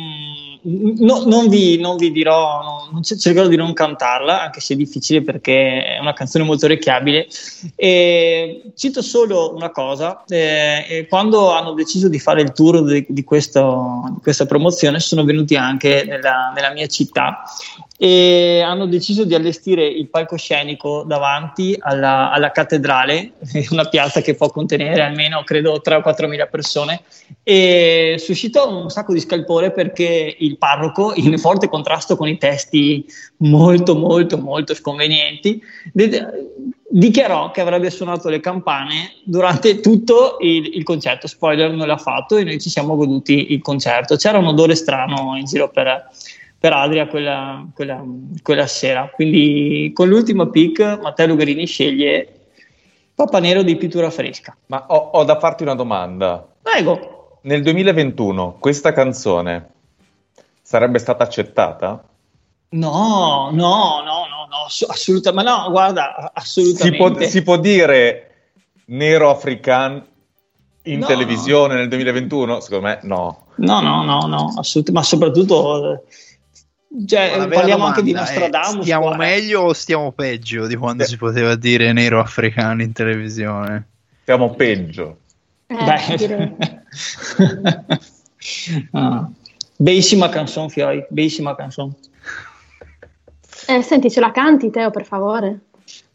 no, 0.63 1.25
non, 1.25 1.49
vi, 1.49 1.79
non, 1.79 1.97
vi, 1.97 2.11
dirò, 2.11 2.89
non, 2.91 3.03
cercherò 3.03 3.47
di 3.47 3.57
non 3.57 3.73
cantarla, 3.73 4.43
anche 4.43 4.61
se 4.61 4.75
è 4.75 4.77
difficile 4.77 5.23
perché 5.23 5.85
è 5.85 5.99
una 5.99 6.13
canzone 6.13 6.45
molto 6.45 6.67
orecchiabile. 6.67 7.27
E 7.75 8.63
cito 8.75 9.03
solo 9.03 9.55
una 9.55 9.71
cosa: 9.71 10.25
eh, 10.29 11.07
quando 11.09 11.51
hanno 11.51 11.73
deciso 11.73 12.09
di 12.09 12.19
fare 12.19 12.43
il 12.43 12.53
tour 12.53 12.83
di, 12.85 13.07
di, 13.09 13.25
questo, 13.25 14.11
di 14.15 14.21
questa 14.21 14.47
promozione, 14.47 15.01
sono 15.01 15.25
venuti 15.25 15.57
anche 15.57 16.05
nella, 16.07 16.53
nella 16.55 16.73
mia 16.73 16.87
città 16.87 17.43
e 18.01 18.61
hanno 18.65 18.87
deciso 18.87 19.25
di 19.25 19.35
allestire 19.35 19.85
il 19.85 20.09
palcoscenico 20.09 21.03
davanti 21.05 21.77
alla, 21.81 22.31
alla, 22.31 22.53
cattedrale, 22.53 23.33
una 23.71 23.87
piazza 23.87 24.21
che 24.21 24.37
può 24.37 24.51
contenere 24.51 25.03
almeno 25.03 25.43
credo 25.43 25.81
3 25.81 25.97
o 25.97 26.01
4 26.01 26.29
mila 26.29 26.47
persone. 26.47 27.03
E 27.43 28.15
suscitò 28.17 28.71
un 28.71 28.89
sacco 28.89 29.13
di 29.13 29.19
scalpore 29.19 29.73
perché 29.73 30.37
il 30.39 30.59
parroco, 30.59 31.13
in 31.17 31.37
forte 31.39 31.69
contrasto 31.69 32.17
con 32.17 32.29
i 32.29 32.39
testi 32.39 33.05
molto 33.39 33.97
molto 33.97 34.39
molto 34.39 34.75
sconvenienti, 34.75 35.61
dichiarò 36.91 37.51
che 37.51 37.61
avrebbe 37.61 37.91
suonato 37.91 38.29
le 38.29 38.39
campane 38.39 39.15
durante 39.25 39.81
tutto 39.81 40.37
il, 40.41 40.77
il 40.77 40.85
concerto, 40.85 41.27
spoiler 41.27 41.73
non 41.73 41.89
l'ha 41.89 41.97
fatto 41.97 42.37
e 42.37 42.45
noi 42.45 42.61
ci 42.61 42.71
siamo 42.71 42.95
goduti 42.95 43.53
il 43.53 43.61
concerto, 43.61 44.15
c'era 44.15 44.39
un 44.39 44.47
odore 44.47 44.77
strano 44.77 45.37
in 45.37 45.47
giro 45.47 45.69
per 45.69 46.09
per 46.59 46.73
Adria 46.73 47.07
quella, 47.07 47.67
quella, 47.75 48.05
quella, 48.43 48.67
sera. 48.67 49.11
Quindi 49.15 49.93
con 49.95 50.09
l'ultimo 50.09 50.47
pick 50.49 50.99
Matteo 51.01 51.27
Lugarini 51.27 51.67
sceglie 51.67 52.33
Papa 53.15 53.39
Nero 53.39 53.63
di 53.63 53.77
pittura 53.77 54.11
fresca. 54.11 54.57
Ma 54.67 54.87
ho, 54.89 55.11
ho 55.13 55.25
da 55.25 55.39
farti 55.39 55.63
una 55.63 55.75
domanda. 55.75 56.47
Prego. 56.63 57.39
Nel 57.43 57.63
2021 57.63 58.57
questa 58.59 58.93
canzone 58.93 59.71
sarebbe 60.63 60.99
stata 60.99 61.23
accettata? 61.23 62.05
No, 62.71 63.49
no, 63.53 64.03
no, 64.05 64.27
no, 64.27 64.47
no 64.51 64.67
assolutamente, 64.89 65.33
ma 65.33 65.43
no, 65.43 65.71
guarda, 65.71 66.33
assolutamente. 66.35 66.85
Si 66.85 66.97
può, 66.97 67.27
si 67.27 67.43
può 67.43 67.57
dire 67.57 68.25
nero 68.87 69.31
africano 69.31 70.05
in 70.83 70.99
no, 70.99 71.07
televisione 71.07 71.75
nel 71.75 71.89
2021? 71.89 72.61
Secondo 72.61 72.87
me 72.87 72.99
no. 73.03 73.47
No, 73.57 73.81
no, 73.81 74.05
no, 74.05 74.27
no, 74.27 74.53
assolutamente, 74.57 74.93
ma 74.93 75.03
soprattutto 75.03 76.05
cioè, 77.07 77.47
parliamo 77.49 77.85
anche 77.85 78.03
di 78.03 78.13
Nostradamus. 78.13 78.83
Stiamo 78.83 79.09
qua, 79.09 79.17
meglio 79.17 79.63
o 79.63 79.73
stiamo 79.73 80.13
peggio 80.13 80.67
di 80.67 80.77
quando 80.77 81.03
eh. 81.03 81.07
si 81.07 81.17
poteva 81.17 81.55
dire 81.55 81.93
nero 81.93 82.21
africano 82.21 82.83
in 82.83 82.93
televisione? 82.93 83.87
Stiamo 84.23 84.55
peggio. 84.55 85.19
Eh, 85.67 85.77
ah. 88.93 89.31
Bellissima 89.77 90.29
canzone, 90.29 90.69
Fioi, 90.71 91.05
bellissima 91.09 91.55
canzone. 91.55 91.93
Eh, 93.69 93.83
senti, 93.83 94.11
ce 94.11 94.21
la 94.21 94.31
canti, 94.31 94.71
Teo, 94.71 94.91
per 94.91 95.05
favore? 95.05 95.59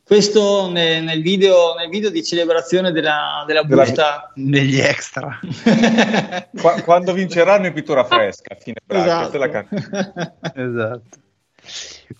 Questo 0.05 0.69
nel, 0.69 1.01
nel, 1.01 1.21
video, 1.21 1.75
nel 1.75 1.87
video, 1.87 2.09
di 2.09 2.23
celebrazione 2.23 2.91
della, 2.91 3.45
della 3.47 3.63
busta. 3.63 4.31
Negli 4.35 4.77
extra. 4.77 5.39
Quando 6.83 7.13
vinceranno 7.13 7.67
in 7.67 7.73
pittura 7.73 8.03
fresca, 8.03 8.55
fine 8.59 8.77
esatto. 8.85 9.41
esatto. 10.55 11.17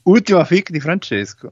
Ultima 0.04 0.46
fic 0.46 0.70
di 0.70 0.80
Francesco. 0.80 1.52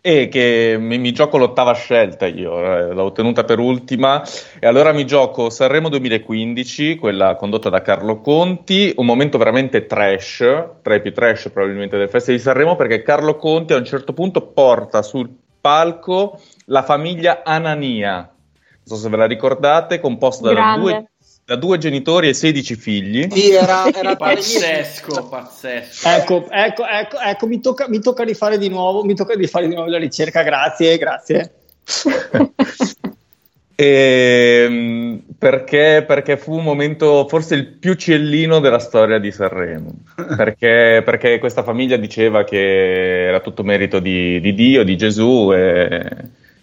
E 0.00 0.28
che 0.28 0.76
mi, 0.78 0.98
mi, 0.98 1.12
gioco 1.12 1.38
l'ottava 1.38 1.72
scelta 1.72 2.26
io, 2.26 2.58
eh, 2.62 2.92
l'ho 2.92 3.04
ottenuta 3.04 3.44
per 3.44 3.58
ultima, 3.58 4.22
e 4.58 4.66
allora 4.66 4.92
mi 4.92 5.06
gioco 5.06 5.48
Sanremo 5.48 5.88
2015, 5.88 6.96
quella 6.96 7.36
condotta 7.36 7.70
da 7.70 7.80
Carlo 7.80 8.20
Conti, 8.20 8.92
un 8.96 9.06
momento 9.06 9.38
veramente 9.38 9.86
trash, 9.86 10.44
tra 10.82 10.94
i 10.96 11.00
più 11.00 11.14
trash 11.14 11.48
probabilmente 11.50 11.96
del 11.96 12.10
Festival 12.10 12.36
di 12.36 12.44
Sanremo, 12.44 12.76
perché 12.76 13.02
Carlo 13.02 13.36
Conti 13.36 13.72
a 13.72 13.78
un 13.78 13.84
certo 13.86 14.12
punto 14.12 14.42
porta 14.42 15.00
sul 15.00 15.42
palco 15.64 16.38
la 16.66 16.82
famiglia 16.82 17.40
Anania, 17.42 18.30
so 18.82 18.96
se 18.96 19.08
ve 19.08 19.16
la 19.16 19.24
ricordate, 19.24 19.98
composta 19.98 20.52
da 20.52 20.76
due, 20.76 21.08
da 21.42 21.56
due 21.56 21.78
genitori 21.78 22.28
e 22.28 22.34
16 22.34 22.76
figli. 22.76 23.26
Sì, 23.30 23.52
era, 23.52 23.90
era 23.90 24.14
Pazzesco, 24.14 25.26
pazzesco. 25.26 26.06
Ecco, 26.06 26.46
ecco, 26.50 26.86
ecco, 26.86 27.18
ecco, 27.18 27.46
mi 27.46 27.60
tocca, 27.60 27.88
mi 27.88 28.00
tocca 28.00 28.24
rifare 28.24 28.58
di 28.58 28.68
nuovo, 28.68 29.04
mi 29.04 29.14
tocca 29.14 29.32
rifare 29.32 29.66
di 29.66 29.72
nuovo 29.72 29.88
la 29.88 29.96
ricerca, 29.96 30.42
grazie, 30.42 30.98
grazie. 30.98 31.54
Ehm, 33.76 35.22
perché, 35.38 36.04
perché 36.06 36.36
fu 36.36 36.54
un 36.56 36.62
momento 36.64 37.26
forse 37.28 37.54
il 37.54 37.66
più 37.66 37.94
ciellino 37.94 38.60
della 38.60 38.78
storia 38.78 39.18
di 39.18 39.30
Sanremo. 39.32 39.92
Perché, 40.36 41.02
perché 41.04 41.38
questa 41.38 41.62
famiglia 41.62 41.96
diceva 41.96 42.44
che 42.44 43.26
era 43.26 43.40
tutto 43.40 43.62
merito 43.62 43.98
di, 43.98 44.40
di 44.40 44.54
Dio, 44.54 44.84
di 44.84 44.96
Gesù. 44.96 45.50
E 45.52 46.02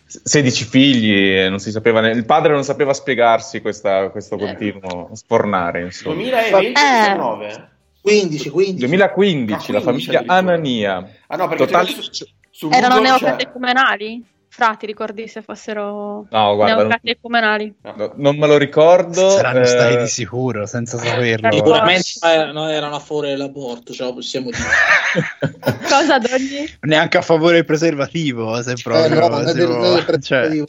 16 0.05 0.65
figli, 0.65 1.35
e 1.37 1.47
non 1.47 1.59
si 1.59 1.71
sapeva 1.71 2.01
ne- 2.01 2.11
il 2.11 2.25
padre 2.25 2.51
non 2.51 2.65
sapeva 2.65 2.93
spiegarsi 2.93 3.61
questa- 3.61 4.09
questo 4.09 4.35
continuo 4.35 5.09
spornare. 5.13 5.83
Insomma. 5.83 6.15
2020-19? 6.21 7.67
15, 8.01 8.49
15. 8.49 8.77
2015, 8.79 9.71
Ah, 9.71 9.73
la 9.73 9.81
15 9.81 9.83
famiglia 9.83 10.19
addirittura. 10.19 10.37
Anania. 10.37 11.09
Ah 11.27 11.35
no, 11.37 11.47
perché 11.47 11.65
Totale- 11.65 11.87
su, 11.87 12.25
su 12.49 12.69
Erano 12.71 12.99
neocatecumenali? 12.99 14.23
Fra, 14.53 14.75
ti 14.75 14.85
ricordi 14.85 15.29
se 15.29 15.41
fossero 15.41 16.27
No, 16.29 16.55
guarda, 16.55 16.75
non, 16.75 16.87
neocatecumenali? 16.87 17.73
no, 17.95 18.11
non 18.17 18.37
me 18.37 18.47
lo 18.47 18.57
ricordo. 18.57 19.29
Saranno 19.29 19.61
eh, 19.61 19.65
stati 19.65 19.95
di 19.95 20.07
sicuro, 20.07 20.65
senza 20.65 20.97
saperlo. 20.97 21.47
Eh, 21.47 21.53
Sicuramente 21.53 22.09
eh, 22.21 22.51
no, 22.51 22.67
erano 22.69 22.95
a 22.95 22.99
favore 22.99 23.29
dell'aborto, 23.29 23.93
ce 23.93 24.03
lo 24.03 24.13
possiamo 24.13 24.49
dire. 24.49 24.59
Cosa, 25.87 26.19
Dogni? 26.19 26.69
Neanche 26.81 27.17
a 27.17 27.21
favore 27.21 27.53
del 27.55 27.65
preservativo, 27.65 28.61
se 28.61 28.71
Eh, 28.71 28.75
proprio. 28.83 29.19
no, 29.21 29.27
noi 29.29 29.45
se 29.47 29.53
del- 29.53 30.03
del 30.05 30.21
cioè, 30.21 30.63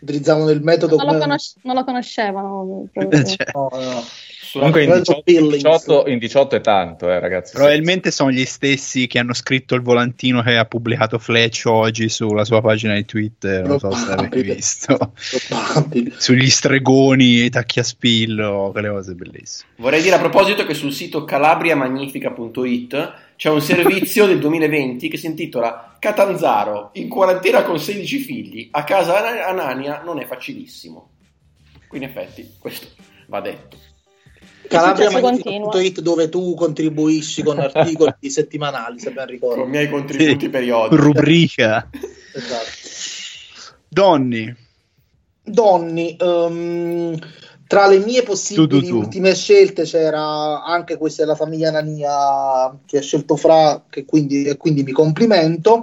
utilizzavano 0.00 0.48
il 0.48 0.62
metodo 0.62 0.96
Non 0.96 1.04
lo, 1.04 1.10
come- 1.12 1.24
conosce- 1.24 1.54
non 1.64 1.74
lo 1.74 1.84
conoscevano. 1.84 2.88
cioè, 2.94 3.04
no, 3.52 3.68
no. 3.70 4.04
Comunque 4.52 4.82
in 4.82 4.88
Quello 4.88 5.00
18, 5.02 5.22
Billings. 5.24 5.54
18 5.56 6.08
in 6.08 6.18
18 6.18 6.56
è 6.56 6.60
tanto, 6.60 7.10
eh, 7.10 7.18
ragazzi. 7.18 7.52
probabilmente 7.54 8.10
sono 8.10 8.30
gli 8.30 8.44
stessi 8.44 9.06
che 9.06 9.18
hanno 9.18 9.34
scritto 9.34 9.74
il 9.74 9.82
volantino 9.82 10.42
che 10.42 10.56
ha 10.56 10.64
pubblicato 10.64 11.18
Fletch 11.18 11.62
oggi 11.66 12.08
sulla 12.08 12.44
sua 12.44 12.60
pagina 12.60 12.94
di 12.94 13.04
Twitter. 13.04 13.66
Non 13.66 13.78
so 13.78 13.90
se 13.90 14.04
avete 14.12 14.28
Probabile. 14.28 14.54
visto. 14.54 15.12
Sugli 16.18 16.48
stregoni, 16.48 17.44
i 17.44 17.50
tacchi 17.50 17.78
a 17.80 17.82
spillo, 17.84 18.70
quelle 18.72 18.88
cose 18.90 19.14
bellissime. 19.14 19.70
Vorrei 19.76 20.02
dire 20.02 20.16
a 20.16 20.18
proposito 20.18 20.64
che 20.64 20.74
sul 20.74 20.92
sito 20.92 21.24
calabriamagnifica.it 21.24 23.12
c'è 23.36 23.50
un 23.50 23.60
servizio 23.60 24.26
del 24.26 24.38
2020 24.40 25.08
che 25.08 25.16
si 25.16 25.26
intitola 25.26 25.96
Catanzaro 25.98 26.90
in 26.94 27.08
quarantena 27.08 27.62
con 27.62 27.78
16 27.78 28.18
figli 28.18 28.68
a 28.72 28.82
casa 28.84 29.16
Ana- 29.24 29.46
Anania 29.46 30.02
non 30.04 30.18
è 30.20 30.26
facilissimo. 30.26 31.10
Qui 31.86 31.98
in 31.98 32.04
effetti 32.04 32.54
questo 32.58 32.86
va 33.26 33.40
detto. 33.40 33.76
Calabria 34.68 35.10
successo 35.10 35.26
Magnifico.it 35.26 36.00
dove 36.00 36.28
tu 36.28 36.54
contribuisci 36.54 37.42
con 37.42 37.58
articoli 37.58 38.14
settimanali, 38.30 38.98
se 39.00 39.10
ben 39.10 39.24
Con 39.26 39.28
i 39.28 39.32
ricordo. 39.32 39.64
miei 39.66 39.88
contributi 39.88 40.44
Sì. 40.44 40.50
periodici. 40.50 41.00
Rubrica. 41.02 41.88
Esatto. 42.34 42.66
Donny, 43.88 44.54
Donny, 45.42 46.16
ehm, 46.20 47.18
tra 47.66 47.86
le 47.86 47.98
mie 47.98 48.22
possibili 48.22 48.68
Tu, 48.68 48.80
tu, 48.80 48.86
tu. 48.86 48.96
ultime 48.98 49.34
scelte 49.34 49.84
c'era 49.84 50.62
anche 50.62 50.96
questa 50.96 51.22
della 51.22 51.34
famiglia 51.34 51.70
Nania 51.70 52.78
che 52.86 52.98
ha 52.98 53.02
scelto 53.02 53.36
Fra, 53.36 53.84
che 53.88 54.04
quindi, 54.04 54.44
e 54.44 54.56
quindi 54.56 54.82
mi 54.82 54.92
complimento. 54.92 55.82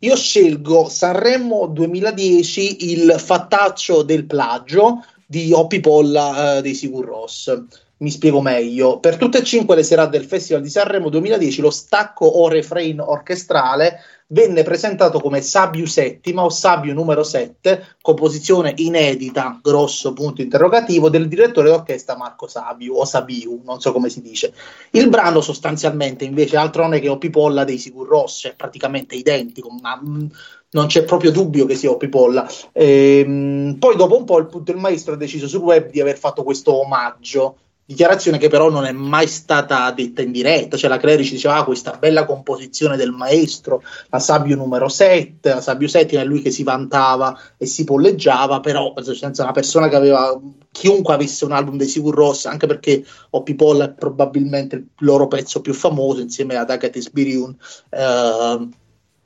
Io 0.00 0.14
scelgo 0.14 0.88
Sanremo 0.88 1.66
2010, 1.66 2.92
il 2.92 3.14
fattaccio 3.18 4.02
del 4.02 4.26
plagio 4.26 5.04
di 5.26 5.52
Oppi 5.52 5.80
Polla 5.80 6.56
eh, 6.58 6.62
dei 6.62 6.74
Sigur 6.74 7.04
Ross. 7.04 7.62
Mi 7.98 8.10
spiego 8.10 8.40
meglio. 8.40 9.00
Per 9.00 9.16
tutte 9.16 9.38
e 9.38 9.44
cinque 9.44 9.74
le 9.74 9.82
serate 9.82 10.18
del 10.18 10.26
Festival 10.26 10.62
di 10.62 10.68
Sanremo 10.68 11.08
2010, 11.08 11.60
lo 11.60 11.70
stacco 11.70 12.26
o 12.26 12.48
refrain 12.48 13.00
orchestrale 13.00 14.00
venne 14.28 14.62
presentato 14.62 15.20
come 15.20 15.40
Sabiu 15.40 15.86
settima 15.86 16.44
o 16.44 16.50
Sabiu 16.50 16.92
numero 16.92 17.22
7, 17.22 17.96
composizione 18.00 18.72
inedita, 18.76 19.58
grosso 19.62 20.12
punto 20.12 20.42
interrogativo, 20.42 21.08
del 21.08 21.28
direttore 21.28 21.70
d'orchestra 21.70 22.16
Marco 22.16 22.46
Sabiu 22.46 22.94
o 22.94 23.04
Sabiu, 23.04 23.62
non 23.64 23.80
so 23.80 23.92
come 23.92 24.10
si 24.10 24.20
dice. 24.20 24.52
Il 24.90 25.08
brano 25.08 25.40
sostanzialmente 25.40 26.24
invece 26.24 26.56
altro 26.56 26.82
non 26.82 26.94
è 26.94 27.00
che 27.00 27.08
Oppi 27.08 27.30
Polla 27.30 27.64
dei 27.64 27.78
Sigur 27.78 28.06
Ross, 28.06 28.46
è 28.46 28.54
praticamente 28.54 29.14
identico, 29.14 29.70
ma 29.80 30.00
mm, 30.00 30.26
non 30.70 30.86
c'è 30.86 31.04
proprio 31.04 31.30
dubbio 31.30 31.64
che 31.64 31.74
sia 31.74 31.90
Oppi 31.90 32.08
Polla. 32.08 32.46
Ehm, 32.72 33.76
poi 33.78 33.96
dopo 33.96 34.16
un 34.16 34.24
po' 34.24 34.38
il, 34.38 34.48
il 34.66 34.76
maestro 34.76 35.14
ha 35.14 35.16
deciso 35.16 35.48
sul 35.48 35.60
web 35.60 35.90
di 35.90 36.00
aver 36.00 36.18
fatto 36.18 36.42
questo 36.42 36.78
omaggio 36.78 37.56
dichiarazione 37.88 38.36
che 38.36 38.50
però 38.50 38.68
non 38.68 38.84
è 38.84 38.92
mai 38.92 39.26
stata 39.26 39.90
detta 39.92 40.20
in 40.20 40.30
diretta, 40.30 40.76
cioè 40.76 40.90
la 40.90 40.98
Clerici 40.98 41.32
diceva 41.32 41.56
ah, 41.56 41.64
questa 41.64 41.92
bella 41.92 42.26
composizione 42.26 42.98
del 42.98 43.12
maestro, 43.12 43.82
la 44.10 44.18
Sabio 44.18 44.56
numero 44.56 44.90
7, 44.90 45.48
la 45.48 45.62
Sabio 45.62 45.88
settima 45.88 46.20
è 46.20 46.24
lui 46.26 46.42
che 46.42 46.50
si 46.50 46.64
vantava 46.64 47.34
e 47.56 47.64
si 47.64 47.84
polleggiava, 47.84 48.60
però 48.60 48.92
senza 49.00 49.42
una 49.42 49.52
persona 49.52 49.88
che 49.88 49.96
aveva 49.96 50.38
chiunque 50.70 51.14
avesse 51.14 51.46
un 51.46 51.52
album 51.52 51.78
dei 51.78 51.88
Sigur 51.88 52.14
Ross, 52.14 52.44
anche 52.44 52.66
perché 52.66 53.02
Oppi 53.30 53.54
Polla 53.54 53.86
è 53.86 53.92
probabilmente 53.92 54.76
il 54.76 54.86
loro 54.98 55.26
pezzo 55.26 55.62
più 55.62 55.72
famoso 55.72 56.20
insieme 56.20 56.56
ad 56.56 56.68
Agathe 56.68 57.00
Sbiriun, 57.00 57.56
eh, 57.88 58.68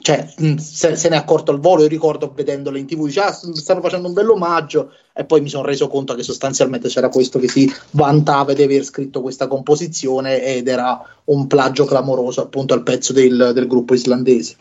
cioè, 0.02 0.34
mh, 0.36 0.56
se, 0.56 0.96
se 0.96 1.08
ne 1.08 1.14
è 1.14 1.18
accorto 1.18 1.52
al 1.52 1.60
volo. 1.60 1.82
Io 1.82 1.88
ricordo 1.88 2.32
vedendolo 2.34 2.76
in 2.76 2.86
tv, 2.86 3.06
dice, 3.06 3.20
ah, 3.20 3.32
stanno 3.32 3.80
facendo 3.80 4.08
un 4.08 4.14
bello 4.14 4.32
omaggio, 4.34 4.92
e 5.14 5.24
poi 5.24 5.40
mi 5.40 5.48
sono 5.48 5.64
reso 5.64 5.88
conto 5.88 6.14
che 6.14 6.22
sostanzialmente 6.22 6.88
c'era 6.88 7.08
questo 7.08 7.38
che 7.38 7.48
si 7.48 7.72
vantava 7.90 8.52
di 8.52 8.62
aver 8.62 8.84
scritto 8.84 9.22
questa 9.22 9.46
composizione 9.46 10.42
ed 10.42 10.68
era 10.68 11.00
un 11.24 11.46
plagio 11.46 11.84
clamoroso 11.84 12.42
appunto 12.42 12.74
al 12.74 12.82
pezzo 12.82 13.12
del, 13.12 13.52
del 13.54 13.66
gruppo 13.66 13.94
islandese. 13.94 14.56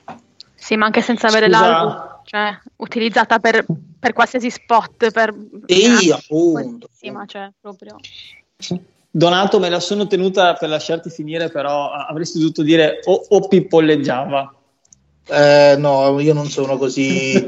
Sì, 0.55 0.75
ma 0.75 0.85
anche 0.85 1.01
senza 1.01 1.27
avere 1.27 1.47
Scusa. 1.47 1.59
l'album, 1.59 2.19
cioè 2.23 2.59
utilizzata 2.77 3.39
per, 3.39 3.65
per 3.99 4.13
qualsiasi 4.13 4.49
spot, 4.51 5.11
per... 5.11 5.35
Sì, 5.65 6.11
Ah, 6.11 6.15
appunto. 6.17 6.87
Sì, 6.91 7.09
ma 7.09 7.25
cioè 7.25 7.49
proprio... 7.59 7.95
Donato 9.13 9.59
me 9.59 9.69
la 9.69 9.79
sono 9.81 10.07
tenuta 10.07 10.53
per 10.53 10.69
lasciarti 10.69 11.09
finire, 11.09 11.49
però 11.49 11.87
eh, 11.87 12.05
avresti 12.07 12.39
dovuto 12.39 12.61
dire 12.61 12.99
o, 13.05 13.25
o 13.29 13.47
pippolleggiava. 13.47 14.55
Eh, 15.33 15.75
no, 15.77 16.19
io 16.19 16.33
non 16.33 16.47
sono 16.49 16.77
così. 16.77 17.47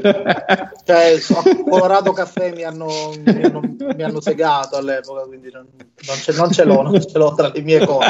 cioè, 0.84 1.18
so- 1.20 1.42
Colorado 1.68 2.12
Caffè 2.12 2.50
mi 2.54 2.62
hanno, 2.62 3.12
mi 3.18 3.42
hanno, 3.42 3.60
mi 3.60 4.02
hanno 4.02 4.20
segato 4.22 4.76
all'epoca, 4.76 5.24
quindi 5.26 5.50
non, 5.52 5.66
non 6.06 6.16
ce, 6.16 6.32
non 6.32 6.50
ce 6.50 6.64
l'ho, 6.64 6.80
non 6.80 6.98
ce 6.98 7.18
l'ho 7.18 7.34
tra 7.34 7.50
le 7.52 7.60
mie 7.60 7.84
cose. 7.84 8.08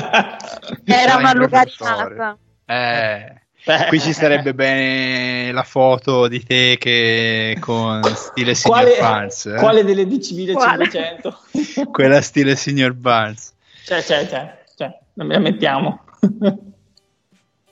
Era 0.85 1.17
una 1.17 1.33
in 1.33 1.39
lugarinata. 1.39 2.39
Eh, 2.67 3.35
Beh. 3.65 3.87
qui 3.89 3.99
ci 3.99 4.13
sarebbe 4.13 4.55
bene 4.55 5.51
la 5.51 5.65
foto 5.65 6.29
di 6.29 6.45
te 6.45 6.77
che 6.79 7.57
con 7.59 8.01
stile 8.15 8.55
Signor 8.55 8.81
quale, 8.81 8.97
Barnes. 9.01 9.47
eh? 9.47 9.55
quale 9.57 9.85
delle 9.85 10.05
10.500? 10.05 11.89
Quella 11.91 12.21
stile 12.21 12.55
Signor 12.55 12.93
Barnes. 12.93 13.53
cioè, 13.85 14.01
cioè, 14.03 14.29
cioè, 14.29 14.63
cioè, 14.77 14.99
non 15.15 15.27
me 15.27 15.35
la 15.35 15.41
mettiamo. 15.41 16.05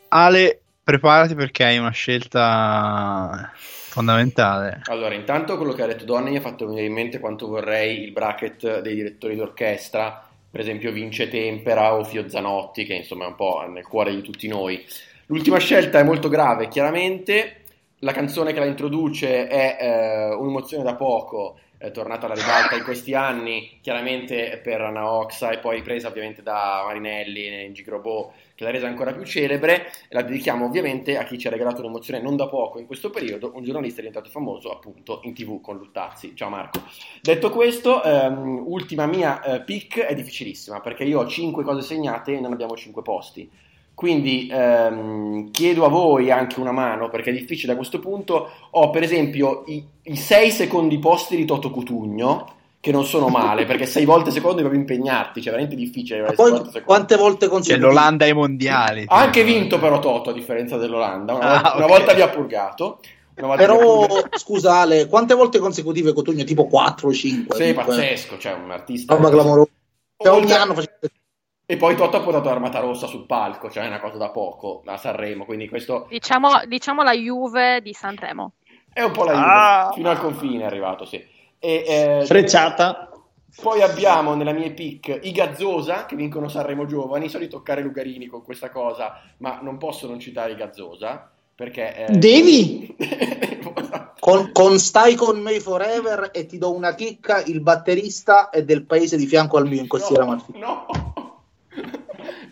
Ale, 0.09 0.62
preparati 0.93 1.35
perché 1.35 1.65
hai 1.65 1.79
una 1.79 1.91
scelta 1.91 3.51
fondamentale. 3.55 4.83
Allora, 4.85 5.15
intanto 5.15 5.57
quello 5.57 5.73
che 5.73 5.83
ha 5.83 5.87
detto 5.87 6.05
Donny 6.05 6.31
mi 6.31 6.37
ha 6.37 6.43
fatto 6.43 6.67
venire 6.67 6.87
in 6.87 6.93
mente 6.93 7.19
quanto 7.19 7.49
vorrei 7.49 8.03
il 8.03 8.13
bracket 8.13 8.81
dei 8.81 8.95
direttori 8.95 9.35
d'orchestra, 9.35 10.29
per 10.51 10.61
esempio 10.61 10.93
Vince 10.93 11.29
Tempera 11.29 11.95
o 11.95 12.05
Fio 12.05 12.29
Zanotti, 12.29 12.85
che 12.85 12.93
insomma 12.93 13.25
è 13.25 13.29
un 13.29 13.37
po' 13.37 13.65
nel 13.67 13.87
cuore 13.87 14.15
di 14.15 14.21
tutti 14.21 14.47
noi. 14.49 14.85
L'ultima 15.27 15.59
scelta 15.59 15.99
è 15.99 16.05
molto 16.05 16.29
grave, 16.29 16.69
chiaramente. 16.69 17.63
La 18.01 18.13
canzone 18.13 18.53
che 18.53 18.59
la 18.59 18.67
introduce 18.67 19.47
è 19.47 19.79
eh, 19.81 20.35
un'emozione 20.35 20.83
da 20.83 20.95
poco, 20.95 21.59
è 21.79 21.91
tornata 21.91 22.27
alla 22.27 22.35
ribalta 22.35 22.77
in 22.77 22.85
questi 22.85 23.15
anni, 23.15 23.79
chiaramente 23.81 24.61
per 24.63 24.83
Anna 24.83 25.11
Oxa 25.11 25.51
e 25.51 25.59
poi 25.59 25.77
ripresa 25.77 26.09
ovviamente 26.09 26.43
da 26.43 26.83
Marinelli 26.85 27.65
in 27.65 27.73
Gigrobot, 27.73 28.33
che 28.63 28.65
l'ha 28.65 28.71
resa 28.71 28.87
ancora 28.87 29.13
più 29.13 29.25
celebre. 29.25 29.87
E 30.09 30.15
la 30.15 30.23
dedichiamo 30.23 30.65
ovviamente 30.65 31.19
a 31.19 31.25
chi 31.25 31.39
ci 31.39 31.49
ha 31.49 31.51
regalato 31.51 31.81
un'emozione 31.81 32.21
non 32.21 32.37
da 32.37 32.49
poco 32.49 32.79
in 32.79 32.87
questo 32.87 33.11
periodo, 33.11 33.53
un 33.55 33.65
giornalista 33.65 34.01
diventato 34.01 34.31
famoso 34.31 34.71
appunto 34.71 35.21
in 35.25 35.35
tv 35.35 35.61
con 35.61 35.77
Luttazzi. 35.77 36.35
Ciao 36.35 36.49
Marco. 36.49 36.83
Detto 37.21 37.51
questo, 37.51 38.03
ehm, 38.03 38.63
ultima 38.67 39.07
mia 39.07 39.43
eh, 39.43 39.63
pick 39.63 40.01
è 40.01 40.15
difficilissima 40.15 40.81
perché 40.81 41.05
io 41.05 41.21
ho 41.21 41.27
5 41.27 41.65
cose 41.65 41.83
segnate 41.83 42.37
e 42.37 42.41
non 42.41 42.53
abbiamo 42.53 42.77
5 42.77 43.03
posti. 43.03 43.51
Quindi 43.95 44.49
ehm, 44.51 45.51
chiedo 45.51 45.85
a 45.85 45.89
voi 45.89 46.31
anche 46.31 46.59
una 46.61 46.73
mano 46.73 47.09
perché 47.11 47.31
è 47.31 47.35
difficile 47.35 47.73
a 47.73 47.77
questo 47.77 47.99
punto. 47.99 48.51
Ho 48.71 48.91
per 48.91 49.03
esempio 49.03 49.65
i, 49.67 49.85
i 50.05 50.17
6 50.17 50.51
secondi 50.51 50.99
posti 50.99 51.37
di 51.37 51.45
Toto 51.45 51.71
Cutugno, 51.71 52.61
che 52.83 52.91
non 52.91 53.05
sono 53.05 53.29
male 53.29 53.65
perché 53.65 53.87
6 53.87 54.05
volte 54.05 54.33
secondo 54.33 54.61
devi 54.61 54.75
impegnarti, 54.75 55.41
cioè 55.41 55.53
veramente 55.53 55.77
difficile. 55.81 56.21
Poi 56.23 56.35
50 56.49 56.65
secondi. 56.65 56.83
quante 56.85 57.17
volte 57.17 57.47
C'è 57.47 57.53
consecutive? 57.53 57.87
l'Olanda 57.87 58.25
ai 58.25 58.33
mondiali. 58.33 59.05
Ha 59.07 59.17
anche 59.21 59.45
vinto 59.45 59.79
però 59.79 60.01
Toto 60.01 60.31
a 60.31 60.33
differenza 60.33 60.77
dell'Olanda, 60.79 61.35
una, 61.35 61.45
Ah, 61.45 61.53
volta, 61.53 61.77
una 61.77 61.85
ok. 61.85 61.91
volta 61.91 62.13
vi 62.15 62.21
ha 62.23 62.29
purgato. 62.29 63.01
Una 63.37 63.55
Però, 63.55 64.07
scusa 64.33 64.81
Ale, 64.81 65.07
quante 65.07 65.35
volte 65.35 65.61
consecutive 65.61 66.13
Cotugno? 66.13 66.43
Tipo 66.43 66.67
4 66.67 67.09
o 67.09 67.13
5? 67.13 67.55
Sì, 67.57 67.73
pazzesco, 67.73 68.37
cioè 68.39 68.53
un 68.53 68.71
artista. 68.73 69.15
Roba 69.15 69.31
clamorosa. 69.31 69.71
Cioè, 70.17 70.33
ogni 70.33 70.43
Oltre- 70.43 70.57
anno 70.59 70.75
faceva... 70.75 70.93
E 71.65 71.77
poi 71.77 71.95
Toto 71.97 72.17
ha 72.17 72.21
portato 72.21 72.49
Armata 72.51 72.81
Rossa 72.81 73.07
sul 73.07 73.25
palco, 73.27 73.71
cioè 73.71 73.85
è 73.85 73.87
una 73.87 74.01
cosa 74.01 74.19
da 74.19 74.29
poco, 74.31 74.83
a 74.85 74.97
Sanremo, 74.99 75.45
quindi 75.45 75.69
questo 75.69 76.07
Diciamo, 76.11 76.49
diciamo 76.67 77.03
la 77.05 77.13
Juve 77.13 77.81
di 77.81 77.93
Sanremo. 77.95 78.55
è 78.93 79.03
un 79.03 79.13
po' 79.13 79.23
la 79.25 79.33
Juve, 79.33 79.45
Ah. 79.47 79.91
fino 79.95 80.11
al 80.11 80.19
confine 80.19 80.65
è 80.65 80.67
arrivato, 80.67 81.05
sì. 81.07 81.25
E, 81.65 81.85
eh, 81.87 82.27
Frecciata. 82.27 83.09
Poi 83.61 83.83
abbiamo 83.83 84.35
nella 84.35 84.53
mia 84.53 84.71
pick 84.73 85.21
i 85.23 85.31
Gazzosa 85.31 86.07
che 86.07 86.17
vincono 86.17 86.49
Sanremo 86.49 86.87
Giovani. 86.87 87.29
Solito 87.29 87.59
toccare 87.59 87.83
Lugarini 87.83 88.27
con 88.27 88.43
questa 88.43 88.71
cosa, 88.71 89.21
ma 89.39 89.61
non 89.63 89.79
posso 89.79 90.09
non 90.09 90.19
citare 90.19 90.53
i 90.53 90.57
Gazzosa 90.57 91.31
perché. 91.55 92.07
eh, 92.07 92.13
Devi? 92.17 92.97
Con, 94.23 94.53
con 94.53 94.79
Stai 94.79 95.17
con 95.17 95.41
me 95.41 95.59
forever 95.59 96.31
e 96.33 96.47
ti 96.47 96.57
do 96.57 96.73
una 96.73 96.95
chicca, 96.95 97.43
il 97.43 97.61
batterista 97.61 98.51
è 98.51 98.63
del 98.63 98.85
paese 98.85 99.17
di 99.17 99.27
fianco 99.27 99.57
al 99.57 99.67
mio 99.67 99.81
in 99.81 99.89
Costiera 99.89 100.23
no, 100.23 100.31
Amalfitana. 100.31 100.65
no. 100.65 100.87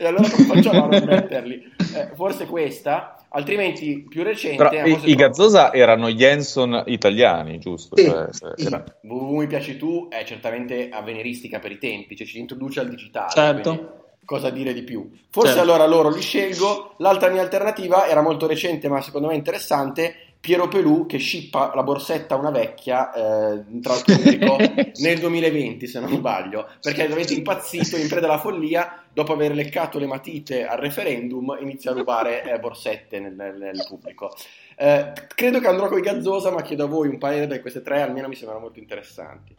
E 0.00 0.06
allora 0.06 0.30
come 0.30 0.46
facciamo 0.46 0.84
a 0.84 0.86
non 0.86 1.04
metterli? 1.04 1.62
Eh, 1.94 2.10
forse 2.14 2.46
questa, 2.46 3.16
altrimenti 3.28 4.06
più 4.08 4.22
recente. 4.22 4.56
Però 4.68 4.86
i, 4.86 4.98
i 5.10 5.14
Gazzosa 5.14 5.74
erano 5.74 6.08
Jenson 6.08 6.82
italiani, 6.86 7.58
giusto? 7.58 7.96
Sì, 7.98 8.04
Cioè, 8.06 8.28
sì. 8.30 8.66
era- 8.66 8.82
WW 9.02 9.36
mi 9.36 9.46
piaci 9.46 9.76
tu 9.76 10.08
è 10.08 10.24
certamente 10.24 10.88
avveniristica 10.90 11.58
per 11.58 11.72
i 11.72 11.78
tempi, 11.78 12.16
cioè 12.16 12.26
ci 12.26 12.38
introduce 12.38 12.80
al 12.80 12.88
digitale. 12.88 13.30
Certo. 13.30 13.70
quindi 13.74 13.98
Cosa 14.24 14.48
dire 14.50 14.72
di 14.72 14.82
più? 14.84 15.10
Forse 15.30 15.54
Certo. 15.54 15.62
allora 15.70 15.86
loro 15.86 16.08
li 16.08 16.20
scelgo. 16.22 16.94
L'altra 16.98 17.28
mia 17.30 17.42
alternativa 17.42 18.06
era 18.08 18.22
molto 18.22 18.46
recente, 18.46 18.88
ma 18.88 19.02
secondo 19.02 19.26
me 19.28 19.34
interessante. 19.34 20.14
Piero 20.40 20.68
Pelù 20.68 21.04
che 21.04 21.18
scippa 21.18 21.72
la 21.74 21.82
borsetta 21.82 22.34
a 22.34 22.38
una 22.38 22.50
vecchia 22.50 23.12
eh, 23.12 23.62
tra 23.82 23.92
l'altro 23.92 24.16
pubblico 24.16 24.56
nel 25.00 25.18
2020, 25.18 25.86
se 25.86 26.00
non 26.00 26.14
sbaglio, 26.14 26.66
perché 26.80 27.00
è 27.00 27.04
veramente 27.04 27.34
impazzito 27.34 27.98
in 27.98 28.08
preda 28.08 28.26
alla 28.26 28.38
follia. 28.38 29.02
Dopo 29.12 29.32
aver 29.32 29.52
leccato 29.52 29.98
le 29.98 30.06
matite 30.06 30.64
al 30.64 30.78
referendum, 30.78 31.58
inizia 31.60 31.90
a 31.90 31.94
rubare 31.94 32.42
eh, 32.44 32.58
borsette 32.58 33.20
nel, 33.20 33.34
nel- 33.34 33.58
nel 33.58 33.84
pubblico. 33.86 34.34
Eh, 34.76 35.12
credo 35.34 35.60
che 35.60 35.66
andrò 35.66 35.88
con 35.88 35.98
i 35.98 36.02
Gazzosa, 36.02 36.50
ma 36.50 36.62
chiedo 36.62 36.84
a 36.84 36.88
voi 36.88 37.08
un 37.08 37.18
paio 37.18 37.46
di 37.46 37.60
queste 37.60 37.82
tre, 37.82 38.00
almeno 38.00 38.28
mi 38.28 38.34
sembrano 38.34 38.62
molto 38.62 38.78
interessanti. 38.78 39.54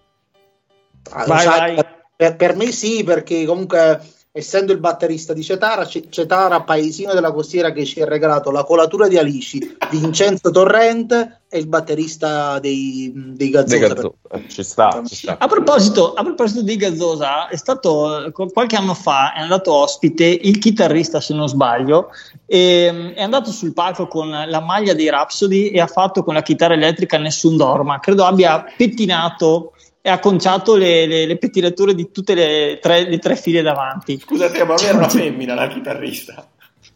Ah, 1.11 1.25
Vai, 1.25 1.45
vai. 1.45 1.85
Per, 2.15 2.35
per 2.35 2.55
me 2.55 2.71
sì, 2.71 3.03
perché 3.03 3.45
comunque 3.45 3.99
essendo 4.33 4.71
il 4.71 4.79
batterista 4.79 5.33
di 5.33 5.43
Cetara, 5.43 5.85
C- 5.85 6.07
Cetara, 6.07 6.61
paesino 6.61 7.13
della 7.13 7.33
costiera 7.33 7.73
che 7.73 7.83
ci 7.83 8.01
ha 8.01 8.05
regalato 8.05 8.49
la 8.49 8.63
colatura 8.63 9.09
di 9.09 9.17
Alici, 9.17 9.75
Vincenzo 9.89 10.49
Torrente 10.51 11.41
e 11.49 11.59
il 11.59 11.67
batterista 11.67 12.57
dei, 12.59 13.11
dei 13.13 13.35
dei 13.35 13.49
Gazzosa. 13.49 13.87
Gazzosa. 13.87 14.13
Eh, 14.31 14.43
Ci 14.47 14.63
sta, 14.63 15.03
ci 15.05 15.15
sta. 15.15 15.37
A 15.37 15.47
proposito, 15.47 16.13
a 16.13 16.23
proposito 16.23 16.61
di 16.61 16.77
Gazzosa, 16.77 17.49
è 17.49 17.57
stato 17.57 18.31
qualche 18.53 18.77
anno 18.77 18.93
fa 18.93 19.33
è 19.33 19.41
andato 19.41 19.73
ospite 19.73 20.25
il 20.25 20.59
chitarrista, 20.59 21.19
se 21.19 21.33
non 21.33 21.49
sbaglio, 21.49 22.07
e, 22.45 23.13
è 23.13 23.21
andato 23.21 23.51
sul 23.51 23.73
palco 23.73 24.07
con 24.07 24.29
la 24.29 24.61
maglia 24.61 24.93
dei 24.93 25.09
Rhapsody 25.09 25.67
e 25.67 25.81
ha 25.81 25.87
fatto 25.87 26.23
con 26.23 26.35
la 26.35 26.41
chitarra 26.41 26.73
elettrica 26.73 27.17
Nessun 27.17 27.57
Dorma. 27.57 27.99
Credo 27.99 28.23
abbia 28.23 28.63
pettinato 28.77 29.73
e 30.01 30.09
acconciato 30.09 30.75
le, 30.75 31.05
le- 31.05 31.25
le 31.25 31.37
pettinature 31.37 31.93
di 31.93 32.11
tutte 32.11 32.33
le 32.33 32.79
tre, 32.81 33.07
le 33.07 33.19
tre 33.19 33.35
file 33.35 33.61
davanti. 33.61 34.19
Scusate, 34.19 34.63
ma 34.63 34.75
era 34.75 34.97
una 34.97 35.09
femmina 35.09 35.53
la 35.53 35.67
chitarrista? 35.67 36.47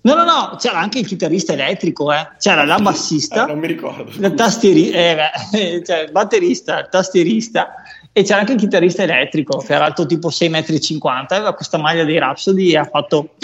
No, 0.01 0.13
no, 0.13 0.23
no, 0.23 0.55
c'era 0.59 0.77
anche 0.77 0.99
il 0.99 1.07
chitarrista 1.07 1.53
elettrico, 1.53 2.13
eh. 2.13 2.27
c'era 2.37 2.63
la 2.63 2.77
bassista, 2.77 3.45
non 3.45 3.57
mi 3.57 3.65
ricordo. 3.65 4.11
il 4.11 4.33
tastierista, 4.35 4.97
eh, 4.97 5.15
beh, 5.15 5.81
cioè, 5.85 5.99
il 6.01 6.11
batterista, 6.11 6.79
il 6.79 6.89
tastierista 6.91 7.73
e 8.11 8.23
c'era 8.23 8.39
anche 8.39 8.53
il 8.53 8.59
chitarrista 8.59 9.01
elettrico 9.03 9.57
che 9.57 9.73
era 9.73 9.85
alto 9.85 10.05
tipo 10.05 10.29
6,50 10.29 10.99
m, 10.99 11.25
aveva 11.29 11.53
questa 11.53 11.77
maglia 11.77 12.03
dei 12.03 12.19
Rhapsody 12.19 12.71
e 12.71 12.77
ha 12.77 12.85
fatto... 12.85 13.29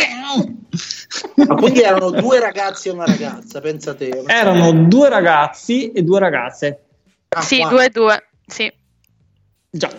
Ma 1.36 1.56
quindi 1.56 1.82
erano 1.82 2.12
due 2.12 2.40
ragazzi 2.40 2.88
e 2.88 2.92
una 2.92 3.06
ragazza, 3.06 3.60
pensate. 3.60 4.24
Erano 4.28 4.72
due 4.88 5.10
ragazzi 5.10 5.92
e 5.92 6.04
due 6.04 6.20
ragazze. 6.20 6.84
Ah, 7.30 7.42
sì, 7.42 7.60
qua. 7.60 7.70
due 7.70 7.86
e 7.86 7.90
due. 7.90 8.30
Sì. 8.46 8.72
Già. 9.72 9.90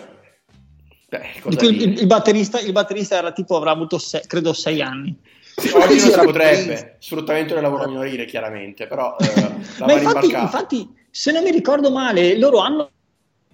Beh, 1.09 1.41
Il, 1.61 1.99
il- 1.99 2.05
batterista, 2.07 2.59
il 2.59 2.71
batterista 2.71 3.17
era 3.17 3.31
tipo, 3.31 3.55
avrà 3.57 3.71
avuto, 3.71 3.97
se- 3.97 4.23
credo, 4.27 4.53
sei 4.53 4.81
anni. 4.81 5.15
Sì, 5.55 5.69
oggi 5.69 5.99
non 5.99 6.09
si 6.09 6.19
potrebbe, 6.19 6.95
sfruttamento 6.99 7.53
del 7.53 7.61
lavoro 7.63 7.87
minorile 7.87 8.25
chiaramente, 8.25 8.87
però 8.87 9.15
eh, 9.19 9.25
infatti, 9.93 10.31
infatti, 10.31 10.89
se 11.11 11.31
non 11.31 11.43
mi 11.43 11.51
ricordo 11.51 11.91
male, 11.91 12.37
loro 12.37 12.59
hanno 12.59 12.89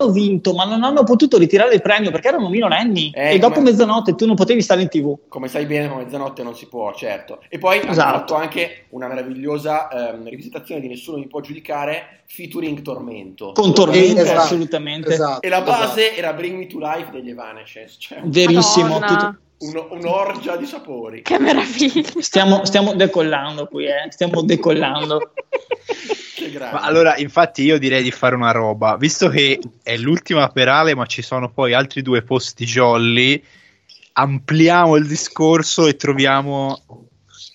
vinto, 0.07 0.53
ma 0.53 0.63
non 0.63 0.83
hanno 0.83 1.03
potuto 1.03 1.37
ritirare 1.37 1.73
il 1.73 1.81
premio 1.81 2.09
perché 2.11 2.29
erano 2.29 2.47
minorenni 2.49 3.11
Eh, 3.13 3.33
e 3.33 3.37
dopo 3.39 3.55
come- 3.55 3.71
mezzanotte 3.71 4.15
tu 4.15 4.25
non 4.25 4.35
potevi 4.35 4.61
stare 4.61 4.81
in 4.81 4.87
tv. 4.87 5.17
Come 5.27 5.47
sai 5.49 5.65
bene, 5.65 5.91
a 5.91 5.95
mezzanotte 5.95 6.41
non 6.43 6.55
si 6.55 6.67
può, 6.67 6.93
certo. 6.93 7.41
E 7.49 7.57
poi 7.57 7.79
hanno 7.79 7.91
Esatto. 7.91 8.17
fatto 8.17 8.35
anche 8.35 8.85
una 8.89 9.07
meravigliosa 9.07 9.89
ehm, 9.89 10.29
rivisitazione 10.29 10.79
di 10.81 10.87
Nessuno 10.87 11.17
mi 11.17 11.27
può 11.27 11.41
giudicare, 11.41 12.21
featuring 12.27 12.81
Tormento. 12.81 13.51
Con 13.51 13.73
Tormento, 13.73 14.21
Esatto, 14.21 14.39
assolutamente. 14.39 15.11
esatto, 15.13 15.41
E 15.41 15.49
la 15.49 15.61
base 15.61 16.03
esatto. 16.05 16.17
era 16.19 16.33
Bring 16.33 16.57
Me 16.57 16.67
to 16.67 16.79
Life 16.79 17.11
degli 17.11 17.29
Evanescence, 17.29 17.95
cioè 17.99 18.21
Verissimo. 18.23 18.99
Tutto- 18.99 19.37
un- 19.61 19.85
un'orgia 19.89 20.55
di 20.55 20.65
sapori. 20.65 21.21
Che 21.21 21.37
meraviglia. 21.37 22.01
Stiamo, 22.19 22.63
stiamo 22.63 22.93
decollando 22.93 23.65
qui, 23.67 23.85
eh? 23.87 24.05
stiamo 24.09 24.41
decollando. 24.41 25.33
Ma 26.57 26.81
allora, 26.81 27.17
infatti, 27.17 27.63
io 27.63 27.77
direi 27.77 28.01
di 28.03 28.11
fare 28.11 28.35
una 28.35 28.51
roba, 28.51 28.97
visto 28.97 29.29
che 29.29 29.59
è 29.83 29.97
l'ultima 29.97 30.49
per 30.49 30.67
Ale, 30.67 30.95
ma 30.95 31.05
ci 31.05 31.21
sono 31.21 31.51
poi 31.51 31.73
altri 31.73 32.01
due 32.01 32.21
posti 32.21 32.65
jolly. 32.65 33.41
Ampliamo 34.13 34.95
il 34.95 35.07
discorso 35.07 35.87
e 35.87 35.95
troviamo, 35.95 36.81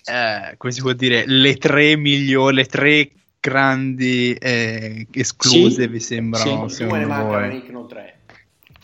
eh, 0.05 0.55
come 0.57 0.71
si 0.73 0.81
può 0.81 0.93
dire, 0.93 1.23
le 1.27 1.57
tre 1.57 1.95
migliori, 1.95 2.55
le 2.55 2.65
tre 2.65 3.11
grandi 3.39 4.33
eh, 4.33 5.05
escluse. 5.11 5.83
Sì. 5.83 5.87
Vi 5.87 5.99
sembrano? 5.99 6.67
Sì. 6.67 6.85
Due 6.85 6.97
ne 6.97 7.05
secondo 7.05 7.07
mancano, 7.07 7.85
tre. 7.85 8.19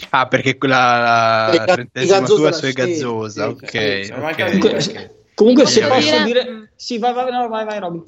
Ah, 0.10 0.28
perché 0.28 0.58
quella 0.58 1.52
la 1.54 1.66
trentesima 1.66 2.22
tua 2.22 2.52
scelta, 2.52 2.86
Gazzosa. 2.86 3.46
sì, 3.46 3.52
ok, 3.52 3.70
sì, 3.70 4.04
sì, 4.04 4.12
ok. 4.12 4.18
manca 4.20 4.50
di 4.50 4.58
Comunque, 4.60 5.16
comunque 5.36 5.66
se 5.68 5.82
Posso 5.82 5.94
posso 5.94 6.24
dire- 6.24 6.44
dire... 6.44 6.72
Sì, 6.76 6.98
vai, 6.98 7.14
vai, 7.14 7.32
no, 7.32 7.48
vai, 7.48 7.66
vai, 7.66 7.80
Roby. 7.80 8.04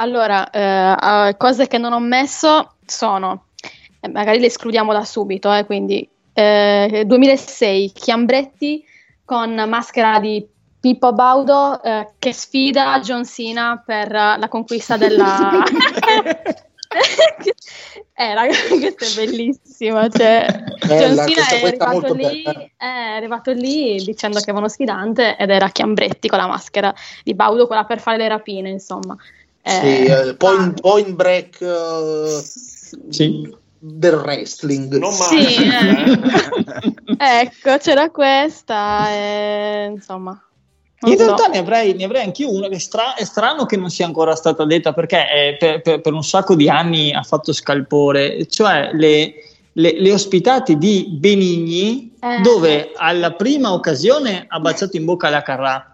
Allora, 0.00 0.50
eh, 0.50 1.28
eh, 1.28 1.36
cose 1.36 1.66
che 1.66 1.78
non 1.78 1.92
ho 1.92 1.98
messo 1.98 2.74
sono, 2.84 3.46
eh, 4.00 4.08
magari 4.08 4.38
le 4.38 4.46
escludiamo 4.46 4.92
da 4.92 5.04
subito, 5.04 5.52
eh, 5.52 5.64
quindi 5.64 6.08
eh, 6.32 7.02
2006, 7.04 7.92
Chiambretti 7.92 8.84
con 9.24 9.54
maschera 9.68 10.20
di 10.20 10.46
Pippo 10.80 11.12
Baudo 11.12 11.82
eh, 11.82 12.12
che 12.18 12.32
sfida 12.32 13.00
John 13.00 13.26
Cena 13.26 13.82
per 13.84 14.14
eh, 14.14 14.38
la 14.38 14.48
conquista 14.48 14.96
della... 14.96 15.62
eh, 18.14 18.34
raga, 18.34 18.54
questa 18.68 19.04
è 19.04 19.26
bellissima. 19.26 20.08
Cioè, 20.08 20.46
John 20.78 21.16
Bella, 21.16 21.26
Cena 21.26 21.44
questa- 21.60 21.84
è 21.84 21.88
arrivato, 21.88 22.14
lì, 22.14 22.42
bella. 22.42 22.66
è 22.76 22.86
arrivato 22.86 23.52
lì 23.52 24.02
dicendo 24.04 24.38
che 24.38 24.44
aveva 24.44 24.60
uno 24.60 24.68
sfidante 24.68 25.36
ed 25.36 25.50
era 25.50 25.68
Chiambretti 25.68 26.28
con 26.28 26.38
la 26.38 26.46
maschera 26.46 26.94
di 27.24 27.34
Baudo, 27.34 27.66
quella 27.66 27.84
per 27.84 28.00
fare 28.00 28.16
le 28.16 28.28
rapine, 28.28 28.70
insomma. 28.70 29.16
Sì, 29.68 30.04
Eh, 30.06 30.28
eh, 30.28 30.34
point, 30.36 30.80
point 30.80 31.10
break 31.10 31.60
eh, 31.60 32.42
Sì. 33.10 33.54
del 33.78 34.14
wrestling. 34.14 34.96
Non 34.96 35.12
male. 35.16 35.42
Sì, 35.42 35.62
eh. 35.64 36.94
ecco, 37.42 37.76
c'era 37.78 38.10
questa, 38.10 39.10
e, 39.10 39.90
insomma. 39.94 40.40
non 41.00 41.12
In 41.12 41.18
so. 41.18 41.24
realtà 41.24 41.46
ne 41.48 41.58
avrei, 41.58 41.94
ne 41.94 42.04
avrei 42.04 42.22
anch'io 42.24 42.50
una 42.52 42.68
che 42.68 42.76
è, 42.76 42.78
stra- 42.78 43.14
è 43.14 43.24
strano 43.24 43.66
che 43.66 43.76
non 43.76 43.90
sia 43.90 44.06
ancora 44.06 44.34
stata 44.34 44.64
detta 44.64 44.92
perché 44.92 45.18
eh, 45.30 45.56
per, 45.58 45.82
per- 45.82 46.00
per 46.00 46.12
un 46.12 46.24
sacco 46.24 46.54
di 46.54 46.68
anni 46.68 47.12
ha 47.12 47.22
fatto 47.22 47.52
scalpore, 47.52 48.46
cioè 48.48 48.90
le, 48.94 49.34
le- 49.74 50.00
le 50.00 50.12
ospitate 50.12 50.76
di 50.76 51.06
Benigni 51.10 52.14
Eh. 52.20 52.40
dove 52.42 52.90
alla 52.96 53.32
prima 53.34 53.72
occasione 53.72 54.44
ha 54.48 54.58
baciato 54.60 54.96
in 54.96 55.04
bocca 55.04 55.28
la 55.28 55.42
Carrà 55.42 55.92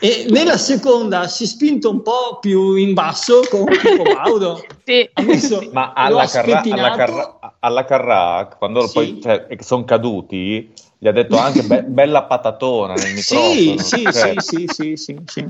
e 0.00 0.26
nella 0.28 0.56
seconda 0.58 1.26
si 1.26 1.44
è 1.44 1.46
spinto 1.46 1.90
un 1.90 2.02
po' 2.02 2.38
più 2.40 2.74
in 2.74 2.92
basso 2.94 3.40
con 3.50 3.64
Pippo 3.64 4.02
Baudo. 4.04 4.64
Sì. 4.84 5.08
Messo- 5.24 5.68
Ma 5.72 5.92
alla, 5.94 6.26
Carrà, 6.26 6.60
alla. 6.60 6.90
Carrà, 6.94 7.38
alla 7.60 7.84
Carrà, 7.84 8.54
quando 8.58 8.86
Sì. 8.86 8.92
poi 8.92 9.20
cioè, 9.22 9.46
sono 9.60 9.84
caduti, 9.84 10.72
gli 10.98 11.08
ha 11.08 11.12
detto 11.12 11.38
anche 11.38 11.62
be- 11.62 11.82
bella 11.82 12.24
patatona 12.24 12.94
nel 12.94 13.12
microfono. 13.14 13.52
Sì, 13.52 13.78
sì, 13.78 14.12
cioè, 14.12 14.34
sì, 14.40 14.66
sì, 14.66 14.66
sì, 14.68 14.96
sì, 14.96 15.18
sì. 15.26 15.46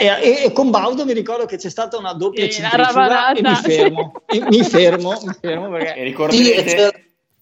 E, 0.00 0.06
e- 0.06 0.44
e 0.44 0.52
con 0.52 0.70
Baudo 0.70 1.04
mi 1.04 1.12
ricordo 1.12 1.46
che 1.46 1.56
c'è 1.56 1.70
stata 1.70 1.96
una 1.96 2.12
doppia 2.12 2.48
Sì, 2.50 2.60
la 2.60 2.68
centrifuga 2.70 3.32
e 3.32 3.42
mi 3.42 3.54
fermo, 3.54 4.22
e 4.26 4.40
mi 4.40 4.62
fermo, 4.62 5.20
mi 5.24 5.32
fermo 5.40 5.66
E 5.66 5.70
perché 5.70 5.92
Sì, 5.94 5.98
e 5.98 6.04
ricorderete... 6.04 6.64
c'era, 6.64 6.90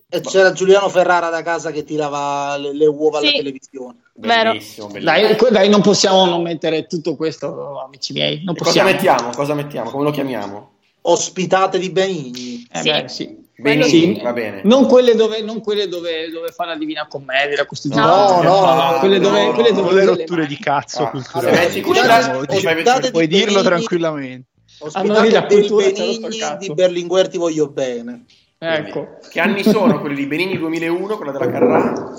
e 0.09 0.21
c'era 0.21 0.53
Giuliano 0.53 0.89
Ferrara 0.89 1.29
da 1.31 1.43
casa 1.43 1.71
che 1.71 1.85
tirava 1.85 2.57
le, 2.57 2.73
le 2.75 2.87
uova 2.87 3.19
alla 3.19 3.29
Sì. 3.29 3.37
televisione. 3.37 3.99
Vero. 4.19 4.51
Bellissimo, 4.53 4.87
bellissimo. 4.89 5.37
dai, 5.39 5.51
dai, 5.51 5.69
non 5.69 5.81
possiamo 5.83 6.25
non 6.25 6.43
mettere 6.43 6.87
tutto 6.87 7.17
questo, 7.17 7.81
amici 7.81 8.13
miei, 8.13 8.43
non 8.45 8.55
cosa 8.55 8.83
mettiamo? 8.83 9.31
Cosa 9.31 9.55
mettiamo? 9.55 9.91
Come 9.91 10.05
lo 10.05 10.11
chiamiamo? 10.11 10.71
ospitate 11.09 11.79
di 11.79 11.91
Benigni. 11.91 12.67
Eh 12.73 12.81
Sì. 12.81 12.91
beh, 12.91 13.09
sì. 13.09 13.45
Benissimo, 13.59 14.15
Sì. 14.17 14.23
va 14.23 14.33
bene. 14.33 14.61
Non 14.65 14.87
quelle 14.87 15.15
dove, 15.15 15.41
non 15.41 15.61
quelle 15.61 15.87
dove, 15.89 16.29
dove 16.31 16.49
fa 16.51 16.65
la 16.67 16.77
Divina 16.77 17.07
Commedia, 17.07 17.57
la 17.57 17.65
Costituzione. 17.65 18.11
No, 18.11 18.43
no, 18.43 18.75
no, 18.75 18.99
quelle 18.99 19.19
dove, 19.21 19.45
no, 19.47 19.53
quelle 19.53 19.71
dove 19.73 19.83
con 19.87 19.95
le 19.95 20.01
le 20.05 20.07
rotture 20.11 20.43
mani- 20.43 20.49
di 20.49 20.59
cazzo 20.59 21.05
Ah, 21.05 21.11
culturali. 21.11 21.81
puoi 21.81 23.27
di 23.29 23.37
dirlo 23.37 23.53
Benigni- 23.53 23.63
tranquillamente. 23.65 24.49
Ospitate 24.79 25.31
la 25.31 25.47
cultura, 25.47 25.87
Benigni 25.87 26.29
di 26.59 26.75
Berlinguer 26.75 27.29
ti 27.29 27.39
voglio 27.39 27.69
bene. 27.69 28.25
Ecco. 28.59 29.19
Che 29.31 29.41
anni 29.41 29.63
sono 29.63 30.01
quelli 30.01 30.17
di 30.17 30.27
Benigni 30.27 30.59
2001, 30.59 31.17
quella 31.17 31.31
della 31.33 31.49
Carrà? 31.49 32.15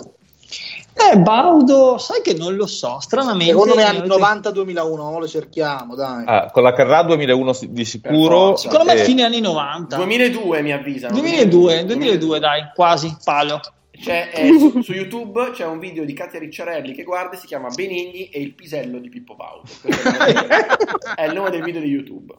Eh, 0.99 1.17
Baudo, 1.19 1.97
sai 1.97 2.21
che 2.21 2.33
non 2.33 2.55
lo 2.55 2.65
so, 2.65 2.99
stranamente. 2.99 3.51
Secondo 3.51 3.75
me 3.75 3.83
anni 3.83 3.99
ho- 4.09 4.17
90-2001, 4.17 4.95
non 5.11 5.21
le 5.21 5.27
cerchiamo, 5.27 5.95
dai. 5.95 6.23
Ah, 6.25 6.49
con 6.51 6.63
la 6.63 6.73
Carrà 6.73 7.03
2001 7.03 7.53
si- 7.53 7.71
di 7.71 7.85
sicuro. 7.85 8.47
forza. 8.49 8.69
Secondo 8.69 8.91
me 8.93 8.99
e- 8.99 9.03
fine 9.03 9.23
anni 9.23 9.39
90. 9.39 9.95
2002 9.95 10.61
mi 10.61 10.71
avvisano. 10.71 11.13
2002, 11.13 11.85
2002 11.85 12.39
dai, 12.39 12.61
quasi, 12.73 13.15
palo. 13.23 13.59
C'è, 13.91 14.29
eh, 14.33 14.47
su, 14.59 14.81
su 14.81 14.91
YouTube 14.93 15.51
c'è 15.51 15.65
un 15.65 15.79
video 15.79 16.03
di 16.05 16.13
Katia 16.13 16.39
Ricciarelli 16.39 16.93
che 16.93 17.03
guarda 17.03 17.35
si 17.35 17.47
chiama 17.47 17.69
Benigni 17.69 18.29
e 18.29 18.39
il 18.41 18.53
pisello 18.53 18.99
di 18.99 19.09
Pippo 19.09 19.35
Baudo. 19.35 19.63
Questo 19.81 20.07
è 20.09 20.29
il 20.29 20.35
nome- 20.35 20.67
è 21.15 21.25
il 21.25 21.33
nome 21.33 21.49
del 21.51 21.63
video 21.63 21.81
di 21.81 21.87
YouTube. 21.87 22.33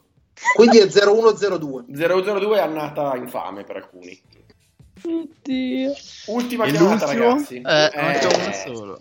Quindi 0.54 0.78
è 0.78 0.86
0102. 0.88 1.84
002 1.88 2.58
è 2.58 2.60
annata 2.60 3.16
infame 3.16 3.64
per 3.64 3.76
alcuni. 3.76 4.20
Oddio. 5.02 5.92
Ultima 6.26 6.64
E 6.64 6.70
chiamata, 6.72 7.06
l'ultimo? 7.06 7.28
ragazzi. 7.28 7.62
Eh, 7.64 7.90
Eh, 7.94 8.72
solo. 8.72 9.00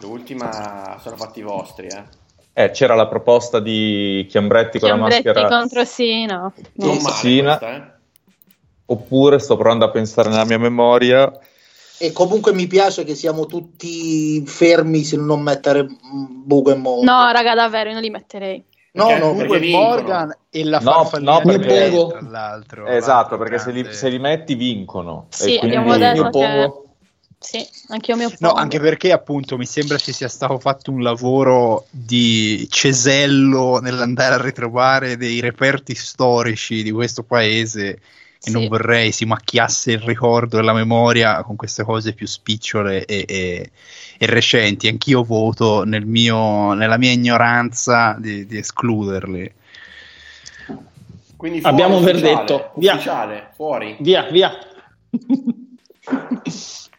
L'ultima 0.00 0.98
sono 1.02 1.16
fatti 1.16 1.40
vostri, 1.42 1.86
eh. 1.86 2.04
Eh, 2.56 2.70
c'era 2.70 2.94
la 2.94 3.08
proposta 3.08 3.58
di 3.58 4.26
Chiambretti 4.28 4.78
con 4.78 4.88
la 4.88 4.94
Chiambretti 4.94 5.26
maschera. 5.28 5.48
contro 5.48 5.84
sì, 5.84 6.24
no. 6.24 6.52
Non 6.74 6.98
questa, 6.98 7.74
eh. 7.76 7.82
Oppure 8.86 9.38
sto 9.38 9.56
provando 9.56 9.84
a 9.86 9.90
pensare 9.90 10.28
nella 10.28 10.44
mia 10.44 10.58
memoria. 10.58 11.32
E 11.98 12.12
comunque 12.12 12.52
mi 12.52 12.66
piace 12.66 13.04
che 13.04 13.14
siamo 13.14 13.46
tutti 13.46 14.44
fermi 14.46 15.04
se 15.04 15.16
non 15.16 15.40
mettere 15.40 15.86
Bugo 16.44 16.70
e 16.72 16.74
Mo. 16.74 17.00
No, 17.02 17.30
raga, 17.32 17.54
davvero, 17.54 17.88
io 17.88 17.94
non 17.94 18.02
li 18.02 18.10
metterei. 18.10 18.62
No, 18.94 19.06
perché- 19.06 19.24
no, 19.24 19.34
perché. 19.34 19.70
Morgan 19.70 20.36
e 20.50 20.64
la 20.64 20.78
No, 20.78 20.90
farfallina 20.90 21.32
no, 21.32 21.40
perché- 21.42 22.06
tra 22.08 22.20
l'altro. 22.20 22.86
esatto, 22.86 23.12
l'altro 23.12 23.38
perché 23.38 23.58
se 23.58 23.70
li, 23.72 23.80
grande- 23.80 23.96
se 23.98 24.08
li 24.08 24.18
metti 24.18 24.54
vincono. 24.54 25.26
E 25.30 25.34
Sì, 25.34 25.58
quindi- 25.58 25.76
abbiamo 25.76 25.96
detto 25.96 26.26
oppongo. 26.26 26.78
Sì, 27.38 27.66
anche 27.88 28.10
io 28.12 28.16
mi 28.16 28.22
No, 28.22 28.30
oppongo. 28.32 28.54
anche 28.54 28.80
perché 28.80 29.12
appunto 29.12 29.58
mi 29.58 29.66
sembra 29.66 29.98
ci 29.98 30.12
sia 30.12 30.28
stato 30.28 30.58
fatto 30.58 30.90
un 30.90 31.02
lavoro 31.02 31.84
di 31.90 32.66
cesello 32.70 33.80
nell'andare 33.80 34.34
a 34.36 34.40
ritrovare 34.42 35.18
dei 35.18 35.40
reperti 35.40 35.94
storici 35.94 36.82
di 36.82 36.90
questo 36.90 37.22
paese 37.22 38.00
e 38.44 38.50
Sì. 38.50 38.52
non 38.52 38.68
vorrei 38.68 39.10
si 39.10 39.24
macchiasse 39.24 39.92
il 39.92 40.00
ricordo 40.00 40.58
e 40.58 40.62
la 40.62 40.72
memoria 40.74 41.42
con 41.42 41.56
queste 41.56 41.82
cose 41.82 42.12
più 42.12 42.26
spicciole 42.26 43.04
e, 43.06 43.24
e- 43.26 43.70
e 44.18 44.26
recenti. 44.26 44.86
Anch'io 44.88 45.22
voto 45.24 45.84
nel 45.84 46.04
mio- 46.06 46.72
nella 46.74 46.98
mia 46.98 47.10
ignoranza 47.12 48.16
di, 48.18 48.46
di 48.46 48.58
escluderli. 48.58 49.52
Quindi 51.36 51.60
fuori, 51.60 51.74
Abbiamo 51.74 51.96
un 51.96 52.02
ufficiale, 52.04 52.22
verdetto. 52.34 52.72
Via. 52.76 52.94
Ufficiale, 52.94 53.50
fuori. 53.54 53.96
Via, 54.00 54.22
via. 54.30 54.52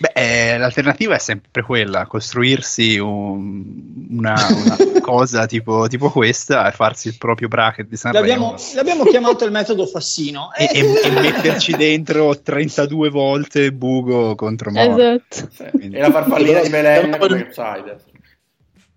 Beh, 0.00 0.12
eh, 0.14 0.58
l'alternativa 0.58 1.16
è 1.16 1.18
sempre 1.18 1.62
quella, 1.62 2.06
costruirsi 2.06 2.98
un- 2.98 4.06
una, 4.10 4.34
una 4.48 4.76
cosa 5.02 5.46
tipo, 5.46 5.88
tipo 5.88 6.10
questa 6.10 6.68
e 6.68 6.72
farsi 6.72 7.08
il 7.08 7.18
proprio 7.18 7.48
bracket 7.48 7.88
di 7.88 7.96
Sanremo 7.96 8.24
L'abbiamo, 8.26 8.54
l'abbiamo 8.74 9.04
chiamato 9.04 9.44
il 9.44 9.50
metodo 9.50 9.86
Fassino. 9.86 10.50
e, 10.54 10.68
e- 10.72 11.00
e 11.04 11.10
metterci 11.10 11.72
dentro 11.76 12.40
32 12.40 13.08
volte 13.10 13.72
Bugo 13.72 14.34
contro 14.36 14.70
Moro. 14.70 14.96
Esatto. 14.96 15.48
Sì. 15.52 15.64
Quindi- 15.70 15.96
E 15.96 16.00
la 16.00 16.10
farfallina 16.12 16.60
di 16.60 16.68
Belen 16.68 17.16
come 17.18 17.42
outsider. 17.42 18.00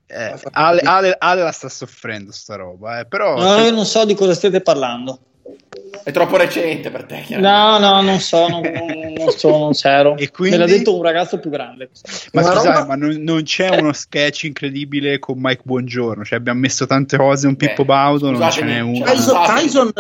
Eh, 0.05 0.35
Ale, 0.51 0.81
Ale- 0.81 1.15
Ale 1.17 1.41
la 1.41 1.51
sta 1.51 1.69
soffrendo 1.69 2.31
sta 2.33 2.55
roba, 2.57 2.99
eh, 2.99 3.05
però 3.05 3.37
No, 3.37 3.63
io 3.63 3.71
non 3.71 3.85
so 3.85 4.03
di 4.05 4.13
cosa 4.13 4.33
stiate 4.33 4.59
parlando. 4.61 5.19
È 6.03 6.11
troppo 6.11 6.37
recente 6.37 6.89
per 6.89 7.03
te. 7.05 7.25
No, 7.37 7.77
no, 7.77 8.01
non 8.01 8.19
so, 8.19 8.47
non, 8.47 8.61
non 8.61 9.31
so, 9.31 9.49
non 9.57 9.71
c'ero. 9.73 10.15
E 10.17 10.31
quindi? 10.31 10.57
Me 10.57 10.65
l'ha 10.65 10.71
detto 10.71 10.95
un 10.95 11.03
ragazzo 11.03 11.39
più 11.39 11.49
grande. 11.49 11.89
ma 12.33 12.41
scusate, 12.41 12.67
roba- 12.67 12.85
ma 12.85 12.95
non, 12.95 13.21
non 13.21 13.43
c'è 13.43 13.69
uno 13.69 13.93
sketch 13.93 14.43
incredibile 14.43 15.19
con 15.19 15.37
Mike 15.39 15.61
Buongiorno, 15.63 16.23
cioè 16.23 16.39
abbiamo 16.39 16.59
messo 16.59 16.87
tante 16.87 17.17
cose, 17.17 17.47
un 17.47 17.55
Beh, 17.55 17.67
Pippo 17.67 17.85
Baudo, 17.85 18.31
non 18.31 18.51
ce 18.51 18.63
n'è 18.63 18.79
uno. 18.79 19.05
Ah, 19.05 19.55
Tyson, 19.57 19.91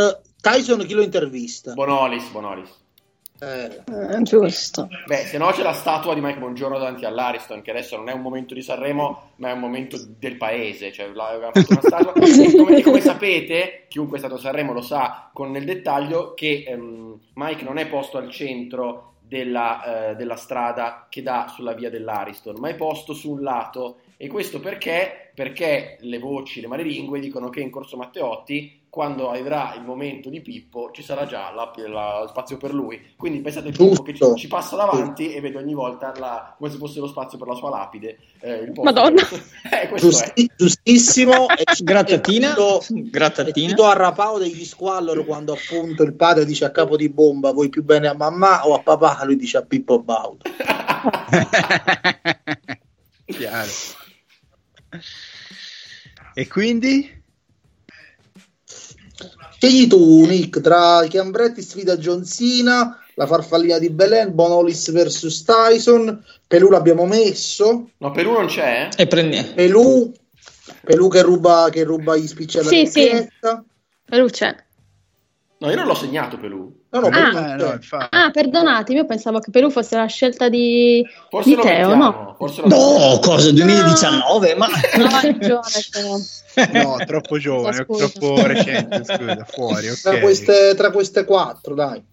Tyson 0.41 0.85
chi 0.85 0.93
lo 0.93 1.01
intervista? 1.03 1.73
Bonolis, 1.73 2.27
Bonolis. 2.31 2.69
Eh, 3.43 4.21
giusto. 4.21 4.87
Beh, 5.07 5.25
se 5.25 5.39
no 5.39 5.49
c'è 5.49 5.63
la 5.63 5.73
statua 5.73 6.13
di 6.13 6.21
Mike 6.21 6.37
Bongiorno 6.37 6.77
davanti 6.77 7.05
all'Ariston, 7.05 7.63
che 7.63 7.71
adesso 7.71 7.97
non 7.97 8.07
è 8.09 8.13
un 8.13 8.21
momento 8.21 8.53
di 8.53 8.61
Sanremo, 8.61 9.31
ma 9.37 9.49
è 9.49 9.53
un 9.53 9.59
momento 9.59 9.97
del 10.19 10.37
paese. 10.37 10.91
Cioè, 10.91 11.09
statua. 11.81 12.13
come, 12.55 12.81
come 12.83 13.01
sapete, 13.01 13.85
chiunque 13.89 14.17
è 14.17 14.19
stato 14.19 14.35
a 14.35 14.39
Sanremo 14.39 14.73
lo 14.73 14.81
sa 14.81 15.31
con 15.33 15.49
nel 15.49 15.65
dettaglio 15.65 16.35
che 16.35 16.65
ehm, 16.67 17.19
Mike 17.33 17.63
non 17.63 17.79
è 17.79 17.87
posto 17.87 18.19
al 18.19 18.29
centro 18.29 19.13
della, 19.21 20.11
eh, 20.11 20.15
della 20.15 20.35
strada 20.35 21.07
che 21.09 21.23
dà 21.23 21.47
sulla 21.51 21.73
via 21.73 21.89
dell'Ariston, 21.89 22.57
ma 22.59 22.69
è 22.69 22.75
posto 22.75 23.13
su 23.13 23.31
un 23.31 23.41
lato. 23.41 24.01
E 24.17 24.27
questo 24.27 24.59
perché? 24.59 25.31
Perché 25.33 25.97
le 26.01 26.19
voci, 26.19 26.61
le 26.61 26.67
malelingue 26.67 27.19
dicono 27.19 27.49
che 27.49 27.61
in 27.61 27.71
Corso 27.71 27.97
Matteotti, 27.97 28.80
quando 28.91 29.29
arriverà 29.29 29.73
il 29.77 29.83
momento 29.85 30.29
di 30.29 30.41
Pippo, 30.41 30.91
ci 30.91 31.01
sarà 31.01 31.25
già 31.25 31.49
la- 31.51 31.71
la- 31.87 32.25
spazio 32.27 32.57
per 32.57 32.73
lui. 32.73 33.01
Quindi 33.15 33.39
pensate 33.39 33.69
a 33.69 33.71
Pippo 33.71 34.03
che 34.03 34.13
ci, 34.13 34.25
ci 34.35 34.47
passa 34.47 34.75
davanti 34.75 35.31
e 35.33 35.39
vede 35.39 35.57
ogni 35.57 35.73
volta 35.73 36.11
la- 36.17 36.53
come 36.57 36.69
se 36.69 36.75
fosse 36.77 36.99
lo 36.99 37.07
spazio 37.07 37.37
per 37.37 37.47
la 37.47 37.55
sua 37.55 37.69
lapide. 37.69 38.17
eh, 38.41 38.69
Madonna. 38.83 39.21
eh, 39.71 39.89
giusti- 39.95 40.51
giustissimo. 40.57 41.47
e 41.55 41.63
Grattatina, 41.81 42.53
grattatina. 42.89 43.69
cito 43.69 43.85
a 43.85 43.93
Rapao 43.93 44.37
degli 44.37 44.65
squallor 44.65 45.23
quando 45.25 45.53
appunto 45.53 46.03
il 46.03 46.13
padre 46.13 46.43
dice 46.43 46.65
a 46.65 46.71
capo 46.71 46.97
di 46.97 47.07
bomba 47.07 47.53
vuoi 47.53 47.69
più 47.69 47.83
bene 47.85 48.07
a 48.09 48.13
mamma 48.13 48.67
o 48.67 48.73
a 48.73 48.79
papà 48.81 49.23
lui 49.23 49.37
dice 49.37 49.55
a 49.57 49.61
Pippo 49.61 49.99
Baudo 50.03 50.43
Chiaro. 53.25 53.69
E 56.33 56.47
quindi? 56.49 57.20
Scegli 59.61 59.87
tu 59.87 60.25
Nick 60.25 60.59
tra 60.59 61.05
Chiambretti 61.07 61.61
sfida 61.61 61.95
John 61.97 62.25
Cena 62.25 62.97
la 63.13 63.27
farfallina 63.27 63.77
di 63.77 63.91
Belen 63.91 64.33
Bonolis 64.33 64.91
vs 64.91 65.43
Tyson 65.43 66.23
Pelù 66.47 66.69
l'abbiamo 66.71 67.05
messo 67.05 67.89
No, 67.97 68.09
Perù 68.11 68.31
non 68.31 68.47
c'è? 68.47 68.89
eh? 68.97 69.01
E 69.03 69.07
prendi. 69.07 69.39
Pelù 69.53 70.11
Pelù 70.83 71.09
che 71.09 71.21
ruba, 71.21 71.67
che 71.71 71.83
ruba 71.83 72.15
gli 72.17 72.25
spiccioli 72.25 72.65
Sì, 72.67 72.79
alla 72.79 72.89
sì. 72.89 72.99
ricchezza. 73.03 73.63
Luce. 74.07 74.65
No, 75.61 75.69
io 75.69 75.75
non 75.75 75.85
l'ho 75.85 75.93
segnato 75.93 76.37
Pelù. 76.39 76.73
no 76.89 76.99
no, 76.99 77.07
Ah. 77.07 77.55
Pelù 77.55 77.69
no, 77.69 77.77
c'è. 77.77 78.07
Ah, 78.09 78.31
perdonatemi, 78.31 78.97
io 78.99 79.05
pensavo 79.05 79.39
che 79.39 79.51
Perù 79.51 79.69
fosse 79.69 79.95
la 79.95 80.07
scelta 80.07 80.49
di, 80.49 81.05
Forse 81.29 81.49
di 81.49 81.55
lo 81.55 81.61
Teo, 81.61 81.89
mettiamo. 81.89 82.03
no? 82.03 82.35
Forse 82.37 82.61
lo 82.61 82.67
No, 82.67 83.19
cosa? 83.19 83.51
2019? 83.51 84.55
Ma 84.55 84.67
No, 84.97 85.07
ragione, 85.21 85.61
Teo. 85.91 86.83
No, 86.83 86.97
troppo 87.05 87.37
giovane, 87.37 87.83
Scusa. 87.85 88.09
troppo 88.09 88.45
recente, 88.45 89.03
scusa, 89.05 89.45
fuori, 89.47 89.87
ok. 89.89 90.01
tra, 90.01 90.19
queste, 90.19 90.73
tra 90.75 90.91
queste 90.91 91.25
quattro 91.25 91.75
dai 91.75 92.03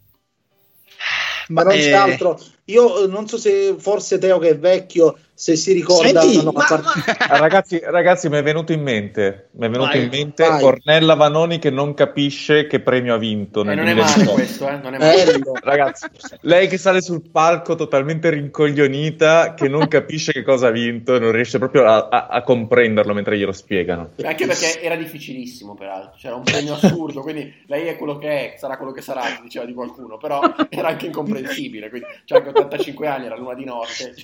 ma 1.49 1.63
non 1.63 1.73
c'è 1.73 1.89
eh, 1.89 1.93
altro 1.95 2.39
io 2.67 3.05
eh, 3.05 3.07
non 3.07 3.27
so 3.27 3.39
se 3.39 3.75
forse 3.79 4.19
Teo 4.19 4.39
che 4.39 4.51
è 4.51 4.59
vecchio 4.59 5.17
se 5.41 5.55
si 5.55 5.73
ricorda 5.73 6.21
Senti, 6.21 6.43
no, 6.43 6.51
ma- 6.51 6.65
parte- 6.67 7.13
Ah, 7.29 7.39
ragazzi, 7.39 7.81
ragazzi, 7.85 8.29
mi 8.29 8.39
è 8.39 8.43
venuto 8.43 8.73
in 8.73 8.83
mente, 8.83 9.51
mi 9.53 9.67
è 9.67 9.71
venuto 9.71 9.91
Vai, 9.93 10.03
in 10.03 10.09
mente 10.11 10.45
vai. 10.49 10.65
Ornella 10.65 11.15
Vanoni 11.15 11.61
che 11.61 11.71
non 11.71 11.95
capisce 11.95 12.67
che 12.67 12.81
premio 12.81 13.15
ha 13.15 13.19
vinto 13.19 13.61
Eh, 13.61 13.75
non 13.75 13.87
è 13.87 13.95
male 13.95 14.15
2018. 14.25 14.33
questo, 14.33 14.69
eh? 14.69 14.77
Non 14.83 14.95
è 14.95 14.99
male. 14.99 15.39
Ragazzi, 15.63 16.07
lei 16.41 16.67
che 16.67 16.77
sale 16.77 17.01
sul 17.01 17.23
palco 17.31 17.77
totalmente 17.77 18.31
rincoglionita, 18.31 19.55
che 19.55 19.69
non 19.69 19.87
capisce 19.87 20.33
che 20.33 20.43
cosa 20.43 20.67
ha 20.67 20.71
vinto 20.73 21.15
e 21.15 21.21
non 21.21 21.31
riesce 21.31 21.59
proprio 21.59 21.85
a, 21.85 22.09
a- 22.11 22.27
a 22.29 22.43
comprenderlo 22.43 23.15
mentre 23.15 23.39
glielo 23.39 23.53
spiegano. 23.53 24.11
Anche 24.25 24.45
perché 24.45 24.81
era 24.83 24.97
difficilissimo, 24.97 25.75
peraltro. 25.77 26.17
C'era 26.19 26.35
un 26.35 26.43
premio 26.43 26.75
assurdo, 26.75 27.21
quindi 27.21 27.55
lei 27.69 27.87
è 27.87 27.97
quello 27.97 28.19
che 28.19 28.55
è, 28.55 28.57
sarà 28.59 28.77
quello 28.77 28.91
che 28.91 29.03
sarà, 29.03 29.23
diceva 29.41 29.65
di 29.65 29.73
qualcuno, 29.73 30.17
però 30.17 30.41
era 30.69 30.89
anche 30.89 31.07
incomprensibile. 31.07 31.89
Quindi 31.91 32.09
c'ha 32.25 32.39
anche 32.39 32.49
85 32.49 33.07
anni, 33.07 33.27
era 33.27 33.37
l'una 33.37 33.55
di 33.55 33.65
notte. 33.65 34.15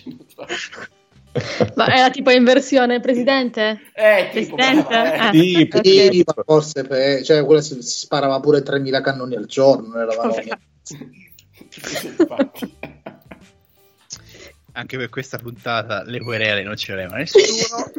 Ma 1.75 1.87
era 1.97 2.11
tipo 2.11 2.31
in 2.31 2.45
versione 2.45 3.01
presidente? 3.01 3.81
Eh, 3.95 4.29
tipo, 4.33 4.55
Presidente? 4.55 4.95
eh. 4.95 5.29
Eh. 5.29 5.31
Sì, 5.33 5.69
Ok. 5.73 5.87
Sì, 6.13 6.23
ma 6.25 6.43
forse 6.45 6.85
per- 6.85 7.23
cioè, 7.23 7.45
quella 7.45 7.61
si, 7.61 7.83
si 7.83 7.99
sparava 7.99 8.39
pure 8.41 8.63
3000 8.63 9.01
cannoni 9.01 9.35
al 9.35 9.47
giorno 9.47 9.95
nella 9.97 10.15
infatti. 12.17 12.77
Anche 14.77 14.97
per 14.97 15.09
questa 15.09 15.39
puntata 15.39 16.03
le 16.05 16.21
querele 16.21 16.63
non 16.63 16.77
ce 16.77 16.93
l'aveva 16.95 17.17
nessuno. 17.17 17.91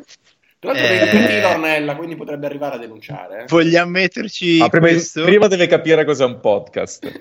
Tra 0.59 0.71
l'altro 0.73 0.87
Eh, 1.19 1.41
l'ornella, 1.41 1.95
quindi 1.95 2.15
potrebbe 2.15 2.45
arrivare 2.47 2.75
a 2.75 2.77
denunciare. 2.79 3.41
eh. 3.41 3.45
Vogliamo 3.47 3.91
metterci 3.91 4.59
Ah, 4.61 4.69
prima, 4.69 4.87
questo? 4.87 5.23
prima 5.23 5.47
deve 5.47 5.67
capire 5.67 6.03
cos'è 6.05 6.23
un 6.25 6.39
podcast. 6.39 7.05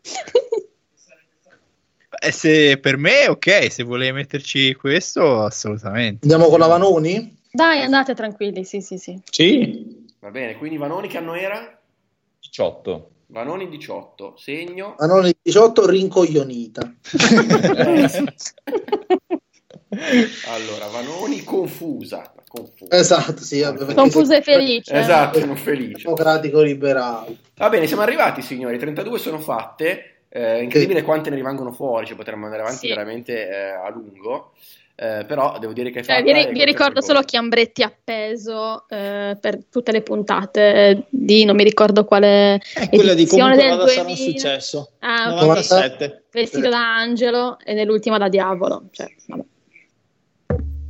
Eh, 2.22 2.32
se 2.32 2.78
per 2.78 2.98
me, 2.98 3.28
ok, 3.28 3.72
se 3.72 3.82
vuoi 3.82 4.12
metterci 4.12 4.74
questo, 4.74 5.42
assolutamente. 5.42 6.18
Andiamo 6.22 6.50
con 6.50 6.58
la 6.58 6.66
Vanoni? 6.66 7.38
Dai, 7.50 7.80
andate 7.80 8.14
tranquilli, 8.14 8.62
sì, 8.64 8.82
sì, 8.82 8.98
sì. 8.98 9.18
Sì. 9.30 10.06
Va 10.18 10.30
bene, 10.30 10.56
quindi 10.56 10.76
Vanoni 10.76 11.08
che 11.08 11.16
anno 11.16 11.34
era? 11.34 11.80
18. 12.38 13.10
Vanoni 13.28 13.70
18, 13.70 14.34
segno. 14.36 14.96
Vanoni 14.98 15.34
18, 15.42 15.86
rincoglionita. 15.86 16.92
Allora, 19.90 20.86
Vanoni 20.86 21.42
confusa. 21.42 22.32
confusa. 22.46 22.96
esatto, 22.96 23.42
sì. 23.42 23.60
Confusa 23.94 24.36
e 24.36 24.42
felice. 24.42 24.94
Esatto, 24.94 25.44
non 25.44 25.56
felice. 25.56 26.04
Democratico 26.04 26.60
liberale. 26.60 27.38
Va 27.56 27.68
bene, 27.68 27.88
siamo 27.88 28.02
arrivati 28.02 28.40
signori, 28.40 28.78
32 28.78 29.18
sono 29.18 29.40
fatte. 29.40 30.09
Eh, 30.32 30.62
incredibile 30.62 31.02
quante 31.02 31.28
ne 31.28 31.36
rimangono 31.36 31.72
fuori, 31.72 32.06
cioè 32.06 32.16
potremmo 32.16 32.44
andare 32.44 32.62
avanti 32.62 32.86
Sì. 32.86 32.88
veramente 32.88 33.48
eh, 33.48 33.70
a 33.70 33.90
lungo. 33.90 34.52
Eh, 34.94 35.24
però 35.26 35.58
devo 35.58 35.72
dire 35.72 35.90
che 35.90 36.02
Cioè, 36.02 36.22
vi, 36.22 36.30
ri- 36.30 36.52
vi 36.52 36.62
ricordo 36.62 37.00
solo 37.00 37.22
Chiambretti 37.22 37.82
appeso 37.82 38.84
eh, 38.86 39.34
per 39.40 39.58
tutte 39.70 39.92
le 39.92 40.02
puntate 40.02 41.06
di 41.08 41.44
non 41.46 41.56
mi 41.56 41.64
ricordo 41.64 42.04
quale 42.04 42.60
È 42.74 42.88
quella 42.90 43.14
di 43.14 43.26
comunque 43.26 43.56
del 43.56 43.70
vada 43.70 43.88
sarà 43.88 44.00
un 44.02 44.06
2000. 44.14 44.30
successo. 44.38 44.90
Ah, 44.98 45.32
ok. 45.32 45.40
97. 45.40 46.24
vestito 46.30 46.68
da 46.68 46.96
angelo 46.98 47.58
e 47.64 47.72
nell'ultima 47.72 48.18
da 48.18 48.28
diavolo. 48.28 48.84
Cioè, 48.90 49.06
vabbè. 49.26 49.42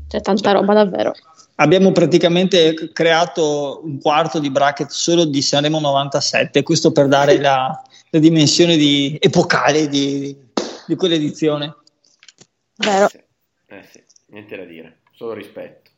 C'è 0.09 0.21
tanta 0.21 0.51
roba 0.53 0.75
davvero. 0.75 1.13
Abbiamo 1.57 1.93
praticamente 1.93 2.91
creato 2.93 3.81
un 3.85 4.01
quarto 4.01 4.41
di 4.41 4.51
bracket 4.51 4.89
solo 4.89 5.25
di 5.25 5.41
Sanremo 5.41 5.79
97, 5.79 6.63
questo 6.65 6.91
per 6.91 7.07
dare 7.07 7.39
la, 7.39 7.81
la 8.11 8.19
dimensione 8.19 8.77
di- 8.77 9.17
epocale 9.21 9.89
di, 9.89 10.37
di 10.87 10.95
quell'edizione. 10.97 11.77
Vero. 12.77 13.09
Sì. 13.09 13.23
Eh 13.67 13.89
sì, 13.91 14.03
niente 14.27 14.57
da 14.57 14.65
dire, 14.65 15.01
solo 15.15 15.33
rispetto. 15.33 15.91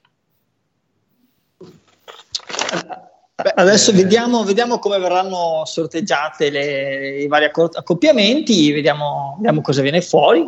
Adesso 3.35 3.91
eh, 3.91 3.95
vediamo, 3.95 4.45
vediamo 4.45 4.79
come 4.79 4.99
verranno 4.99 5.63
sorteggiate 5.65 6.51
le- 6.51 7.23
i 7.23 7.27
vari 7.29 7.47
accoppiamenti, 7.47 8.73
vediamo, 8.73 9.35
vediamo 9.37 9.61
cosa 9.63 9.81
viene 9.81 10.03
fuori. 10.03 10.45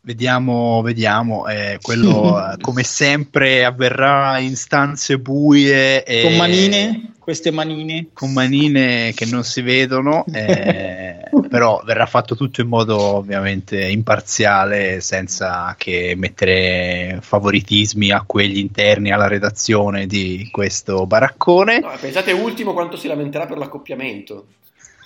Vediamo, 0.00 0.82
vediamo. 0.82 1.46
eh, 1.46 1.78
quello 1.80 2.36
eh, 2.52 2.56
come 2.60 2.82
sempre 2.82 3.64
avverrà 3.64 4.38
in 4.38 4.56
stanze 4.56 5.18
buie 5.18 6.02
e 6.02 6.22
Con 6.22 6.36
manine, 6.36 7.11
queste 7.22 7.52
manine. 7.52 8.08
con 8.12 8.32
manine 8.32 9.12
che 9.14 9.26
non 9.26 9.44
si 9.44 9.62
vedono, 9.62 10.24
eh, 10.32 11.20
però 11.48 11.80
verrà 11.84 12.06
fatto 12.06 12.34
tutto 12.34 12.60
in 12.60 12.68
modo 12.68 12.98
ovviamente 12.98 13.80
imparziale, 13.86 15.00
senza 15.00 15.74
che 15.78 16.14
mettere 16.16 17.18
favoritismi 17.20 18.10
a 18.10 18.24
quelli 18.26 18.58
interni 18.58 19.12
alla 19.12 19.28
redazione 19.28 20.06
di 20.06 20.48
questo 20.50 21.06
baraccone. 21.06 21.78
No, 21.78 21.92
pensate 22.00 22.32
ultimo 22.32 22.72
quanto 22.72 22.96
si 22.96 23.06
lamenterà 23.06 23.46
per 23.46 23.58
l'accoppiamento. 23.58 24.46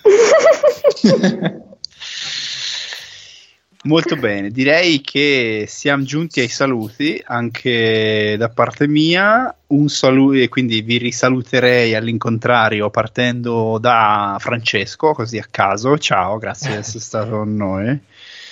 Molto 3.87 4.17
bene, 4.17 4.49
direi 4.49 4.99
che 4.99 5.63
siamo 5.65 6.03
giunti 6.03 6.41
ai 6.41 6.49
saluti 6.49 7.23
anche 7.25 8.35
da 8.37 8.49
parte 8.49 8.85
mia. 8.85 9.55
Un 9.67 9.87
saluto 9.87 10.33
e 10.33 10.49
quindi 10.49 10.81
vi 10.81 10.97
risaluterei 10.97 11.95
all'incontrario 11.95 12.89
partendo 12.89 13.77
da 13.79 14.35
Francesco, 14.39 15.13
così 15.13 15.37
a 15.37 15.47
caso. 15.49 15.97
Ciao, 15.97 16.37
grazie 16.37 16.71
di 16.71 16.77
essere 16.77 16.99
stato 16.99 17.29
con 17.29 17.55
noi. 17.55 17.97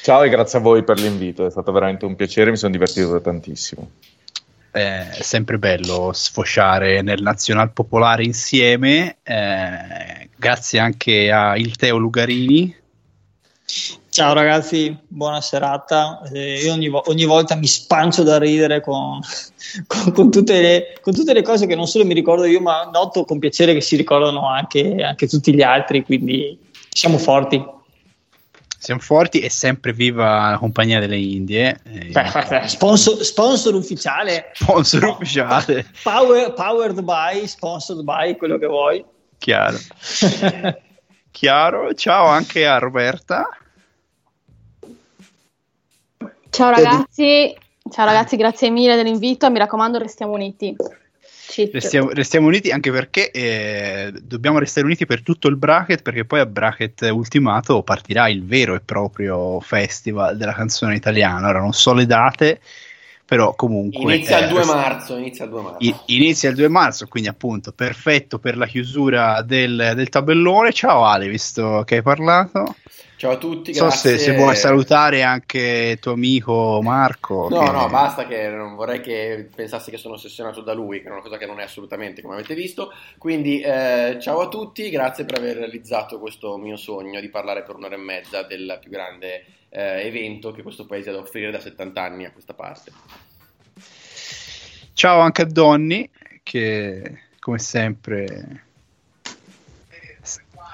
Ciao 0.03 0.23
e 0.23 0.29
grazie 0.29 0.59
a 0.59 0.61
voi 0.61 0.83
per 0.83 0.99
l'invito, 0.99 1.45
è 1.45 1.51
stato 1.51 1.73
veramente 1.73 2.05
un 2.05 2.15
piacere, 2.15 2.51
mi 2.51 2.57
sono 2.57 2.71
divertito 2.71 3.19
tantissimo. 3.19 3.89
È 4.71 5.17
sempre 5.19 5.57
bello 5.57 6.11
sfociare 6.13 7.01
nel 7.01 7.21
nazional 7.21 7.73
popolare 7.73 8.23
insieme. 8.23 9.17
eh, 9.23 10.29
grazie 10.33 10.79
anche 10.79 11.29
a 11.29 11.57
Il 11.57 11.75
Teo 11.75 11.97
Lugarini. 11.97 12.75
Ciao 14.15 14.31
ragazzi, 14.31 14.97
buona 15.09 15.41
serata. 15.41 16.21
Eh, 16.31 16.61
io 16.61 16.71
ogni, 16.71 16.89
ogni 16.89 17.25
volta 17.25 17.55
mi 17.55 17.67
spancio 17.67 18.23
da 18.23 18.37
ridere 18.37 18.79
con, 18.79 19.19
con- 19.87 20.13
con 20.13 20.31
tutte 20.31 20.61
le, 20.61 20.97
con 21.01 21.13
tutte 21.13 21.33
le 21.33 21.41
cose 21.41 21.65
che 21.67 21.75
non 21.75 21.85
solo 21.85 22.05
mi 22.05 22.13
ricordo 22.13 22.45
io, 22.45 22.61
ma 22.61 22.83
noto 22.93 23.25
con 23.25 23.39
piacere 23.39 23.73
che 23.73 23.81
si 23.81 23.97
ricordano 23.97 24.47
anche, 24.47 25.03
anche 25.03 25.27
tutti 25.27 25.53
gli 25.53 25.61
altri, 25.61 26.05
quindi 26.05 26.57
siamo 26.87 27.17
forti. 27.17 27.61
Siamo 28.79 29.01
forti 29.01 29.41
e 29.41 29.49
sempre 29.49 29.91
viva 29.91 30.51
la 30.51 30.57
compagnia 30.59 31.01
delle 31.01 31.17
Indie. 31.17 31.81
eh, 31.83 32.05
Beh, 32.11 32.29
sponsor, 32.69 33.21
sponsor 33.21 33.73
ufficiale, 33.75 34.51
sponsor 34.53 35.03
ufficiale, 35.03 35.87
power- 36.03 36.53
powered 36.53 37.01
by, 37.01 37.45
sponsored 37.45 38.03
by, 38.05 38.37
quello 38.37 38.57
che 38.57 38.67
vuoi. 38.67 39.03
chiaro. 39.37 39.77
Chiaro, 41.31 41.93
ciao 41.95 42.27
anche 42.27 42.65
a 42.65 42.77
Roberta. 42.77 43.45
Ciao 46.55 46.69
ragazzi, 46.69 47.53
ciao 47.91 48.05
ragazzi, 48.05 48.37
grazie 48.37 48.69
mille 48.69 48.95
dell'invito. 48.95 49.51
Mi 49.51 49.57
raccomando, 49.57 49.97
restiamo 49.97 50.31
uniti. 50.31 50.73
Restiamo, 51.69 52.11
restiamo 52.11 52.47
uniti 52.47 52.71
anche 52.71 52.91
perché 52.91 53.29
eh, 53.29 54.13
dobbiamo 54.21 54.57
restare 54.59 54.85
uniti 54.85 55.05
per 55.05 55.21
tutto 55.21 55.49
il 55.49 55.57
bracket 55.57 56.01
perché 56.01 56.23
poi 56.23 56.39
a 56.39 56.45
bracket 56.45 57.09
ultimato 57.11 57.83
partirà 57.83 58.29
il 58.29 58.45
vero 58.45 58.73
e 58.73 58.79
proprio 58.79 59.59
festival 59.59 60.37
della 60.37 60.53
canzone 60.53 60.95
italiana. 60.95 61.49
Ora 61.49 61.59
non 61.59 61.73
so 61.73 61.93
le 61.93 62.05
date, 62.05 62.61
però 63.25 63.53
comunque... 63.53 64.15
Inizia 64.15 64.37
eh, 64.37 64.43
il 64.43 64.47
2 64.47 64.57
rest- 64.59 64.73
marzo, 64.73 65.17
inizia 65.17 65.43
il 65.43 65.51
2 65.51 65.61
marzo. 65.61 65.77
i- 65.81 65.95
Inizia 66.05 66.49
il 66.49 66.55
2 66.55 66.67
marzo, 66.69 67.07
quindi 67.07 67.27
appunto 67.27 67.73
perfetto 67.73 68.39
per 68.39 68.55
la 68.55 68.65
chiusura 68.65 69.41
del, 69.41 69.91
del 69.93 70.07
tabellone. 70.07 70.71
Ciao 70.71 71.03
Ale, 71.03 71.27
visto 71.27 71.83
che 71.85 71.95
hai 71.95 72.01
parlato. 72.01 72.75
Ciao 73.25 73.33
a 73.33 73.37
tutti, 73.37 73.73
so 73.73 73.89
se, 73.89 74.09
grazie. 74.09 74.17
se 74.19 74.35
vuoi 74.35 74.55
salutare 74.55 75.23
anche 75.23 75.97
tuo 75.99 76.11
amico 76.11 76.79
Marco. 76.83 77.47
No, 77.49 77.63
che- 77.63 77.71
no, 77.71 77.89
basta 77.89 78.27
che 78.27 78.49
non 78.49 78.75
vorrei 78.75 79.01
che 79.01 79.49
pensassi 79.53 79.89
che 79.89 79.97
sono 79.97 80.13
ossessionato 80.13 80.61
da 80.61 80.73
lui, 80.73 81.01
che 81.01 81.07
è 81.07 81.11
una 81.11 81.21
cosa 81.21 81.37
che 81.37 81.47
non 81.47 81.59
è 81.59 81.63
assolutamente 81.63 82.21
come 82.21 82.35
avete 82.35 82.53
visto. 82.53 82.93
Quindi 83.17 83.61
eh, 83.61 84.19
ciao 84.21 84.41
a 84.41 84.47
tutti, 84.47 84.91
grazie 84.91 85.25
per 85.25 85.39
aver 85.39 85.57
realizzato 85.57 86.19
questo 86.19 86.57
mio 86.57 86.75
sogno 86.75 87.19
di 87.19 87.29
parlare 87.29 87.63
per 87.63 87.73
un'ora 87.77 87.95
e 87.95 87.97
mezza 87.97 88.43
del 88.43 88.77
più 88.79 88.91
grande 88.91 89.43
eh, 89.69 90.05
evento 90.05 90.51
che 90.51 90.61
questo 90.61 90.85
paese 90.85 91.09
ha 91.09 91.13
da 91.13 91.19
offrire 91.19 91.49
da 91.49 91.59
70 91.59 91.99
anni 91.99 92.25
a 92.25 92.31
questa 92.31 92.53
parte. 92.53 92.91
Ciao 94.93 95.19
anche 95.19 95.41
a 95.41 95.45
Donny, 95.45 96.07
che 96.43 97.21
come 97.39 97.57
sempre... 97.57 98.61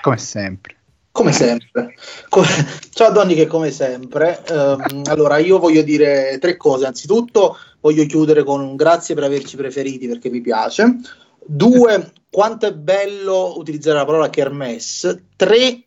Come 0.02 0.18
sempre. 0.18 0.80
Come 1.12 1.34
sempre. 1.34 1.96
Co- 2.30 2.44
Ciao 2.94 3.12
Donny 3.12 3.36
che 3.36 3.48
come 3.48 3.72
sempre. 3.72 4.44
Ehm, 4.48 5.04
allora 5.06 5.38
io 5.38 5.60
voglio 5.60 5.82
dire 5.82 6.38
tre 6.40 6.58
cose. 6.58 6.86
Anzitutto 6.86 7.58
voglio 7.82 8.06
chiudere 8.06 8.44
con 8.44 8.62
un 8.62 8.76
grazie 8.76 9.16
per 9.16 9.26
averci 9.26 9.56
preferiti 9.56 10.08
perché 10.08 10.30
mi 10.30 10.42
piace. 10.42 11.00
Due, 11.44 12.14
quanto 12.30 12.68
è 12.68 12.74
bello 12.74 13.54
utilizzare 13.58 13.98
la 13.98 14.06
parola 14.06 14.30
kermesse. 14.30 15.26
Tre, 15.36 15.84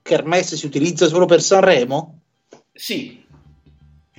kermesse 0.00 0.56
si 0.56 0.66
utilizza 0.66 1.06
solo 1.06 1.26
per 1.26 1.42
Sanremo. 1.42 2.20
Sì, 2.72 3.22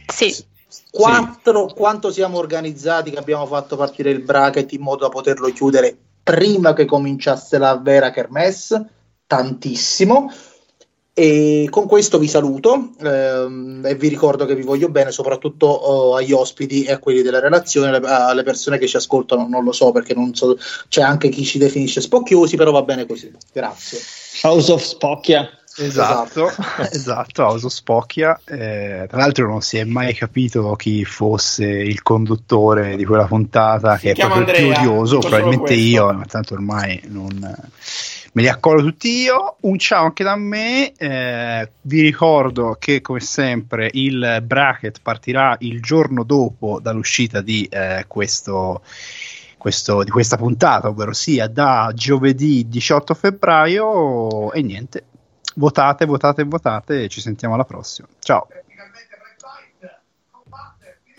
Sì, 0.05 0.45
Quattro, 0.91 1.65
quanto 1.73 2.11
siamo 2.11 2.37
organizzati 2.37 3.09
che 3.09 3.17
abbiamo 3.17 3.47
fatto 3.47 3.75
partire 3.75 4.11
il 4.11 4.21
bracket 4.21 4.73
in 4.73 4.81
modo 4.81 5.05
da 5.05 5.09
poterlo 5.09 5.49
chiudere 5.49 5.97
prima 6.21 6.73
che 6.73 6.85
cominciasse 6.85 7.57
la 7.57 7.77
vera 7.77 8.11
kermesse. 8.11 8.89
Tantissimo. 9.35 10.31
E 11.15 11.67
con 11.69 11.85
questo 11.85 12.17
vi 12.17 12.27
saluto 12.27 12.89
ehm, 12.99 13.83
e 13.85 13.95
vi 13.95 14.07
ricordo 14.07 14.45
che 14.45 14.55
vi 14.55 14.63
voglio 14.63 14.89
bene, 14.89 15.11
soprattutto 15.11 15.67
oh, 15.67 16.15
agli 16.15 16.31
ospiti 16.31 16.83
e 16.85 16.93
a 16.93 16.97
quelli 16.97 17.21
della 17.21 17.39
relazione, 17.39 17.89
alle, 17.89 18.07
alle 18.07 18.43
persone 18.43 18.79
che 18.79 18.87
ci 18.87 18.97
ascoltano. 18.97 19.47
Non 19.47 19.63
lo 19.63 19.71
so 19.71 19.91
perché 19.91 20.15
non 20.15 20.33
so, 20.33 20.57
c'è 20.87 21.01
anche 21.01 21.29
chi 21.29 21.43
ci 21.43 21.59
definisce 21.59 22.01
spocchiosi, 22.01 22.57
però 22.57 22.71
va 22.71 22.81
bene 22.81 23.05
così. 23.05 23.31
Grazie. 23.51 23.99
House 24.41 24.71
of 24.71 24.81
Spocchia. 24.81 25.49
Esatto, 25.75 26.51
esatto, 26.91 27.45
Auso 27.45 27.69
Spocchia. 27.69 28.39
Eh, 28.45 29.05
tra 29.07 29.17
l'altro 29.17 29.47
non 29.47 29.61
si 29.61 29.77
è 29.77 29.83
mai 29.83 30.13
capito 30.13 30.75
chi 30.75 31.03
fosse 31.03 31.65
il 31.65 32.03
conduttore 32.03 32.95
di 32.95 33.05
quella 33.05 33.25
puntata, 33.25 33.97
che 33.97 34.11
è 34.11 34.15
proprio 34.15 34.41
il 34.41 34.51
più 34.51 34.73
Andrea, 34.73 35.05
solo 35.05 35.19
probabilmente 35.19 35.73
io, 35.73 36.13
ma 36.13 36.25
tanto 36.25 36.53
ormai 36.53 37.01
non... 37.07 37.55
me 38.33 38.41
li 38.41 38.47
accolgo 38.47 38.81
tutti 38.81 39.09
io. 39.09 39.57
Un 39.61 39.77
ciao 39.77 40.05
anche 40.05 40.23
da 40.23 40.35
me. 40.35 40.91
Eh, 40.93 41.71
vi 41.81 42.01
ricordo 42.01 42.75
che, 42.79 43.01
come 43.01 43.19
sempre, 43.19 43.89
il 43.93 44.41
bracket 44.43 44.99
partirà 45.01 45.55
il 45.59 45.81
giorno 45.81 46.23
dopo 46.23 46.79
dall'uscita 46.81 47.41
di, 47.41 47.67
eh, 47.69 48.05
questo, 48.07 48.83
questo, 49.57 50.03
di 50.03 50.09
questa 50.09 50.37
puntata, 50.37 50.89
ovvero 50.89 51.13
sia 51.13 51.47
da 51.47 51.91
giovedì 51.93 52.67
18 52.67 53.13
febbraio. 53.13 54.51
E 54.51 54.61
niente, 54.61 55.05
votate, 55.55 56.05
votate, 56.05 56.43
votate. 56.43 57.07
Ci 57.07 57.21
sentiamo 57.21 57.53
alla 57.53 57.65
prossima. 57.65 58.07
Ciao. 58.19 58.47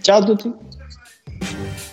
Ciao 0.00 0.18
a 0.18 0.24
tutti. 0.24 1.92